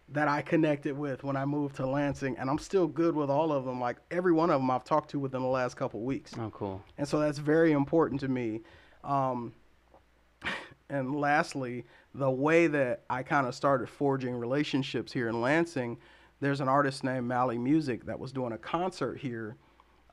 that 0.10 0.28
I 0.28 0.44
connected 0.44 0.96
with 0.96 1.24
when 1.24 1.36
I 1.36 1.46
moved 1.46 1.78
to 1.78 1.88
Lansing, 1.88 2.38
and 2.38 2.52
I'm 2.52 2.60
still 2.60 2.86
good 2.86 3.16
with 3.16 3.32
all 3.32 3.52
of 3.52 3.66
them. 3.66 3.82
Like 3.82 3.98
every 4.12 4.32
one 4.32 4.52
of 4.52 4.62
them 4.62 4.70
I've 4.70 4.84
talked 4.84 5.10
to 5.12 5.20
within 5.20 5.42
the 5.42 5.48
last 5.48 5.76
couple 5.76 6.02
weeks. 6.02 6.34
Oh, 6.38 6.52
cool. 6.52 6.84
And 7.00 7.08
so 7.08 7.20
that's 7.20 7.40
very 7.40 7.72
important 7.72 8.20
to 8.22 8.28
me. 8.28 8.62
Um, 9.04 9.54
and 10.90 11.16
lastly, 11.16 11.86
the 12.14 12.30
way 12.30 12.68
that 12.68 13.04
I 13.10 13.24
kind 13.24 13.48
of 13.48 13.56
started 13.56 13.90
forging 13.90 14.36
relationships 14.36 15.14
here 15.14 15.30
in 15.30 15.42
Lansing, 15.42 15.98
there's 16.40 16.62
an 16.62 16.68
artist 16.68 17.04
named 17.04 17.28
Mali 17.28 17.58
Music 17.58 18.06
that 18.06 18.20
was 18.20 18.32
doing 18.32 18.54
a 18.54 18.58
concert 18.58 19.20
here 19.20 19.58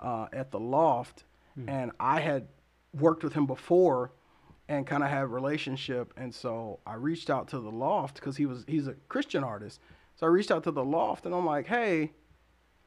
uh, 0.01 0.27
at 0.33 0.51
the 0.51 0.59
Loft, 0.59 1.25
and 1.69 1.93
I 1.99 2.21
had 2.21 2.49
worked 2.93 3.25
with 3.25 3.33
him 3.33 3.47
before 3.47 4.13
and 4.69 4.87
kind 4.87 5.03
of 5.03 5.09
had 5.09 5.23
a 5.23 5.27
relationship, 5.27 6.13
and 6.17 6.35
so 6.35 6.81
I 6.87 6.95
reached 6.95 7.31
out 7.31 7.49
to 7.49 7.61
the 7.61 7.71
Loft 7.71 8.17
because 8.17 8.37
he 8.37 8.45
was 8.47 8.65
he's 8.67 8.89
a 8.89 8.95
Christian 9.09 9.45
artist. 9.45 9.81
So 10.17 10.27
I 10.27 10.31
reached 10.31 10.51
out 10.51 10.65
to 10.65 10.71
the 10.71 10.85
Loft, 10.85 11.27
and 11.27 11.35
I'm 11.35 11.47
like, 11.47 11.67
hey. 11.67 12.13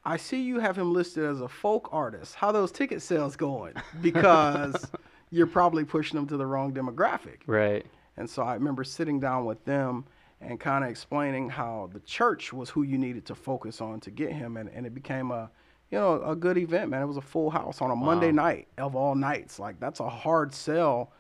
I 0.06 0.16
see 0.16 0.42
you 0.42 0.60
have 0.60 0.78
him 0.78 0.94
listed 0.94 1.26
as 1.26 1.42
a 1.42 1.50
folk 1.50 1.90
artist. 1.92 2.34
How 2.34 2.54
those 2.54 2.72
ticket 2.72 3.02
sales 3.02 3.36
going? 3.36 3.74
Because 4.02 4.90
you're 5.32 5.48
probably 5.48 5.84
pushing 5.84 6.18
them 6.18 6.28
to 6.28 6.38
the 6.38 6.46
wrong 6.46 6.74
demographic. 6.74 7.40
Right. 7.46 7.86
And 8.18 8.30
so 8.30 8.44
I 8.44 8.54
remember 8.54 8.84
sitting 8.84 9.20
down 9.20 9.46
with 9.46 9.64
them 9.66 10.06
and 10.42 10.60
kind 10.60 10.84
of 10.84 10.90
explaining 10.90 11.50
how 11.50 11.90
the 11.94 12.00
church 12.02 12.54
was 12.54 12.70
who 12.70 12.84
you 12.84 12.98
needed 12.98 13.26
to 13.26 13.36
focus 13.36 13.82
on 13.82 14.00
to 14.02 14.12
get 14.12 14.32
him, 14.32 14.58
and, 14.58 14.70
and 14.70 14.86
it 14.86 14.94
became 14.94 15.32
a, 15.32 15.50
you 15.92 15.98
know, 15.98 16.22
a 16.24 16.36
good 16.36 16.58
event, 16.58 16.90
man. 16.90 17.02
It 17.02 17.08
was 17.08 17.18
a 17.18 17.22
full 17.22 17.50
house 17.50 17.82
on 17.82 17.92
a 17.92 17.96
Monday 17.96 18.32
night 18.32 18.68
of 18.78 18.96
all 18.96 19.16
nights. 19.16 19.60
Like 19.60 19.80
that's 19.80 20.00
a 20.00 20.10
hard 20.10 20.54
sell 20.54 21.12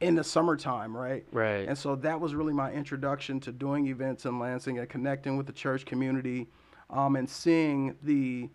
in 0.00 0.16
the 0.16 0.24
summertime, 0.24 0.96
right? 0.96 1.24
Right. 1.30 1.68
And 1.68 1.78
so 1.78 1.94
that 1.96 2.20
was 2.20 2.34
really 2.34 2.52
my 2.52 2.72
introduction 2.72 3.38
to 3.40 3.52
doing 3.52 3.86
events 3.86 4.24
in 4.24 4.38
Lansing 4.38 4.78
and 4.78 4.88
connecting 4.88 5.36
with 5.36 5.46
the 5.46 5.52
church 5.52 5.86
community, 5.86 6.48
um, 6.90 7.16
and 7.16 7.28
seeing 7.28 7.96
the, 8.02 8.50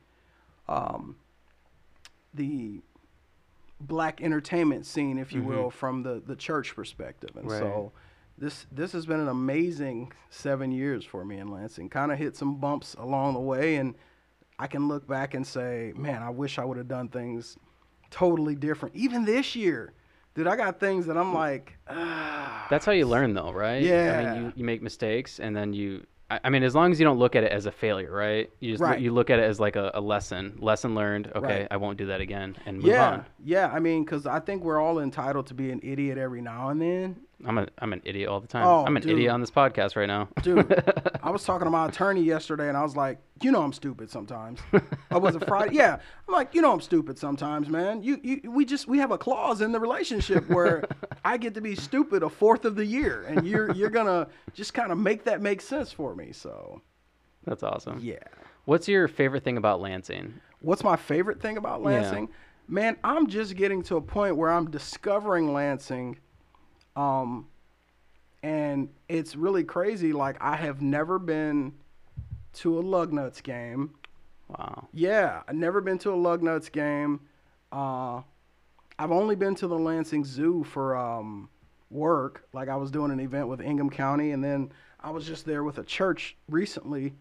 um, 0.67 1.15
the 2.33 2.81
black 3.79 4.21
entertainment 4.21 4.85
scene, 4.85 5.17
if 5.17 5.33
you 5.33 5.41
will, 5.43 5.69
from 5.69 6.03
the, 6.03 6.21
the 6.25 6.35
church 6.35 6.75
perspective. 6.75 7.31
And 7.35 7.49
Right. 7.49 7.59
so 7.59 7.91
this 8.37 8.65
this 8.71 8.91
has 8.93 9.05
been 9.05 9.19
an 9.19 9.27
amazing 9.27 10.11
seven 10.29 10.71
years 10.71 11.03
for 11.05 11.25
me 11.25 11.37
in 11.37 11.49
Lansing. 11.49 11.89
Kind 11.89 12.11
of 12.11 12.17
hit 12.17 12.35
some 12.35 12.55
bumps 12.59 12.93
along 12.95 13.33
the 13.33 13.39
way, 13.39 13.75
and 13.75 13.95
I 14.57 14.67
can 14.67 14.87
look 14.87 15.07
back 15.07 15.33
and 15.33 15.45
say, 15.45 15.93
man, 15.95 16.21
I 16.21 16.29
wish 16.29 16.57
I 16.59 16.65
would 16.65 16.77
have 16.77 16.87
done 16.87 17.07
things 17.09 17.57
totally 18.11 18.55
different. 18.55 18.95
Even 18.95 19.23
this 19.25 19.55
year, 19.55 19.93
dude, 20.35 20.47
I 20.47 20.55
got 20.55 20.79
things 20.79 21.05
that 21.05 21.17
I'm 21.17 21.33
like, 21.33 21.77
ah, 21.87 22.67
That's 22.69 22.85
how 22.85 22.91
you 22.91 23.05
learn, 23.05 23.33
though, 23.33 23.51
right? 23.51 23.81
I 23.81 23.85
Yeah. 23.85 24.17
mean, 24.33 24.45
you, 24.45 24.53
you 24.57 24.63
make 24.65 24.81
mistakes, 24.81 25.39
and 25.39 25.55
then 25.55 25.73
you. 25.73 26.05
I, 26.31 26.49
mean, 26.49 26.63
as 26.63 26.75
long 26.75 26.91
as 26.91 26.99
you 26.99 27.05
don't 27.05 27.17
look 27.17 27.35
at 27.35 27.43
it 27.43 27.51
as 27.51 27.65
a 27.65 27.71
failure, 27.71 28.11
right? 28.11 28.49
You 28.59 28.71
just 28.73 28.81
Right. 28.83 28.99
you 28.99 29.11
look 29.11 29.29
at 29.29 29.39
it 29.39 29.43
as 29.43 29.59
like 29.59 29.75
a, 29.75 29.91
a 29.95 30.01
lesson, 30.01 30.57
lesson 30.59 30.93
learned. 30.93 31.31
Okay, 31.35 31.61
Right. 31.61 31.67
I 31.71 31.77
won't 31.77 31.97
do 31.97 32.05
that 32.07 32.21
again, 32.21 32.55
and 32.65 32.77
move 32.77 32.85
yeah, 32.85 33.09
on. 33.11 33.25
yeah. 33.43 33.67
I 33.73 33.79
mean, 33.79 34.03
because 34.03 34.27
I 34.27 34.39
think 34.39 34.63
we're 34.63 34.79
all 34.79 34.99
entitled 34.99 35.47
to 35.47 35.53
be 35.53 35.71
an 35.71 35.79
idiot 35.83 36.17
every 36.17 36.41
now 36.41 36.69
and 36.69 36.81
then. 36.81 37.15
I'm 37.45 37.57
a 37.57 37.67
I'm 37.79 37.93
an 37.93 38.01
idiot 38.03 38.27
all 38.27 38.39
the 38.41 38.47
time. 38.47 38.65
Oh, 38.67 38.85
I'm 38.85 38.97
an 38.97 39.01
dude. 39.03 39.13
idiot 39.13 39.31
on 39.31 39.39
this 39.39 39.49
podcast 39.51 39.95
right 39.95 40.07
now. 40.07 40.27
Dude, 40.43 40.83
I 41.23 41.29
was 41.29 41.43
talking 41.45 41.65
to 41.65 41.69
my 41.71 41.87
attorney 41.87 42.21
yesterday, 42.21 42.67
and 42.67 42.75
I 42.75 42.83
was 42.83 42.97
like, 42.97 43.17
"You 43.41 43.51
know, 43.51 43.61
I'm 43.61 43.71
stupid 43.71 44.09
sometimes." 44.09 44.59
I 45.09 45.17
was 45.17 45.35
it 45.35 45.45
Friday? 45.47 45.75
Yeah, 45.75 45.99
I'm 46.27 46.33
like, 46.33 46.53
"You 46.53 46.61
know, 46.61 46.73
I'm 46.73 46.81
stupid 46.81 47.17
sometimes, 47.17 47.69
man." 47.69 48.03
You, 48.03 48.19
you, 48.23 48.51
we 48.51 48.65
just 48.65 48.87
we 48.89 48.97
have 48.97 49.11
a 49.11 49.17
clause 49.17 49.61
in 49.61 49.71
the 49.71 49.79
relationship 49.79 50.49
where 50.49 50.83
I 51.23 51.37
get 51.37 51.53
to 51.53 51.61
be 51.61 51.75
stupid 51.75 52.23
a 52.23 52.29
fourth 52.29 52.65
of 52.65 52.75
the 52.75 52.85
year, 52.85 53.23
and 53.23 53.47
you're 53.47 53.71
you're 53.73 53.89
gonna 53.89 54.27
just 54.53 54.73
kind 54.73 54.91
of 54.91 54.97
make 54.97 55.23
that 55.23 55.41
make 55.41 55.61
sense 55.61 55.93
for 55.93 56.13
me. 56.15 56.33
So, 56.33 56.81
That's 57.45 57.63
awesome. 57.63 57.99
yeah. 58.03 58.17
What's 58.65 58.87
your 58.89 59.07
favorite 59.07 59.43
thing 59.45 59.55
about 59.57 59.79
Lansing? 59.79 60.33
What's 60.59 60.83
my 60.83 60.97
favorite 60.97 61.41
thing 61.41 61.55
about 61.57 61.79
Yeah. 61.79 61.85
Lansing? 61.87 62.29
Man, 62.67 62.97
I'm 63.03 63.27
just 63.27 63.55
getting 63.55 63.81
to 63.83 63.95
a 63.95 64.01
point 64.01 64.35
where 64.35 64.51
I'm 64.51 64.69
discovering 64.69 65.53
Lansing. 65.53 66.19
Um, 66.95 67.47
and 68.43 68.89
it's 69.07 69.35
really 69.35 69.63
crazy. 69.63 70.13
Like, 70.13 70.37
I 70.41 70.55
have 70.55 70.81
never 70.81 71.19
been 71.19 71.73
to 72.53 72.79
a 72.79 72.83
Lugnuts 72.83 73.43
game. 73.43 73.91
Wow. 74.47 74.87
Yeah, 74.93 75.43
I've 75.47 75.55
never 75.55 75.81
been 75.81 75.97
to 75.99 76.11
a 76.11 76.17
Lugnuts 76.17 76.71
game. 76.71 77.21
Uh, 77.71 78.21
I've 78.97 79.11
only 79.11 79.35
been 79.35 79.55
to 79.55 79.67
the 79.67 79.77
Lansing 79.77 80.25
Zoo 80.25 80.63
for 80.63 80.95
um, 80.95 81.49
work. 81.91 82.47
Like, 82.53 82.69
I 82.69 82.75
was 82.75 82.91
doing 82.91 83.11
an 83.11 83.19
event 83.19 83.47
with 83.47 83.61
Ingham 83.61 83.89
County, 83.89 84.31
and 84.31 84.43
then 84.43 84.71
I 85.01 85.11
was 85.11 85.25
just 85.25 85.45
there 85.45 85.63
with 85.63 85.77
a 85.77 85.83
church 85.83 86.35
recently. 86.49 87.13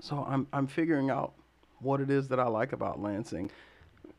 So 0.00 0.26
I'm 0.28 0.46
I'm 0.52 0.66
figuring 0.66 1.10
out 1.10 1.32
what 1.80 2.00
it 2.00 2.10
is 2.10 2.28
that 2.28 2.40
I 2.40 2.46
like 2.46 2.72
about 2.72 3.00
Lansing. 3.00 3.50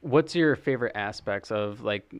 What's 0.01 0.35
your 0.35 0.55
favorite 0.55 0.93
aspects 0.95 1.51
of 1.51 1.81
like 1.81 2.15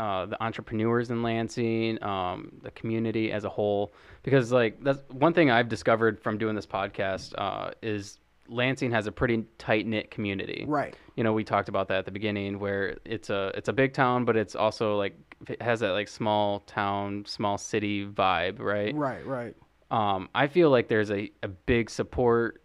uh, 0.00 0.24
the 0.26 0.42
entrepreneurs 0.42 1.10
in 1.10 1.22
Lansing, 1.22 2.02
um, 2.02 2.50
the 2.62 2.70
community 2.70 3.30
as 3.30 3.44
a 3.44 3.50
whole? 3.50 3.92
Because 4.22 4.50
like 4.50 4.82
that's 4.82 5.02
one 5.10 5.34
thing 5.34 5.50
I've 5.50 5.68
discovered 5.68 6.18
from 6.18 6.38
doing 6.38 6.54
this 6.54 6.66
podcast 6.66 7.34
uh, 7.36 7.72
is 7.82 8.18
Lansing 8.48 8.90
has 8.92 9.06
a 9.06 9.12
pretty 9.12 9.44
tight 9.58 9.86
knit 9.86 10.10
community. 10.10 10.64
Right. 10.66 10.96
You 11.16 11.22
know, 11.22 11.34
we 11.34 11.44
talked 11.44 11.68
about 11.68 11.86
that 11.88 11.98
at 11.98 12.04
the 12.06 12.10
beginning, 12.10 12.58
where 12.58 12.96
it's 13.04 13.28
a 13.28 13.52
it's 13.54 13.68
a 13.68 13.72
big 13.72 13.92
town, 13.92 14.24
but 14.24 14.36
it's 14.36 14.56
also 14.56 14.96
like 14.96 15.14
it 15.48 15.60
has 15.60 15.80
that 15.80 15.92
like 15.92 16.08
small 16.08 16.60
town, 16.60 17.24
small 17.26 17.58
city 17.58 18.06
vibe, 18.06 18.58
right? 18.58 18.94
Right, 18.94 19.24
right. 19.26 19.54
um, 19.90 20.28
I 20.34 20.46
feel 20.46 20.70
like 20.70 20.88
there's 20.88 21.10
a, 21.10 21.30
a 21.42 21.48
big 21.48 21.90
support 21.90 22.62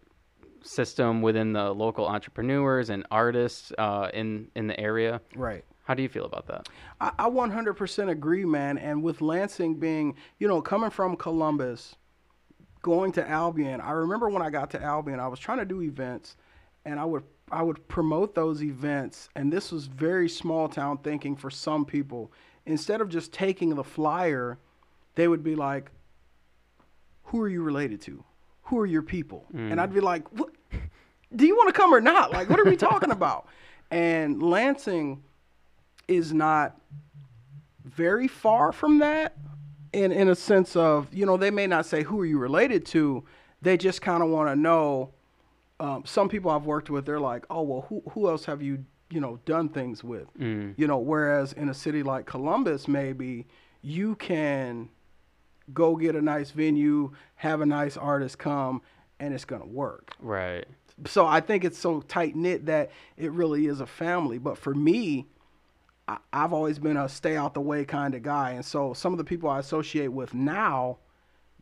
system 0.62 1.22
within 1.22 1.52
the 1.52 1.70
local 1.70 2.06
entrepreneurs 2.06 2.90
and 2.90 3.06
artists 3.10 3.72
uh, 3.78 4.08
in 4.14 4.48
in 4.56 4.66
the 4.66 4.80
area. 4.80 5.20
Right. 5.34 5.64
How 5.86 5.94
do 5.94 6.02
you 6.02 6.08
feel 6.08 6.24
about 6.24 6.48
that? 6.48 6.68
I, 7.00 7.12
I 7.16 7.30
100% 7.30 8.10
agree, 8.10 8.44
man. 8.44 8.76
And 8.76 9.04
with 9.04 9.20
Lansing 9.20 9.76
being, 9.76 10.16
you 10.40 10.48
know, 10.48 10.60
coming 10.60 10.90
from 10.90 11.16
Columbus, 11.16 11.94
going 12.82 13.12
to 13.12 13.28
Albion, 13.28 13.80
I 13.80 13.92
remember 13.92 14.28
when 14.28 14.42
I 14.42 14.50
got 14.50 14.68
to 14.70 14.82
Albion, 14.82 15.20
I 15.20 15.28
was 15.28 15.38
trying 15.38 15.58
to 15.58 15.64
do 15.64 15.82
events, 15.82 16.36
and 16.84 16.98
I 16.98 17.04
would 17.04 17.22
I 17.52 17.62
would 17.62 17.86
promote 17.86 18.34
those 18.34 18.64
events, 18.64 19.28
and 19.36 19.52
this 19.52 19.70
was 19.70 19.86
very 19.86 20.28
small 20.28 20.68
town 20.68 20.98
thinking 20.98 21.36
for 21.36 21.48
some 21.48 21.84
people. 21.84 22.32
Instead 22.64 23.00
of 23.00 23.08
just 23.08 23.32
taking 23.32 23.76
the 23.76 23.84
flyer, 23.84 24.58
they 25.14 25.28
would 25.28 25.44
be 25.44 25.54
like, 25.54 25.92
"Who 27.26 27.40
are 27.40 27.48
you 27.48 27.62
related 27.62 28.00
to? 28.02 28.24
Who 28.62 28.80
are 28.80 28.86
your 28.86 29.02
people?" 29.02 29.46
And 29.54 29.80
I'd 29.80 29.94
be 29.94 30.00
mm. 30.00 30.04
like, 30.04 30.26
"What? 30.32 30.50
Do 31.36 31.46
you 31.46 31.54
want 31.54 31.72
to 31.72 31.80
come 31.80 31.94
or 31.94 32.00
not? 32.00 32.32
Like, 32.32 32.50
what 32.50 32.58
are 32.58 32.64
we 32.64 32.76
talking 32.76 33.12
about?" 33.12 33.46
And 33.88 34.42
Lansing 34.42 35.22
is 36.08 36.32
not 36.32 36.76
very 37.84 38.28
far 38.28 38.72
from 38.72 38.98
that 38.98 39.36
in 39.92 40.12
in 40.12 40.28
a 40.28 40.34
sense 40.34 40.76
of 40.76 41.12
you 41.12 41.24
know 41.24 41.36
they 41.36 41.50
may 41.50 41.66
not 41.66 41.86
say 41.86 42.02
who 42.02 42.20
are 42.20 42.26
you 42.26 42.38
related 42.38 42.84
to 42.84 43.24
they 43.62 43.76
just 43.76 44.02
kind 44.02 44.22
of 44.22 44.28
want 44.28 44.48
to 44.48 44.56
know 44.56 45.10
um, 45.80 46.02
some 46.04 46.28
people 46.28 46.50
i've 46.50 46.64
worked 46.66 46.90
with 46.90 47.06
they're 47.06 47.20
like 47.20 47.44
oh 47.50 47.62
well 47.62 47.86
who, 47.88 48.02
who 48.10 48.28
else 48.28 48.44
have 48.44 48.60
you 48.60 48.84
you 49.10 49.20
know 49.20 49.38
done 49.44 49.68
things 49.68 50.02
with 50.02 50.26
you 50.76 50.86
know 50.86 50.98
whereas 50.98 51.52
in 51.52 51.68
a 51.68 51.74
city 51.74 52.02
like 52.02 52.26
columbus 52.26 52.88
maybe 52.88 53.46
you 53.82 54.16
can 54.16 54.88
go 55.72 55.94
get 55.96 56.16
a 56.16 56.22
nice 56.22 56.50
venue 56.50 57.12
have 57.36 57.60
a 57.60 57.66
nice 57.66 57.96
artist 57.96 58.38
come 58.38 58.82
and 59.20 59.32
it's 59.32 59.44
going 59.44 59.62
to 59.62 59.68
work 59.68 60.10
Right. 60.20 60.66
so 61.06 61.24
I 61.26 61.40
think 61.40 61.64
it's 61.64 61.78
so 61.78 62.00
tight 62.00 62.34
knit 62.36 62.66
that 62.66 62.90
it 63.16 63.30
really 63.32 63.66
is 63.66 63.80
a 63.80 63.86
family. 63.86 64.36
But 64.38 64.58
for 64.58 64.74
me, 64.74 65.26
I, 66.08 66.18
I've 66.32 66.52
always 66.52 66.78
been 66.78 66.96
a 66.96 67.08
stay 67.08 67.36
out 67.36 67.54
the 67.54 67.60
way 67.60 67.84
kind 67.84 68.14
of 68.14 68.22
guy, 68.22 68.52
and 68.52 68.64
so 68.64 68.92
some 68.92 69.12
of 69.12 69.18
the 69.18 69.24
people 69.24 69.48
I 69.48 69.58
associate 69.58 70.08
with 70.08 70.34
now, 70.34 70.98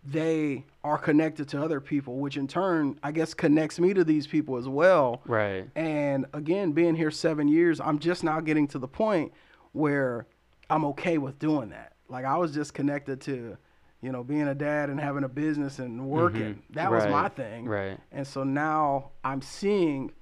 they 0.05 0.67
are 0.83 0.99
connected 0.99 1.49
to 1.49 1.63
other 1.63 1.81
people, 1.81 2.19
which 2.19 2.37
in 2.37 2.47
turn, 2.47 2.99
I 3.03 3.11
guess, 3.13 3.33
connects 3.33 3.81
me 3.81 3.95
to 3.95 4.05
these 4.05 4.27
people 4.27 4.57
as 4.57 4.69
well. 4.69 5.23
Right. 5.25 5.69
And 5.75 6.27
again, 6.35 6.73
being 6.73 6.95
here 6.95 7.11
seven 7.11 7.49
years, 7.49 7.81
I'm 7.81 7.99
just 7.99 8.23
now 8.23 8.41
getting 8.41 8.69
to 8.69 8.79
the 8.79 8.89
point 8.89 9.33
where 9.73 10.27
I'm 10.69 10.85
okay 10.87 11.19
with 11.19 11.39
doing 11.39 11.71
that. 11.71 11.93
Like 12.09 12.25
I 12.27 12.37
was 12.37 12.53
just 12.53 12.75
connected 12.75 13.21
to, 13.23 13.57
you 14.03 14.13
know, 14.13 14.23
being 14.23 14.49
a 14.49 14.55
dad 14.55 14.91
and 14.91 15.01
having 15.01 15.25
a 15.25 15.29
business 15.29 15.79
and 15.79 16.07
working. 16.07 16.55
Mm-hmm. 16.55 16.75
That 16.75 16.91
was 16.91 17.07
my 17.07 17.29
thing. 17.29 17.65
Right. 17.65 17.99
And 18.13 18.27
so 18.27 18.45
now 18.45 19.11
I'm 19.25 19.41
seeing 19.41 20.13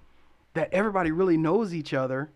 that 0.55 0.73
everybody 0.73 1.11
really 1.11 1.36
knows 1.36 1.74
each 1.74 1.93
other 1.93 2.31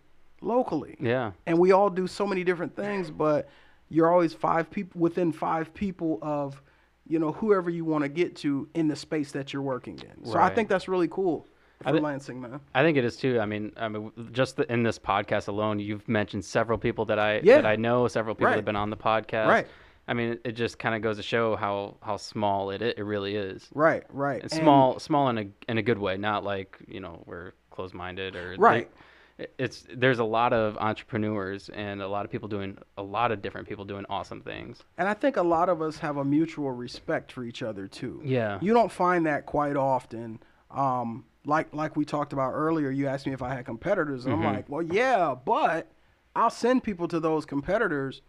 locally. 0.47 0.97
Yeah. 1.01 1.33
And 1.47 1.59
we 1.59 1.73
all 1.73 1.91
do 1.91 2.07
so 2.07 2.27
many 2.27 2.45
different 2.45 2.75
things, 2.77 3.11
but 3.11 3.49
you're 3.89 4.11
always 4.11 4.33
five 4.33 4.71
people 4.71 5.01
within 5.01 5.33
five 5.33 5.73
people 5.75 6.19
of, 6.23 6.63
you 7.07 7.19
know, 7.19 7.33
whoever 7.33 7.71
you 7.71 7.85
want 7.85 8.03
to 8.03 8.09
get 8.09 8.35
to 8.37 8.69
in 8.75 8.89
the 8.89 8.97
space 8.97 9.33
that 9.33 9.53
you're 9.53 9.63
working 9.63 9.99
in. 10.01 10.25
So 10.25 10.39
I 10.39 10.49
think 10.55 10.69
that's 10.69 10.89
really 10.89 11.09
cool. 11.09 11.47
for 11.83 11.93
thi- 11.93 12.01
Lansing, 12.01 12.41
man. 12.41 12.59
I 12.75 12.83
think 12.83 12.97
it 12.97 13.05
is 13.05 13.17
too. 13.17 13.39
I 13.39 13.45
mean, 13.47 13.71
I 13.77 13.89
mean, 13.89 14.11
just 14.33 14.57
the, 14.57 14.71
in 14.73 14.83
this 14.83 14.99
podcast 14.99 15.49
alone, 15.49 15.79
you've 15.79 16.09
mentioned 16.09 16.45
several 16.45 16.79
people 16.79 17.05
that 17.05 17.19
I 17.19 17.41
Yeah. 17.45 17.57
that 17.57 17.67
I 17.67 17.77
know, 17.77 18.09
several 18.09 18.35
people 18.35 18.47
that 18.47 18.51
Right. 18.53 18.57
have 18.57 18.65
been 18.65 18.77
on 18.77 18.89
the 18.91 18.97
podcast. 18.97 19.47
Right. 19.49 19.67
I 20.09 20.15
mean, 20.15 20.39
it, 20.45 20.53
just 20.53 20.79
kind 20.79 20.95
of 20.95 21.03
goes 21.03 21.17
to 21.17 21.23
show 21.23 21.55
how 21.57 21.97
how 22.01 22.17
small 22.17 22.71
it 22.71 22.81
i- 22.81 22.95
it 22.97 23.05
really 23.05 23.37
is. 23.37 23.69
Right, 23.75 24.05
right. 24.09 24.43
It's 24.43 24.57
small, 24.57 24.99
small 25.01 25.29
in 25.29 25.37
a 25.39 25.47
in 25.69 25.79
a 25.79 25.83
good 25.83 25.99
way, 25.99 26.17
not 26.17 26.45
like 26.45 26.79
you 26.89 27.01
know 27.01 27.23
we're 27.27 27.53
close 27.71 27.93
minded 27.93 28.37
or 28.37 28.55
Right. 28.59 28.89
It's 29.59 29.85
there's 29.95 30.19
a 30.19 30.25
lot 30.25 30.53
of 30.53 30.77
entrepreneurs 30.79 31.69
and 31.71 32.01
a 32.01 32.09
lot 32.09 32.25
of 32.25 32.31
people 32.31 32.49
doing 32.49 32.79
a 32.97 33.03
lot 33.03 33.31
of 33.33 33.43
different 33.43 33.69
people 33.69 33.85
doing 33.85 34.07
awesome 34.09 34.41
things. 34.41 34.83
And 34.97 35.09
I 35.09 35.15
think 35.15 35.37
a 35.37 35.43
lot 35.43 35.69
of 35.69 35.83
us 35.83 35.99
have 35.99 36.17
a 36.17 36.25
mutual 36.25 36.71
respect 36.73 37.33
for 37.33 37.45
each 37.45 37.63
other 37.63 37.87
too. 37.87 38.21
Yeah. 38.25 38.59
You 38.63 38.73
don't 38.73 38.91
find 38.91 39.27
that 39.27 39.45
quite 39.45 39.77
often. 39.77 40.41
Um, 40.71 41.25
like 41.45 41.73
like 41.75 41.97
we 41.97 42.05
talked 42.05 42.33
about 42.33 42.53
earlier, 42.53 42.91
you 42.91 43.07
asked 43.09 43.27
me 43.27 43.33
if 43.33 43.43
I 43.43 43.55
had 43.55 43.67
competitors, 43.67 44.25
and 44.27 44.35
Mhm. 44.35 44.39
I'm 44.47 44.55
like, 44.55 44.69
well, 44.69 44.83
yeah, 44.83 45.35
but 45.45 45.91
I'll 46.35 46.51
send 46.51 46.83
people 46.83 47.07
to 47.09 47.21
those 47.21 47.45
competitors 47.47 48.23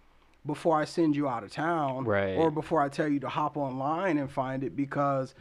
before 0.45 0.79
I 0.79 0.85
send 0.85 1.15
you 1.15 1.27
out 1.27 1.43
of 1.43 1.51
town, 1.51 2.05
Right. 2.05 2.37
or 2.37 2.51
before 2.51 2.81
I 2.81 2.89
tell 2.89 3.07
you 3.07 3.19
to 3.21 3.27
hop 3.29 3.57
online 3.57 4.17
and 4.17 4.29
find 4.31 4.63
it, 4.63 4.75
because 4.75 5.33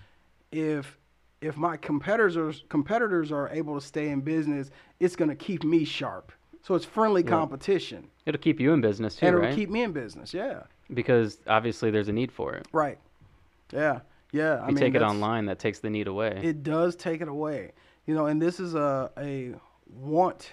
if 0.53 0.99
if 1.41 1.57
my 1.57 1.77
competitors 1.77 2.37
are, 2.37 2.53
competitors 2.69 3.31
are 3.33 3.49
able 3.51 3.75
to 3.79 3.87
stay 3.87 4.09
in 4.09 4.21
business, 4.21 4.71
it's 5.01 5.17
going 5.17 5.29
to 5.29 5.37
keep 5.37 5.65
me 5.65 5.85
sharp. 5.85 6.33
So 6.63 6.75
it's 6.75 6.85
friendly 6.85 7.23
Yeah. 7.23 7.31
competition, 7.31 8.09
It'll 8.25 8.41
keep 8.41 8.59
you 8.59 8.73
in 8.73 8.81
business 8.81 9.15
too, 9.17 9.27
and 9.27 9.37
it'll 9.39 9.55
keep 9.55 9.71
me 9.71 9.83
in 9.83 9.93
business. 9.93 10.35
Yeah. 10.35 10.63
because 10.95 11.39
obviously 11.47 11.91
there's 11.91 12.09
a 12.09 12.13
need 12.13 12.31
for 12.33 12.55
it. 12.55 12.67
Right. 12.73 12.99
Yeah. 13.73 14.01
Yeah. 14.33 14.55
I 14.57 14.69
you 14.69 14.75
mean, 14.75 14.77
take 14.77 14.95
it 14.95 15.03
online, 15.03 15.47
that 15.47 15.59
takes 15.59 15.79
the 15.81 15.91
need 15.91 16.07
away. 16.09 16.41
It 16.43 16.63
does 16.63 16.95
take 16.97 17.21
it 17.21 17.29
away. 17.29 17.73
You 18.07 18.15
know, 18.15 18.27
and 18.27 18.41
this 18.41 18.59
is 18.61 18.75
a 18.77 19.11
a 19.19 19.55
want. 20.01 20.53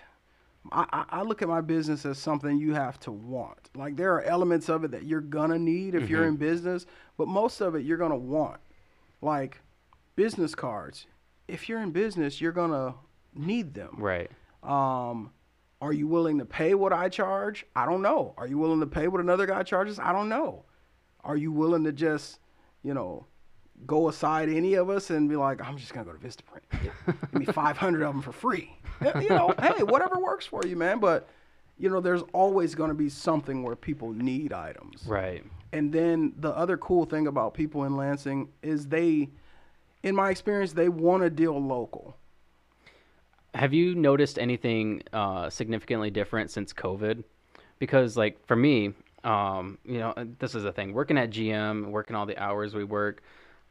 I, 0.71 1.05
I 1.09 1.21
look 1.23 1.41
at 1.41 1.47
my 1.49 1.61
business 1.61 2.05
as 2.05 2.17
something 2.17 2.57
you 2.57 2.73
have 2.73 2.99
to 3.01 3.11
want. 3.11 3.69
Like 3.75 3.95
there 3.95 4.13
are 4.13 4.21
elements 4.21 4.69
of 4.69 4.83
it 4.83 4.91
that 4.91 5.03
you're 5.03 5.19
gonna 5.21 5.59
need 5.59 5.93
if 5.93 6.09
you're 6.09 6.23
Mhm. 6.23 6.29
in 6.29 6.35
business, 6.37 6.85
but 7.17 7.27
most 7.27 7.59
of 7.61 7.75
it 7.75 7.83
you're 7.85 7.97
gonna 7.97 8.15
want. 8.17 8.59
Like 9.21 9.59
business 10.15 10.55
cards. 10.55 11.07
If 11.47 11.67
you're 11.67 11.81
in 11.81 11.91
business, 11.91 12.39
you're 12.41 12.51
gonna 12.51 12.95
need 13.33 13.73
them. 13.73 13.95
right. 13.97 14.29
Um, 14.61 15.31
are 15.81 15.91
you 15.91 16.07
willing 16.07 16.37
to 16.39 16.45
pay 16.45 16.73
what 16.75 16.93
I 16.93 17.09
charge? 17.09 17.65
I 17.75 17.85
don't 17.85 18.01
know. 18.01 18.33
Are 18.37 18.47
you 18.47 18.57
willing 18.57 18.79
to 18.79 18.85
pay 18.87 19.09
what 19.09 19.19
another 19.19 19.45
guy 19.45 19.63
charges? 19.63 19.99
I 19.99 20.13
don't 20.13 20.29
know. 20.29 20.63
Are 21.25 21.35
you 21.35 21.51
willing 21.51 21.83
to 21.83 21.91
just, 21.91 22.39
you 22.83 22.93
know, 22.93 23.25
go 23.85 24.07
aside 24.07 24.47
any 24.47 24.75
of 24.75 24.89
us 24.89 25.09
and 25.09 25.27
be 25.27 25.35
like, 25.35 25.61
I'm 25.61 25.77
just 25.77 25.93
gonna 25.93 26.05
go 26.05 26.13
to 26.13 26.25
Vistaprint. 26.25 26.93
Give 27.31 27.33
me 27.33 27.45
500 27.53 28.01
of 28.01 28.13
them 28.13 28.21
for 28.21 28.31
free. 28.31 28.77
You 29.19 29.27
know, 29.29 29.53
hey, 29.61 29.83
whatever 29.83 30.17
works 30.19 30.45
for 30.45 30.61
you, 30.65 30.77
man. 30.77 30.99
But 30.99 31.27
you 31.77 31.89
know, 31.89 31.99
there's 31.99 32.23
always 32.31 32.75
gonna 32.75 32.93
be 32.93 33.09
something 33.09 33.63
where 33.63 33.75
people 33.75 34.13
need 34.13 34.53
items. 34.53 35.03
Right. 35.05 35.43
And 35.73 35.91
then 35.91 36.33
the 36.37 36.55
other 36.55 36.77
cool 36.77 37.03
thing 37.03 37.27
about 37.27 37.53
people 37.55 37.83
in 37.83 37.97
Lansing 37.97 38.47
is 38.61 38.87
they, 38.87 39.31
in 40.03 40.15
my 40.15 40.29
experience, 40.29 40.73
they 40.73 40.89
want 40.89 41.23
to 41.23 41.29
deal 41.29 41.59
local. 41.61 42.15
Have 43.55 43.73
you 43.73 43.95
noticed 43.95 44.37
anything 44.37 45.03
uh, 45.13 45.49
significantly 45.49 46.09
different 46.11 46.51
since 46.51 46.73
COVID? 46.73 47.23
Because, 47.79 48.17
like, 48.17 48.45
for 48.45 48.55
me, 48.55 48.93
um, 49.23 49.77
you 49.85 49.99
know, 49.99 50.13
this 50.39 50.55
is 50.55 50.63
the 50.63 50.71
thing. 50.71 50.93
Working 50.93 51.17
at 51.17 51.29
GM, 51.29 51.87
working 51.91 52.15
all 52.15 52.25
the 52.25 52.37
hours 52.37 52.73
we 52.75 52.83
work, 52.83 53.23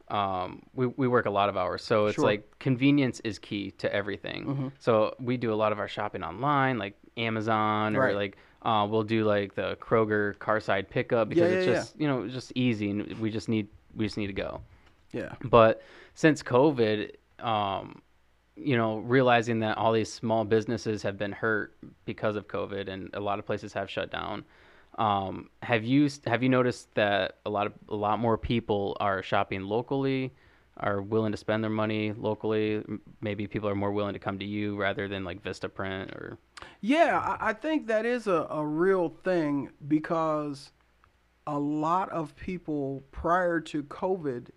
um, 0.09 0.61
we 0.73 0.87
we 0.87 1.07
work 1.07 1.25
a 1.25 1.29
lot 1.29 1.47
of 1.49 1.55
hours. 1.57 1.81
So 1.83 2.07
it's 2.07 2.15
Sure. 2.15 2.25
like 2.25 2.59
convenience 2.59 3.19
is 3.21 3.39
key 3.39 3.71
to 3.77 3.93
everything. 3.93 4.45
Mhm. 4.45 4.71
So 4.79 5.15
we 5.19 5.37
do 5.37 5.53
a 5.53 5.55
lot 5.55 5.71
of 5.71 5.79
our 5.79 5.87
shopping 5.87 6.23
online, 6.23 6.77
like 6.77 6.95
Amazon, 7.17 7.95
or 7.95 8.01
Right. 8.01 8.15
like 8.15 8.37
uh, 8.63 8.87
we'll 8.89 9.03
do 9.03 9.25
like 9.25 9.55
the 9.55 9.75
Kroger 9.81 10.37
car 10.39 10.59
side 10.59 10.89
pickup 10.89 11.29
because 11.29 11.51
Yeah, 11.51 11.57
it's 11.57 11.65
yeah, 11.67 11.71
yeah. 11.73 11.79
just 11.79 11.99
you 11.99 12.07
know 12.07 12.27
just 12.27 12.51
easy 12.55 12.89
and 12.89 13.17
we 13.19 13.29
just 13.31 13.47
need 13.49 13.67
we 13.95 14.05
just 14.05 14.17
need 14.17 14.27
to 14.27 14.33
go. 14.33 14.61
Yeah. 15.13 15.35
But 15.43 15.81
since 16.15 16.43
COVID, 16.43 17.11
um, 17.39 18.01
you 18.55 18.77
know, 18.77 18.97
realizing 18.97 19.59
that 19.59 19.77
all 19.77 19.93
these 19.93 20.11
small 20.11 20.43
businesses 20.43 21.01
have 21.03 21.17
been 21.17 21.31
hurt 21.31 21.75
because 22.05 22.35
of 22.35 22.47
COVID, 22.47 22.89
and 22.89 23.09
a 23.13 23.19
lot 23.19 23.39
of 23.39 23.45
places 23.45 23.73
have 23.73 23.89
shut 23.89 24.11
down. 24.11 24.43
Um, 24.97 25.49
have 25.63 25.83
you 25.83 26.09
have 26.25 26.43
you 26.43 26.49
noticed 26.49 26.93
that 26.95 27.37
a 27.45 27.49
lot 27.49 27.67
of 27.67 27.73
a 27.89 27.95
lot 27.95 28.19
more 28.19 28.37
people 28.37 28.95
are 28.99 29.23
shopping 29.23 29.63
locally, 29.63 30.33
are 30.77 31.01
willing 31.01 31.31
to 31.31 31.37
spend 31.37 31.63
their 31.63 31.71
money 31.71 32.13
locally? 32.13 32.83
Maybe 33.21 33.47
people 33.47 33.69
are 33.69 33.75
more 33.75 33.91
willing 33.91 34.13
to 34.13 34.19
come 34.19 34.37
to 34.39 34.45
you 34.45 34.75
rather 34.75 35.07
than 35.07 35.23
like 35.23 35.41
Vistaprint 35.41 36.11
or 36.11 36.37
Yeah, 36.81 37.17
I, 37.17 37.49
I 37.49 37.53
think 37.53 37.87
that 37.87 38.05
is 38.05 38.27
a, 38.27 38.47
a 38.51 38.63
real 38.63 39.09
thing 39.09 39.71
because 39.87 40.71
a 41.47 41.57
lot 41.57 42.09
of 42.09 42.35
people 42.35 43.03
prior 43.11 43.59
to 43.61 43.83
COVID 43.83 44.49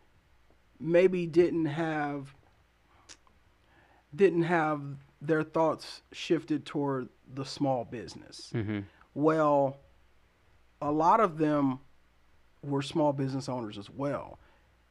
maybe 0.78 1.26
didn't 1.26 1.66
have 1.66 2.34
didn't 4.14 4.42
have 4.44 4.80
their 5.20 5.42
thoughts 5.42 6.02
shifted 6.12 6.64
toward 6.64 7.08
the 7.34 7.44
small 7.44 7.84
business. 7.84 8.50
hmm 8.52 8.80
Well, 9.14 9.78
a 10.80 10.90
lot 10.92 11.20
of 11.20 11.38
them 11.38 11.80
were 12.62 12.82
small 12.82 13.12
business 13.12 13.48
owners 13.48 13.78
as 13.78 13.90
well, 13.90 14.38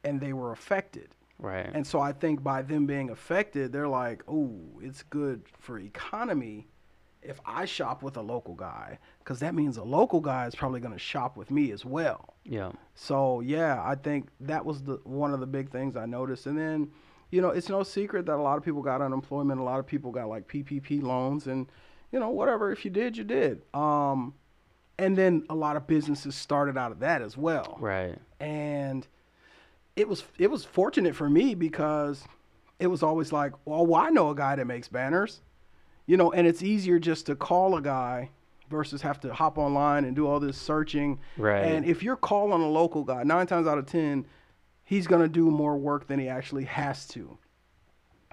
and 0.04 0.20
they 0.20 0.32
were 0.32 0.52
affected. 0.52 1.08
right, 1.38 1.70
And 1.74 1.86
so 1.86 2.00
I 2.00 2.12
think 2.12 2.42
by 2.42 2.62
them 2.62 2.86
being 2.86 3.10
affected, 3.10 3.72
they're 3.72 3.88
like, 3.88 4.22
oh, 4.28 4.58
it's 4.80 5.02
good 5.02 5.42
for 5.58 5.78
economy 5.78 6.68
if 7.22 7.40
I 7.44 7.64
shop 7.64 8.02
with 8.02 8.16
a 8.16 8.22
local 8.22 8.54
guy, 8.54 8.98
because 9.18 9.40
that 9.40 9.54
means 9.54 9.76
a 9.76 9.82
local 9.82 10.20
guy 10.20 10.46
is 10.46 10.54
probably 10.54 10.80
going 10.80 10.92
to 10.94 10.98
shop 10.98 11.36
with 11.36 11.50
me 11.50 11.72
as 11.72 11.84
well. 11.84 12.34
Yeah, 12.48 12.72
So 12.94 13.40
yeah, 13.40 13.82
I 13.84 13.94
think 13.94 14.28
that 14.40 14.64
was 14.64 14.82
the 14.82 15.00
one 15.04 15.32
of 15.34 15.40
the 15.40 15.46
big 15.46 15.70
things 15.70 15.96
I 15.96 16.06
noticed. 16.06 16.46
And 16.46 16.58
then, 16.58 16.90
you 17.30 17.40
know, 17.40 17.50
it's 17.50 17.68
no 17.68 17.82
secret 17.82 18.26
that 18.26 18.36
a 18.36 18.42
lot 18.42 18.56
of 18.56 18.64
people 18.64 18.82
got 18.82 19.02
unemployment. 19.02 19.60
A 19.60 19.64
lot 19.64 19.78
of 19.78 19.86
people 19.86 20.10
got 20.12 20.28
like 20.28 20.48
PPP 20.48 21.02
loans, 21.02 21.46
and 21.46 21.66
you 22.12 22.20
know, 22.20 22.30
whatever. 22.30 22.72
If 22.72 22.84
you 22.84 22.90
did, 22.90 23.16
you 23.16 23.24
did. 23.24 23.62
Um, 23.74 24.34
and 24.98 25.16
then 25.16 25.44
a 25.50 25.54
lot 25.54 25.76
of 25.76 25.86
businesses 25.86 26.34
started 26.34 26.78
out 26.78 26.90
of 26.90 27.00
that 27.00 27.20
as 27.20 27.36
well 27.36 27.76
right, 27.80 28.16
and 28.40 29.06
it 29.94 30.08
was 30.08 30.24
it 30.38 30.50
was 30.50 30.64
fortunate 30.64 31.14
for 31.14 31.28
me 31.28 31.54
because 31.54 32.24
it 32.78 32.86
was 32.86 33.02
always 33.02 33.32
like, 33.32 33.52
well, 33.64 33.86
well, 33.86 34.00
I 34.00 34.10
know 34.10 34.30
a 34.30 34.34
guy 34.34 34.56
that 34.56 34.66
makes 34.66 34.88
banners, 34.88 35.40
you 36.06 36.16
know, 36.16 36.30
and 36.32 36.46
it's 36.46 36.62
easier 36.62 36.98
just 36.98 37.26
to 37.26 37.34
call 37.34 37.76
a 37.76 37.82
guy 37.82 38.30
versus 38.68 39.02
have 39.02 39.20
to 39.20 39.32
hop 39.32 39.58
online 39.58 40.04
and 40.04 40.14
do 40.16 40.26
all 40.26 40.40
this 40.40 40.56
searching. 40.56 41.18
right, 41.36 41.64
And 41.64 41.84
if 41.84 42.02
you're 42.02 42.16
calling 42.16 42.62
a 42.62 42.68
local 42.68 43.04
guy, 43.04 43.22
nine 43.22 43.46
times 43.46 43.66
out 43.66 43.78
of 43.78 43.86
ten, 43.86 44.26
he's 44.84 45.06
gonna 45.06 45.28
do 45.28 45.50
more 45.50 45.76
work 45.76 46.06
than 46.06 46.18
he 46.18 46.28
actually 46.28 46.64
has 46.64 47.06
to. 47.08 47.38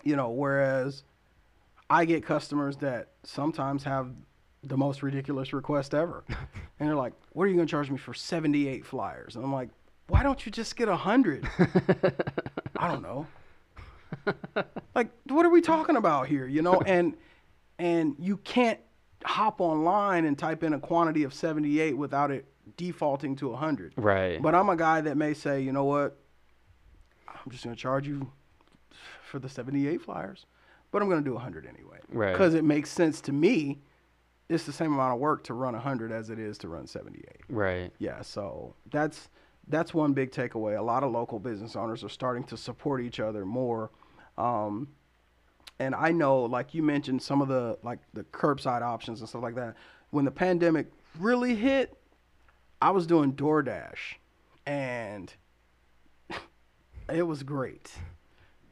You 0.03 0.15
know, 0.15 0.29
whereas 0.29 1.03
I 1.89 2.05
get 2.05 2.25
customers 2.25 2.77
that 2.77 3.09
sometimes 3.23 3.83
have 3.83 4.11
the 4.63 4.77
most 4.77 5.03
ridiculous 5.03 5.53
request 5.53 5.93
ever. 5.93 6.23
and 6.79 6.89
they're 6.89 6.95
like, 6.95 7.13
What 7.31 7.43
are 7.43 7.47
you 7.47 7.55
gonna 7.55 7.67
charge 7.67 7.89
me 7.89 7.97
for 7.97 8.13
seventy 8.13 8.67
eight 8.67 8.85
flyers? 8.85 9.35
And 9.35 9.43
I'm 9.43 9.53
like, 9.53 9.69
Why 10.07 10.23
don't 10.23 10.45
you 10.45 10.51
just 10.51 10.75
get 10.75 10.87
a 10.87 10.95
hundred? 10.95 11.47
I 12.77 12.87
don't 12.87 13.01
know. 13.01 13.27
like, 14.95 15.09
what 15.27 15.45
are 15.45 15.49
we 15.49 15.61
talking 15.61 15.95
about 15.95 16.27
here? 16.27 16.47
You 16.47 16.61
know, 16.61 16.81
and 16.85 17.15
and 17.79 18.15
you 18.19 18.37
can't 18.37 18.79
hop 19.25 19.61
online 19.61 20.25
and 20.25 20.37
type 20.37 20.63
in 20.63 20.73
a 20.73 20.79
quantity 20.79 21.23
of 21.23 21.33
78 21.33 21.97
without 21.97 22.31
it 22.31 22.45
defaulting 22.77 23.35
to 23.37 23.49
100. 23.49 23.93
right, 23.97 24.41
But 24.41 24.55
I'm 24.55 24.69
a 24.69 24.75
guy 24.75 25.01
that 25.01 25.17
may 25.17 25.33
say, 25.33 25.61
you 25.61 25.71
know 25.71 25.83
what? 25.83 26.17
I'm 27.27 27.51
just 27.51 27.63
going 27.63 27.75
to 27.75 27.81
charge 27.81 28.07
you 28.07 28.31
for 29.29 29.39
the 29.39 29.49
78 29.49 30.01
flyers, 30.01 30.45
but 30.91 31.01
I'm 31.01 31.09
going 31.09 31.23
to 31.23 31.29
do 31.29 31.33
100 31.33 31.65
anyway. 31.65 31.97
right. 32.09 32.31
Because 32.31 32.53
it 32.53 32.63
makes 32.63 32.89
sense 32.89 33.19
to 33.21 33.31
me. 33.33 33.79
It's 34.49 34.65
the 34.65 34.73
same 34.73 34.93
amount 34.93 35.13
of 35.13 35.19
work 35.19 35.43
to 35.45 35.53
run 35.53 35.73
100 35.73 36.11
as 36.11 36.29
it 36.29 36.37
is 36.39 36.57
to 36.59 36.67
run 36.67 36.85
78. 36.87 37.25
right. 37.49 37.91
Yeah, 37.99 38.21
so 38.21 38.75
that's 38.91 39.29
that's 39.69 39.93
one 39.93 40.11
big 40.13 40.31
takeaway. 40.31 40.77
A 40.77 40.81
lot 40.81 41.03
of 41.03 41.11
local 41.13 41.39
business 41.39 41.75
owners 41.77 42.03
are 42.03 42.09
starting 42.09 42.43
to 42.45 42.57
support 42.57 43.01
each 43.01 43.21
other 43.21 43.45
more. 43.45 43.91
Um, 44.37 44.89
and 45.79 45.95
I 45.95 46.11
know, 46.11 46.41
like 46.43 46.73
you 46.73 46.83
mentioned, 46.83 47.21
some 47.21 47.41
of 47.41 47.47
the 47.47 47.77
like 47.83 47.99
the 48.13 48.23
curbside 48.25 48.81
options 48.81 49.19
and 49.19 49.29
stuff 49.29 49.43
like 49.43 49.55
that. 49.55 49.75
When 50.11 50.25
the 50.25 50.31
pandemic 50.31 50.87
really 51.19 51.55
hit, 51.55 51.97
I 52.81 52.91
was 52.91 53.07
doing 53.07 53.33
DoorDash, 53.33 54.15
and 54.65 55.33
it 57.13 57.23
was 57.23 57.43
great. 57.43 57.91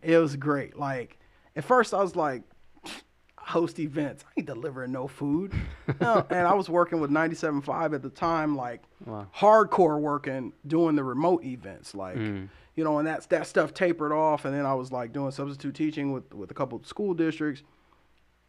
It 0.02 0.18
was 0.18 0.36
great. 0.36 0.78
Like 0.78 1.18
at 1.56 1.64
first, 1.64 1.94
I 1.94 2.02
was 2.02 2.16
like, 2.16 2.44
host 3.38 3.80
events. 3.80 4.24
I 4.28 4.32
ain't 4.38 4.48
delivering 4.48 4.92
no 4.92 5.08
food. 5.08 5.54
no, 6.02 6.26
and 6.30 6.48
I 6.48 6.54
was 6.54 6.70
working 6.70 7.00
with 7.00 7.12
97.5 7.12 7.94
at 7.96 8.02
the 8.02 8.10
time, 8.10 8.56
like 8.56 8.82
Wow. 9.06 9.28
hardcore 9.36 10.00
working, 10.00 10.54
doing 10.68 10.96
the 10.96 11.04
remote 11.04 11.44
events, 11.44 11.94
like 11.96 12.18
Mm. 12.18 12.50
You 12.76 12.84
know, 12.84 13.00
and 13.00 13.08
that's 13.08 13.26
that 13.28 13.48
stuff 13.48 13.74
tapered 13.74 14.12
off. 14.12 14.46
And 14.46 14.54
then 14.54 14.66
I 14.66 14.74
was 14.74 14.92
like 14.92 15.14
doing 15.14 15.32
substitute 15.32 15.76
teaching 15.76 16.12
with 16.12 16.34
with 16.34 16.52
a 16.52 16.54
couple 16.54 16.78
of 16.78 16.86
school 16.86 17.14
districts. 17.14 17.64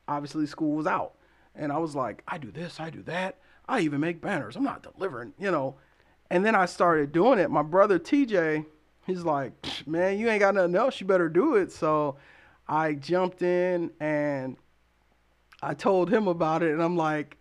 Obviously, 0.08 0.46
school 0.46 0.76
was 0.76 0.86
out, 0.86 1.14
and 1.54 1.72
I 1.72 1.78
was 1.78 1.94
like, 1.94 2.22
I 2.26 2.38
do 2.38 2.50
this, 2.50 2.80
I 2.80 2.90
do 2.90 3.02
that. 3.04 3.38
I 3.68 3.80
even 3.80 4.00
make 4.00 4.20
banners. 4.20 4.56
I'm 4.56 4.64
not 4.64 4.82
delivering, 4.82 5.32
you 5.38 5.50
know. 5.50 5.76
And 6.30 6.44
then 6.44 6.54
I 6.54 6.66
started 6.66 7.12
doing 7.12 7.38
it. 7.38 7.50
My 7.50 7.62
brother 7.62 7.98
TJ, 7.98 8.64
he's 9.06 9.22
like, 9.22 9.52
man, 9.86 10.18
you 10.18 10.28
ain't 10.28 10.40
got 10.40 10.54
nothing 10.54 10.74
else. 10.74 11.00
You 11.00 11.06
better 11.06 11.28
do 11.28 11.56
it. 11.56 11.70
So 11.70 12.16
I 12.66 12.94
jumped 12.94 13.42
in 13.42 13.90
and 14.00 14.56
I 15.62 15.74
told 15.74 16.10
him 16.10 16.26
about 16.26 16.62
it, 16.62 16.72
and 16.72 16.82
I'm 16.82 16.96
like, 16.96 17.36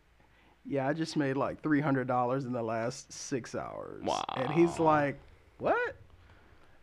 yeah, 0.65 0.87
I 0.87 0.93
just 0.93 1.17
made 1.17 1.37
like 1.37 1.61
three 1.63 1.81
hundred 1.81 2.07
dollars 2.07 2.45
in 2.45 2.51
the 2.53 2.61
last 2.61 3.11
six 3.11 3.55
hours. 3.55 4.03
And 4.37 4.51
he's 4.51 4.77
like, 4.77 5.19
what? 5.57 5.95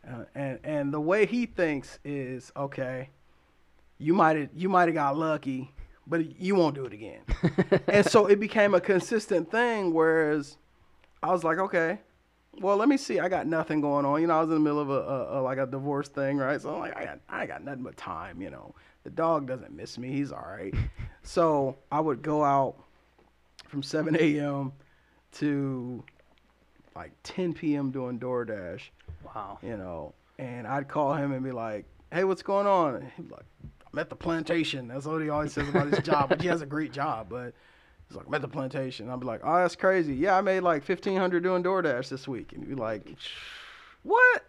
Uh, 0.09 0.23
and 0.33 0.59
and 0.63 0.93
the 0.93 0.99
way 0.99 1.25
he 1.25 1.45
thinks 1.45 1.99
is 2.03 2.51
okay. 2.57 3.09
You 3.97 4.13
might 4.13 4.37
have 4.37 4.49
you 4.55 4.69
might 4.69 4.87
have 4.87 4.95
got 4.95 5.17
lucky, 5.17 5.71
but 6.07 6.39
you 6.39 6.55
won't 6.55 6.75
do 6.75 6.85
it 6.85 6.93
again. 6.93 7.21
and 7.87 8.05
so 8.05 8.25
it 8.25 8.39
became 8.39 8.73
a 8.73 8.81
consistent 8.81 9.51
thing. 9.51 9.93
Whereas 9.93 10.57
I 11.21 11.31
was 11.31 11.43
like, 11.43 11.59
okay, 11.59 11.99
well, 12.59 12.77
let 12.77 12.89
me 12.89 12.97
see. 12.97 13.19
I 13.19 13.29
got 13.29 13.45
nothing 13.45 13.81
going 13.81 14.05
on. 14.05 14.21
You 14.21 14.27
know, 14.27 14.37
I 14.37 14.41
was 14.41 14.49
in 14.49 14.55
the 14.55 14.59
middle 14.59 14.79
of 14.79 14.89
a, 14.89 14.93
a, 14.93 15.39
a 15.39 15.41
like 15.41 15.57
a 15.57 15.67
divorce 15.67 16.07
thing, 16.07 16.37
right? 16.37 16.59
So 16.59 16.73
I'm 16.73 16.79
like, 16.79 16.97
I 16.97 17.05
got 17.05 17.19
I 17.29 17.45
got 17.45 17.63
nothing 17.63 17.83
but 17.83 17.97
time. 17.97 18.41
You 18.41 18.49
know, 18.49 18.73
the 19.03 19.09
dog 19.11 19.47
doesn't 19.47 19.71
miss 19.71 19.97
me. 19.97 20.09
He's 20.09 20.31
all 20.31 20.45
right. 20.47 20.73
so 21.23 21.77
I 21.91 21.99
would 21.99 22.21
go 22.21 22.43
out 22.43 22.75
from 23.67 23.83
7 23.83 24.15
a.m. 24.19 24.71
to 25.33 26.03
like 26.99 27.11
10 27.23 27.53
p.m. 27.53 27.91
doing 27.91 28.19
DoorDash 28.19 28.81
Wow. 29.23 29.57
you 29.61 29.77
know, 29.77 30.13
and 30.37 30.67
I'd 30.67 30.87
call 30.89 31.13
him 31.13 31.31
and 31.31 31.41
be 31.43 31.51
like, 31.51 31.85
"Hey, 32.11 32.23
what's 32.25 32.41
going 32.43 32.67
on?" 32.67 32.95
And 32.95 33.11
he'd 33.15 33.29
be 33.29 33.33
like, 33.35 33.45
"I'm 33.91 33.99
at 33.99 34.09
the 34.09 34.15
plantation." 34.15 34.87
That's 34.89 35.05
what 35.05 35.21
he 35.21 35.29
always 35.29 35.53
says 35.53 35.67
about 35.69 35.87
his 35.87 35.99
job, 35.99 36.27
but 36.29 36.41
he 36.41 36.47
has 36.49 36.61
a 36.61 36.65
great 36.65 36.91
job. 36.91 37.27
But 37.29 37.53
he's 38.07 38.17
like, 38.17 38.27
"I'm 38.27 38.33
at 38.33 38.41
the 38.41 38.47
plantation." 38.49 39.09
I'd 39.09 39.19
be 39.21 39.25
like, 39.25 39.41
"Oh, 39.45 39.55
that's 39.57 39.75
crazy. 39.77 40.13
Yeah, 40.13 40.37
I 40.37 40.41
made 40.41 40.59
like 40.61 40.83
fifteen 40.83 41.17
hundred 41.17 41.43
doing 41.43 41.63
DoorDash 41.63 42.09
this 42.09 42.27
week." 42.27 42.51
And 42.53 42.63
he'd 42.63 42.75
be 42.75 42.81
like, 42.81 43.07
"What?" 44.03 44.45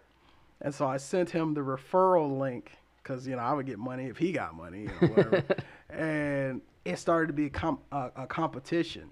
And 0.61 0.73
so 0.75 0.85
I 0.87 0.97
sent 0.97 1.29
him 1.29 1.53
the 1.53 1.61
referral 1.61 2.37
link 2.37 2.71
because 3.01 3.25
you 3.27 3.35
know 3.35 3.41
I 3.41 3.53
would 3.53 3.65
get 3.65 3.79
money 3.79 4.05
if 4.07 4.17
he 4.17 4.31
got 4.33 4.55
money, 4.55 4.81
you 4.81 4.87
know, 5.01 5.07
whatever. 5.13 5.43
and 5.89 6.61
it 6.85 6.97
started 6.99 7.27
to 7.27 7.33
be 7.33 7.45
a, 7.45 7.49
com- 7.49 7.79
a, 7.91 8.11
a 8.15 8.27
competition. 8.27 9.09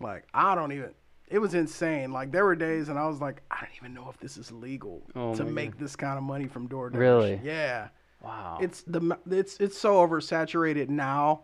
Like 0.00 0.24
I 0.34 0.54
don't 0.54 0.72
even. 0.72 0.90
It 1.28 1.38
was 1.40 1.54
insane. 1.54 2.12
Like 2.12 2.30
there 2.30 2.44
were 2.44 2.54
days, 2.54 2.88
and 2.88 2.98
I 2.98 3.06
was 3.06 3.20
like, 3.20 3.42
I 3.50 3.60
don't 3.60 3.74
even 3.76 3.94
know 3.94 4.08
if 4.08 4.18
this 4.20 4.36
is 4.36 4.52
legal 4.52 5.02
Oh 5.16 5.34
to 5.34 5.44
my 5.44 5.50
make 5.50 5.78
this 5.78 5.96
kind 5.96 6.16
of 6.18 6.24
money 6.24 6.46
from 6.46 6.68
DoorDash. 6.68 6.96
Really? 6.96 7.40
Yeah. 7.42 7.88
Wow. 8.22 8.58
It's 8.60 8.82
the 8.82 9.18
it's 9.30 9.56
it's 9.58 9.76
so 9.78 9.94
oversaturated 10.06 10.88
now 10.88 11.40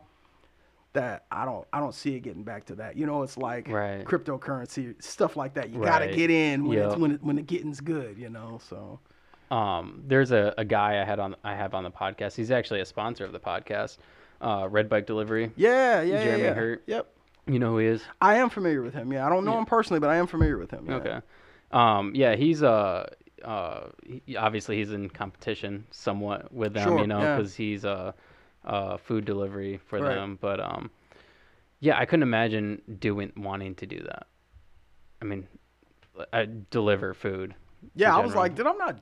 that 0.93 1.25
I 1.33 1.45
don't 1.45 1.67
I 1.73 1.81
don't 1.81 1.95
see 1.95 2.15
it 2.17 2.21
getting 2.21 2.45
back 2.45 2.65
to 2.67 2.75
that. 2.77 2.97
You 2.97 3.07
know, 3.07 3.23
it's 3.23 3.37
like 3.37 3.69
Right. 3.69 4.05
cryptocurrency 4.05 5.01
stuff 5.03 5.37
like 5.37 5.55
that. 5.55 5.71
You 5.71 5.81
gotta 5.83 6.09
get 6.09 6.31
in 6.31 6.65
when 6.67 6.79
it's 6.79 6.97
when 6.97 7.11
it, 7.13 7.23
when 7.23 7.37
the 7.37 7.43
getting's 7.43 7.81
good. 7.81 8.19
You 8.19 8.29
know, 8.31 8.61
so 8.69 9.01
um, 9.51 10.03
there's 10.07 10.31
a, 10.33 10.55
a 10.59 10.65
guy 10.65 11.01
I 11.01 11.05
had 11.05 11.19
on 11.19 11.37
I 11.45 11.55
have 11.55 11.75
on 11.75 11.85
the 11.85 11.91
podcast. 11.91 12.35
He's 12.37 12.51
actually 12.51 12.81
a 12.81 12.87
sponsor 12.87 13.25
of 13.25 13.33
the 13.33 13.41
podcast. 13.41 13.99
Uh, 14.41 14.67
Red 14.69 14.89
Bike 14.89 15.07
Delivery. 15.07 15.53
yeah, 15.57 16.03
yeah, 16.03 16.25
Jeremy 16.25 16.43
yeah, 16.43 16.49
yeah. 16.49 16.55
Hurt. 16.55 16.83
Yep, 16.87 17.13
You 17.47 17.59
know 17.59 17.71
who 17.73 17.79
he 17.79 17.87
is? 17.87 18.03
I 18.21 18.37
am 18.37 18.51
familiar 18.51 18.83
with 18.83 18.95
him. 18.95 19.13
Yeah, 19.13 19.27
I 19.27 19.29
don't 19.29 19.45
know 19.45 19.53
Yeah. 19.55 19.59
him 19.61 19.67
personally, 19.67 20.01
but 20.01 20.11
I 20.11 20.17
am 20.17 20.27
familiar 20.27 20.59
with 20.59 20.71
him. 20.71 20.87
Yeah. 20.89 20.95
Okay. 20.97 21.21
Um, 21.73 22.13
yeah, 22.15 22.37
he's 22.37 22.63
uh, 22.63 23.09
uh, 23.45 23.87
he, 24.27 24.37
obviously 24.37 24.77
he's 24.77 24.93
in 24.93 25.09
competition 25.11 25.87
somewhat 25.91 26.53
with 26.53 26.75
them, 26.75 26.89
Sure, 26.89 26.99
you 27.01 27.07
know, 27.07 27.21
yeah. 27.21 27.37
because 27.37 27.55
he's 27.55 27.85
uh, 27.85 28.13
uh, 28.65 28.97
food 28.99 29.25
delivery 29.25 29.79
for 29.87 29.99
Right. 30.01 30.15
them. 30.15 30.39
But 30.41 30.61
um, 30.61 30.91
yeah, 31.81 31.99
I 31.99 32.05
couldn't 32.05 32.23
imagine 32.23 32.81
doing 33.01 33.33
wanting 33.37 33.75
to 33.77 33.87
do 33.87 34.01
that. 34.05 34.27
I 35.21 35.25
mean, 35.25 35.49
I 36.33 36.47
deliver 36.71 37.15
food. 37.15 37.55
Yeah, 37.97 38.15
I 38.17 38.21
was 38.21 38.37
like, 38.37 38.55
dude, 38.55 38.67
I'm 38.69 38.79
not. 38.79 39.01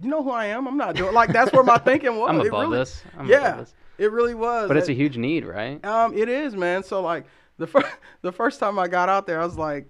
You 0.00 0.08
know 0.08 0.22
who 0.22 0.30
I 0.30 0.46
am? 0.46 0.66
I'm 0.66 0.78
not 0.78 0.94
doing. 0.96 1.12
Like 1.12 1.30
that's 1.32 1.52
where 1.52 1.62
my 1.62 1.76
thinking 1.76 2.16
was. 2.18 2.30
I'm 2.30 2.40
It 2.40 2.46
above 2.46 2.60
really- 2.62 2.78
this. 2.78 3.02
I'm 3.18 3.26
yeah, 3.28 3.48
above 3.48 3.58
this. 3.66 3.74
it 3.98 4.10
really 4.12 4.34
was. 4.34 4.68
But 4.68 4.78
it's 4.78 4.88
a 4.88 4.94
huge 4.94 5.18
need, 5.18 5.44
right? 5.44 5.84
Um, 5.84 6.16
it 6.16 6.30
is, 6.30 6.56
man. 6.56 6.82
So 6.82 7.02
like 7.02 7.26
the 7.62 7.66
first 7.68 7.86
the 8.22 8.32
first 8.32 8.60
time 8.60 8.78
I 8.78 8.88
got 8.88 9.08
out 9.08 9.26
there, 9.26 9.40
I 9.40 9.44
was 9.44 9.56
like 9.56 9.86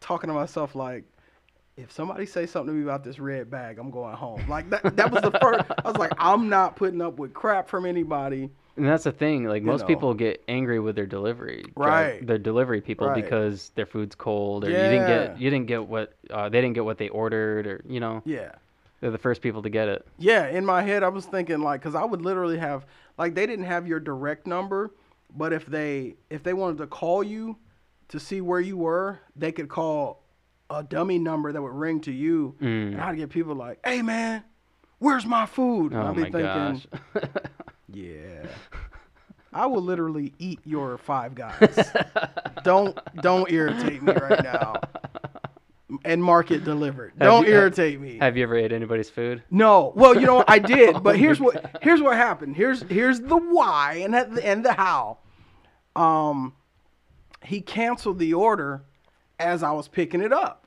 talking 0.00 0.28
to 0.28 0.34
myself 0.34 0.74
like, 0.74 1.04
if 1.76 1.92
somebody 1.92 2.24
say 2.26 2.46
something 2.46 2.72
to 2.72 2.78
me 2.78 2.82
about 2.84 3.04
this 3.04 3.18
red 3.18 3.50
bag, 3.50 3.78
I'm 3.78 3.90
going 3.90 4.14
home. 4.14 4.48
Like 4.48 4.70
that 4.70 4.96
that 4.96 5.10
was 5.10 5.22
the 5.22 5.32
first. 5.40 5.64
I 5.84 5.88
was 5.88 5.98
like, 5.98 6.12
I'm 6.18 6.48
not 6.48 6.76
putting 6.76 7.02
up 7.02 7.18
with 7.18 7.34
crap 7.34 7.68
from 7.68 7.84
anybody. 7.84 8.50
And 8.76 8.86
that's 8.86 9.04
the 9.04 9.12
thing. 9.12 9.44
Like 9.44 9.64
most 9.64 9.80
know. 9.80 9.86
people 9.88 10.14
get 10.14 10.42
angry 10.46 10.78
with 10.78 10.94
their 10.94 11.06
delivery, 11.06 11.64
Right. 11.74 12.24
Their 12.24 12.38
delivery 12.38 12.80
people 12.80 13.08
Right. 13.08 13.22
because 13.22 13.72
their 13.74 13.86
food's 13.86 14.14
cold, 14.14 14.64
or 14.64 14.70
you 14.70 14.76
didn't 14.76 15.06
get 15.08 15.40
you 15.40 15.50
didn't 15.50 15.66
get 15.66 15.86
what 15.86 16.14
uh, 16.30 16.48
they 16.48 16.60
didn't 16.60 16.74
get 16.74 16.84
what 16.84 16.98
they 16.98 17.08
ordered, 17.08 17.66
or 17.66 17.82
you 17.88 17.98
know 17.98 18.22
Yeah. 18.24 18.52
they're 19.00 19.10
the 19.10 19.18
first 19.18 19.42
people 19.42 19.62
to 19.62 19.70
get 19.70 19.88
it. 19.88 20.06
Yeah, 20.18 20.46
in 20.46 20.64
my 20.64 20.82
head, 20.82 21.02
I 21.02 21.08
was 21.08 21.26
thinking 21.26 21.60
like, 21.60 21.82
cause 21.82 21.96
I 21.96 22.04
would 22.04 22.22
literally 22.22 22.58
have 22.58 22.86
like 23.18 23.34
they 23.34 23.46
didn't 23.46 23.64
have 23.64 23.88
your 23.88 23.98
direct 23.98 24.46
number, 24.46 24.92
but 25.34 25.52
if 25.52 25.66
they 25.66 26.14
if 26.30 26.42
they 26.42 26.54
wanted 26.54 26.78
to 26.78 26.86
call 26.86 27.22
you 27.22 27.56
to 28.08 28.18
see 28.20 28.40
where 28.40 28.60
you 28.60 28.76
were, 28.76 29.20
they 29.36 29.52
could 29.52 29.68
call 29.68 30.24
a 30.70 30.82
dummy 30.82 31.18
number 31.18 31.52
that 31.52 31.60
would 31.62 31.72
ring 31.72 32.00
to 32.02 32.12
you, 32.12 32.54
Mm. 32.60 32.92
and 32.92 33.00
I'd 33.00 33.16
get 33.16 33.30
people 33.30 33.54
like, 33.54 33.78
"Hey 33.84 34.02
man, 34.02 34.44
where's 34.98 35.24
my 35.26 35.46
food?" 35.46 35.92
And 35.92 36.02
Oh 36.02 36.06
I'd 36.08 36.14
be 36.16 36.22
my 36.22 36.30
thinking, 36.30 36.90
gosh. 37.14 37.24
"Yeah, 37.92 38.46
I 39.52 39.66
will 39.66 39.82
literally 39.82 40.34
eat 40.38 40.60
your 40.64 40.98
Five 40.98 41.34
Guys. 41.34 41.90
don't 42.64 42.98
don't 43.22 43.50
irritate 43.50 44.02
me 44.02 44.12
right 44.12 44.42
now." 44.42 44.74
And 46.04 46.22
market 46.22 46.64
delivered. 46.64 47.12
Have 47.18 47.26
Don't 47.26 47.46
you- 47.46 47.54
irritate 47.54 47.98
me. 48.00 48.18
Have 48.18 48.36
you 48.36 48.42
ever 48.42 48.56
ate 48.56 48.72
anybody's 48.72 49.08
food? 49.08 49.42
No. 49.50 49.92
Well, 49.96 50.14
you 50.20 50.26
know? 50.26 50.44
I 50.46 50.58
did, 50.58 51.02
but 51.02 51.16
here's 51.22 51.40
what 51.40 51.78
here's 51.82 52.02
what 52.02 52.16
happened. 52.16 52.56
Here's 52.56 52.82
here's 52.82 53.20
the 53.20 53.36
why 53.36 54.02
and 54.04 54.12
the, 54.12 54.46
and 54.46 54.64
the 54.64 54.74
how. 54.74 55.18
Um, 55.96 56.54
he 57.42 57.60
canceled 57.62 58.18
the 58.18 58.34
order 58.34 58.82
as 59.40 59.62
I 59.62 59.70
was 59.72 59.88
picking 59.88 60.20
it 60.20 60.32
up, 60.32 60.66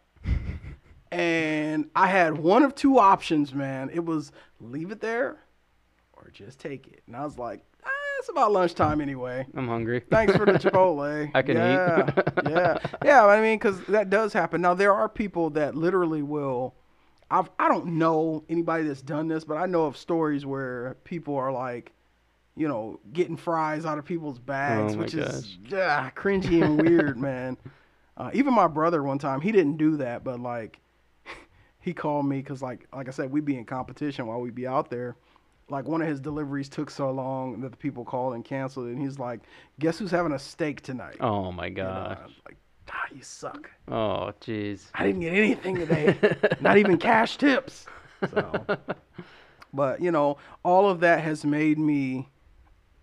and 1.11 1.89
I 1.95 2.07
had 2.07 2.37
one 2.37 2.63
of 2.63 2.73
two 2.73 2.97
options. 2.97 3.53
Man, 3.53 3.89
it 3.93 4.03
was 4.03 4.31
leave 4.59 4.91
it 4.91 5.01
there, 5.01 5.37
or 6.13 6.29
just 6.33 6.59
take 6.59 6.87
it. 6.87 7.03
And 7.07 7.15
I 7.15 7.23
was 7.23 7.37
like, 7.37 7.63
it's 8.21 8.29
about 8.29 8.51
lunchtime 8.51 9.01
anyway. 9.01 9.47
I'm 9.55 9.67
hungry. 9.67 10.03
Thanks 10.11 10.35
for 10.37 10.45
the 10.45 10.51
Chipotle. 10.59 11.31
I 11.33 11.41
can 11.41 11.57
eat. 11.57 11.59
yeah, 11.59 12.11
yeah, 12.47 12.77
yeah. 13.03 13.25
I 13.25 13.41
mean, 13.41 13.57
because 13.57 13.81
that 13.85 14.11
does 14.11 14.31
happen. 14.31 14.61
Now 14.61 14.75
there 14.75 14.93
are 14.93 15.09
people 15.09 15.49
that 15.51 15.73
literally 15.73 16.21
will. 16.21 16.75
I've 17.31 17.49
I 17.57 17.67
don't 17.67 17.97
know 17.97 18.43
anybody 18.47 18.83
that's 18.83 19.01
done 19.01 19.27
this, 19.27 19.43
but 19.43 19.57
I 19.57 19.65
know 19.65 19.85
of 19.85 19.97
stories 19.97 20.45
where 20.45 20.97
people 21.03 21.35
are 21.35 21.51
like, 21.51 21.93
you 22.55 22.67
know, 22.67 22.99
getting 23.11 23.37
fries 23.37 23.87
out 23.87 23.97
of 23.97 24.05
people's 24.05 24.37
bags, 24.37 24.93
Oh 24.93 24.97
which 24.97 25.15
is 25.15 25.57
yeah, 25.67 26.11
cringy 26.15 26.63
and 26.63 26.79
weird, 26.79 27.17
man. 27.19 27.57
Uh, 28.17 28.29
even 28.35 28.53
my 28.53 28.67
brother 28.67 29.01
one 29.01 29.17
time, 29.17 29.41
he 29.41 29.51
didn't 29.51 29.77
do 29.77 29.97
that, 29.97 30.23
but 30.23 30.39
like, 30.39 30.79
he 31.79 31.91
called 31.91 32.27
me 32.27 32.37
because 32.37 32.61
like 32.61 32.87
like 32.93 33.07
I 33.07 33.11
said, 33.11 33.31
we'd 33.31 33.45
be 33.45 33.57
in 33.57 33.65
competition 33.65 34.27
while 34.27 34.39
we'd 34.41 34.53
be 34.53 34.67
out 34.67 34.91
there. 34.91 35.15
Like 35.71 35.87
one 35.87 36.01
of 36.01 36.07
his 36.07 36.19
deliveries 36.19 36.69
took 36.69 36.89
so 36.91 37.09
long 37.11 37.61
that 37.61 37.71
the 37.71 37.77
people 37.77 38.03
called 38.03 38.35
and 38.35 38.43
canceled, 38.43 38.87
and 38.87 39.01
he's 39.01 39.17
like, 39.17 39.39
"Guess 39.79 39.99
who's 39.99 40.11
having 40.11 40.33
a 40.33 40.39
steak 40.39 40.81
tonight?" 40.81 41.17
Oh 41.21 41.51
my 41.51 41.67
You 41.67 41.75
know, 41.75 42.15
gosh. 42.19 42.31
Like, 42.45 42.57
ah, 42.91 43.05
you 43.15 43.21
suck. 43.23 43.71
Oh 43.87 44.33
jeez. 44.41 44.87
I 44.93 45.07
didn't 45.07 45.21
get 45.21 45.33
anything 45.33 45.75
today, 45.77 46.17
not 46.61 46.77
even 46.77 46.97
cash 46.97 47.37
tips. 47.37 47.85
So, 48.29 48.65
but 49.73 50.01
you 50.01 50.11
know, 50.11 50.37
all 50.63 50.89
of 50.89 50.99
that 50.99 51.21
has 51.21 51.45
made 51.45 51.79
me 51.79 52.27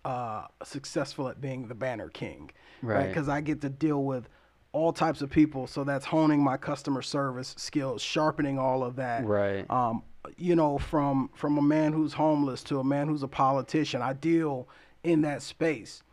uh, 0.05 0.45
successful 0.63 1.27
at 1.27 1.41
being 1.41 1.67
the 1.67 1.75
banner 1.75 2.09
king, 2.09 2.51
Right. 2.81 3.07
Because 3.07 3.27
I 3.27 3.41
get 3.41 3.61
to 3.61 3.69
deal 3.69 4.03
with 4.03 4.29
all 4.71 4.93
types 4.93 5.21
of 5.21 5.29
people, 5.29 5.67
so 5.67 5.83
that's 5.83 6.05
honing 6.05 6.43
my 6.43 6.55
customer 6.55 7.01
service 7.01 7.55
skills, 7.57 8.01
sharpening 8.01 8.57
all 8.59 8.83
of 8.83 8.95
that. 8.97 9.25
Right. 9.25 9.69
Um, 9.69 10.03
you 10.37 10.55
know, 10.55 10.77
from 10.77 11.29
from 11.33 11.57
a 11.57 11.61
man 11.61 11.93
who's 11.93 12.13
homeless 12.13 12.63
to 12.65 12.79
a 12.79 12.83
man 12.83 13.07
who's 13.07 13.23
a 13.23 13.27
politician, 13.27 14.01
I 14.01 14.13
deal 14.13 14.67
in 15.03 15.21
that 15.21 15.41
space. 15.41 16.03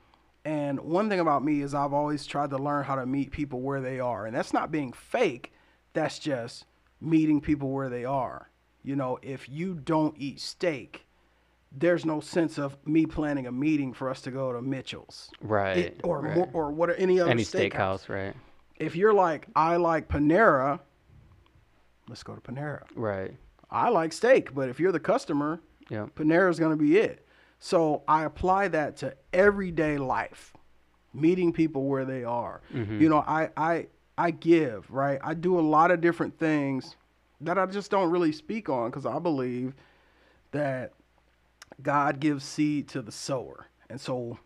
And 0.45 0.79
one 0.81 1.09
thing 1.09 1.19
about 1.19 1.45
me 1.45 1.61
is 1.63 1.75
I've 1.75 1.93
always 1.93 2.25
tried 2.25 2.51
to 2.51 2.57
learn 2.59 2.85
how 2.85 2.95
to 2.95 3.05
meet 3.05 3.33
people 3.33 3.61
where 3.63 3.81
they 3.81 3.99
are. 3.99 4.27
And 4.27 4.37
that's 4.37 4.53
not 4.53 4.71
being 4.71 4.93
fake, 4.93 5.53
that's 5.93 6.19
just 6.21 6.67
meeting 7.01 7.41
people 7.41 7.71
where 7.71 7.89
they 7.89 8.05
are. 8.05 8.49
You 8.85 8.95
know, 8.95 9.19
if 9.23 9.49
you 9.49 9.75
don't 9.75 10.15
eat 10.17 10.39
steak, 10.41 11.05
there's 11.73 12.05
no 12.07 12.21
sense 12.21 12.59
of 12.59 12.77
me 12.87 13.07
planning 13.07 13.49
a 13.49 13.53
meeting 13.53 13.93
for 13.93 14.09
us 14.09 14.21
to 14.23 14.31
go 14.31 14.53
to 14.53 14.63
Mitchell's 14.63 15.31
Right. 15.41 15.79
It- 15.79 16.01
or 16.05 16.21
right. 16.21 16.37
more, 16.37 16.49
or 16.53 16.71
what 16.71 16.91
any 16.97 17.19
other 17.19 17.29
any 17.31 17.43
steakhouse. 17.43 18.05
steakhouse, 18.05 18.09
right? 18.09 18.35
If 18.77 18.95
you're 18.95 19.13
like 19.15 19.49
I 19.57 19.77
like 19.77 20.07
Panera, 20.07 20.79
let's 22.09 22.23
go 22.23 22.37
to 22.37 22.41
Panera. 22.41 22.83
Right. 22.95 23.37
I 23.71 23.89
like 23.89 24.13
steak, 24.13 24.55
but 24.55 24.69
if 24.69 24.79
you're 24.81 24.93
the 24.93 25.01
customer, 25.01 25.61
Yeah. 25.91 26.07
Panera's 26.15 26.59
going 26.59 26.77
to 26.77 26.83
be 26.83 26.97
it. 26.99 27.27
So 27.59 28.03
I 28.07 28.25
apply 28.25 28.69
that 28.69 28.97
to 28.99 29.15
everyday 29.33 29.99
life, 29.99 30.53
meeting 31.15 31.53
people 31.53 31.85
where 31.85 32.05
they 32.05 32.25
are. 32.25 32.61
Mm-hmm. 32.75 33.01
You 33.01 33.09
know, 33.09 33.19
I, 33.27 33.51
I, 33.57 33.87
I 34.19 34.31
give, 34.31 34.91
right? 34.91 35.19
I 35.23 35.35
do 35.35 35.59
a 35.59 35.63
lot 35.63 35.91
of 35.91 36.01
different 36.01 36.39
things 36.39 36.97
that 37.41 37.59
I 37.59 37.67
just 37.67 37.91
don't 37.91 38.11
really 38.11 38.33
speak 38.33 38.69
on 38.69 38.91
because 38.91 39.07
I 39.07 39.19
believe 39.19 39.75
that 40.53 40.93
God 41.83 42.21
gives 42.21 42.45
seed 42.45 42.89
to 42.89 43.03
the 43.03 43.13
sower. 43.13 43.67
And 43.91 44.01
so 44.01 44.39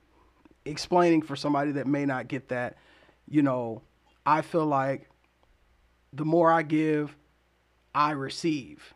explaining 0.64 1.22
for 1.22 1.36
somebody 1.36 1.72
that 1.72 1.86
may 1.86 2.04
not 2.04 2.28
get 2.28 2.48
that, 2.48 2.76
you 3.28 3.42
know, 3.42 3.82
I 4.26 4.42
feel 4.42 4.66
like 4.66 5.08
the 6.12 6.24
more 6.24 6.50
I 6.52 6.62
give, 6.62 7.16
I 7.94 8.10
receive. 8.12 8.92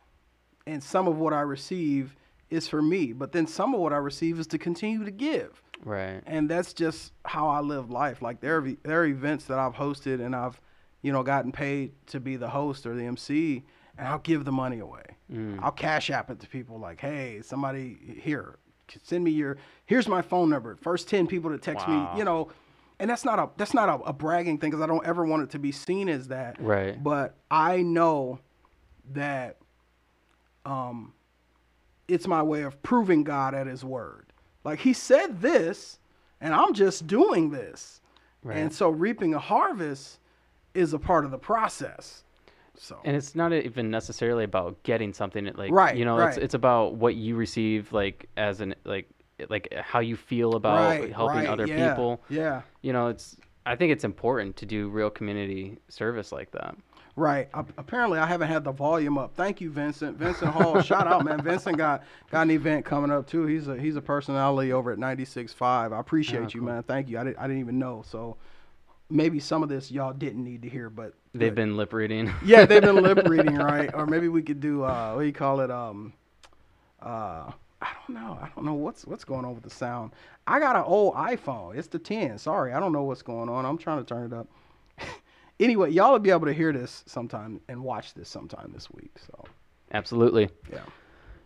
And 0.67 0.83
some 0.83 1.07
of 1.09 1.19
what 1.19 1.33
I 1.33 1.41
receive 1.41 2.17
is 2.51 2.69
for 2.69 2.81
me, 2.81 3.13
but 3.13 3.33
then 3.33 3.47
some 3.47 3.75
of 3.75 3.81
what 3.81 3.93
I 3.93 3.97
receive 3.97 4.39
is 4.39 4.47
to 4.49 4.59
continue 4.59 5.05
to 5.05 5.11
give. 5.11 5.63
Right. 5.85 6.23
And 6.27 6.49
that's 6.49 6.73
just 6.73 7.13
how 7.25 7.49
I 7.49 7.61
live 7.61 7.91
life. 7.91 8.23
Like 8.23 8.41
there 8.41 8.59
are, 8.59 8.69
there 8.83 9.03
are 9.03 9.07
events 9.07 9.45
that 9.47 9.59
I've 9.59 9.75
hosted 9.75 10.25
and 10.25 10.35
I've, 10.35 10.61
you 11.03 11.13
know, 11.13 11.23
gotten 11.23 11.53
paid 11.53 11.93
to 12.07 12.21
be 12.21 12.37
the 12.37 12.49
host 12.49 12.87
or 12.87 12.95
the 12.95 13.05
MC, 13.05 13.63
and 13.99 14.09
I'll 14.09 14.19
give 14.19 14.45
the 14.45 14.53
money 14.53 14.79
away. 14.79 15.03
Mm. 15.33 15.59
I'll 15.63 15.73
cash 15.73 16.11
app 16.11 16.31
it 16.31 16.41
to 16.41 16.49
people 16.49 16.79
like, 16.79 17.01
hey, 17.01 17.41
somebody 17.43 17.99
here, 18.23 18.59
send 19.03 19.25
me 19.25 19.31
your, 19.33 19.59
here's 19.85 20.09
my 20.09 20.23
phone 20.23 20.49
number. 20.49 20.77
First 20.77 21.09
10 21.09 21.27
people 21.27 21.51
to 21.51 21.59
text 21.59 21.87
Wow. 21.87 22.13
me, 22.13 22.19
you 22.19 22.25
know, 22.25 22.49
and 23.01 23.11
that's 23.11 23.25
not 23.25 23.39
a, 23.39 23.51
that's 23.57 23.75
not 23.75 23.89
a, 23.89 24.03
a 24.05 24.13
bragging 24.13 24.59
thing 24.59 24.71
because 24.71 24.83
I 24.83 24.87
don't 24.87 25.05
ever 25.07 25.25
want 25.27 25.43
it 25.43 25.51
to 25.51 25.59
be 25.59 25.73
seen 25.73 26.09
as 26.09 26.29
that. 26.29 26.57
Right. 26.61 27.03
But 27.03 27.35
I 27.51 27.83
know 27.83 28.39
that 29.13 29.59
um, 30.65 31.13
it's 32.09 32.27
my 32.27 32.43
way 32.43 32.63
of 32.63 32.83
proving 32.83 33.25
God 33.25 33.55
at 33.55 33.67
His 33.67 33.85
word. 33.85 34.27
Like 34.65 34.81
He 34.81 34.93
said 34.93 35.41
this, 35.41 35.99
and 36.41 36.55
I'm 36.55 36.75
just 36.75 37.07
doing 37.07 37.51
this. 37.51 38.01
Right. 38.43 38.59
And 38.59 38.73
so 38.73 38.91
reaping 38.91 39.35
a 39.35 39.39
harvest 39.39 40.19
is 40.75 40.93
a 40.93 40.99
part 40.99 41.25
of 41.25 41.31
the 41.31 41.39
process. 41.39 42.25
So 42.77 42.99
and 43.05 43.17
it's 43.17 43.35
not 43.35 43.53
even 43.53 43.91
necessarily 43.91 44.45
about 44.45 44.83
getting 44.83 45.13
something 45.13 45.49
like 45.55 45.71
Right, 45.71 45.97
you 45.97 46.05
know 46.05 46.19
it's 46.19 46.37
right. 46.37 46.45
it's 46.45 46.55
about 46.55 46.97
what 46.97 47.15
you 47.15 47.37
receive 47.37 47.93
like 47.93 48.29
as 48.37 48.61
an 48.61 48.75
like 48.85 49.09
like 49.49 49.73
how 49.75 50.01
you 50.01 50.17
feel 50.17 50.57
about 50.57 50.99
right, 51.01 51.13
helping 51.13 51.47
other 51.47 51.67
yeah, 51.67 51.91
people 51.91 52.21
Yeah. 52.29 52.63
you 52.83 52.93
know 52.93 53.07
it's 53.09 53.37
i 53.65 53.77
think 53.77 53.93
it's 53.93 54.03
important 54.05 54.57
to 54.57 54.67
do 54.67 54.89
real 54.89 55.09
community 55.11 55.79
service 55.89 56.33
like 56.33 56.51
that 56.51 56.77
Right. 57.17 57.49
A- 57.55 57.65
apparently, 57.79 58.19
I 58.19 58.27
haven't 58.27 58.49
had 58.49 58.65
the 58.65 58.73
volume 58.73 59.19
up. 59.19 59.35
Thank 59.37 59.61
you, 59.61 59.71
Vincent. 59.71 60.19
Vincent 60.19 60.51
Hall. 60.51 60.81
shout 60.83 61.07
out, 61.07 61.25
man. 61.25 61.41
Vincent 61.43 61.79
got 61.79 62.03
got 62.31 62.43
an 62.43 62.51
event 62.51 62.85
coming 62.85 63.11
up 63.13 63.29
too. 63.29 63.47
He's 63.47 63.69
a 63.69 63.77
he's 63.79 63.95
a 63.97 64.01
personality 64.03 64.73
over 64.73 64.91
at 64.91 64.99
96.5. 64.99 65.93
I 65.93 66.01
appreciate 66.01 66.41
Oh, 66.41 66.43
you, 66.49 66.61
cool. 66.61 66.63
man. 66.71 66.83
Thank 66.83 67.09
you. 67.09 67.19
I, 67.19 67.25
didn't 67.25 67.39
I 67.39 67.43
didn't 67.47 67.61
even 67.61 67.79
know. 67.79 68.03
So 68.05 68.37
maybe 69.11 69.39
some 69.39 69.63
of 69.63 69.69
this 69.69 69.93
y'all 69.93 70.13
didn't 70.13 70.43
need 70.43 70.63
to 70.63 70.69
hear, 70.69 70.91
but 70.91 71.15
they've 71.35 71.51
but- 71.51 71.55
been 71.55 71.77
lip 71.77 71.93
reading 71.93 72.33
yeah, 72.45 72.65
they've 72.67 72.83
been 72.83 72.97
lip 72.97 73.21
reading, 73.29 73.57
right? 73.57 73.95
Or 73.95 74.07
maybe 74.07 74.27
we 74.29 74.43
could 74.43 74.59
do 74.61 74.83
uh, 74.83 75.13
what 75.13 75.21
do 75.21 75.27
you 75.27 75.33
call 75.33 75.61
it? 75.61 75.71
Um, 75.71 76.13
uh, 77.01 77.53
I 77.81 77.89
don't 78.09 78.15
know. 78.21 78.39
I 78.43 78.49
don't 78.57 78.65
know 78.65 78.75
what's 78.75 79.07
what's 79.07 79.25
going 79.25 79.45
on 79.45 79.55
with 79.55 79.63
the 79.63 79.71
sound. 79.71 80.13
I 80.49 80.59
got 80.59 80.75
an 80.75 80.83
old 80.85 81.15
iPhone. 81.15 81.77
It's 81.77 81.87
the 81.89 81.99
10. 82.01 82.39
Sorry, 82.39 82.73
I 82.73 82.81
don't 82.81 82.93
know 82.93 83.03
what's 83.05 83.23
going 83.23 83.49
on. 83.49 83.65
I'm 83.65 83.79
trying 83.79 83.99
to 83.99 84.05
turn 84.05 84.25
it 84.25 84.33
up. 84.33 84.49
Anyway, 85.61 85.91
y'all 85.91 86.13
will 86.13 86.19
be 86.19 86.31
able 86.31 86.47
to 86.47 86.53
hear 86.53 86.73
this 86.73 87.03
sometime 87.07 87.61
and 87.69 87.83
watch 87.83 88.15
this 88.15 88.29
sometime 88.29 88.71
this 88.73 88.91
week. 88.91 89.13
So 89.27 89.45
absolutely 89.93 90.49
yeah, 90.73 90.81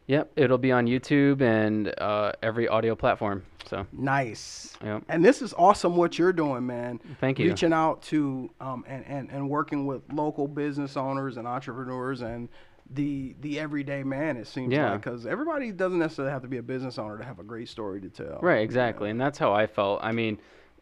yep 0.06 0.30
it'll 0.36 0.56
be 0.56 0.72
on 0.72 0.86
youtube 0.86 1.43
and 1.43 1.93
uh, 2.01 2.32
every 2.43 2.66
audio 2.68 2.94
platform 2.94 3.44
so 3.68 3.85
nice. 3.93 4.74
yep 4.82 5.02
And 5.10 5.22
this 5.24 5.43
is 5.43 5.52
awesome 5.59 5.97
what 5.97 6.18
you're 6.18 6.32
doing, 6.32 6.64
man. 6.66 7.01
Thank 7.20 7.39
you. 7.39 7.51
Reaching 7.51 7.74
out 7.74 8.01
to 8.05 8.48
um, 8.62 8.85
and, 8.89 9.05
and, 9.06 9.30
and 9.30 9.51
working 9.51 9.85
with 9.86 10.01
local 10.10 10.48
business 10.48 10.97
owners 10.97 11.36
and 11.36 11.47
entrepreneurs 11.47 12.22
and 12.22 12.48
the 12.90 13.35
the 13.43 13.60
everyday 13.60 14.02
man. 14.02 14.39
It 14.39 14.47
seems 14.47 14.72
Yeah. 14.72 14.93
like 14.93 15.02
because 15.02 15.26
everybody 15.26 15.70
doesn't 15.72 15.98
necessarily 15.98 16.32
have 16.32 16.40
to 16.43 16.48
be 16.48 16.56
a 16.56 16.62
business 16.62 16.98
owner 16.98 17.18
to 17.18 17.24
have 17.24 17.39
a 17.40 17.43
great 17.43 17.68
story 17.68 18.01
to 18.01 18.09
tell. 18.09 18.39
Right, 18.40 18.62
exactly, 18.62 19.10
and 19.10 19.20
that's 19.20 19.36
how 19.36 19.52
I 19.52 19.66
felt. 19.66 20.01
I 20.02 20.12
mean, 20.12 20.39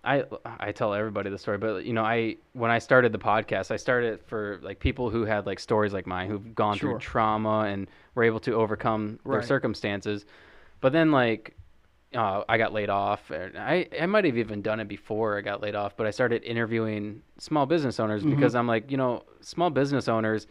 I 0.07 0.25
I 0.61 0.73
tell 0.73 0.95
everybody 0.95 1.31
the 1.31 1.39
story, 1.39 1.59
but 1.59 1.85
you 1.85 1.93
know, 1.93 2.05
I 2.05 2.37
when 2.53 2.71
I 2.71 2.79
started 2.79 3.13
the 3.13 3.19
podcast, 3.19 3.71
I 3.71 3.77
started 3.77 4.15
it 4.15 4.23
for 4.27 4.59
like 4.63 4.79
people 4.79 5.11
who 5.11 5.25
had 5.25 5.47
like 5.47 5.59
stories 5.59 5.93
like 5.93 6.07
mine, 6.07 6.31
who've 6.31 6.55
gone 6.55 6.77
Sure. 6.77 6.93
through 6.93 7.01
trauma 7.01 7.61
and 7.69 7.89
were 8.15 8.23
able 8.25 8.41
to 8.41 8.55
overcome 8.55 9.19
their 9.25 9.41
Right. 9.41 9.45
circumstances. 9.45 10.25
But 10.81 10.93
then 10.93 11.11
like, 11.11 11.57
uh, 12.15 12.45
I 12.49 12.57
got 12.59 12.73
laid 12.73 12.89
off. 12.91 13.31
and 13.31 13.59
I 13.59 13.89
I 14.01 14.07
might 14.07 14.25
have 14.25 14.39
even 14.39 14.63
done 14.63 14.79
it 14.81 14.89
before 14.89 15.37
I 15.37 15.41
got 15.41 15.61
laid 15.61 15.75
off, 15.75 15.97
but 15.97 16.07
I 16.07 16.11
started 16.11 16.43
interviewing 16.45 17.23
small 17.39 17.67
business 17.67 17.99
owners 17.99 18.23
Mm-hmm. 18.23 18.35
because 18.35 18.55
I'm 18.55 18.67
like, 18.69 18.91
you 18.91 18.97
know, 18.97 19.25
small 19.41 19.71
business 19.71 20.07
owners 20.09 20.47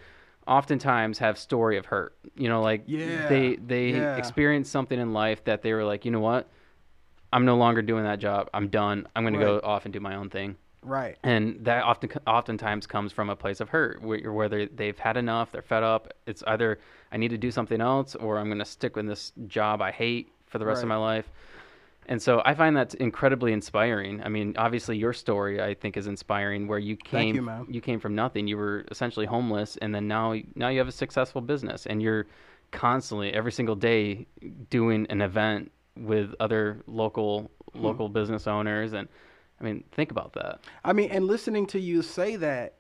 oftentimes 0.48 1.18
have 1.18 1.40
story 1.40 1.76
of 1.76 1.88
hurt 1.88 2.16
you 2.36 2.48
know 2.48 2.62
like 2.62 2.84
Yeah, 2.86 3.28
they 3.28 3.56
they 3.56 3.90
yeah. 3.90 4.16
experienced 4.16 4.72
something 4.72 5.00
in 5.00 5.12
life 5.12 5.44
that 5.46 5.64
they 5.64 5.74
were 5.74 5.84
like 5.84 6.06
you 6.06 6.12
know 6.12 6.20
what 6.20 6.48
I'm 7.36 7.44
no 7.44 7.58
longer 7.58 7.82
doing 7.82 8.06
that 8.06 8.20
job. 8.20 8.50
I'm 8.54 8.70
done. 8.70 9.10
I'm 9.14 9.24
going 9.24 9.34
to 9.34 9.40
go 9.42 9.60
off 9.62 9.84
and 9.84 9.94
do 9.94 10.00
my 10.00 10.16
own 10.16 10.30
thing. 10.30 10.56
Right. 10.82 11.18
And 11.22 11.66
that 11.66 11.84
often, 11.84 12.10
oftentimes 12.26 12.88
comes 12.88 13.12
from 13.12 13.30
a 13.30 13.36
place 13.36 13.60
of 13.60 13.68
hurt, 13.68 14.02
where, 14.02 14.32
where 14.32 14.48
they, 14.48 14.68
they've 14.68 14.98
had 14.98 15.18
enough, 15.18 15.52
they're 15.52 15.62
fed 15.62 15.84
up. 15.84 16.14
It's 16.28 16.44
either 16.48 16.80
I 17.12 17.18
need 17.18 17.32
to 17.32 17.38
do 17.38 17.52
something 17.52 17.82
else, 17.82 18.16
or 18.16 18.38
I'm 18.38 18.46
going 18.46 18.60
to 18.60 18.66
stick 18.66 18.96
with 18.96 19.06
this 19.06 19.34
job 19.48 19.82
I 19.82 19.92
hate 19.92 20.30
for 20.46 20.60
the 20.60 20.66
rest 20.66 20.82
of 20.82 20.88
my 20.88 20.96
life. 20.96 21.30
And 22.08 22.22
so 22.22 22.42
I 22.46 22.54
find 22.54 22.78
that 22.78 22.94
incredibly 22.94 23.52
inspiring. 23.52 24.24
I 24.24 24.30
mean, 24.30 24.56
obviously 24.58 24.96
your 24.96 25.12
story 25.12 25.62
I 25.62 25.74
think 25.74 25.98
is 25.98 26.08
inspiring, 26.08 26.70
where 26.70 26.80
you 26.80 26.96
came 26.96 27.36
you, 27.36 27.68
you 27.70 27.82
came 27.82 28.00
from 28.00 28.16
nothing. 28.16 28.48
You 28.48 28.56
were 28.56 28.86
essentially 28.92 29.26
homeless, 29.26 29.76
and 29.82 29.94
then 29.94 30.08
now 30.08 30.36
now 30.56 30.70
you 30.70 30.78
have 30.78 30.88
a 30.88 30.94
successful 30.94 31.42
business, 31.42 31.86
and 31.86 32.02
you're 32.02 32.28
constantly 32.72 33.34
every 33.34 33.52
single 33.52 33.76
day 33.76 34.26
doing 34.70 35.08
an 35.10 35.22
event 35.22 35.72
with 35.98 36.34
other 36.40 36.82
local 36.88 37.52
Hmm. 37.74 37.84
local 37.84 38.10
business 38.10 38.48
owners 38.48 38.94
and 38.94 39.08
I 39.60 39.64
mean 39.64 39.84
think 39.92 40.12
about 40.12 40.34
that. 40.34 40.62
I 40.84 40.94
mean, 40.94 41.10
and 41.12 41.26
listening 41.28 41.66
to 41.68 41.80
you 41.80 42.02
say 42.02 42.36
that, 42.38 42.76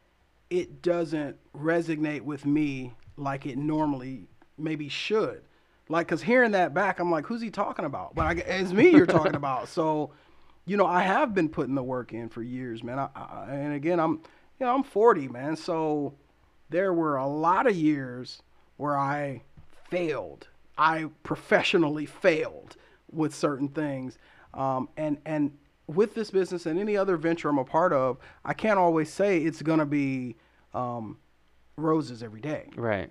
it 0.49 0.81
doesn't 0.81 1.37
resonate 1.55 2.21
with 2.21 2.45
me 2.45 2.93
like 3.17 3.45
it 3.45 3.57
normally 3.57 4.27
maybe 4.57 4.87
should. 4.89 5.41
Like, 5.89 6.07
cause 6.07 6.21
hearing 6.21 6.51
that 6.51 6.73
back, 6.73 6.99
I'm 6.99 7.11
like, 7.11 7.25
who's 7.25 7.41
he 7.41 7.49
talking 7.49 7.85
about? 7.85 8.15
But 8.15 8.25
I, 8.25 8.31
it's 8.41 8.71
me 8.71 8.89
you're 8.89 9.05
talking 9.05 9.35
about. 9.35 9.67
So, 9.69 10.11
you 10.65 10.77
know, 10.77 10.85
I 10.85 11.01
have 11.01 11.33
been 11.33 11.49
putting 11.49 11.75
the 11.75 11.83
work 11.83 12.13
in 12.13 12.27
for 12.29 12.41
years, 12.41 12.83
man. 12.83 12.99
I, 12.99 13.09
I, 13.15 13.45
and 13.53 13.73
again, 13.73 13.99
I'm, 13.99 14.21
you 14.59 14.65
know, 14.65 14.73
I'm 14.73 14.83
40, 14.83 15.27
man. 15.27 15.55
So 15.55 16.13
there 16.69 16.93
were 16.93 17.17
a 17.17 17.27
lot 17.27 17.67
of 17.67 17.75
years 17.75 18.41
where 18.77 18.97
I 18.97 19.43
failed. 19.89 20.47
I 20.77 21.05
professionally 21.23 22.05
failed 22.05 22.77
with 23.15 23.33
certain 23.33 23.69
things. 23.69 24.17
Um, 24.53 24.89
and, 24.97 25.17
and 25.25 25.57
with 25.87 26.15
this 26.15 26.31
business 26.31 26.65
and 26.65 26.79
any 26.79 26.97
other 26.97 27.17
venture 27.17 27.49
I'm 27.49 27.57
a 27.57 27.65
part 27.65 27.93
of, 27.93 28.17
I 28.43 28.53
can't 28.53 28.79
always 28.79 29.11
say 29.11 29.39
it's 29.39 29.61
going 29.61 29.79
to 29.79 29.85
be 29.85 30.35
um, 30.73 31.17
roses 31.77 32.23
every 32.23 32.41
day. 32.41 32.69
Right. 32.75 33.09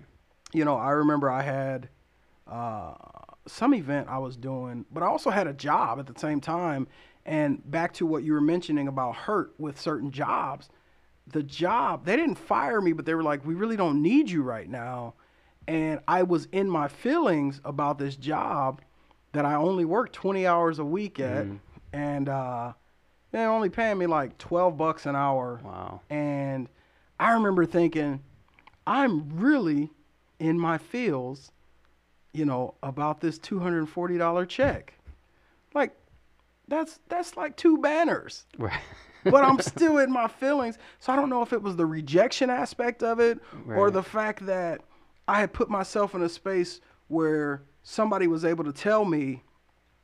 You 0.53 0.65
know, 0.65 0.75
I 0.75 0.91
remember 0.91 1.29
I 1.29 1.41
had 1.41 1.89
uh, 2.47 2.93
some 3.47 3.73
event 3.73 4.07
I 4.09 4.17
was 4.17 4.37
doing, 4.37 4.85
but 4.91 5.03
I 5.03 5.07
also 5.07 5.29
had 5.29 5.47
a 5.47 5.53
job 5.53 5.99
at 5.99 6.07
the 6.07 6.19
same 6.19 6.39
time. 6.39 6.87
And 7.25 7.69
back 7.71 7.93
to 7.93 8.05
what 8.05 8.23
you 8.23 8.33
were 8.33 8.41
mentioning 8.41 8.87
about 8.87 9.15
hurt 9.15 9.53
with 9.57 9.79
certain 9.79 10.11
jobs, 10.11 10.69
the 11.27 11.41
job, 11.41 12.05
they 12.05 12.15
didn't 12.15 12.35
fire 12.35 12.79
me, 12.81 12.93
but 12.93 13.05
they 13.05 13.15
were 13.15 13.23
like, 13.23 13.43
we 13.45 13.55
really 13.55 13.75
don't 13.75 14.01
need 14.01 14.29
you 14.29 14.43
right 14.43 14.69
now. 14.69 15.15
And 15.67 15.99
I 16.07 16.21
was 16.21 16.47
in 16.51 16.69
my 16.69 16.87
feelings 16.87 17.61
about 17.65 17.97
this 17.97 18.15
job 18.15 18.81
that 19.35 19.45
I 19.45 19.55
only 19.55 19.85
worked 19.85 20.13
20 20.13 20.47
hours 20.47 20.79
a 20.79 20.85
week 20.85 21.19
at. 21.19 21.45
And 21.93 22.29
uh, 22.29 22.73
they're 23.31 23.51
only 23.51 23.69
paying 23.69 23.97
me 23.97 24.07
like 24.07 24.37
12 24.37 24.77
bucks 24.77 25.05
an 25.05 25.15
hour. 25.15 25.59
Wow. 25.63 26.01
And 26.09 26.67
I 27.19 27.33
remember 27.33 27.65
thinking, 27.65 28.21
I'm 28.87 29.29
really 29.37 29.91
in 30.39 30.59
my 30.59 30.77
feels, 30.77 31.51
you 32.33 32.45
know, 32.45 32.75
about 32.81 33.21
this 33.21 33.37
$240 33.39 34.47
check. 34.47 34.93
Like, 35.73 35.95
that's 36.67 36.99
that's 37.09 37.37
like 37.37 37.55
two 37.55 37.77
banners. 37.77 38.45
Right. 38.57 38.79
But 39.27 39.43
I'm 39.43 39.59
still 39.73 39.97
in 39.97 40.11
my 40.11 40.27
feelings. 40.27 40.77
So 40.99 41.11
I 41.11 41.15
don't 41.15 41.31
know 41.31 41.41
if 41.41 41.51
it 41.51 41.59
was 41.59 41.75
the 41.75 41.85
rejection 41.87 42.51
aspect 42.51 43.01
of 43.01 43.19
it 43.19 43.39
or 43.67 43.89
the 43.89 44.03
fact 44.03 44.45
that 44.45 44.81
I 45.27 45.39
had 45.39 45.51
put 45.51 45.67
myself 45.67 46.13
in 46.13 46.21
a 46.21 46.29
space 46.29 46.79
where 47.07 47.63
somebody 47.85 48.25
was 48.25 48.43
able 48.43 48.63
to 48.63 48.73
tell 48.73 49.05
me 49.05 49.43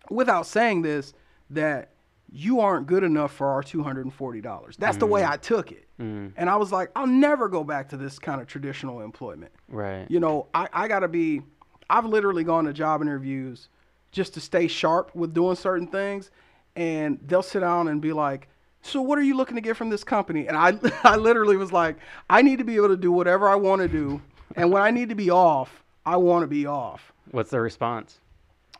without 0.09 0.45
saying 0.45 0.83
this 0.83 1.13
that 1.49 1.89
you 2.31 2.61
aren't 2.61 2.87
good 2.87 3.03
enough 3.03 3.33
for 3.33 3.47
our 3.47 3.61
$240. 3.61 4.77
That's 4.77 4.97
the 4.97 5.05
way 5.05 5.25
I 5.25 5.35
took 5.35 5.71
it. 5.73 5.85
Mm. 5.99 6.31
And 6.37 6.49
I 6.49 6.55
was 6.55 6.71
like, 6.71 6.91
I'll 6.95 7.07
never 7.07 7.49
go 7.49 7.65
back 7.65 7.89
to 7.89 7.97
this 7.97 8.19
kind 8.19 8.39
of 8.39 8.47
traditional 8.47 9.01
employment. 9.01 9.51
Right. 9.67 10.09
You 10.09 10.21
know, 10.21 10.47
I, 10.53 10.69
I 10.71 10.87
got 10.87 10.99
to 10.99 11.09
be, 11.09 11.41
I've 11.89 12.05
literally 12.05 12.45
gone 12.45 12.65
to 12.65 12.73
job 12.73 13.01
interviews 13.01 13.67
just 14.11 14.33
to 14.35 14.39
stay 14.39 14.67
sharp 14.67 15.13
with 15.13 15.33
doing 15.33 15.55
certain 15.55 15.87
things. 15.87 16.29
And 16.77 17.19
they'll 17.25 17.43
sit 17.43 17.59
down 17.59 17.89
and 17.89 17.99
be 17.99 18.13
like, 18.13 18.47
so 18.83 19.01
what 19.01 19.17
are 19.17 19.23
you 19.23 19.35
looking 19.35 19.55
to 19.55 19.61
get 19.61 19.75
from 19.75 19.89
this 19.89 20.03
company? 20.03 20.47
And 20.47 20.55
I, 20.55 20.79
I 21.03 21.17
literally 21.17 21.57
was 21.57 21.73
like, 21.73 21.97
I 22.29 22.43
need 22.43 22.59
to 22.59 22.63
be 22.63 22.75
able 22.75 22.89
to 22.89 22.97
do 22.97 23.11
whatever 23.11 23.49
I 23.49 23.55
want 23.55 23.81
to 23.81 23.87
do. 23.89 24.21
And 24.55 24.71
when 24.71 24.83
I 24.83 24.91
need 24.91 25.09
to 25.09 25.15
be 25.15 25.31
off, 25.31 25.83
I 26.05 26.17
want 26.17 26.43
to 26.43 26.47
be 26.47 26.65
off. 26.65 27.10
What's 27.29 27.51
the 27.51 27.61
response? 27.61 28.19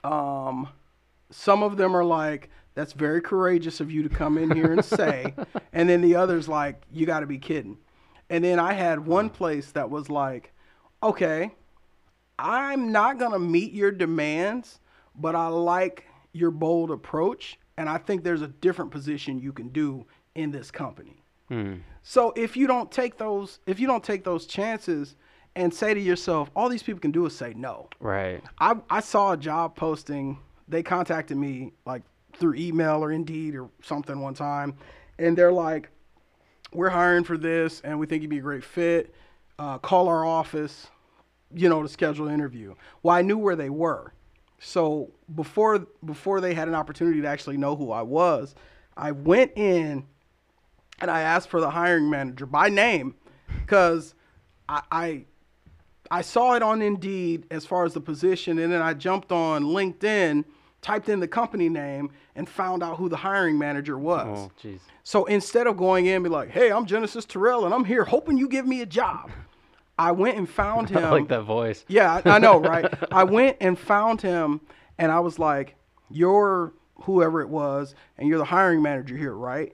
Um, 0.04 0.68
some 1.30 1.64
of 1.64 1.78
them 1.78 1.96
are 1.96 2.04
like, 2.04 2.50
that's 2.74 2.94
very 2.94 3.22
courageous 3.22 3.80
of 3.80 3.92
you 3.92 4.04
to 4.04 4.10
come 4.10 4.38
in 4.38 4.52
here 4.52 4.72
and 4.72 4.84
say. 4.84 5.34
and 5.74 5.90
then 5.90 6.02
the 6.02 6.16
others 6.16 6.48
like, 6.48 6.82
you 6.92 7.06
got 7.06 7.20
to 7.20 7.28
be 7.28 7.38
kidding. 7.38 7.78
And 8.30 8.44
then 8.44 8.60
I 8.60 8.74
had 8.74 9.06
one 9.06 9.30
place 9.30 9.72
that 9.72 9.90
was 9.90 10.10
like, 10.10 10.54
okay, 11.04 11.52
I'm 12.40 12.92
not 12.92 13.20
going 13.20 13.34
to 13.34 13.40
meet 13.40 13.74
your 13.74 13.92
demands, 13.92 14.80
but 15.16 15.36
I 15.36 15.48
like 15.48 16.06
your 16.32 16.52
bold 16.52 16.92
approach. 16.92 17.60
And 17.78 17.90
I 17.90 17.98
think 17.98 18.24
there's 18.24 18.42
a 18.42 18.48
different 18.48 18.92
position 18.92 19.40
you 19.40 19.52
can 19.52 19.70
do 19.70 20.06
in 20.36 20.52
this 20.52 20.72
company. 20.72 21.24
Hmm. 21.50 21.76
So 22.04 22.32
if 22.36 22.56
you 22.56 22.68
don't 22.68 22.92
take 22.92 23.18
those, 23.18 23.60
if 23.66 23.80
you 23.80 23.88
don't 23.88 24.04
take 24.04 24.24
those 24.24 24.46
chances 24.46 25.16
and 25.56 25.73
say 25.73 25.94
to 25.94 25.99
yourself, 25.99 26.49
all 26.56 26.69
these 26.69 26.84
people 26.84 26.99
can 26.99 27.11
do 27.11 27.26
is 27.26 27.36
say 27.36 27.53
no. 27.56 27.90
Right. 27.99 28.41
I, 28.60 28.76
I 28.90 28.99
saw 29.02 29.34
a 29.34 29.38
job 29.38 29.76
posting. 29.76 30.40
They 30.68 30.84
contacted 30.84 31.38
me 31.38 31.73
like 31.86 32.03
through 32.38 32.56
email 32.56 33.03
or 33.03 33.11
Indeed 33.11 33.56
or 33.56 33.69
something 33.82 34.19
one 34.19 34.34
time, 34.34 34.76
and 35.19 35.38
they're 35.38 35.52
like, 35.52 35.90
"We're 36.72 36.90
hiring 36.90 37.23
for 37.23 37.38
this, 37.38 37.82
and 37.82 37.99
we 37.99 38.06
think 38.06 38.22
you'd 38.22 38.30
be 38.30 38.38
a 38.38 38.41
great 38.41 38.64
fit. 38.64 39.14
Uh, 39.60 39.78
call 39.78 40.07
our 40.07 40.26
office, 40.26 40.88
you 41.53 41.68
know, 41.68 41.82
to 41.82 41.90
schedule 41.90 42.28
an 42.28 42.34
interview." 42.34 42.73
Well, 43.03 43.15
I 43.15 43.22
knew 43.22 43.38
where 43.38 43.57
they 43.57 43.69
were, 43.69 44.14
so 44.60 45.11
before 45.36 45.88
before 46.06 46.40
they 46.40 46.53
had 46.53 46.69
an 46.69 46.76
opportunity 46.76 47.22
to 47.22 47.28
actually 47.28 47.57
know 47.57 47.76
who 47.76 47.91
I 47.91 48.03
was, 48.03 48.56
I 48.95 49.11
went 49.11 49.52
in 49.57 50.06
and 50.99 51.11
I 51.11 51.22
asked 51.22 51.49
for 51.49 51.60
the 51.60 51.72
hiring 51.72 52.10
manager 52.10 52.45
by 52.45 52.69
name 52.69 53.15
because 53.60 54.14
I, 54.69 54.84
I 54.91 55.26
I 56.12 56.22
saw 56.22 56.56
it 56.56 56.62
on 56.62 56.82
Indeed 56.82 57.46
as 57.50 57.66
far 57.66 57.86
as 57.86 57.94
the 57.94 58.02
position, 58.02 58.60
and 58.60 58.72
then 58.72 58.82
I 58.82 58.94
jumped 58.94 59.32
on 59.32 59.64
LinkedIn, 59.64 60.44
typed 60.82 61.08
in 61.08 61.22
the 61.22 61.28
company 61.28 61.70
name, 61.70 62.12
and 62.36 62.50
found 62.50 62.84
out 62.84 62.98
who 62.98 63.08
the 63.08 63.16
hiring 63.16 63.58
manager 63.58 63.98
was. 63.98 64.28
Oh, 64.28 64.52
jeez. 64.62 64.80
So 65.04 65.24
instead 65.26 65.68
of 65.68 65.78
going 65.78 66.08
in 66.08 66.16
and 66.16 66.24
be 66.26 66.30
like, 66.30 66.50
"Hey, 66.50 66.70
I'm 66.70 66.86
Genesis 66.86 67.24
Terrell, 67.24 67.64
and 67.64 67.74
I'm 67.74 67.86
here 67.86 68.04
hoping 68.04 68.38
you 68.38 68.50
give 68.50 68.68
me 68.68 68.82
a 68.82 68.86
job," 68.86 69.32
I 69.98 70.12
went 70.12 70.38
and 70.38 70.50
found 70.50 70.90
him. 70.90 70.98
I 71.06 71.10
like 71.10 71.30
that 71.30 71.44
voice. 71.44 71.86
Yeah, 71.88 72.22
I, 72.26 72.32
I 72.32 72.40
know, 72.40 72.60
right? 72.60 72.94
I 73.12 73.24
went 73.24 73.56
and 73.62 73.80
found 73.80 74.22
him, 74.22 74.60
and 74.98 75.14
I 75.14 75.22
was 75.22 75.40
like, 75.40 75.76
"You're 76.10 76.74
whoever 77.04 77.42
it 77.42 77.48
was, 77.48 77.96
and 78.18 78.28
you're 78.28 78.38
the 78.38 78.44
hiring 78.44 78.82
manager 78.82 79.16
here, 79.16 79.34
right?" 79.34 79.74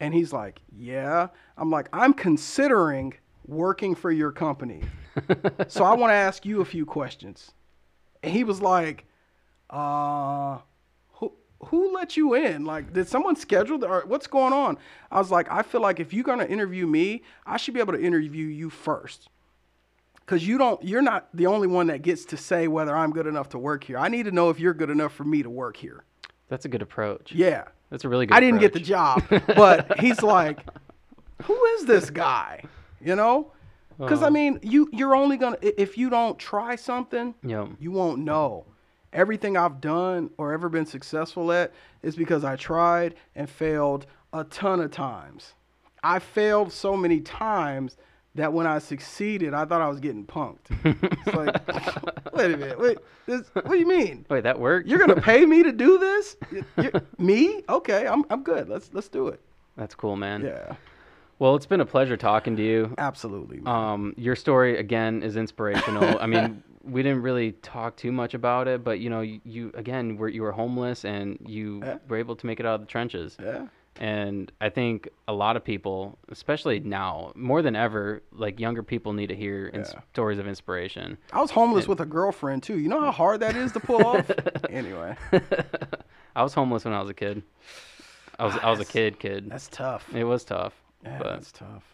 And 0.00 0.12
he's 0.12 0.32
like, 0.32 0.60
"Yeah." 0.76 1.28
I'm 1.56 1.70
like, 1.70 1.88
"I'm 1.92 2.14
considering 2.14 3.14
working 3.46 3.94
for 3.94 4.10
your 4.10 4.30
company, 4.32 4.82
so 5.68 5.84
I 5.84 5.94
want 5.94 6.10
to 6.10 6.14
ask 6.14 6.44
you 6.46 6.60
a 6.60 6.64
few 6.64 6.84
questions." 6.86 7.52
And 8.22 8.32
he 8.32 8.44
was 8.44 8.60
like, 8.62 9.04
"Uh." 9.70 10.58
Who, 11.14 11.32
who 11.66 11.92
let 11.94 12.16
you 12.16 12.34
in? 12.34 12.64
Like, 12.64 12.92
did 12.92 13.08
someone 13.08 13.34
schedule 13.34 13.78
the, 13.78 13.88
or 13.88 14.04
what's 14.06 14.28
going 14.28 14.52
on? 14.52 14.78
I 15.10 15.18
was 15.18 15.30
like, 15.32 15.50
I 15.50 15.62
feel 15.62 15.80
like 15.80 15.98
if 15.98 16.12
you're 16.12 16.22
gonna 16.24 16.44
interview 16.44 16.86
me, 16.86 17.22
I 17.44 17.56
should 17.56 17.74
be 17.74 17.80
able 17.80 17.94
to 17.94 18.00
interview 18.00 18.46
you 18.46 18.70
first 18.70 19.28
because 20.20 20.46
you 20.46 20.58
don't 20.58 20.82
you're 20.84 21.02
not 21.02 21.28
the 21.34 21.46
only 21.46 21.66
one 21.66 21.86
that 21.88 22.02
gets 22.02 22.26
to 22.26 22.36
say 22.36 22.68
whether 22.68 22.94
i'm 22.94 23.12
good 23.12 23.26
enough 23.26 23.48
to 23.48 23.58
work 23.58 23.82
here 23.82 23.96
i 23.96 24.08
need 24.08 24.24
to 24.24 24.30
know 24.30 24.50
if 24.50 24.60
you're 24.60 24.74
good 24.74 24.90
enough 24.90 25.14
for 25.14 25.24
me 25.24 25.42
to 25.42 25.48
work 25.48 25.74
here 25.74 26.04
That's 26.50 26.66
a 26.66 26.68
good 26.68 26.82
approach. 26.82 27.32
yeah 27.32 27.64
That's 27.88 28.04
a 28.04 28.10
really 28.10 28.26
good 28.26 28.34
i 28.36 28.40
didn't 28.40 28.60
get 28.60 28.74
the 28.74 28.78
job 28.80 29.22
but 29.56 29.98
he's 30.00 30.22
like 30.22 30.58
who 31.44 31.64
is 31.76 31.86
this 31.86 32.10
guy 32.10 32.62
you 33.00 33.16
know 33.16 33.52
because 33.98 34.22
i 34.22 34.26
Oh. 34.26 34.30
mean 34.30 34.58
you 34.62 34.88
you're 34.92 35.14
only 35.16 35.36
gonna 35.36 35.56
if 35.62 35.98
you 35.98 36.08
don't 36.10 36.38
try 36.38 36.76
something 36.76 37.34
Yep. 37.42 37.68
you 37.80 37.90
won't 37.90 38.20
know 38.20 38.66
everything 39.12 39.56
i've 39.56 39.80
done 39.80 40.30
or 40.38 40.52
ever 40.52 40.68
been 40.68 40.86
successful 40.86 41.50
at 41.52 41.72
is 42.02 42.14
because 42.16 42.44
i 42.44 42.56
tried 42.56 43.14
and 43.34 43.48
failed 43.48 44.06
a 44.32 44.44
ton 44.44 44.80
of 44.80 44.90
times 44.90 45.54
i 46.02 46.18
failed 46.18 46.72
so 46.72 46.96
many 46.96 47.20
times 47.20 47.96
that 48.34 48.52
when 48.52 48.66
i 48.66 48.78
succeeded 48.78 49.54
i 49.54 49.64
thought 49.64 49.80
i 49.80 49.88
was 49.88 49.98
getting 50.00 50.24
punked 50.24 50.66
it's 50.84 51.34
like 51.34 51.54
wait 52.34 52.52
a 52.52 52.56
minute 52.56 52.78
wait 52.78 52.98
this, 53.26 53.48
what 53.54 53.68
do 53.70 53.78
you 53.78 53.86
mean 53.88 54.24
Wait, 54.30 54.42
that 54.44 54.58
worked? 54.60 54.86
you're 54.88 54.98
gonna 54.98 55.20
pay 55.20 55.44
me 55.44 55.62
to 55.62 55.72
do 55.72 55.98
this 55.98 56.36
You- 56.52 56.64
you- 56.82 56.92
me 57.18 57.62
okay 57.68 58.06
i'm, 58.06 58.24
I'm 58.30 58.42
good 58.42 58.68
let's 58.68 58.90
let's 58.92 59.08
do 59.08 59.28
it 59.28 59.40
That's 59.76 59.94
cool, 59.94 60.16
man. 60.16 60.42
yeah 60.44 60.76
Well, 61.38 61.54
it's 61.54 61.66
been 61.66 61.80
a 61.80 61.86
pleasure 61.86 62.16
talking 62.16 62.56
to 62.56 62.62
you. 62.62 62.94
absolutely 62.98 63.60
man. 63.60 63.74
Um, 63.74 64.14
your 64.16 64.34
story 64.36 64.76
again 64.78 65.22
is 65.22 65.36
inspirational. 65.36 66.18
I 66.20 66.26
mean, 66.26 66.62
we 66.82 67.02
didn't 67.02 67.22
really 67.22 67.52
talk 67.52 67.96
too 67.96 68.10
much 68.12 68.34
about 68.34 68.66
it, 68.66 68.82
but 68.82 68.98
you 69.00 69.08
know, 69.10 69.20
you, 69.20 69.40
you 69.44 69.70
again 69.74 70.16
were 70.16 70.28
you 70.28 70.42
were 70.42 70.52
homeless 70.52 71.04
and 71.04 71.38
you 71.46 71.80
Yeah. 71.84 71.98
were 72.08 72.16
able 72.16 72.34
to 72.36 72.46
make 72.46 72.58
it 72.60 72.66
out 72.66 72.74
of 72.76 72.80
the 72.80 72.86
trenches. 72.86 73.36
yeah 73.40 73.66
And 74.00 74.50
I 74.60 74.68
think 74.68 75.08
a 75.28 75.32
lot 75.32 75.56
of 75.56 75.62
people, 75.64 76.18
especially 76.28 76.80
now, 76.80 77.30
more 77.36 77.62
than 77.62 77.76
ever, 77.76 78.22
like 78.32 78.58
younger 78.58 78.82
people 78.82 79.12
need 79.12 79.28
to 79.28 79.36
hear 79.36 79.70
ins- 79.72 79.94
stories 80.12 80.38
of 80.40 80.46
inspiration. 80.48 81.18
I 81.32 81.40
was 81.40 81.50
homeless 81.52 81.86
with 81.86 82.00
a 82.00 82.06
girlfriend 82.06 82.62
too. 82.64 82.78
You 82.78 82.88
know 82.88 83.00
how 83.00 83.12
hard 83.12 83.40
that 83.40 83.54
is 83.54 83.70
to 83.72 83.80
pull 83.80 84.04
off. 84.04 84.28
anyway, 84.70 85.14
I 86.36 86.42
was 86.42 86.54
homeless 86.54 86.84
when 86.84 86.94
I 86.94 87.00
was 87.00 87.10
a 87.10 87.14
kid. 87.14 87.42
I 88.40 88.44
was 88.46 88.56
I 88.62 88.70
was 88.70 88.80
a 88.80 88.84
kid 88.84 89.18
kid. 89.20 89.50
that's 89.50 89.68
tough. 89.68 90.06
It 90.14 90.22
was 90.24 90.44
tough, 90.44 90.72
Yeah, 91.04 91.18
but 91.18 91.32
that's 91.34 91.52
tough. 91.52 91.84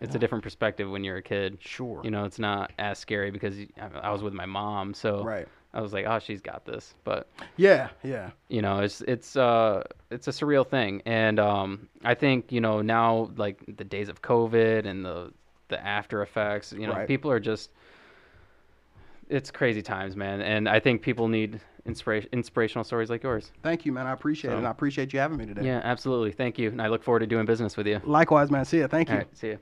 it's 0.00 0.14
a 0.14 0.18
different 0.18 0.44
perspective 0.44 0.90
when 0.90 1.04
you're 1.04 1.16
a 1.18 1.22
kid. 1.22 1.58
Sure. 1.60 2.00
You 2.04 2.10
know, 2.10 2.24
it's 2.24 2.38
not 2.38 2.72
as 2.78 2.98
scary 2.98 3.30
because 3.30 3.56
I 3.78 4.10
was 4.10 4.22
with 4.22 4.32
my 4.34 4.46
mom, 4.46 4.94
so 4.94 5.22
Right. 5.24 5.48
I 5.74 5.80
was 5.80 5.92
like, 5.92 6.04
oh, 6.06 6.18
she's 6.18 6.40
got 6.40 6.64
this. 6.64 6.94
But 7.02 7.28
Yeah, 7.56 7.88
yeah, 8.02 8.30
you 8.48 8.60
know, 8.62 8.80
it's 8.80 9.00
it's 9.02 9.36
uh 9.36 9.82
it's 10.10 10.28
a 10.28 10.32
surreal 10.32 10.66
thing, 10.68 11.02
and 11.06 11.38
um 11.40 11.88
I 12.04 12.14
think 12.14 12.52
you 12.52 12.60
know 12.60 12.82
now 12.82 13.30
like 13.36 13.58
the 13.76 13.84
days 13.84 14.08
of 14.08 14.22
COVID 14.22 14.86
and 14.86 15.04
the 15.04 15.32
the 15.68 15.84
after 15.84 16.22
effects, 16.22 16.72
you 16.72 16.86
know, 16.86 16.92
Right. 16.94 17.08
people 17.08 17.30
are 17.30 17.40
just 17.40 17.70
it's 19.28 19.50
crazy 19.50 19.82
times, 19.82 20.14
man, 20.16 20.40
and 20.42 20.68
I 20.68 20.78
think 20.80 21.00
people 21.02 21.28
need 21.28 21.60
inspiration 21.86 22.28
inspirational 22.32 22.84
stories 22.84 23.10
like 23.10 23.22
yours. 23.22 23.52
Thank 23.62 23.84
you, 23.84 23.92
man. 23.92 24.06
I 24.06 24.12
appreciate 24.12 24.52
it, 24.52 24.56
and 24.56 24.66
I 24.66 24.70
appreciate 24.70 25.12
you 25.12 25.18
having 25.18 25.38
me 25.38 25.46
today. 25.46 25.64
Yeah, 25.64 25.80
absolutely. 25.84 26.32
Thank 26.32 26.58
you, 26.58 26.68
and 26.68 26.80
I 26.80 26.88
look 26.88 27.02
forward 27.02 27.20
to 27.20 27.26
doing 27.26 27.46
business 27.46 27.76
with 27.76 27.86
you. 27.86 28.00
Likewise, 28.04 28.50
man. 28.50 28.64
See 28.64 28.80
ya. 28.80 28.86
Thank 28.86 29.08
you. 29.08 29.14
All 29.14 29.18
right, 29.18 29.36
see 29.36 29.48
you. 29.48 29.58